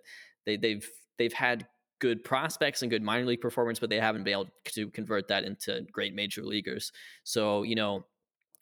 they, 0.44 0.56
they've, 0.56 0.86
they've 1.18 1.32
had 1.32 1.66
good 2.00 2.24
prospects 2.24 2.82
and 2.82 2.90
good 2.90 3.02
minor 3.02 3.24
league 3.24 3.40
performance, 3.40 3.78
but 3.78 3.88
they 3.88 4.00
haven't 4.00 4.24
been 4.24 4.32
able 4.32 4.48
to 4.64 4.90
convert 4.90 5.28
that 5.28 5.44
into 5.44 5.86
great 5.92 6.14
major 6.14 6.42
leaguers. 6.42 6.92
So, 7.22 7.62
you 7.62 7.76
know, 7.76 8.04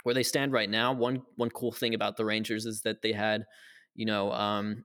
where 0.03 0.15
they 0.15 0.23
stand 0.23 0.53
right 0.53 0.69
now, 0.71 0.93
one 0.93 1.23
one 1.37 1.51
cool 1.51 1.73
thing 1.73 1.95
about 1.95 2.17
the 2.17 2.25
Rangers 2.25 2.67
is 2.67 2.83
that 2.83 3.03
they 3.03 3.13
had, 3.13 3.45
you 3.95 4.07
know, 4.07 4.33
um, 4.33 4.85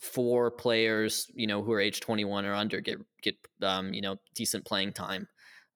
four 0.00 0.50
players, 0.50 1.30
you 1.34 1.46
know, 1.46 1.62
who 1.62 1.72
are 1.72 1.80
age 1.80 2.00
21 2.00 2.44
or 2.44 2.54
under 2.54 2.80
get 2.80 2.98
get 3.22 3.36
um, 3.62 3.92
you 3.92 4.00
know, 4.00 4.16
decent 4.34 4.64
playing 4.64 4.92
time. 4.92 5.28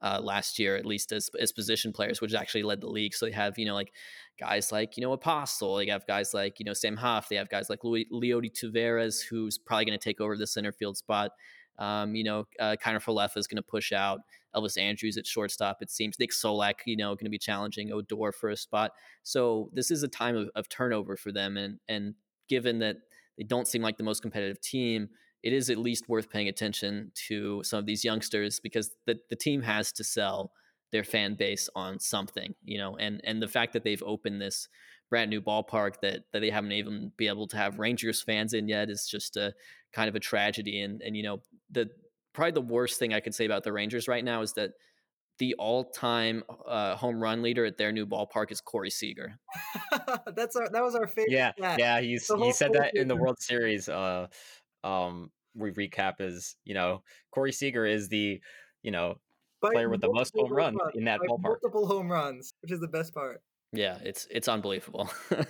Uh, 0.03 0.21
last 0.21 0.59
year, 0.59 0.77
at 0.77 0.85
least 0.85 1.13
as, 1.13 1.31
as 1.41 1.51
position 1.51 1.91
players, 1.91 2.21
which 2.21 2.35
actually 2.35 2.63
led 2.63 2.79
the 2.79 2.87
league. 2.87 3.15
So 3.15 3.25
they 3.25 3.33
have, 3.33 3.59
you 3.59 3.65
know, 3.65 3.75
like 3.75 3.91
guys 4.39 4.71
like, 4.71 4.99
you 4.99 5.03
know, 5.03 5.13
Apostel. 5.13 5.77
They 5.77 5.87
have 5.87 6.07
guys 6.07 6.35
like, 6.35 6.59
you 6.59 6.67
know, 6.67 6.75
Sam 6.75 6.99
Huff. 6.99 7.31
They 7.31 7.37
have 7.37 7.49
guys 7.49 7.71
like 7.71 7.85
Louis, 7.85 8.07
Leody 8.13 8.53
Taveras, 8.53 9.23
who's 9.23 9.57
probably 9.57 9.87
going 9.87 9.99
to 9.99 10.05
take 10.05 10.21
over 10.21 10.37
the 10.37 10.47
center 10.47 10.73
field 10.73 10.99
spot. 10.99 11.31
Um, 11.79 12.15
you 12.15 12.23
know, 12.23 12.45
uh, 12.61 12.77
Kiner 12.83 13.03
Falefa 13.03 13.39
is 13.39 13.47
going 13.47 13.57
to 13.57 13.63
push 13.63 13.93
out 13.93 14.21
Elvis 14.55 14.79
Andrus 14.79 15.17
at 15.17 15.27
shortstop. 15.27 15.79
It 15.81 15.91
seems 15.91 16.19
Nick 16.19 16.31
Solak, 16.31 16.75
you 16.87 16.97
know, 16.97 17.15
going 17.15 17.25
to 17.25 17.31
be 17.31 17.39
challenging 17.39 17.91
Odor 17.93 18.33
for 18.33 18.51
a 18.51 18.57
spot. 18.57 18.93
So 19.23 19.71
this 19.73 19.91
is 19.91 20.03
a 20.03 20.09
time 20.09 20.37
of, 20.37 20.51
of 20.55 20.69
turnover 20.69 21.17
for 21.17 21.33
them, 21.33 21.57
and 21.57 21.79
and 21.89 22.15
given 22.49 22.79
that 22.81 22.97
they 23.39 23.45
don't 23.45 23.69
seem 23.69 23.83
like 23.83 23.97
the 23.97 24.05
most 24.05 24.23
competitive 24.23 24.61
team, 24.61 25.09
it 25.43 25.53
is 25.53 25.69
at 25.71 25.79
least 25.79 26.09
worth 26.09 26.31
paying 26.31 26.49
attention 26.49 27.13
to 27.29 27.63
some 27.65 27.79
of 27.79 27.87
these 27.87 28.05
youngsters 28.05 28.61
because 28.61 28.91
the 29.07 29.19
the 29.31 29.37
team 29.37 29.63
has 29.63 29.93
to 29.93 30.05
sell 30.05 30.53
their 30.93 31.05
fan 31.05 31.35
base 31.35 31.69
on 31.75 31.99
something, 31.99 32.55
you 32.65 32.79
know, 32.79 32.97
and 32.97 33.21
and 33.25 33.43
the 33.43 33.49
fact 33.49 33.73
that 33.73 33.85
they've 33.85 34.03
opened 34.05 34.41
this 34.41 34.69
brand 35.11 35.29
new 35.29 35.41
ballpark 35.41 36.01
that 36.01 36.25
that 36.33 36.41
they 36.41 36.51
haven't 36.51 36.73
even 36.73 37.13
be 37.17 37.29
able 37.29 37.47
to 37.49 37.57
have 37.57 37.79
Rangers 37.79 38.23
fans 38.23 38.55
in 38.55 38.69
yet 38.69 38.89
is 38.89 39.07
just 39.07 39.37
a 39.37 39.53
kind 39.93 40.09
of 40.09 40.15
a 40.15 40.21
tragedy. 40.21 40.81
And 40.81 41.03
and 41.03 41.17
you 41.17 41.23
know 41.23 41.43
the 41.71 41.91
probably 42.33 42.53
the 42.53 42.61
worst 42.61 42.99
thing 42.99 43.13
I 43.13 43.21
could 43.21 43.35
say 43.35 43.45
about 43.45 43.65
the 43.65 43.73
Rangers 43.73 44.09
right 44.09 44.25
now 44.25 44.43
is 44.43 44.53
that 44.55 44.71
the 45.39 45.55
all-time 45.59 46.45
uh, 46.67 46.97
home 46.97 47.21
run 47.21 47.43
leader 47.43 47.65
at 47.65 47.77
their 47.77 47.93
new 47.93 48.07
ballpark 48.07 48.53
is 48.53 48.61
Corey 48.61 48.91
Seager. 48.91 49.39
That's 50.35 50.57
our 50.57 50.69
that 50.71 50.83
was 50.83 50.95
our 50.95 51.07
favorite. 51.07 51.33
Yeah, 51.33 51.53
stat. 51.59 51.79
yeah, 51.79 52.01
he's 52.01 52.31
he 52.39 52.53
said 52.53 52.73
that 52.75 52.97
in 52.97 53.09
the. 53.09 53.17
World 53.17 53.41
Series. 53.41 53.89
Uh, 53.89 54.27
um, 54.83 55.31
we 55.55 55.71
recap 55.71 56.21
is 56.21 56.57
you 56.65 56.75
know 56.75 57.03
Corey 57.31 57.53
Seager 57.53 57.87
is 57.87 58.09
the 58.09 58.41
you 58.83 58.91
know 58.91 59.17
By 59.61 59.71
player 59.71 59.89
with 59.89 60.01
the 60.01 60.13
most 60.13 60.35
home 60.37 60.53
runs 60.53 60.79
in 60.95 61.05
that 61.05 61.21
by 61.21 61.27
ballpark. 61.27 61.43
Multiple 61.43 61.87
home 61.87 62.11
runs, 62.11 62.53
which 62.63 62.73
is 62.73 62.81
the 62.81 62.89
best 62.89 63.15
part. 63.15 63.41
Yeah, 63.73 63.99
it's 64.03 64.27
it's 64.31 64.49
unbelievable. 64.49 65.11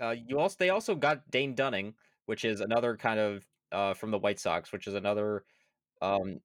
Uh, 0.00 0.14
you 0.28 0.38
also 0.38 0.54
they 0.60 0.70
also 0.70 0.94
got 0.94 1.28
Dane 1.28 1.56
Dunning, 1.56 1.94
which 2.26 2.44
is 2.44 2.60
another 2.60 2.96
kind 2.96 3.18
of 3.18 3.44
uh 3.72 3.94
from 3.94 4.12
the 4.12 4.18
White 4.18 4.38
Sox, 4.38 4.72
which 4.72 4.86
is 4.86 4.94
another 4.94 5.42
um 6.00 6.38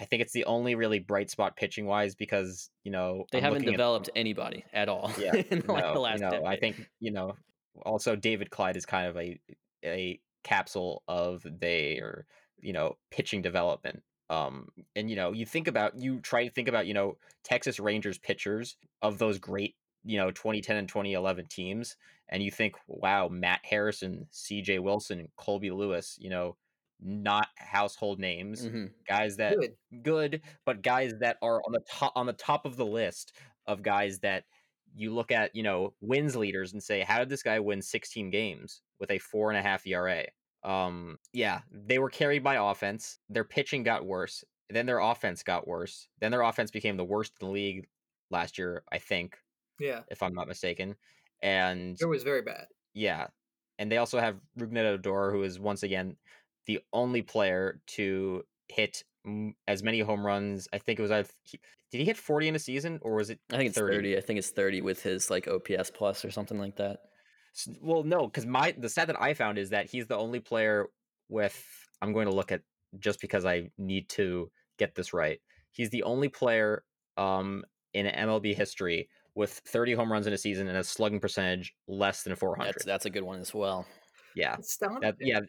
I 0.00 0.04
think 0.04 0.22
it's 0.22 0.32
the 0.32 0.44
only 0.46 0.74
really 0.74 0.98
bright 0.98 1.30
spot 1.30 1.56
pitching 1.56 1.86
wise 1.86 2.14
because 2.14 2.70
you 2.84 2.90
know 2.90 3.26
they 3.30 3.38
I'm 3.38 3.44
haven't 3.44 3.58
looking 3.60 3.74
at- 3.74 3.76
developed 3.76 4.10
anybody 4.16 4.64
at 4.72 4.88
all. 4.88 5.12
yeah 5.18 5.34
in 5.50 5.62
like 5.66 5.92
the 5.92 6.00
last 6.00 6.20
you 6.22 6.30
know, 6.30 6.44
I 6.46 6.56
think 6.58 6.88
you 7.00 7.12
know 7.12 7.36
also 7.82 8.16
David 8.16 8.50
Clyde 8.50 8.76
is 8.76 8.86
kind 8.86 9.06
of 9.08 9.16
a 9.16 9.38
a 9.84 10.20
capsule 10.42 11.02
of 11.06 11.44
their 11.44 12.26
you 12.60 12.72
know 12.72 12.96
pitching 13.10 13.42
development. 13.42 14.02
Um, 14.30 14.68
and 14.94 15.10
you 15.10 15.16
know, 15.16 15.32
you 15.32 15.44
think 15.44 15.66
about 15.66 15.98
you 15.98 16.20
try 16.20 16.46
to 16.46 16.52
think 16.52 16.68
about 16.68 16.86
you 16.86 16.94
know 16.94 17.16
Texas 17.44 17.80
Rangers 17.80 18.18
pitchers 18.18 18.76
of 19.02 19.18
those 19.18 19.38
great 19.38 19.74
you 20.04 20.18
know 20.18 20.30
2010 20.30 20.76
and 20.76 20.88
2011 20.88 21.46
teams, 21.48 21.96
and 22.28 22.42
you 22.42 22.50
think, 22.50 22.76
wow, 22.86 23.28
Matt 23.28 23.60
Harrison, 23.64 24.26
C.J. 24.30 24.78
Wilson, 24.78 25.28
Colby 25.36 25.70
Lewis, 25.70 26.16
you 26.20 26.30
know, 26.30 26.56
not 27.02 27.48
household 27.56 28.18
names, 28.18 28.66
Mhm. 28.66 28.92
guys 29.06 29.36
that 29.38 29.56
Good. 29.58 29.76
good, 30.02 30.42
but 30.64 30.82
guys 30.82 31.14
that 31.20 31.38
are 31.42 31.62
on 31.66 31.72
the 31.72 31.80
top 31.80 32.12
on 32.16 32.26
the 32.26 32.32
top 32.32 32.66
of 32.66 32.76
the 32.76 32.86
list 32.86 33.32
of 33.66 33.82
guys 33.82 34.18
that 34.20 34.44
you 34.94 35.14
look 35.14 35.30
at, 35.30 35.54
you 35.54 35.62
know, 35.62 35.94
wins 36.00 36.34
leaders 36.36 36.72
and 36.72 36.82
say, 36.82 37.00
how 37.02 37.18
did 37.18 37.28
this 37.28 37.42
guy 37.44 37.60
win 37.60 37.80
16 37.80 38.28
games 38.30 38.82
with 38.98 39.10
a 39.10 39.18
four 39.18 39.50
and 39.50 39.58
a 39.58 39.62
half 39.62 39.86
ERA? 39.86 40.26
Um, 40.64 41.18
yeah, 41.32 41.62
they 41.70 41.98
were 41.98 42.10
carried 42.10 42.42
by 42.42 42.56
offense. 42.56 43.18
Their 43.28 43.44
pitching 43.44 43.82
got 43.84 44.04
worse. 44.04 44.44
Then 44.68 44.86
their 44.86 44.98
offense 44.98 45.42
got 45.42 45.66
worse. 45.66 46.08
Then 46.18 46.30
their 46.32 46.42
offense 46.42 46.70
became 46.70 46.96
the 46.96 47.04
worst 47.04 47.34
in 47.40 47.46
the 47.46 47.52
league 47.52 47.88
last 48.30 48.58
year, 48.58 48.82
I 48.92 48.98
think, 48.98 49.38
Yeah, 49.78 50.02
if 50.08 50.22
I'm 50.22 50.34
not 50.34 50.48
mistaken. 50.48 50.96
And 51.40 51.96
it 52.00 52.04
was 52.06 52.22
very 52.24 52.42
bad. 52.42 52.66
yeah. 52.92 53.28
And 53.78 53.90
they 53.90 53.96
also 53.96 54.20
have 54.20 54.38
Rougned 54.58 54.84
Odor, 54.84 55.30
who 55.30 55.42
is 55.42 55.58
once 55.58 55.82
again 55.82 56.18
the 56.70 56.80
only 56.92 57.20
player 57.22 57.80
to 57.96 58.44
hit 58.68 59.02
as 59.66 59.82
many 59.82 59.98
home 60.00 60.24
runs. 60.24 60.68
I 60.72 60.78
think 60.78 61.00
it 61.00 61.02
was. 61.02 61.10
either- 61.10 61.28
Did 61.90 61.98
he 61.98 62.04
hit 62.04 62.16
40 62.16 62.46
in 62.48 62.54
a 62.54 62.60
season 62.60 63.00
or 63.02 63.16
was 63.16 63.30
it 63.30 63.40
I 63.52 63.56
think 63.56 63.70
it's 63.70 63.78
30. 63.78 64.16
I 64.16 64.20
think 64.20 64.38
it's 64.38 64.50
30 64.50 64.80
with 64.82 65.02
his 65.02 65.30
like 65.30 65.48
OPS 65.48 65.90
plus 65.90 66.24
or 66.24 66.30
something 66.30 66.58
like 66.60 66.76
that. 66.76 67.00
Well, 67.80 68.04
no, 68.04 68.28
because 68.28 68.46
my 68.46 68.72
the 68.78 68.88
stat 68.88 69.08
that 69.08 69.20
I 69.20 69.34
found 69.34 69.58
is 69.58 69.70
that 69.70 69.90
he's 69.90 70.06
the 70.06 70.16
only 70.16 70.38
player 70.38 70.86
with. 71.28 71.60
I'm 72.00 72.12
going 72.12 72.28
to 72.28 72.34
look 72.34 72.52
at 72.52 72.62
just 73.00 73.20
because 73.20 73.44
I 73.44 73.70
need 73.76 74.08
to 74.10 74.48
get 74.78 74.94
this 74.94 75.12
right. 75.12 75.40
He's 75.72 75.90
the 75.90 76.04
only 76.04 76.28
player 76.28 76.84
um, 77.16 77.64
in 77.92 78.06
MLB 78.06 78.54
history 78.54 79.08
with 79.34 79.50
30 79.66 79.94
home 79.94 80.10
runs 80.12 80.28
in 80.28 80.32
a 80.32 80.38
season 80.38 80.68
and 80.68 80.78
a 80.78 80.84
slugging 80.84 81.18
percentage 81.20 81.74
less 81.88 82.22
than 82.22 82.36
400. 82.36 82.68
That's 82.68 82.84
that's 82.84 83.06
a 83.06 83.10
good 83.10 83.24
one 83.24 83.40
as 83.40 83.52
well. 83.52 83.84
yeah, 84.36 84.54
that 85.02 85.16
yeah, 85.20 85.40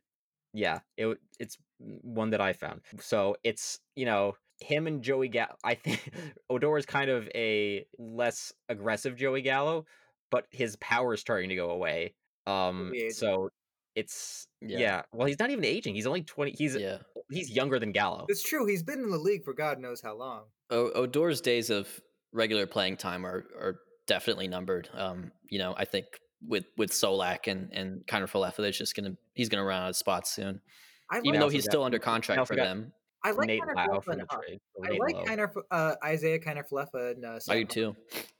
yeah. 0.53 0.80
It 0.98 1.18
it's 1.40 1.57
one 1.80 2.30
that 2.32 2.41
I 2.41 2.53
found. 2.53 2.82
So 2.99 3.36
it's 3.44 3.80
you 3.95 4.06
know 4.06 4.36
him 4.60 4.88
and 4.88 5.02
Joey 5.02 5.28
Gallo. 5.28 5.56
I 5.64 5.76
think 5.76 6.11
Odor 6.49 6.78
is 6.78 6.86
kind 6.86 7.10
of 7.10 7.28
a 7.34 7.86
less 7.98 8.53
aggressive 8.69 9.15
Joey 9.15 9.41
Gallo, 9.41 9.86
but 10.30 10.45
his 10.52 10.76
power 10.78 11.14
is 11.14 11.22
starting 11.22 11.49
to 11.49 11.56
go 11.56 11.72
away. 11.72 12.14
Um, 12.48 12.91
so 13.11 13.49
it's 13.95 14.48
Yeah. 14.61 14.78
yeah. 14.80 15.02
Well, 15.14 15.28
he's 15.28 15.40
not 15.40 15.49
even 15.52 15.65
aging. 15.65 15.95
He's 15.95 16.07
only 16.07 16.22
twenty. 16.23 16.52
He's 16.57 16.76
Yeah. 16.76 16.99
he's 17.30 17.49
younger 17.49 17.80
than 17.80 17.91
Gallo. 17.91 18.26
It's 18.30 18.44
true. 18.44 18.65
He's 18.65 18.84
been 18.84 18.99
in 18.99 19.10
the 19.10 19.18
league 19.18 19.44
for 19.44 19.53
God 19.53 19.80
knows 19.80 20.02
how 20.02 20.15
long. 20.15 20.44
O- 20.69 20.91
Odor's 20.94 21.41
days 21.41 21.69
of 21.69 21.88
regular 22.34 22.65
playing 22.68 22.98
time 22.98 23.26
are 23.26 23.44
are 23.60 23.76
definitely 24.07 24.48
numbered. 24.48 24.90
Um, 24.94 25.32
you 25.49 25.60
know, 25.60 25.73
I 25.78 25.86
think 25.86 26.06
with 26.46 26.66
with 26.78 26.92
Solak 26.92 27.48
and 27.48 27.72
and 27.74 28.06
Kiner 28.08 28.30
Falefa, 28.30 28.58
they're 28.58 28.72
just 28.72 28.96
gonna 28.96 29.16
he's 29.34 29.50
gonna 29.50 29.64
run 29.64 29.84
out 29.84 29.90
of 29.90 29.96
spots 29.96 30.32
soon. 30.32 30.62
I 31.10 31.18
like, 31.18 31.26
Even 31.26 31.40
though 31.40 31.50
he's 31.50 31.66
still 31.66 31.84
under 31.84 32.00
contract 32.00 32.48
for 32.48 32.56
them. 32.56 32.94
I 33.24 33.32
like 33.32 33.48
Nate 33.48 33.62
Lowe 33.62 34.02
the 34.04 34.16
trade. 34.16 34.60
I 34.84 34.90
Nate 34.90 35.00
like 35.00 35.16
Lowe. 35.16 35.24
Kiner, 35.26 35.52
uh, 35.70 35.96
Isiah 36.10 36.40
Kiner 36.40 36.64
Falefa 36.68 37.12
and 37.12 37.26
uh, 37.26 37.40
I 37.50 37.58
do 37.58 37.66
too. 37.66 37.96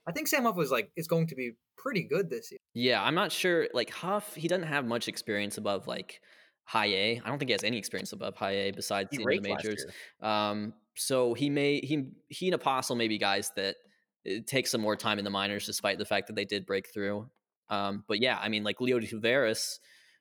I 0.08 0.12
think 0.12 0.26
Sam 0.26 0.42
Huff 0.42 0.56
was 0.56 0.72
like 0.72 0.90
is 0.96 1.06
going 1.06 1.28
to 1.28 1.36
be 1.36 1.52
pretty 1.76 2.02
good 2.02 2.30
this 2.30 2.50
year. 2.50 2.58
Yeah, 2.74 3.02
I'm 3.02 3.14
not 3.14 3.30
sure. 3.30 3.68
Like 3.72 3.90
Huff, 3.90 4.34
he 4.34 4.48
doesn't 4.48 4.66
have 4.66 4.84
much 4.84 5.06
experience 5.06 5.56
above 5.56 5.86
like 5.86 6.20
high 6.64 6.86
A. 6.86 7.20
I 7.24 7.28
don't 7.28 7.38
think 7.38 7.50
he 7.50 7.52
has 7.52 7.62
any 7.62 7.78
experience 7.78 8.12
above 8.12 8.34
high 8.36 8.56
A 8.56 8.70
besides 8.72 9.10
He 9.12 9.18
the 9.18 9.40
majors. 9.40 9.86
Um, 10.20 10.74
so 10.96 11.34
he 11.34 11.48
may 11.48 11.80
he 11.80 12.08
he 12.28 12.48
and 12.48 12.54
Apostel 12.54 12.96
may 12.96 13.06
be 13.06 13.18
guys 13.18 13.52
that 13.56 13.76
it 14.24 14.46
takes 14.46 14.70
some 14.70 14.80
more 14.80 14.96
time 14.96 15.18
in 15.18 15.24
the 15.24 15.30
minors, 15.30 15.66
despite 15.66 15.98
the 15.98 16.04
fact 16.04 16.26
that 16.26 16.36
they 16.36 16.44
did 16.44 16.66
break 16.66 16.92
through. 16.92 17.28
Um, 17.72 18.04
but 18.06 18.20
yeah, 18.20 18.38
I 18.38 18.50
mean, 18.50 18.64
like 18.64 18.82
Leo 18.82 19.00
Taveras, 19.00 19.78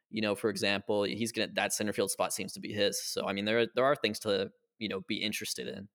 you 0.10 0.22
know, 0.22 0.36
for 0.36 0.50
example, 0.50 1.04
he's 1.04 1.34
gonna 1.34 1.50
that 1.56 1.74
center 1.74 1.92
field 1.92 2.10
spot 2.10 2.34
seems 2.34 2.54
to 2.54 2.62
be 2.62 2.72
his. 2.72 3.04
So 3.04 3.28
I 3.28 3.34
mean, 3.34 3.44
there 3.44 3.68
there 3.76 3.84
are 3.84 3.96
things 3.96 4.20
to 4.20 4.50
you 4.80 4.88
know 4.88 5.02
be 5.02 5.18
interested 5.18 5.68
in. 5.68 5.90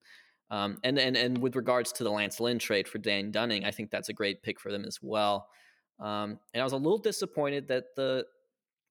Um, 0.51 0.77
and 0.83 0.99
and 0.99 1.17
and 1.17 1.39
with 1.39 1.55
regards 1.55 1.91
to 1.93 2.03
the 2.03 2.11
Lance 2.11 2.39
Lynn 2.39 2.59
trade 2.59 2.87
for 2.87 2.99
Dan 2.99 3.31
Dunning, 3.31 3.65
I 3.65 3.71
think 3.71 3.89
that's 3.89 4.09
a 4.09 4.13
great 4.13 4.43
pick 4.43 4.59
for 4.59 4.71
them 4.71 4.85
as 4.85 4.99
well. 5.01 5.47
Um, 5.99 6.39
and 6.53 6.61
I 6.61 6.63
was 6.63 6.73
a 6.73 6.77
little 6.77 6.99
disappointed 6.99 7.67
that 7.69 7.95
the 7.95 8.25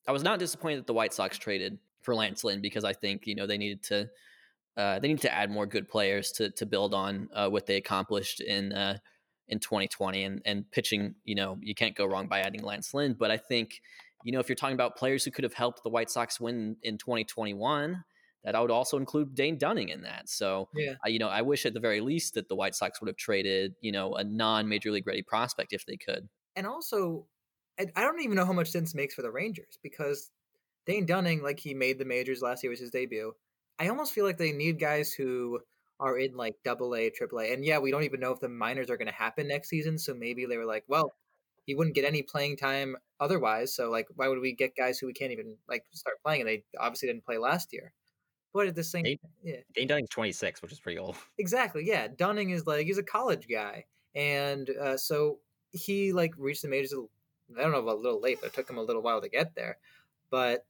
I 0.09 0.13
was 0.13 0.25
not 0.25 0.41
disappointed 0.41 0.81
that 0.81 0.87
the 0.89 0.95
White 0.95 1.15
Sox 1.15 1.39
traded 1.39 1.79
for 2.03 2.17
Lance 2.17 2.43
Lynn 2.43 2.61
because 2.61 2.85
I 2.85 2.93
think 2.95 3.29
you 3.29 3.37
know 3.37 3.47
they 3.47 3.59
needed 3.59 3.85
to 3.85 4.09
uh, 4.77 4.99
they 4.99 5.09
need 5.09 5.23
to 5.23 5.33
add 5.33 5.53
more 5.53 5.67
good 5.67 5.89
players 5.89 6.33
to 6.33 6.51
to 6.51 6.67
build 6.67 6.95
on 6.95 7.29
uh, 7.33 7.49
what 7.49 7.67
they 7.67 7.77
accomplished 7.77 8.41
in 8.41 8.73
uh, 8.73 8.99
in 9.49 9.59
2020 9.59 10.25
and 10.25 10.43
and 10.45 10.71
pitching. 10.71 11.15
You 11.25 11.35
know 11.35 11.59
you 11.61 11.75
can't 11.75 11.95
go 11.95 12.07
wrong 12.07 12.29
by 12.29 12.41
adding 12.41 12.63
Lance 12.63 12.93
Lynn, 12.95 13.15
but 13.19 13.31
I 13.31 13.37
think 13.37 13.81
you 14.25 14.33
know 14.33 14.41
if 14.41 14.49
you're 14.49 14.57
talking 14.57 14.75
about 14.75 14.97
players 14.97 15.25
who 15.25 15.31
could 15.31 15.45
have 15.45 15.55
helped 15.55 15.83
the 15.83 15.91
White 15.91 16.11
Sox 16.11 16.41
win 16.41 16.77
in 16.83 16.99
2021 16.99 18.05
that 18.45 18.55
I 18.55 18.61
would 18.61 18.71
also 18.71 18.97
include 18.97 19.35
Dane 19.35 19.59
Dunning 19.59 19.89
in 19.89 20.03
that. 20.03 20.29
So, 20.29 20.69
Yeah. 20.73 20.95
uh, 21.05 21.09
you 21.09 21.19
know, 21.19 21.29
I 21.29 21.43
wish 21.43 21.67
at 21.67 21.75
the 21.75 21.81
very 21.81 22.01
least 22.01 22.35
that 22.35 22.49
the 22.49 22.55
White 22.55 22.77
Sox 22.77 23.01
would 23.01 23.09
have 23.09 23.17
traded, 23.17 23.75
you 23.81 23.91
know, 23.91 24.15
a 24.15 24.23
non 24.23 24.69
major 24.69 24.93
league 24.93 25.07
ready 25.07 25.23
prospect 25.23 25.73
if 25.73 25.85
they 25.85 25.97
could. 25.97 26.29
And 26.55 26.65
also, 26.65 27.27
I 27.79 27.87
I 27.97 28.03
don't 28.03 28.21
even 28.21 28.37
know 28.37 28.47
how 28.47 28.53
much 28.53 28.71
sense 28.71 28.95
makes 28.95 29.15
for 29.15 29.23
the 29.23 29.33
Rangers 29.33 29.79
because 29.83 30.31
Dane 30.87 31.07
Dunning, 31.07 31.43
like 31.43 31.59
he 31.59 31.75
made 31.75 31.99
the 31.99 32.05
majors 32.05 32.41
last 32.41 32.63
year 32.63 32.71
was 32.71 32.79
his 32.79 32.91
debut. 32.93 33.35
I 33.81 33.89
almost 33.89 34.13
feel 34.13 34.25
like 34.25 34.39
they 34.39 34.53
need 34.53 34.79
guys 34.79 35.13
who 35.13 35.61
are 36.01 36.19
in 36.19 36.37
like 36.37 36.55
double 36.65 36.95
A, 36.95 37.11
triple 37.11 37.41
A. 37.41 37.53
And 37.53 37.65
yeah, 37.65 37.79
we 37.79 37.91
don't 37.91 38.03
even 38.05 38.21
know 38.21 38.33
if 38.33 38.41
the 38.41 38.49
minors 38.49 38.91
are 38.91 38.97
going 38.97 39.09
to 39.09 39.15
happen 39.15 39.49
next 39.49 39.69
season. 39.69 39.99
So 39.99 40.15
maybe 40.15 40.45
they 40.47 40.57
were 40.57 40.67
like, 40.67 40.85
well, 40.89 41.15
he 41.65 41.75
wouldn't 41.75 41.95
get 41.97 42.05
any 42.05 42.23
playing 42.23 42.57
time 42.57 42.97
otherwise. 43.19 43.75
So 43.75 43.91
like, 43.91 44.07
why 44.15 44.29
would 44.29 44.41
we 44.41 44.53
get 44.53 44.77
guys 44.77 44.99
who 44.99 45.07
we 45.07 45.13
can't 45.13 45.33
even 45.33 45.57
like 45.69 45.85
start 45.93 46.17
playing? 46.25 46.43
And 46.43 46.49
they 46.51 46.65
obviously 46.79 47.09
didn't 47.09 47.25
play 47.25 47.39
last 47.39 47.73
year. 47.73 47.93
What 48.53 48.65
did 48.65 48.75
the 48.75 48.85
same, 48.85 49.03
They- 49.05 49.19
yeah, 49.43 49.57
Dane 49.75 49.89
Dunning's 49.89 50.09
26, 50.11 50.63
which 50.63 50.73
is 50.73 50.81
pretty 50.81 50.99
old. 50.99 51.17
Exactly. 51.39 51.85
Yeah, 51.87 52.09
Dunning 52.09 52.51
is 52.51 52.67
like 52.67 52.87
he's 52.87 52.97
a 52.99 53.03
college 53.03 53.47
guy, 53.51 53.85
and 54.15 54.71
uh, 54.71 54.97
so 54.97 55.41
he 55.73 56.13
like 56.15 56.33
reached 56.39 56.63
the 56.63 56.69
majors. 56.69 56.95
a- 56.95 57.05
I 57.59 57.63
don't 57.63 57.73
know 57.73 57.81
about 57.81 57.97
a 57.97 58.01
little 58.01 58.21
late, 58.21 58.39
but 58.41 58.47
it 58.49 58.55
took 58.55 58.71
him 58.71 58.79
a 58.79 58.83
little 58.83 59.03
while 59.03 59.21
to 59.21 59.29
get 59.29 59.55
there. 59.55 59.77
But 60.31 60.65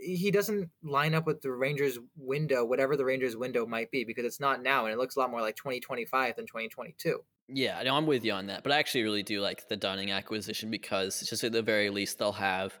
he 0.00 0.30
doesn't 0.30 0.70
line 0.82 1.14
up 1.14 1.26
with 1.26 1.42
the 1.42 1.50
Rangers 1.50 1.98
window, 2.16 2.64
whatever 2.64 2.96
the 2.96 3.04
Rangers 3.04 3.36
window 3.36 3.66
might 3.66 3.90
be, 3.90 4.04
because 4.04 4.24
it's 4.24 4.40
not 4.40 4.62
now, 4.62 4.84
and 4.84 4.92
it 4.92 4.98
looks 4.98 5.16
a 5.16 5.20
lot 5.20 5.30
more 5.30 5.40
like 5.40 5.56
2025 5.56 6.36
than 6.36 6.46
2022. 6.46 7.20
Yeah, 7.48 7.82
no, 7.82 7.96
I'm 7.96 8.06
with 8.06 8.24
you 8.24 8.32
on 8.32 8.46
that. 8.46 8.62
But 8.62 8.72
I 8.72 8.78
actually 8.78 9.04
really 9.04 9.22
do 9.22 9.40
like 9.40 9.68
the 9.68 9.76
Dunning 9.76 10.10
acquisition 10.10 10.70
because 10.70 11.20
it's 11.22 11.30
just 11.30 11.44
at 11.44 11.52
the 11.52 11.62
very 11.62 11.88
least 11.90 12.18
they'll 12.18 12.32
have, 12.32 12.78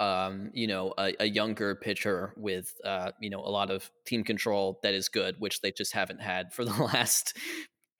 um, 0.00 0.50
you 0.52 0.66
know, 0.66 0.92
a, 0.98 1.14
a 1.20 1.26
younger 1.26 1.76
pitcher 1.76 2.32
with, 2.36 2.72
uh, 2.84 3.12
you 3.20 3.30
know, 3.30 3.40
a 3.40 3.50
lot 3.50 3.70
of 3.70 3.90
team 4.06 4.24
control 4.24 4.80
that 4.82 4.94
is 4.94 5.08
good, 5.08 5.36
which 5.38 5.60
they 5.60 5.70
just 5.70 5.92
haven't 5.92 6.20
had 6.20 6.52
for 6.52 6.64
the 6.66 6.82
last 6.82 7.36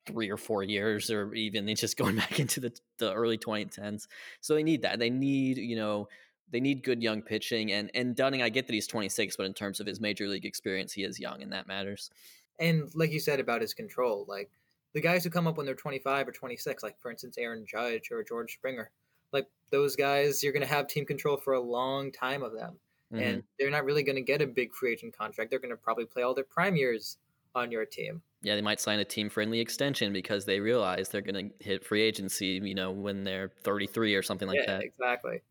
three 0.05 0.29
or 0.29 0.37
four 0.37 0.63
years, 0.63 1.09
or 1.09 1.33
even 1.33 1.73
just 1.75 1.97
going 1.97 2.15
back 2.17 2.39
into 2.39 2.59
the 2.59 2.73
the 2.97 3.13
early 3.13 3.37
2010s. 3.37 4.07
So 4.41 4.55
they 4.55 4.63
need 4.63 4.81
that. 4.81 4.99
They 4.99 5.09
need, 5.09 5.57
you 5.57 5.77
know, 5.77 6.09
they 6.51 6.59
need 6.59 6.83
good 6.83 7.01
young 7.01 7.21
pitching. 7.21 7.71
And 7.71 7.91
and 7.93 8.15
Dunning, 8.15 8.41
I 8.41 8.49
get 8.49 8.67
that 8.67 8.73
he's 8.73 8.87
26, 8.87 9.37
but 9.37 9.45
in 9.45 9.53
terms 9.53 9.79
of 9.79 9.87
his 9.87 9.99
major 9.99 10.27
league 10.27 10.45
experience, 10.45 10.93
he 10.93 11.03
is 11.03 11.19
young, 11.19 11.41
and 11.41 11.51
that 11.53 11.67
matters. 11.67 12.09
And 12.59 12.89
like 12.95 13.11
you 13.11 13.19
said 13.19 13.39
about 13.39 13.61
his 13.61 13.73
control, 13.73 14.25
like 14.27 14.49
the 14.93 15.01
guys 15.01 15.23
who 15.23 15.29
come 15.29 15.47
up 15.47 15.57
when 15.57 15.65
they're 15.65 15.75
25 15.75 16.27
or 16.27 16.31
26, 16.31 16.83
like 16.83 16.99
for 16.99 17.11
instance 17.11 17.37
Aaron 17.37 17.65
Judge 17.65 18.09
or 18.11 18.23
George 18.23 18.53
Springer, 18.55 18.91
like 19.31 19.47
those 19.71 19.95
guys, 19.95 20.43
you're 20.43 20.53
going 20.53 20.65
to 20.67 20.73
have 20.73 20.87
team 20.87 21.05
control 21.05 21.37
for 21.37 21.53
a 21.53 21.59
long 21.61 22.11
time 22.11 22.43
of 22.43 22.53
them. 22.53 22.79
Mhm. 23.13 23.21
and 23.21 23.43
they're 23.57 23.71
not 23.71 23.85
really 23.85 24.03
going 24.03 24.17
to 24.17 24.21
get 24.21 24.39
a 24.39 24.45
big 24.45 24.71
free 24.71 24.91
agent 24.93 25.17
contract. 25.17 25.49
They're 25.49 25.57
going 25.59 25.71
to 25.71 25.77
probably 25.77 26.05
play 26.05 26.21
all 26.21 26.35
their 26.35 26.43
prime 26.43 26.75
years 26.75 27.17
on 27.55 27.71
your 27.71 27.83
team. 27.83 28.21
yeah, 28.43 28.53
they 28.53 28.61
might 28.61 28.79
sign 28.79 28.99
a 28.99 29.03
team 29.05 29.29
friendly 29.29 29.59
extension 29.59 30.13
because 30.13 30.45
they 30.45 30.59
realize 30.59 31.09
they're 31.09 31.21
going 31.21 31.49
to 31.49 31.65
hit 31.65 31.83
free 31.83 32.03
agency, 32.03 32.61
you 32.63 32.75
know, 32.75 32.91
when 32.91 33.23
they're 33.23 33.49
33 33.63 34.13
or 34.13 34.21
something 34.21 34.47
like 34.47 34.59
yeah, 34.59 34.77
that. 34.77 34.83
exactly. 34.83 35.41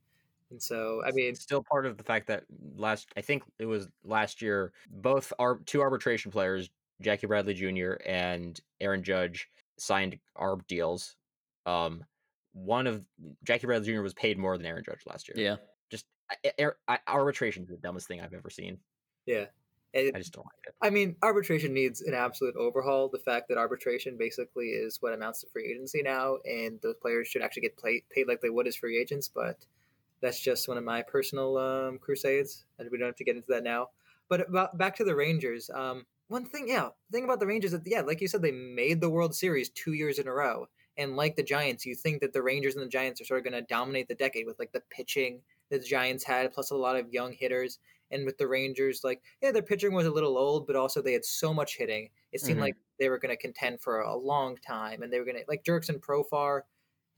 And 0.51 0.63
so, 0.63 1.03
I 1.07 1.11
mean, 1.13 1.31
It's 1.31 1.41
still 1.43 1.63
part 1.63 1.85
of 1.87 1.97
the 1.99 2.05
fact 2.05 2.27
that 2.29 2.45
last 2.77 3.09
I 3.17 3.21
think 3.21 3.43
it 3.59 3.67
was 3.67 3.89
last 4.05 4.41
year 4.41 4.73
both 4.91 5.33
our 5.39 5.59
two 5.67 5.81
arbitration 5.83 6.31
players, 6.31 6.71
Jackie 7.03 7.27
Bradley 7.27 7.55
Jr. 7.55 7.95
and 8.07 8.59
Aaron 8.81 9.03
Judge, 9.03 9.49
signed 9.79 10.19
arb 10.37 10.67
deals. 10.67 11.17
Um, 11.67 12.05
one 12.55 12.87
of 12.87 13.05
Jackie 13.45 13.67
Bradley 13.67 13.93
Jr. 13.93 14.01
was 14.03 14.15
paid 14.15 14.39
more 14.39 14.57
than 14.57 14.67
Aaron 14.67 14.83
Judge 14.85 15.01
last 15.07 15.29
year. 15.29 15.35
Yeah. 15.37 15.57
just 15.91 16.07
I- 16.59 16.73
I- 16.89 16.99
arbitration 17.07 17.63
is 17.65 17.69
the 17.69 17.77
dumbest 17.77 18.09
thing 18.09 18.21
I've 18.21 18.35
ever 18.35 18.51
seen. 18.51 18.79
yeah. 19.27 19.47
It, 19.95 20.15
I 20.15 20.19
just 20.19 20.35
don't 20.35 20.45
like 20.45 20.67
it. 20.67 20.75
I 20.83 20.91
mean, 20.91 21.17
arbitration 21.23 21.73
needs 21.73 22.03
an 22.03 22.13
absolute 22.13 22.55
overhaul. 22.57 23.09
The 23.09 23.19
fact 23.21 23.49
that 23.49 23.57
arbitration 23.57 24.19
basically 24.19 24.67
is 24.67 24.99
what 25.01 25.15
amounts 25.15 25.41
to 25.41 25.47
free 25.49 25.65
agency 25.73 26.03
now, 26.03 26.37
and 26.45 26.79
those 26.83 26.97
players 27.01 27.27
should 27.29 27.41
actually 27.41 27.63
get 27.63 27.83
paid, 27.83 28.03
paid 28.11 28.29
like 28.29 28.43
they 28.43 28.51
would 28.51 28.67
as 28.67 28.77
free 28.77 29.01
agents. 29.01 29.29
But 29.35 29.65
that's 30.21 30.41
just 30.41 30.69
one 30.69 30.79
of 30.79 30.85
my 30.85 31.03
personal 31.03 31.57
um, 31.59 31.99
crusades, 31.99 32.67
and 32.79 32.91
we 32.91 32.99
don't 32.99 33.07
have 33.09 33.17
to 33.17 33.25
get 33.25 33.37
into 33.37 33.49
that 33.51 33.63
now. 33.65 33.89
But 34.29 34.49
about, 34.49 34.77
back 34.77 34.97
to 34.97 35.05
the 35.05 35.17
Rangers. 35.17 35.71
Um, 35.71 36.07
one 36.29 36.45
thing, 36.45 36.69
yeah, 36.69 36.91
the 37.11 37.17
thing 37.17 37.25
about 37.25 37.41
the 37.41 37.47
Rangers, 37.47 37.73
that 37.73 37.83
yeah, 37.87 38.03
like 38.03 38.21
you 38.21 38.29
said, 38.29 38.43
they 38.43 38.53
made 38.53 39.01
the 39.01 39.11
World 39.11 39.35
Series 39.35 39.71
two 39.71 39.95
years 39.95 40.19
in 40.19 40.29
a 40.29 40.33
row, 40.33 40.67
and 40.97 41.17
like 41.17 41.37
the 41.37 41.43
Giants, 41.43 41.87
you 41.87 41.95
think 41.95 42.21
that 42.21 42.33
the 42.33 42.43
Rangers 42.43 42.75
and 42.77 42.85
the 42.85 42.89
Giants 42.91 43.21
are 43.21 43.25
sort 43.25 43.39
of 43.39 43.51
going 43.51 43.61
to 43.63 43.67
dominate 43.67 44.09
the 44.09 44.15
decade 44.15 44.47
with 44.47 44.59
like 44.59 44.73
the 44.73 44.83
pitching 44.91 45.43
that 45.71 45.81
the 45.81 45.87
Giants 45.87 46.25
had, 46.25 46.53
plus 46.53 46.71
a 46.71 46.77
lot 46.77 46.97
of 46.97 47.13
young 47.13 47.33
hitters. 47.33 47.79
And 48.11 48.25
with 48.25 48.39
the 48.39 48.49
Rangers, 48.49 49.05
like, 49.05 49.23
yeah, 49.43 49.53
their 49.53 49.63
pitching 49.63 49.93
was 49.93 50.07
a 50.07 50.11
little 50.11 50.39
old, 50.39 50.67
but 50.67 50.77
also 50.77 51.03
they 51.03 51.13
had 51.13 51.27
so 51.27 51.53
much 51.53 51.77
hitting. 51.77 52.09
It 52.33 52.41
seemed 52.41 52.59
Mhm. 52.59 52.63
like 52.63 52.77
they 52.99 53.11
were 53.11 53.19
going 53.19 53.37
to 53.37 53.41
contend 53.41 53.83
for 53.83 54.01
a 54.01 54.17
long 54.17 54.57
time, 54.57 55.03
and 55.03 55.13
they 55.13 55.19
were 55.19 55.27
going 55.27 55.37
to 55.37 55.45
like 55.47 55.63
Jurickson 55.63 56.01
Profar. 56.01 56.63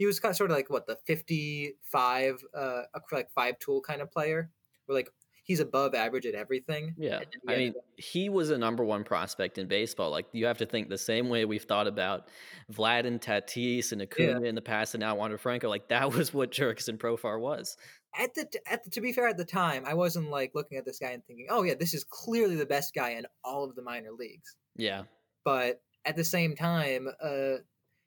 He 0.01 0.07
was 0.07 0.19
kind 0.19 0.31
of 0.33 0.37
sort 0.37 0.51
of 0.51 0.57
like 0.57 0.71
what 0.71 0.87
the 0.87 0.97
fifty-five, 1.07 2.43
uh, 2.57 2.83
like 3.13 3.31
five 3.35 3.59
tool 3.59 3.81
kind 3.83 4.01
of 4.01 4.11
player, 4.11 4.51
where 4.87 4.97
like 4.97 5.11
he's 5.45 5.61
above 5.61 5.95
average 5.95 6.27
at 6.27 6.35
everything. 6.35 6.95
Yeah. 6.97 7.21
I 7.49 7.57
mean, 7.57 7.75
he 7.97 8.29
was 8.29 8.51
a 8.51 8.59
number 8.59 8.85
one 8.85 9.03
prospect 9.05 9.59
in 9.59 9.67
baseball. 9.67 10.11
Like, 10.11 10.27
you 10.33 10.47
have 10.47 10.59
to 10.59 10.67
think 10.67 10.89
the 10.89 10.99
same 10.99 11.29
way 11.29 11.45
we've 11.45 11.65
thought 11.65 11.89
about 11.89 12.29
Vlad 12.73 13.05
and 13.05 13.21
Tatis 13.21 13.91
and 13.91 14.01
Acuna 14.01 14.43
in 14.43 14.55
the 14.55 14.63
past 14.63 14.95
and 14.95 15.01
now 15.01 15.17
Wander 15.17 15.39
Franco. 15.39 15.69
Like, 15.69 15.89
that 15.89 16.13
was 16.17 16.33
what 16.33 16.53
Jurickson 16.53 16.99
Profar 16.99 17.41
was. 17.41 17.77
at 18.19 18.33
the 18.35 18.47
at 18.71 18.85
the, 18.85 18.91
to 18.91 19.01
be 19.01 19.13
fair 19.13 19.29
at 19.29 19.37
the 19.37 19.45
time 19.45 19.85
i 19.87 19.95
wasn't 19.95 20.29
like 20.31 20.51
looking 20.55 20.77
at 20.79 20.85
this 20.85 20.99
guy 20.99 21.11
and 21.11 21.25
thinking 21.27 21.47
oh 21.49 21.63
yeah 21.63 21.75
this 21.79 21.95
is 21.95 22.03
clearly 22.03 22.57
the 22.57 22.67
best 22.67 22.93
guy 22.93 23.11
in 23.11 23.25
all 23.45 23.63
of 23.63 23.75
the 23.77 23.83
minor 23.83 24.11
leagues 24.11 24.57
Yeah. 24.77 25.03
but 25.45 25.81
at 26.05 26.17
the 26.17 26.25
same 26.25 26.57
time 26.57 27.07
uh 27.23 27.59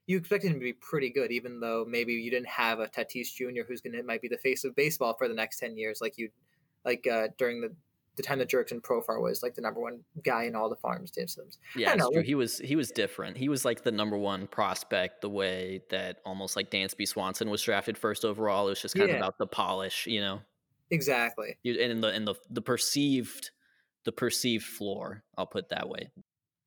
you 0.08 0.18
expected 0.18 0.50
him 0.50 0.56
to 0.56 0.60
be 0.64 0.74
pretty 0.74 1.10
good 1.10 1.32
even 1.32 1.60
though 1.60 1.86
maybe 1.88 2.14
you 2.14 2.30
didn't 2.32 2.48
have 2.50 2.80
a 2.80 2.88
tatis 2.88 3.34
jr 3.34 3.62
who's 3.68 3.82
gonna 3.82 4.04
might 4.04 4.22
be 4.22 4.28
the 4.28 4.38
face 4.38 4.64
of 4.64 4.76
baseball 4.76 5.14
for 5.18 5.28
the 5.28 5.34
next 5.34 5.60
10 5.60 5.78
years 5.78 6.00
like 6.02 6.18
you 6.18 6.30
like 6.86 7.08
uh 7.08 7.28
during 7.38 7.62
the 7.62 7.76
the 8.16 8.22
time 8.22 8.38
that 8.38 8.48
Jurickson 8.48 8.80
Profar 8.80 9.20
was 9.20 9.42
like 9.42 9.56
the 9.56 9.62
number 9.62 9.80
one 9.82 10.02
guy 10.24 10.44
in 10.44 10.56
all 10.56 10.70
the 10.70 10.76
farm 10.76 11.08
systems. 11.08 11.58
Yeah, 11.76 11.96
don't 11.96 12.10
it's 12.10 12.10
true. 12.12 12.22
He 12.22 12.36
was 12.36 12.60
he 12.60 12.76
was 12.76 12.92
different. 12.92 13.38
He 13.38 13.50
was 13.50 13.66
like 13.66 13.82
the 13.82 13.92
number 13.92 14.16
one 14.16 14.46
prospect, 14.46 15.22
the 15.22 15.32
way 15.32 15.82
that 15.90 16.18
almost 16.24 16.56
like 16.56 16.70
Dansby 16.70 17.08
Swanson 17.08 17.50
was 17.50 17.64
drafted 17.64 17.98
first 17.98 18.24
overall. 18.24 18.68
It 18.68 18.70
was 18.70 18.82
just 18.84 18.96
kind 18.96 19.10
Yeah. 19.10 19.16
of 19.16 19.20
about 19.22 19.40
the 19.40 19.48
polish, 19.48 20.06
you 20.06 20.22
know, 20.22 20.42
Exactly. 20.92 21.58
And 21.66 21.76
in 21.78 22.02
the 22.02 22.10
and 22.10 22.28
the 22.28 22.36
the 22.52 22.62
perceived 22.62 23.50
the 24.06 24.12
perceived 24.12 24.66
floor. 24.66 25.24
I'll 25.36 25.48
put 25.48 25.64
it 25.64 25.70
that 25.70 25.90
way. 25.90 26.12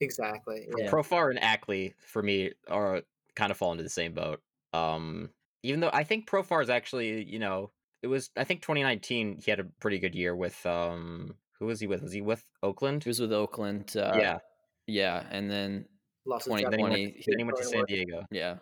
Exactly. 0.01 0.69
Yeah. 0.77 0.91
Profar 0.91 1.31
and 1.31 1.39
Ackley 1.41 1.95
for 2.01 2.23
me 2.23 2.53
are 2.69 3.03
kind 3.37 3.51
of 3.51 3.57
fall 3.57 3.73
into 3.73 3.85
the 3.85 3.91
same 3.91 4.13
boat. 4.13 4.41
Um, 4.73 5.31
even 5.63 5.81
though 5.81 5.91
I 5.93 6.05
think 6.05 6.29
Profar 6.29 6.63
is 6.63 6.71
actually, 6.71 7.25
you 7.25 7.39
know, 7.39 7.71
it 8.03 8.09
was 8.09 8.31
I 8.37 8.45
think 8.45 8.63
2019 8.63 9.39
he 9.45 9.51
had 9.51 9.61
a 9.61 9.65
pretty 9.81 9.99
good 9.99 10.15
year 10.15 10.35
with 10.35 10.65
um 10.67 11.35
who 11.59 11.67
was 11.67 11.81
he 11.81 11.87
with? 11.87 12.03
Was 12.03 12.13
he 12.13 12.21
with 12.21 12.45
Oakland? 12.63 13.05
He 13.05 13.11
was 13.11 13.21
with 13.21 13.33
Oakland. 13.33 13.97
Uh, 13.97 14.15
yeah, 14.17 14.39
yeah, 14.87 15.25
and 15.31 15.51
then 15.51 15.87
Lost 16.27 16.45
his 16.45 16.51
20 16.61 16.65
then 16.65 16.79
he, 16.79 16.83
went, 16.83 16.97
he 16.97 17.45
went 17.45 17.57
to 17.57 17.65
San. 17.65 17.85
Diego. 17.87 18.25
yeah, 18.31 18.57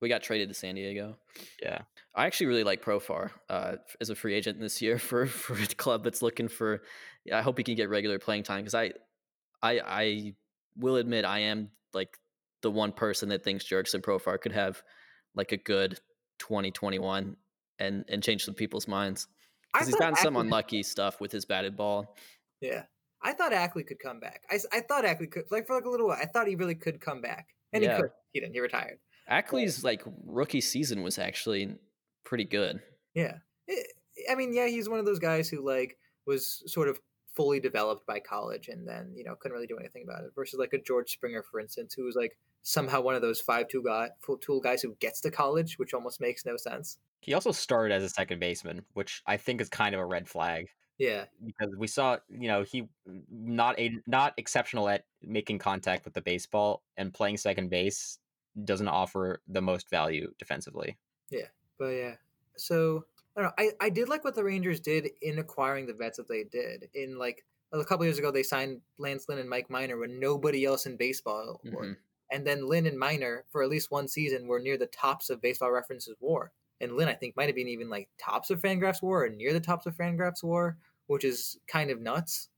we 0.00 0.08
got 0.08 0.22
traded 0.22 0.48
to 0.48 0.54
San 0.54 0.76
Diego. 0.76 1.16
Yeah, 1.62 1.80
I 2.14 2.26
actually 2.26 2.46
really 2.46 2.64
like 2.64 2.84
Profar 2.84 3.30
uh, 3.48 3.76
as 4.00 4.10
a 4.10 4.14
free 4.14 4.34
agent 4.34 4.60
this 4.60 4.80
year 4.80 4.98
for 5.00 5.26
for 5.26 5.54
a 5.54 5.66
club 5.66 6.04
that's 6.04 6.22
looking 6.22 6.48
for. 6.48 6.82
I 7.32 7.42
hope 7.42 7.58
he 7.58 7.64
can 7.64 7.74
get 7.74 7.90
regular 7.90 8.20
playing 8.20 8.44
time 8.44 8.60
because 8.60 8.74
I, 8.74 8.92
I, 9.60 9.80
I 9.84 10.34
will 10.76 10.94
admit 10.94 11.24
I 11.24 11.40
am 11.40 11.70
like 11.92 12.16
the 12.66 12.70
one 12.72 12.90
person 12.90 13.28
that 13.28 13.44
thinks 13.44 13.62
Jurickson 13.64 14.00
Profar 14.02 14.40
could 14.40 14.50
have 14.50 14.82
like 15.36 15.52
a 15.52 15.56
good 15.56 16.00
2021 16.40 17.36
and 17.78 18.04
and 18.08 18.22
change 18.24 18.44
some 18.44 18.54
people's 18.54 18.88
minds 18.88 19.28
because 19.72 19.86
he's 19.86 19.94
gotten 19.94 20.16
some 20.16 20.36
unlucky 20.36 20.82
stuff 20.82 21.20
with 21.20 21.30
his 21.30 21.44
batted 21.44 21.76
ball. 21.76 22.16
Yeah. 22.60 22.82
I 23.22 23.32
thought 23.34 23.52
Ackley 23.52 23.84
could 23.84 24.00
come 24.00 24.18
back. 24.18 24.42
I, 24.50 24.58
I 24.72 24.80
thought 24.80 25.04
Ackley 25.04 25.28
could, 25.28 25.44
like, 25.50 25.66
for 25.68 25.76
like 25.76 25.84
a 25.84 25.88
little 25.90 26.08
while, 26.08 26.18
I 26.20 26.26
thought 26.26 26.48
he 26.48 26.56
really 26.56 26.74
could 26.74 27.00
come 27.00 27.20
back. 27.20 27.46
And 27.72 27.84
Yeah. 27.84 27.94
he 27.96 28.02
could. 28.02 28.10
He 28.32 28.40
didn't. 28.40 28.54
He 28.54 28.60
retired. 28.60 28.98
Ackley's 29.28 29.84
like 29.84 30.02
rookie 30.24 30.60
season 30.60 31.02
was 31.04 31.18
actually 31.20 31.76
pretty 32.24 32.44
good. 32.44 32.80
Yeah. 33.14 33.38
I- 33.70 33.84
I 34.30 34.34
mean, 34.34 34.52
yeah, 34.54 34.66
he's 34.66 34.88
one 34.88 34.98
of 34.98 35.04
those 35.06 35.18
guys 35.20 35.48
who, 35.48 35.64
like, 35.64 35.98
was 36.26 36.62
sort 36.66 36.88
of 36.88 36.98
fully 37.36 37.60
developed 37.60 38.06
by 38.06 38.18
college 38.18 38.68
and 38.68 38.88
then 38.88 39.12
you 39.14 39.22
know 39.22 39.36
couldn't 39.38 39.54
really 39.54 39.66
do 39.66 39.76
anything 39.76 40.02
about 40.02 40.24
it 40.24 40.32
versus 40.34 40.58
like 40.58 40.72
a 40.72 40.78
George 40.78 41.10
Springer 41.10 41.42
for 41.42 41.60
instance 41.60 41.94
who 41.94 42.04
was 42.04 42.16
like 42.16 42.36
somehow 42.62 43.00
one 43.00 43.14
of 43.14 43.22
those 43.22 43.40
five 43.40 43.68
two 43.68 43.82
guy 43.82 44.08
full 44.20 44.38
tool 44.38 44.60
guys 44.60 44.82
who 44.82 44.96
gets 45.00 45.20
to 45.20 45.30
college 45.30 45.78
which 45.78 45.94
almost 45.94 46.20
makes 46.20 46.44
no 46.46 46.56
sense 46.56 46.98
He 47.20 47.34
also 47.34 47.52
started 47.52 47.94
as 47.94 48.02
a 48.02 48.08
second 48.08 48.40
baseman, 48.40 48.84
which 48.94 49.22
I 49.26 49.36
think 49.36 49.60
is 49.60 49.68
kind 49.68 49.94
of 49.94 50.00
a 50.00 50.06
red 50.06 50.26
flag 50.28 50.68
yeah 50.98 51.26
because 51.44 51.74
we 51.76 51.86
saw, 51.86 52.16
you 52.30 52.48
know, 52.48 52.62
he 52.62 52.82
mm, 52.82 53.22
not 53.30 53.78
a 53.78 53.92
not 54.06 54.32
exceptional 54.38 54.88
at 54.88 55.04
making 55.22 55.58
contact 55.58 56.06
with 56.06 56.14
the 56.14 56.22
baseball 56.22 56.82
and 56.96 57.12
playing 57.12 57.36
second 57.36 57.68
base 57.68 58.18
doesn't 58.64 58.88
offer 58.88 59.42
the 59.46 59.60
most 59.60 59.90
value 59.90 60.32
defensively. 60.38 60.96
Yeah. 61.30 61.48
But 61.78 61.88
yeah 61.88 62.14
so 62.56 63.04
I 63.36 63.42
don't 63.42 63.48
know 63.58 63.70
I, 63.80 63.86
I 63.86 63.90
did 63.90 64.08
like 64.08 64.24
what 64.24 64.34
the 64.34 64.44
Rangers 64.44 64.80
did 64.80 65.08
in 65.22 65.38
acquiring 65.38 65.86
the 65.86 65.92
vets 65.94 66.16
that 66.16 66.28
they 66.28 66.44
did 66.44 66.88
in 66.94 67.18
like 67.18 67.44
a 67.72 67.84
couple 67.84 68.04
years 68.06 68.18
ago 68.18 68.30
they 68.30 68.42
signed 68.42 68.80
Lance 68.98 69.26
Lynn 69.28 69.38
and 69.38 69.50
Mike 69.50 69.68
Minor 69.68 69.98
when 69.98 70.18
nobody 70.20 70.64
else 70.64 70.86
in 70.86 70.96
baseball 70.96 71.60
would. 71.64 71.74
Mhm. 71.90 71.96
and 72.32 72.46
then 72.46 72.66
Lynn 72.66 72.86
and 72.86 72.98
Minor 72.98 73.44
for 73.50 73.62
at 73.62 73.68
least 73.68 73.90
one 73.90 74.08
season 74.08 74.46
were 74.48 74.58
near 74.60 74.76
the 74.76 74.86
tops 74.86 75.30
of 75.30 75.40
Baseball 75.40 75.70
Reference's 75.70 76.16
WAR. 76.20 76.52
And 76.80 76.96
Lynn, 76.96 77.08
I 77.08 77.14
think, 77.14 77.36
might 77.36 77.46
have 77.46 77.54
been 77.54 77.68
even 77.68 77.88
like 77.88 78.08
tops 78.18 78.50
of 78.50 78.60
Fangraphs 78.60 79.00
WAR 79.02 79.24
or 79.24 79.28
near 79.28 79.52
the 79.52 79.60
tops 79.60 79.86
of 79.86 79.94
Fangraphs 79.96 80.42
WAR, 80.42 80.76
which 81.06 81.24
is 81.24 81.58
kind 81.68 81.90
of 81.90 82.00
nuts. 82.00 82.48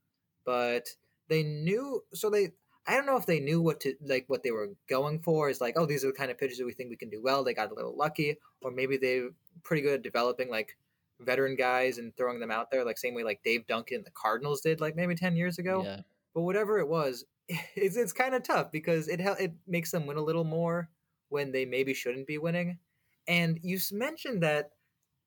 But 0.44 0.88
they 1.28 1.42
knew, 1.42 2.02
so 2.14 2.30
they. 2.30 2.52
I 2.88 2.94
don't 2.94 3.06
know 3.06 3.16
if 3.18 3.26
they 3.26 3.38
knew 3.38 3.60
what 3.60 3.80
to 3.80 3.94
like 4.02 4.24
what 4.28 4.42
they 4.42 4.50
were 4.50 4.70
going 4.88 5.20
for. 5.20 5.50
Is 5.50 5.60
like, 5.60 5.74
oh, 5.76 5.86
these 5.86 6.04
are 6.04 6.08
the 6.08 6.14
kind 6.14 6.30
of 6.30 6.38
pitchers 6.38 6.58
that 6.58 6.64
we 6.66 6.72
think 6.72 6.90
we 6.90 6.96
can 6.96 7.10
do 7.10 7.22
well. 7.22 7.44
They 7.44 7.54
got 7.54 7.70
a 7.70 7.74
little 7.74 7.96
lucky, 7.96 8.38
or 8.62 8.70
maybe 8.70 8.96
they're 8.96 9.28
pretty 9.62 9.82
good 9.82 9.94
at 9.94 10.02
developing 10.02 10.48
like 10.50 10.76
veteran 11.20 11.54
guys 11.56 11.98
and 11.98 12.16
throwing 12.16 12.40
them 12.40 12.50
out 12.50 12.70
there, 12.70 12.84
like 12.84 12.96
same 12.98 13.14
way 13.14 13.24
like 13.24 13.42
Dave 13.44 13.66
Duncan 13.66 13.98
and 13.98 14.06
the 14.06 14.10
Cardinals 14.12 14.62
did, 14.62 14.80
like 14.80 14.96
maybe 14.96 15.14
ten 15.14 15.36
years 15.36 15.58
ago 15.58 15.82
Yeah. 15.84 16.00
but 16.34 16.42
whatever 16.42 16.78
it 16.78 16.88
was, 16.88 17.24
it's 17.76 17.96
it's 17.96 18.12
kind 18.12 18.34
of 18.34 18.42
tough 18.42 18.72
because 18.72 19.06
it 19.08 19.20
it 19.20 19.52
makes 19.66 19.90
them 19.90 20.06
win 20.06 20.16
a 20.16 20.22
little 20.22 20.44
more 20.44 20.88
when 21.28 21.52
they 21.52 21.64
maybe 21.66 21.92
shouldn't 21.94 22.26
be 22.26 22.38
winning. 22.38 22.78
And 23.26 23.58
you 23.62 23.78
mentioned 23.92 24.42
that 24.42 24.70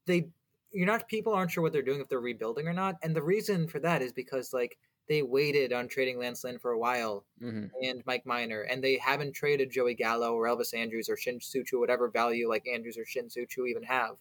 they 0.08 0.30
you're 0.72 0.88
not 0.88 1.08
people 1.10 1.34
aren't 1.34 1.52
sure 1.52 1.62
what 1.62 1.74
they're 1.74 1.82
doing 1.82 2.00
if 2.02 2.08
they're 2.10 2.20
rebuilding 2.20 2.68
or 2.68 2.74
not, 2.74 2.96
and 3.04 3.16
the 3.16 3.22
reason 3.22 3.68
for 3.68 3.80
that 3.80 4.02
is 4.02 4.14
because 4.14 4.52
like 4.54 4.78
they 5.12 5.24
waited 5.24 5.74
on 5.74 5.90
trading 5.90 6.18
Lance 6.18 6.44
Lynn 6.46 6.58
for 6.60 6.72
a 6.72 6.80
while 6.80 7.26
hmm 7.40 7.66
and 7.84 8.02
Mike 8.06 8.26
Minor, 8.26 8.62
and 8.62 8.82
they 8.84 8.98
haven't 8.98 9.34
traded 9.34 9.70
Joey 9.72 9.94
Gallo 9.94 10.34
or 10.34 10.46
Elvis 10.48 10.74
Andrus 10.74 11.10
or 11.10 11.18
Shin-Soo 11.18 11.66
Choo, 11.66 11.80
whatever 11.82 12.10
value 12.10 12.48
like 12.48 12.66
Andrus 12.68 12.98
or 12.98 13.06
Shin-Soo 13.06 13.46
Choo 13.48 13.66
even 13.66 13.84
have. 13.84 14.18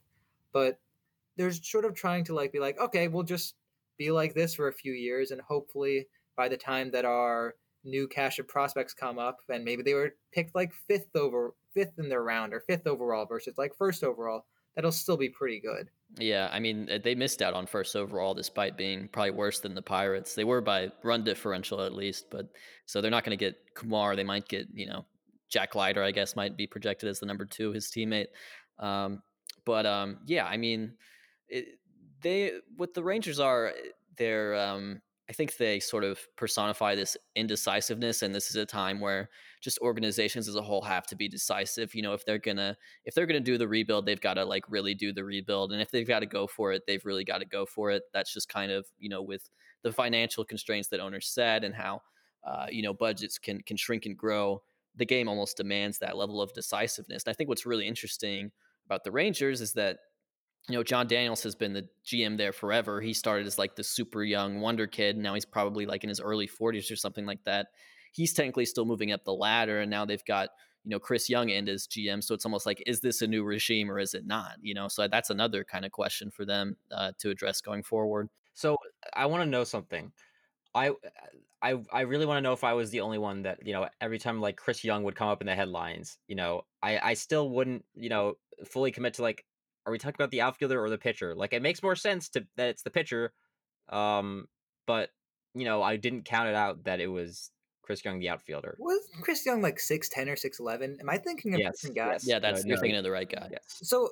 But 0.52 0.80
they're 1.36 1.52
sort 1.52 1.84
of 1.84 1.94
trying 1.94 2.24
to 2.24 2.34
like 2.34 2.52
be 2.52 2.58
like, 2.60 2.78
okay, 2.80 3.08
we'll 3.08 3.22
just 3.22 3.56
be 3.98 4.10
like 4.10 4.34
this 4.34 4.54
for 4.54 4.68
a 4.68 4.72
few 4.72 4.92
years, 4.92 5.30
and 5.30 5.40
hopefully 5.40 6.08
by 6.36 6.48
the 6.48 6.56
time 6.56 6.90
that 6.92 7.04
our 7.04 7.54
new 7.84 8.08
cache 8.08 8.38
of 8.40 8.48
prospects 8.48 8.94
come 8.94 9.18
up, 9.18 9.38
and 9.48 9.64
maybe 9.64 9.82
they 9.82 9.94
were 9.94 10.16
picked 10.32 10.54
like 10.54 10.72
fifth 10.74 11.14
over 11.14 11.54
fifth 11.72 11.98
in 11.98 12.08
their 12.08 12.24
round 12.24 12.52
or 12.52 12.60
fifth 12.60 12.86
overall 12.86 13.26
versus 13.26 13.56
like 13.58 13.76
first 13.76 14.02
overall, 14.02 14.46
that'll 14.74 14.92
still 14.92 15.16
be 15.16 15.28
pretty 15.28 15.60
good. 15.60 15.90
Yeah, 16.18 16.48
I 16.50 16.58
mean, 16.58 16.88
uh, 16.90 16.98
they 17.02 17.14
missed 17.14 17.40
out 17.40 17.54
on 17.54 17.66
first 17.66 17.94
overall 17.94 18.34
despite 18.34 18.76
being 18.76 19.08
probably 19.08 19.30
worse 19.30 19.60
than 19.60 19.74
the 19.74 19.82
Pirates. 19.82 20.34
They 20.34 20.44
were 20.44 20.60
by 20.60 20.90
run 21.04 21.22
differential 21.22 21.80
at 21.82 21.94
least, 21.94 22.26
but 22.30 22.48
so 22.86 23.00
they're 23.00 23.10
not 23.10 23.24
going 23.24 23.36
to 23.38 23.42
get 23.44 23.56
Kumar. 23.74 24.16
They 24.16 24.24
might 24.24 24.48
get, 24.48 24.66
you 24.74 24.86
know, 24.86 25.04
Jack 25.48 25.74
Leiter, 25.74 26.02
I 26.02 26.10
guess, 26.10 26.34
might 26.34 26.56
be 26.56 26.66
projected 26.66 27.08
as 27.08 27.20
the 27.20 27.26
number 27.26 27.44
two, 27.44 27.72
his 27.72 27.86
teammate. 27.86 28.26
Um, 28.78 29.22
but 29.64 29.86
um, 29.86 30.18
yeah, 30.26 30.46
I 30.46 30.56
mean, 30.56 30.94
it, 31.48 31.78
they 32.22 32.52
what 32.76 32.94
the 32.94 33.02
Rangers 33.02 33.38
are, 33.38 33.68
eh, 33.68 33.90
they're 34.16 34.54
um, 34.56 35.00
I 35.28 35.32
think 35.32 35.56
they 35.56 35.78
sort 35.78 36.02
of 36.02 36.18
personify 36.36 36.96
this 36.96 37.16
indecisiveness, 37.36 38.22
and 38.22 38.34
this 38.34 38.50
is 38.50 38.56
a 38.56 38.66
time 38.66 38.98
where 38.98 39.30
just 39.60 39.78
organizations 39.80 40.48
as 40.48 40.56
a 40.56 40.62
whole 40.62 40.82
have 40.82 41.06
to 41.08 41.16
be 41.16 41.28
decisive. 41.28 41.94
You 41.94 42.02
know, 42.02 42.12
if 42.12 42.24
they're 42.24 42.38
gonna 42.38 42.76
if 43.04 43.14
they're 43.14 43.26
gonna 43.26 43.40
do 43.40 43.58
the 43.58 43.68
rebuild, 43.68 44.06
they've 44.06 44.20
got 44.20 44.34
to 44.34 44.44
like 44.44 44.64
really 44.68 44.94
do 44.94 45.12
the 45.12 45.24
rebuild, 45.24 45.72
and 45.72 45.80
if 45.80 45.90
they've 45.90 46.06
got 46.06 46.20
to 46.20 46.26
go 46.26 46.46
for 46.46 46.72
it, 46.72 46.82
they've 46.86 47.04
really 47.04 47.24
got 47.24 47.38
to 47.38 47.46
go 47.46 47.66
for 47.66 47.90
it. 47.90 48.04
That's 48.12 48.32
just 48.32 48.48
kind 48.48 48.72
of 48.72 48.86
you 48.98 49.08
know 49.08 49.22
with 49.22 49.48
the 49.82 49.92
financial 49.92 50.44
constraints 50.44 50.88
that 50.88 51.00
owners 51.00 51.28
set 51.28 51.64
and 51.64 51.74
how 51.74 52.02
uh, 52.44 52.66
you 52.70 52.82
know 52.82 52.94
budgets 52.94 53.38
can 53.38 53.60
can 53.62 53.76
shrink 53.76 54.06
and 54.06 54.16
grow. 54.16 54.62
The 54.96 55.06
game 55.06 55.28
almost 55.28 55.56
demands 55.56 55.98
that 55.98 56.16
level 56.16 56.42
of 56.42 56.52
decisiveness. 56.52 57.24
And 57.24 57.30
I 57.30 57.34
think 57.34 57.48
what's 57.48 57.64
really 57.64 57.86
interesting 57.86 58.50
about 58.86 59.04
the 59.04 59.12
Rangers 59.12 59.60
is 59.60 59.72
that 59.74 59.98
you 60.68 60.74
know, 60.74 60.82
Jon 60.82 61.06
Daniels 61.06 61.42
has 61.42 61.54
been 61.54 61.72
the 61.72 61.88
GM 62.04 62.36
there 62.36 62.52
forever. 62.52 63.00
He 63.00 63.12
started 63.12 63.46
as 63.46 63.58
like 63.58 63.76
the 63.76 63.84
super 63.84 64.22
young 64.22 64.60
wonder 64.60 64.86
kid. 64.86 65.16
Now 65.16 65.34
he's 65.34 65.44
probably 65.44 65.86
like 65.86 66.04
in 66.04 66.08
his 66.08 66.20
early 66.20 66.46
40s 66.46 66.92
or 66.92 66.96
something 66.96 67.26
like 67.26 67.42
that. 67.44 67.68
He's 68.10 68.32
technically 68.32 68.64
still 68.64 68.84
moving 68.84 69.12
up 69.12 69.24
the 69.24 69.32
ladder, 69.32 69.80
and 69.80 69.90
now 69.90 70.04
they've 70.04 70.24
got 70.24 70.50
you 70.84 70.90
know 70.90 70.98
Chris 70.98 71.28
Young 71.28 71.48
in 71.50 71.68
as 71.68 71.86
GM. 71.86 72.22
So 72.22 72.34
it's 72.34 72.44
almost 72.44 72.66
like, 72.66 72.82
is 72.86 73.00
this 73.00 73.22
a 73.22 73.26
new 73.26 73.44
regime 73.44 73.90
or 73.90 73.98
is 73.98 74.14
it 74.14 74.26
not? 74.26 74.56
You 74.60 74.74
know, 74.74 74.88
so 74.88 75.06
that's 75.08 75.30
another 75.30 75.64
kind 75.64 75.84
of 75.84 75.92
question 75.92 76.30
for 76.30 76.44
them 76.44 76.76
uh, 76.90 77.12
to 77.18 77.30
address 77.30 77.60
going 77.60 77.82
forward. 77.82 78.28
So 78.54 78.76
I 79.14 79.26
want 79.26 79.42
to 79.42 79.48
know 79.48 79.64
something. 79.64 80.12
I 80.74 80.92
I 81.62 81.76
I 81.92 82.02
really 82.02 82.26
want 82.26 82.38
to 82.38 82.42
know 82.42 82.52
if 82.52 82.64
I 82.64 82.72
was 82.74 82.90
the 82.90 83.00
only 83.00 83.18
one 83.18 83.42
that 83.42 83.66
you 83.66 83.72
know 83.72 83.88
every 84.00 84.18
time 84.18 84.40
like 84.40 84.56
Chris 84.56 84.84
Young 84.84 85.04
would 85.04 85.16
come 85.16 85.28
up 85.28 85.40
in 85.40 85.46
the 85.46 85.54
headlines, 85.54 86.18
you 86.26 86.36
know, 86.36 86.62
I 86.82 86.98
I 86.98 87.14
still 87.14 87.50
wouldn't 87.50 87.84
you 87.94 88.08
know 88.08 88.34
fully 88.64 88.92
commit 88.92 89.14
to 89.14 89.22
like, 89.22 89.44
are 89.86 89.92
we 89.92 89.98
talking 89.98 90.16
about 90.16 90.30
the 90.30 90.40
outfielder 90.42 90.82
or 90.82 90.90
the 90.90 90.98
pitcher? 90.98 91.34
Like 91.34 91.52
it 91.52 91.62
makes 91.62 91.82
more 91.82 91.96
sense 91.96 92.28
to 92.30 92.46
that 92.56 92.68
it's 92.68 92.82
the 92.82 92.90
pitcher, 92.90 93.32
um, 93.88 94.46
but 94.86 95.10
you 95.54 95.64
know 95.64 95.82
I 95.82 95.96
didn't 95.96 96.24
count 96.24 96.48
it 96.48 96.54
out 96.54 96.84
that 96.84 97.00
it 97.00 97.08
was 97.08 97.50
Chris 97.90 98.04
Young 98.04 98.20
the 98.20 98.28
outfielder. 98.28 98.76
Was 98.78 99.00
Chris 99.20 99.44
Young 99.44 99.62
like 99.62 99.80
six 99.80 100.08
ten 100.08 100.28
or 100.28 100.36
six 100.36 100.60
eleven? 100.60 100.96
Am 101.00 101.10
I 101.10 101.16
thinking 101.16 101.54
of 101.54 101.60
Yes, 101.60 101.80
different 101.80 101.96
guys? 101.96 102.24
yes. 102.24 102.26
Yeah, 102.26 102.38
that's 102.38 102.62
no, 102.64 102.68
you're 102.68 102.76
no. 102.76 102.80
thinking 102.82 102.98
of 102.98 103.02
the 103.02 103.10
right 103.10 103.28
guy. 103.28 103.48
Yes. 103.50 103.62
So 103.82 104.10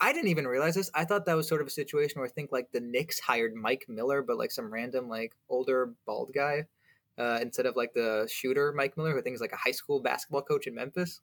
I 0.00 0.12
didn't 0.12 0.28
even 0.30 0.44
realize 0.44 0.74
this. 0.74 0.90
I 0.92 1.04
thought 1.04 1.24
that 1.26 1.36
was 1.36 1.46
sort 1.46 1.60
of 1.60 1.68
a 1.68 1.70
situation 1.70 2.20
where 2.20 2.28
I 2.28 2.32
think 2.32 2.50
like 2.50 2.72
the 2.72 2.80
Knicks 2.80 3.20
hired 3.20 3.54
Mike 3.54 3.84
Miller, 3.88 4.22
but 4.22 4.38
like 4.38 4.50
some 4.50 4.72
random 4.72 5.08
like 5.08 5.36
older 5.48 5.92
bald 6.04 6.32
guy 6.34 6.64
uh, 7.16 7.38
instead 7.40 7.64
of 7.66 7.76
like 7.76 7.94
the 7.94 8.28
shooter 8.28 8.72
Mike 8.72 8.96
Miller, 8.96 9.12
who 9.12 9.20
I 9.20 9.22
think 9.22 9.36
is 9.36 9.40
like 9.40 9.52
a 9.52 9.56
high 9.56 9.70
school 9.70 10.00
basketball 10.00 10.42
coach 10.42 10.66
in 10.66 10.74
Memphis. 10.74 11.20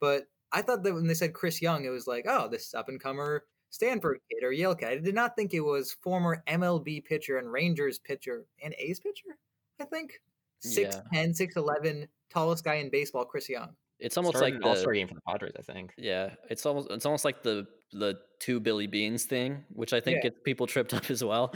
But 0.00 0.22
I 0.50 0.62
thought 0.62 0.82
that 0.84 0.94
when 0.94 1.06
they 1.06 1.12
said 1.14 1.34
Chris 1.34 1.60
Young, 1.60 1.84
it 1.84 1.90
was 1.90 2.06
like, 2.06 2.24
oh, 2.26 2.48
this 2.48 2.72
up 2.72 2.88
and 2.88 2.98
comer 2.98 3.44
Stanford 3.68 4.20
kid 4.30 4.42
or 4.42 4.50
Yale 4.50 4.74
kid. 4.74 4.88
I 4.88 4.96
did 4.96 5.14
not 5.14 5.36
think 5.36 5.52
it 5.52 5.60
was 5.60 5.92
former 5.92 6.42
MLB 6.48 7.04
pitcher 7.04 7.36
and 7.36 7.52
Rangers 7.52 7.98
pitcher 7.98 8.46
and 8.62 8.74
A's 8.78 8.98
pitcher. 8.98 9.36
I 9.78 9.84
think 9.84 10.22
Yeah. 10.64 11.02
6'10", 11.12 11.54
6'11", 11.54 12.08
tallest 12.30 12.64
guy 12.64 12.74
in 12.74 12.90
baseball, 12.90 13.24
Chris 13.24 13.48
Young. 13.48 13.76
It's 14.00 14.16
almost 14.16 14.36
Started 14.36 14.54
like 14.54 14.62
an 14.62 14.68
All 14.68 14.74
the, 14.74 14.80
Star 14.80 14.92
game 14.92 15.08
for 15.08 15.14
the 15.14 15.20
Padres, 15.26 15.54
I 15.58 15.62
think. 15.62 15.92
Yeah, 15.98 16.34
it's 16.48 16.64
almost 16.64 16.88
it's 16.90 17.04
almost 17.04 17.24
like 17.24 17.42
the 17.42 17.66
the 17.92 18.20
two 18.38 18.60
Billy 18.60 18.86
Beans 18.86 19.24
thing, 19.24 19.64
which 19.70 19.92
I 19.92 20.00
think 20.00 20.16
Yeah. 20.16 20.30
gets 20.30 20.40
people 20.44 20.66
tripped 20.66 20.94
up 20.94 21.10
as 21.10 21.24
well. 21.24 21.52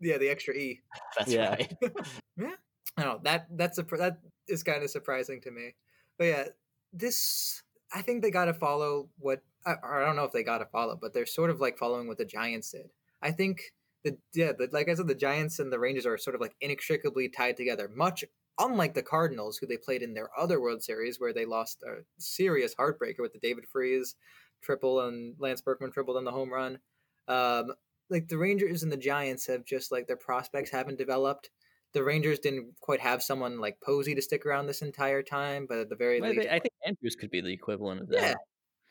Yeah, 0.00 0.16
the 0.18 0.28
extra 0.30 0.54
E. 0.54 0.80
That's 1.18 1.30
Yeah. 1.32 1.50
right. 1.50 1.72
Yeah, 2.38 2.54
I 2.96 3.02
don't 3.02 3.14
know 3.14 3.20
that 3.24 3.46
that's 3.56 3.78
a 3.78 3.82
that 3.82 4.18
is 4.48 4.62
kind 4.62 4.82
of 4.82 4.90
surprising 4.90 5.40
to 5.42 5.50
me. 5.50 5.74
But 6.18 6.24
yeah, 6.24 6.44
this 6.92 7.62
I 7.92 8.02
think 8.02 8.22
they 8.22 8.30
got 8.30 8.46
to 8.46 8.54
follow 8.54 9.10
what 9.18 9.42
I, 9.66 9.74
I 9.84 10.00
don't 10.04 10.16
know 10.16 10.24
if 10.24 10.32
they 10.32 10.42
got 10.42 10.58
to 10.58 10.66
follow, 10.66 10.96
but 11.00 11.12
they're 11.12 11.26
sort 11.26 11.50
of 11.50 11.60
like 11.60 11.76
following 11.76 12.06
what 12.08 12.18
the 12.18 12.24
Giants 12.24 12.70
did. 12.70 12.90
I 13.20 13.30
think 13.30 13.60
the 14.04 14.18
yeah, 14.34 14.52
the, 14.52 14.68
like 14.72 14.88
I 14.88 14.94
said, 14.94 15.08
the 15.08 15.14
Giants 15.14 15.58
and 15.58 15.72
the 15.72 15.78
Rangers 15.78 16.06
are 16.06 16.18
sort 16.18 16.34
of 16.34 16.40
like 16.40 16.56
inextricably 16.60 17.28
tied 17.28 17.56
together. 17.56 17.88
Much 17.88 18.24
unlike 18.58 18.94
the 18.94 19.02
Cardinals, 19.02 19.58
who 19.58 19.66
they 19.66 19.76
played 19.76 20.02
in 20.02 20.14
their 20.14 20.30
other 20.38 20.60
World 20.60 20.82
Series, 20.82 21.18
where 21.18 21.32
they 21.32 21.44
lost 21.46 21.82
a 21.82 22.04
serious 22.18 22.74
heartbreaker 22.74 23.20
with 23.20 23.32
the 23.32 23.40
David 23.40 23.66
Freese 23.68 24.14
triple 24.62 25.00
and 25.00 25.36
Lance 25.38 25.60
Berkman 25.60 25.90
tripled 25.92 26.16
on 26.16 26.24
the 26.24 26.30
home 26.32 26.52
run. 26.52 26.78
Um, 27.28 27.74
like 28.10 28.28
the 28.28 28.38
Rangers 28.38 28.82
and 28.82 28.92
the 28.92 28.96
Giants 28.96 29.46
have 29.46 29.64
just 29.64 29.90
like 29.90 30.06
their 30.06 30.16
prospects 30.16 30.70
haven't 30.70 30.98
developed 30.98 31.50
the 31.92 32.02
Rangers 32.02 32.40
didn't 32.40 32.74
quite 32.80 33.00
have 33.00 33.22
someone 33.22 33.60
like 33.60 33.80
Posey 33.80 34.14
to 34.16 34.22
stick 34.22 34.44
around 34.44 34.66
this 34.66 34.82
entire 34.82 35.22
time, 35.22 35.64
but 35.66 35.78
at 35.78 35.88
the 35.88 35.94
very 35.96 36.20
Well, 36.20 36.32
least, 36.32 36.48
I 36.48 36.58
think 36.58 36.72
Andrus 36.84 37.14
could 37.16 37.30
be 37.30 37.40
the 37.40 37.52
equivalent 37.52 38.00
of 38.02 38.08
that. 38.08 38.18
yeah, 38.20 38.34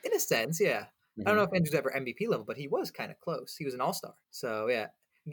in 0.04 0.14
a 0.16 0.20
sense, 0.20 0.60
yeah. 0.62 0.88
I 1.26 1.30
don't 1.32 1.38
Mhm. 1.38 1.38
know 1.38 1.44
if 1.44 1.54
Andrus 1.54 1.76
ever 1.76 1.96
MVP 1.96 2.28
level, 2.28 2.46
but 2.46 2.58
he 2.58 2.68
was 2.68 2.92
kind 2.92 3.12
of 3.12 3.20
close. 3.20 3.56
He 3.58 3.66
was 3.66 3.74
an 3.74 3.82
All 3.82 3.94
Star, 3.94 4.16
so 4.32 4.68
yeah. 4.70 4.90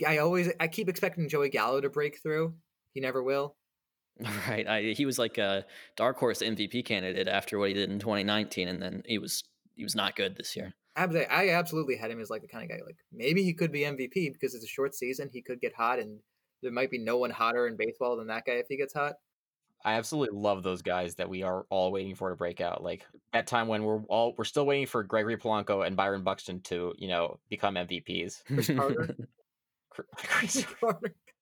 I 0.06 0.18
always 0.18 0.50
I 0.60 0.68
keep 0.68 0.88
expecting 0.88 1.28
Joey 1.28 1.48
Gallo 1.48 1.80
to 1.80 1.90
break 1.90 2.22
through. 2.22 2.54
He 2.92 3.00
never 3.00 3.22
will. 3.22 3.56
Right. 4.48 4.66
I, 4.68 4.82
he 4.94 5.06
was 5.06 5.18
like 5.18 5.38
a 5.38 5.64
dark 5.96 6.18
horse 6.18 6.42
MVP 6.42 6.84
candidate 6.84 7.26
after 7.26 7.58
what 7.58 7.68
he 7.68 7.74
did 7.74 7.90
in 7.90 7.98
2019, 7.98 8.68
and 8.68 8.82
then 8.82 9.02
he 9.06 9.18
was 9.18 9.44
he 9.76 9.82
was 9.82 9.94
not 9.94 10.14
good 10.14 10.36
this 10.36 10.54
year. 10.54 10.74
Ab- 10.96 11.16
I 11.30 11.50
absolutely 11.50 11.96
had 11.96 12.10
him 12.10 12.20
as 12.20 12.28
like 12.28 12.42
the 12.42 12.48
kind 12.48 12.64
of 12.64 12.68
guy 12.68 12.84
like 12.84 12.98
maybe 13.12 13.42
he 13.42 13.54
could 13.54 13.72
be 13.72 13.80
MVP 13.80 14.32
because 14.32 14.54
it's 14.54 14.64
a 14.64 14.68
short 14.68 14.94
season. 14.94 15.30
He 15.32 15.40
could 15.40 15.60
get 15.60 15.74
hot, 15.74 15.98
and 15.98 16.18
there 16.62 16.72
might 16.72 16.90
be 16.90 16.98
no 16.98 17.16
one 17.16 17.30
hotter 17.30 17.66
in 17.66 17.76
baseball 17.76 18.16
than 18.16 18.26
that 18.26 18.44
guy 18.44 18.54
if 18.54 18.66
he 18.68 18.76
gets 18.76 18.92
hot. 18.92 19.14
I 19.84 19.94
absolutely 19.94 20.38
love 20.38 20.62
those 20.62 20.82
guys 20.82 21.14
that 21.14 21.30
we 21.30 21.42
are 21.42 21.64
all 21.70 21.90
waiting 21.90 22.14
for 22.14 22.28
to 22.28 22.36
break 22.36 22.60
out. 22.60 22.82
Like 22.82 23.06
that 23.32 23.46
time 23.46 23.68
when 23.68 23.82
we're 23.84 24.02
all 24.08 24.34
we're 24.36 24.44
still 24.44 24.66
waiting 24.66 24.86
for 24.86 25.02
Gregory 25.02 25.38
Polanco 25.38 25.86
and 25.86 25.96
Byron 25.96 26.22
Buxton 26.22 26.60
to, 26.62 26.92
you 26.98 27.08
know, 27.08 27.38
become 27.48 27.76
MVPs. 27.76 28.42
Chris 28.46 28.70
Carter. 28.70 29.16
Chris- 30.16 30.66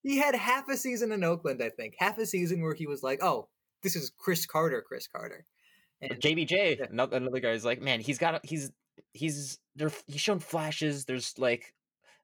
he 0.03 0.17
had 0.19 0.35
half 0.35 0.69
a 0.69 0.77
season 0.77 1.13
in 1.13 1.25
Oakland, 1.25 1.63
I 1.63 1.71
think. 1.71 1.95
Half 1.99 2.19
a 2.19 2.27
season 2.27 2.63
where 2.63 2.75
he 2.75 2.87
was 2.87 3.03
like, 3.03 3.23
"Oh, 3.23 3.49
this 3.83 3.97
is 3.97 4.13
Chris 4.19 4.47
Carter, 4.47 4.83
Chris 4.87 5.09
Carter." 5.09 5.45
And 6.01 6.21
JBJ, 6.21 6.79
Yeah. 6.79 6.87
another, 6.91 7.17
another 7.17 7.41
guy 7.41 7.51
is 7.51 7.65
like, 7.65 7.81
man, 7.81 7.99
he's 8.01 8.19
got, 8.19 8.45
he's, 8.47 8.71
he's, 9.15 9.59
there, 9.75 9.91
he's 10.07 10.21
shown 10.21 10.39
flashes. 10.39 11.05
There's 11.07 11.37
like, 11.39 11.75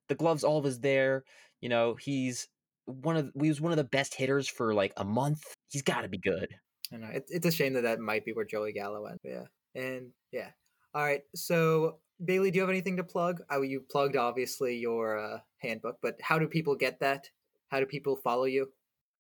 the 0.09 0.15
gloves 0.15 0.45
all 0.45 0.65
of 0.65 0.81
there. 0.81 1.25
You 1.61 1.69
know, 1.71 1.97
he's 1.99 2.47
one 2.87 3.17
of, 3.17 3.33
he 3.41 3.49
was 3.49 3.61
one 3.61 3.73
of 3.73 3.77
the 3.77 3.83
best 3.85 4.15
hitters 4.15 4.49
for 4.49 4.75
like 4.75 4.93
a 4.97 5.05
month. 5.05 5.43
He's 5.71 5.83
got 5.83 6.03
to 6.03 6.09
be 6.09 6.19
good. 6.19 6.49
I 6.93 6.97
know 6.99 7.09
it, 7.09 7.25
it's 7.29 7.47
a 7.47 7.51
shame 7.51 7.73
that 7.73 7.83
that 7.83 7.99
might 7.99 8.25
be 8.25 8.33
where 8.33 8.45
Joey 8.45 8.73
Gallo 8.73 9.03
went. 9.03 9.21
Yeah, 9.25 9.45
and 9.75 10.11
yeah. 10.31 10.51
All 10.95 11.03
right, 11.03 11.23
so 11.35 11.99
Bailey, 12.25 12.51
do 12.51 12.57
you 12.57 12.63
have 12.63 12.71
anything 12.71 12.97
to 12.97 13.05
plug? 13.05 13.43
Oh, 13.51 13.63
you 13.63 13.81
plugged 13.81 14.17
obviously 14.17 14.77
your 14.77 15.19
uh, 15.19 15.39
handbook, 15.59 15.99
but 16.03 16.17
how 16.21 16.39
do 16.39 16.47
people 16.47 16.75
get 16.75 17.01
that? 17.01 17.29
How 17.69 17.81
do 17.81 17.87
people 17.87 18.17
follow 18.17 18.45
you? 18.45 18.71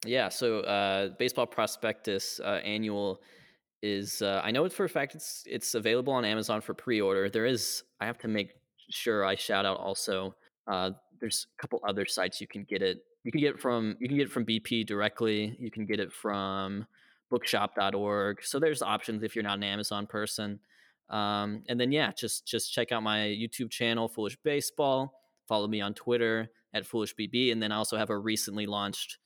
Yeah, 0.06 0.28
so 0.28 0.60
uh, 0.60 1.10
baseball 1.18 1.46
prospectus 1.46 2.40
uh, 2.40 2.60
annual 2.64 3.20
is 3.82 4.22
uh, 4.22 4.40
I 4.42 4.50
know 4.50 4.68
for 4.68 4.84
a 4.84 4.88
fact 4.88 5.14
it's 5.14 5.44
it's 5.46 5.74
available 5.74 6.12
on 6.12 6.24
Amazon 6.24 6.60
for 6.60 6.72
pre-order. 6.72 7.28
There 7.28 7.46
is 7.46 7.84
I 8.00 8.06
have 8.06 8.18
to 8.18 8.28
make 8.28 8.54
sure 8.90 9.24
I 9.24 9.34
shout 9.34 9.66
out 9.66 9.78
also. 9.78 10.34
Uh, 10.66 10.90
there's 11.20 11.46
a 11.58 11.60
couple 11.60 11.80
other 11.86 12.06
sites 12.06 12.40
you 12.40 12.46
can 12.46 12.64
get 12.64 12.82
it. 12.82 13.04
You 13.24 13.32
can 13.32 13.40
get 13.40 13.54
it 13.54 13.60
from 13.60 13.96
you 13.98 14.08
can 14.08 14.16
get 14.16 14.26
it 14.26 14.32
from 14.32 14.44
BP 14.44 14.86
directly. 14.86 15.56
You 15.58 15.70
can 15.70 15.86
get 15.86 16.00
it 16.00 16.12
from 16.12 16.86
bookshop.org. 17.30 18.44
So 18.44 18.58
there's 18.58 18.82
options 18.82 19.22
if 19.22 19.34
you're 19.34 19.42
not 19.42 19.58
an 19.58 19.64
Amazon 19.64 20.06
person. 20.06 20.60
Um, 21.10 21.62
and 21.68 21.78
then 21.78 21.92
yeah, 21.92 22.12
just 22.12 22.46
just 22.46 22.72
check 22.72 22.92
out 22.92 23.02
my 23.02 23.18
YouTube 23.18 23.70
channel, 23.70 24.08
Foolish 24.08 24.38
Baseball. 24.42 25.12
Follow 25.46 25.68
me 25.68 25.80
on 25.80 25.94
Twitter 25.94 26.48
at 26.72 26.86
Foolish 26.86 27.14
BB, 27.14 27.52
and 27.52 27.62
then 27.62 27.72
I 27.72 27.76
also 27.76 27.96
have 27.96 28.10
a 28.10 28.18
recently 28.18 28.66
launched 28.66 29.18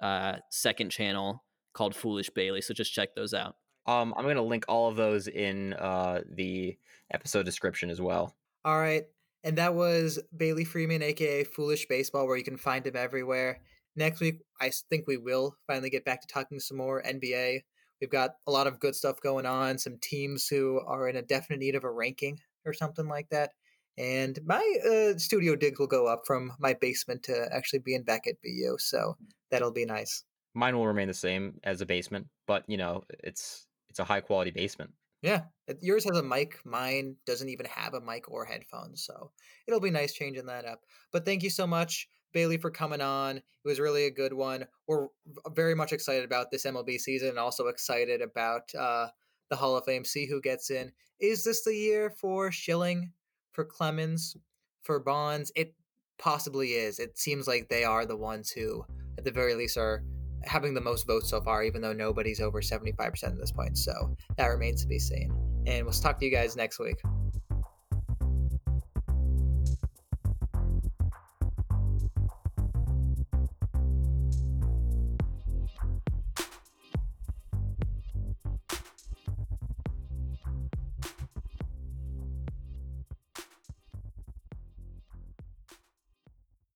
uh, 0.00 0.36
second 0.50 0.90
channel 0.90 1.44
called 1.72 1.94
Foolish 1.94 2.30
Bailey. 2.30 2.60
So 2.60 2.74
just 2.74 2.92
check 2.92 3.14
those 3.14 3.32
out. 3.32 3.56
Um, 3.86 4.14
I'm 4.16 4.26
gonna 4.26 4.42
link 4.42 4.64
all 4.68 4.88
of 4.88 4.96
those 4.96 5.26
in 5.26 5.72
uh 5.74 6.20
the 6.30 6.76
episode 7.12 7.44
description 7.44 7.90
as 7.90 8.00
well. 8.00 8.36
All 8.64 8.78
right, 8.78 9.04
and 9.42 9.58
that 9.58 9.74
was 9.74 10.20
Bailey 10.36 10.64
Freeman, 10.64 11.02
aka 11.02 11.44
Foolish 11.44 11.86
Baseball, 11.88 12.26
where 12.26 12.36
you 12.36 12.44
can 12.44 12.58
find 12.58 12.86
him 12.86 12.96
everywhere. 12.96 13.60
Next 13.96 14.20
week, 14.20 14.40
I 14.60 14.70
think 14.88 15.06
we 15.06 15.16
will 15.16 15.56
finally 15.66 15.90
get 15.90 16.04
back 16.04 16.20
to 16.22 16.26
talking 16.26 16.60
some 16.60 16.78
more 16.78 17.02
NBA. 17.02 17.62
We've 18.02 18.10
got 18.10 18.32
a 18.48 18.50
lot 18.50 18.66
of 18.66 18.80
good 18.80 18.96
stuff 18.96 19.20
going 19.20 19.46
on, 19.46 19.78
some 19.78 19.96
teams 19.96 20.48
who 20.48 20.80
are 20.88 21.08
in 21.08 21.14
a 21.14 21.22
definite 21.22 21.60
need 21.60 21.76
of 21.76 21.84
a 21.84 21.90
ranking 21.90 22.40
or 22.66 22.72
something 22.72 23.06
like 23.06 23.28
that. 23.30 23.52
And 23.96 24.40
my 24.44 24.76
uh, 24.84 25.18
studio 25.18 25.54
digs 25.54 25.78
will 25.78 25.86
go 25.86 26.08
up 26.08 26.22
from 26.26 26.52
my 26.58 26.74
basement 26.74 27.22
to 27.24 27.48
actually 27.52 27.78
being 27.78 28.02
back 28.02 28.26
at 28.26 28.42
BU, 28.42 28.76
so 28.80 29.16
that'll 29.52 29.70
be 29.70 29.84
nice. 29.84 30.24
Mine 30.52 30.76
will 30.76 30.88
remain 30.88 31.06
the 31.06 31.14
same 31.14 31.60
as 31.62 31.80
a 31.80 31.86
basement, 31.86 32.26
but 32.48 32.64
you 32.66 32.76
know, 32.76 33.04
it's 33.22 33.68
it's 33.88 34.00
a 34.00 34.04
high 34.04 34.20
quality 34.20 34.50
basement. 34.50 34.90
Yeah, 35.22 35.42
yours 35.80 36.02
has 36.02 36.18
a 36.18 36.24
mic. 36.24 36.58
Mine 36.64 37.14
doesn't 37.24 37.48
even 37.48 37.66
have 37.66 37.94
a 37.94 38.00
mic 38.00 38.28
or 38.28 38.44
headphones, 38.44 39.04
so 39.04 39.30
it'll 39.68 39.78
be 39.78 39.90
nice 39.90 40.12
changing 40.12 40.46
that 40.46 40.64
up. 40.64 40.80
But 41.12 41.24
thank 41.24 41.44
you 41.44 41.50
so 41.50 41.68
much, 41.68 42.08
Bailey, 42.32 42.58
for 42.58 42.70
coming 42.70 43.00
on. 43.00 43.36
It 43.36 43.44
was 43.64 43.80
really 43.80 44.06
a 44.06 44.10
good 44.10 44.32
one. 44.32 44.66
We're 44.86 45.08
very 45.50 45.74
much 45.74 45.92
excited 45.92 46.24
about 46.24 46.50
this 46.50 46.64
MLB 46.64 46.98
season, 46.98 47.30
and 47.30 47.38
also 47.38 47.68
excited 47.68 48.20
about 48.22 48.74
uh, 48.74 49.08
the 49.50 49.56
Hall 49.56 49.76
of 49.76 49.84
Fame. 49.84 50.04
See 50.04 50.26
who 50.26 50.40
gets 50.40 50.70
in. 50.70 50.92
Is 51.20 51.44
this 51.44 51.64
the 51.64 51.74
year 51.74 52.10
for 52.10 52.50
Schilling, 52.50 53.12
for 53.52 53.64
Clemens, 53.64 54.36
for 54.82 54.98
Bonds? 54.98 55.52
It 55.54 55.74
possibly 56.18 56.70
is. 56.70 56.98
It 56.98 57.18
seems 57.18 57.46
like 57.46 57.68
they 57.68 57.84
are 57.84 58.06
the 58.06 58.16
ones 58.16 58.50
who, 58.50 58.84
at 59.18 59.24
the 59.24 59.30
very 59.30 59.54
least, 59.54 59.76
are 59.76 60.02
having 60.44 60.74
the 60.74 60.80
most 60.80 61.06
votes 61.06 61.30
so 61.30 61.40
far, 61.40 61.62
even 61.62 61.82
though 61.82 61.92
nobody's 61.92 62.40
over 62.40 62.60
75% 62.60 63.24
at 63.24 63.36
this 63.38 63.52
point. 63.52 63.78
So 63.78 64.16
that 64.36 64.46
remains 64.46 64.82
to 64.82 64.88
be 64.88 64.98
seen. 64.98 65.32
And 65.66 65.84
we'll 65.84 65.94
talk 65.94 66.18
to 66.18 66.24
you 66.24 66.32
guys 66.32 66.56
next 66.56 66.78
week. 66.78 67.00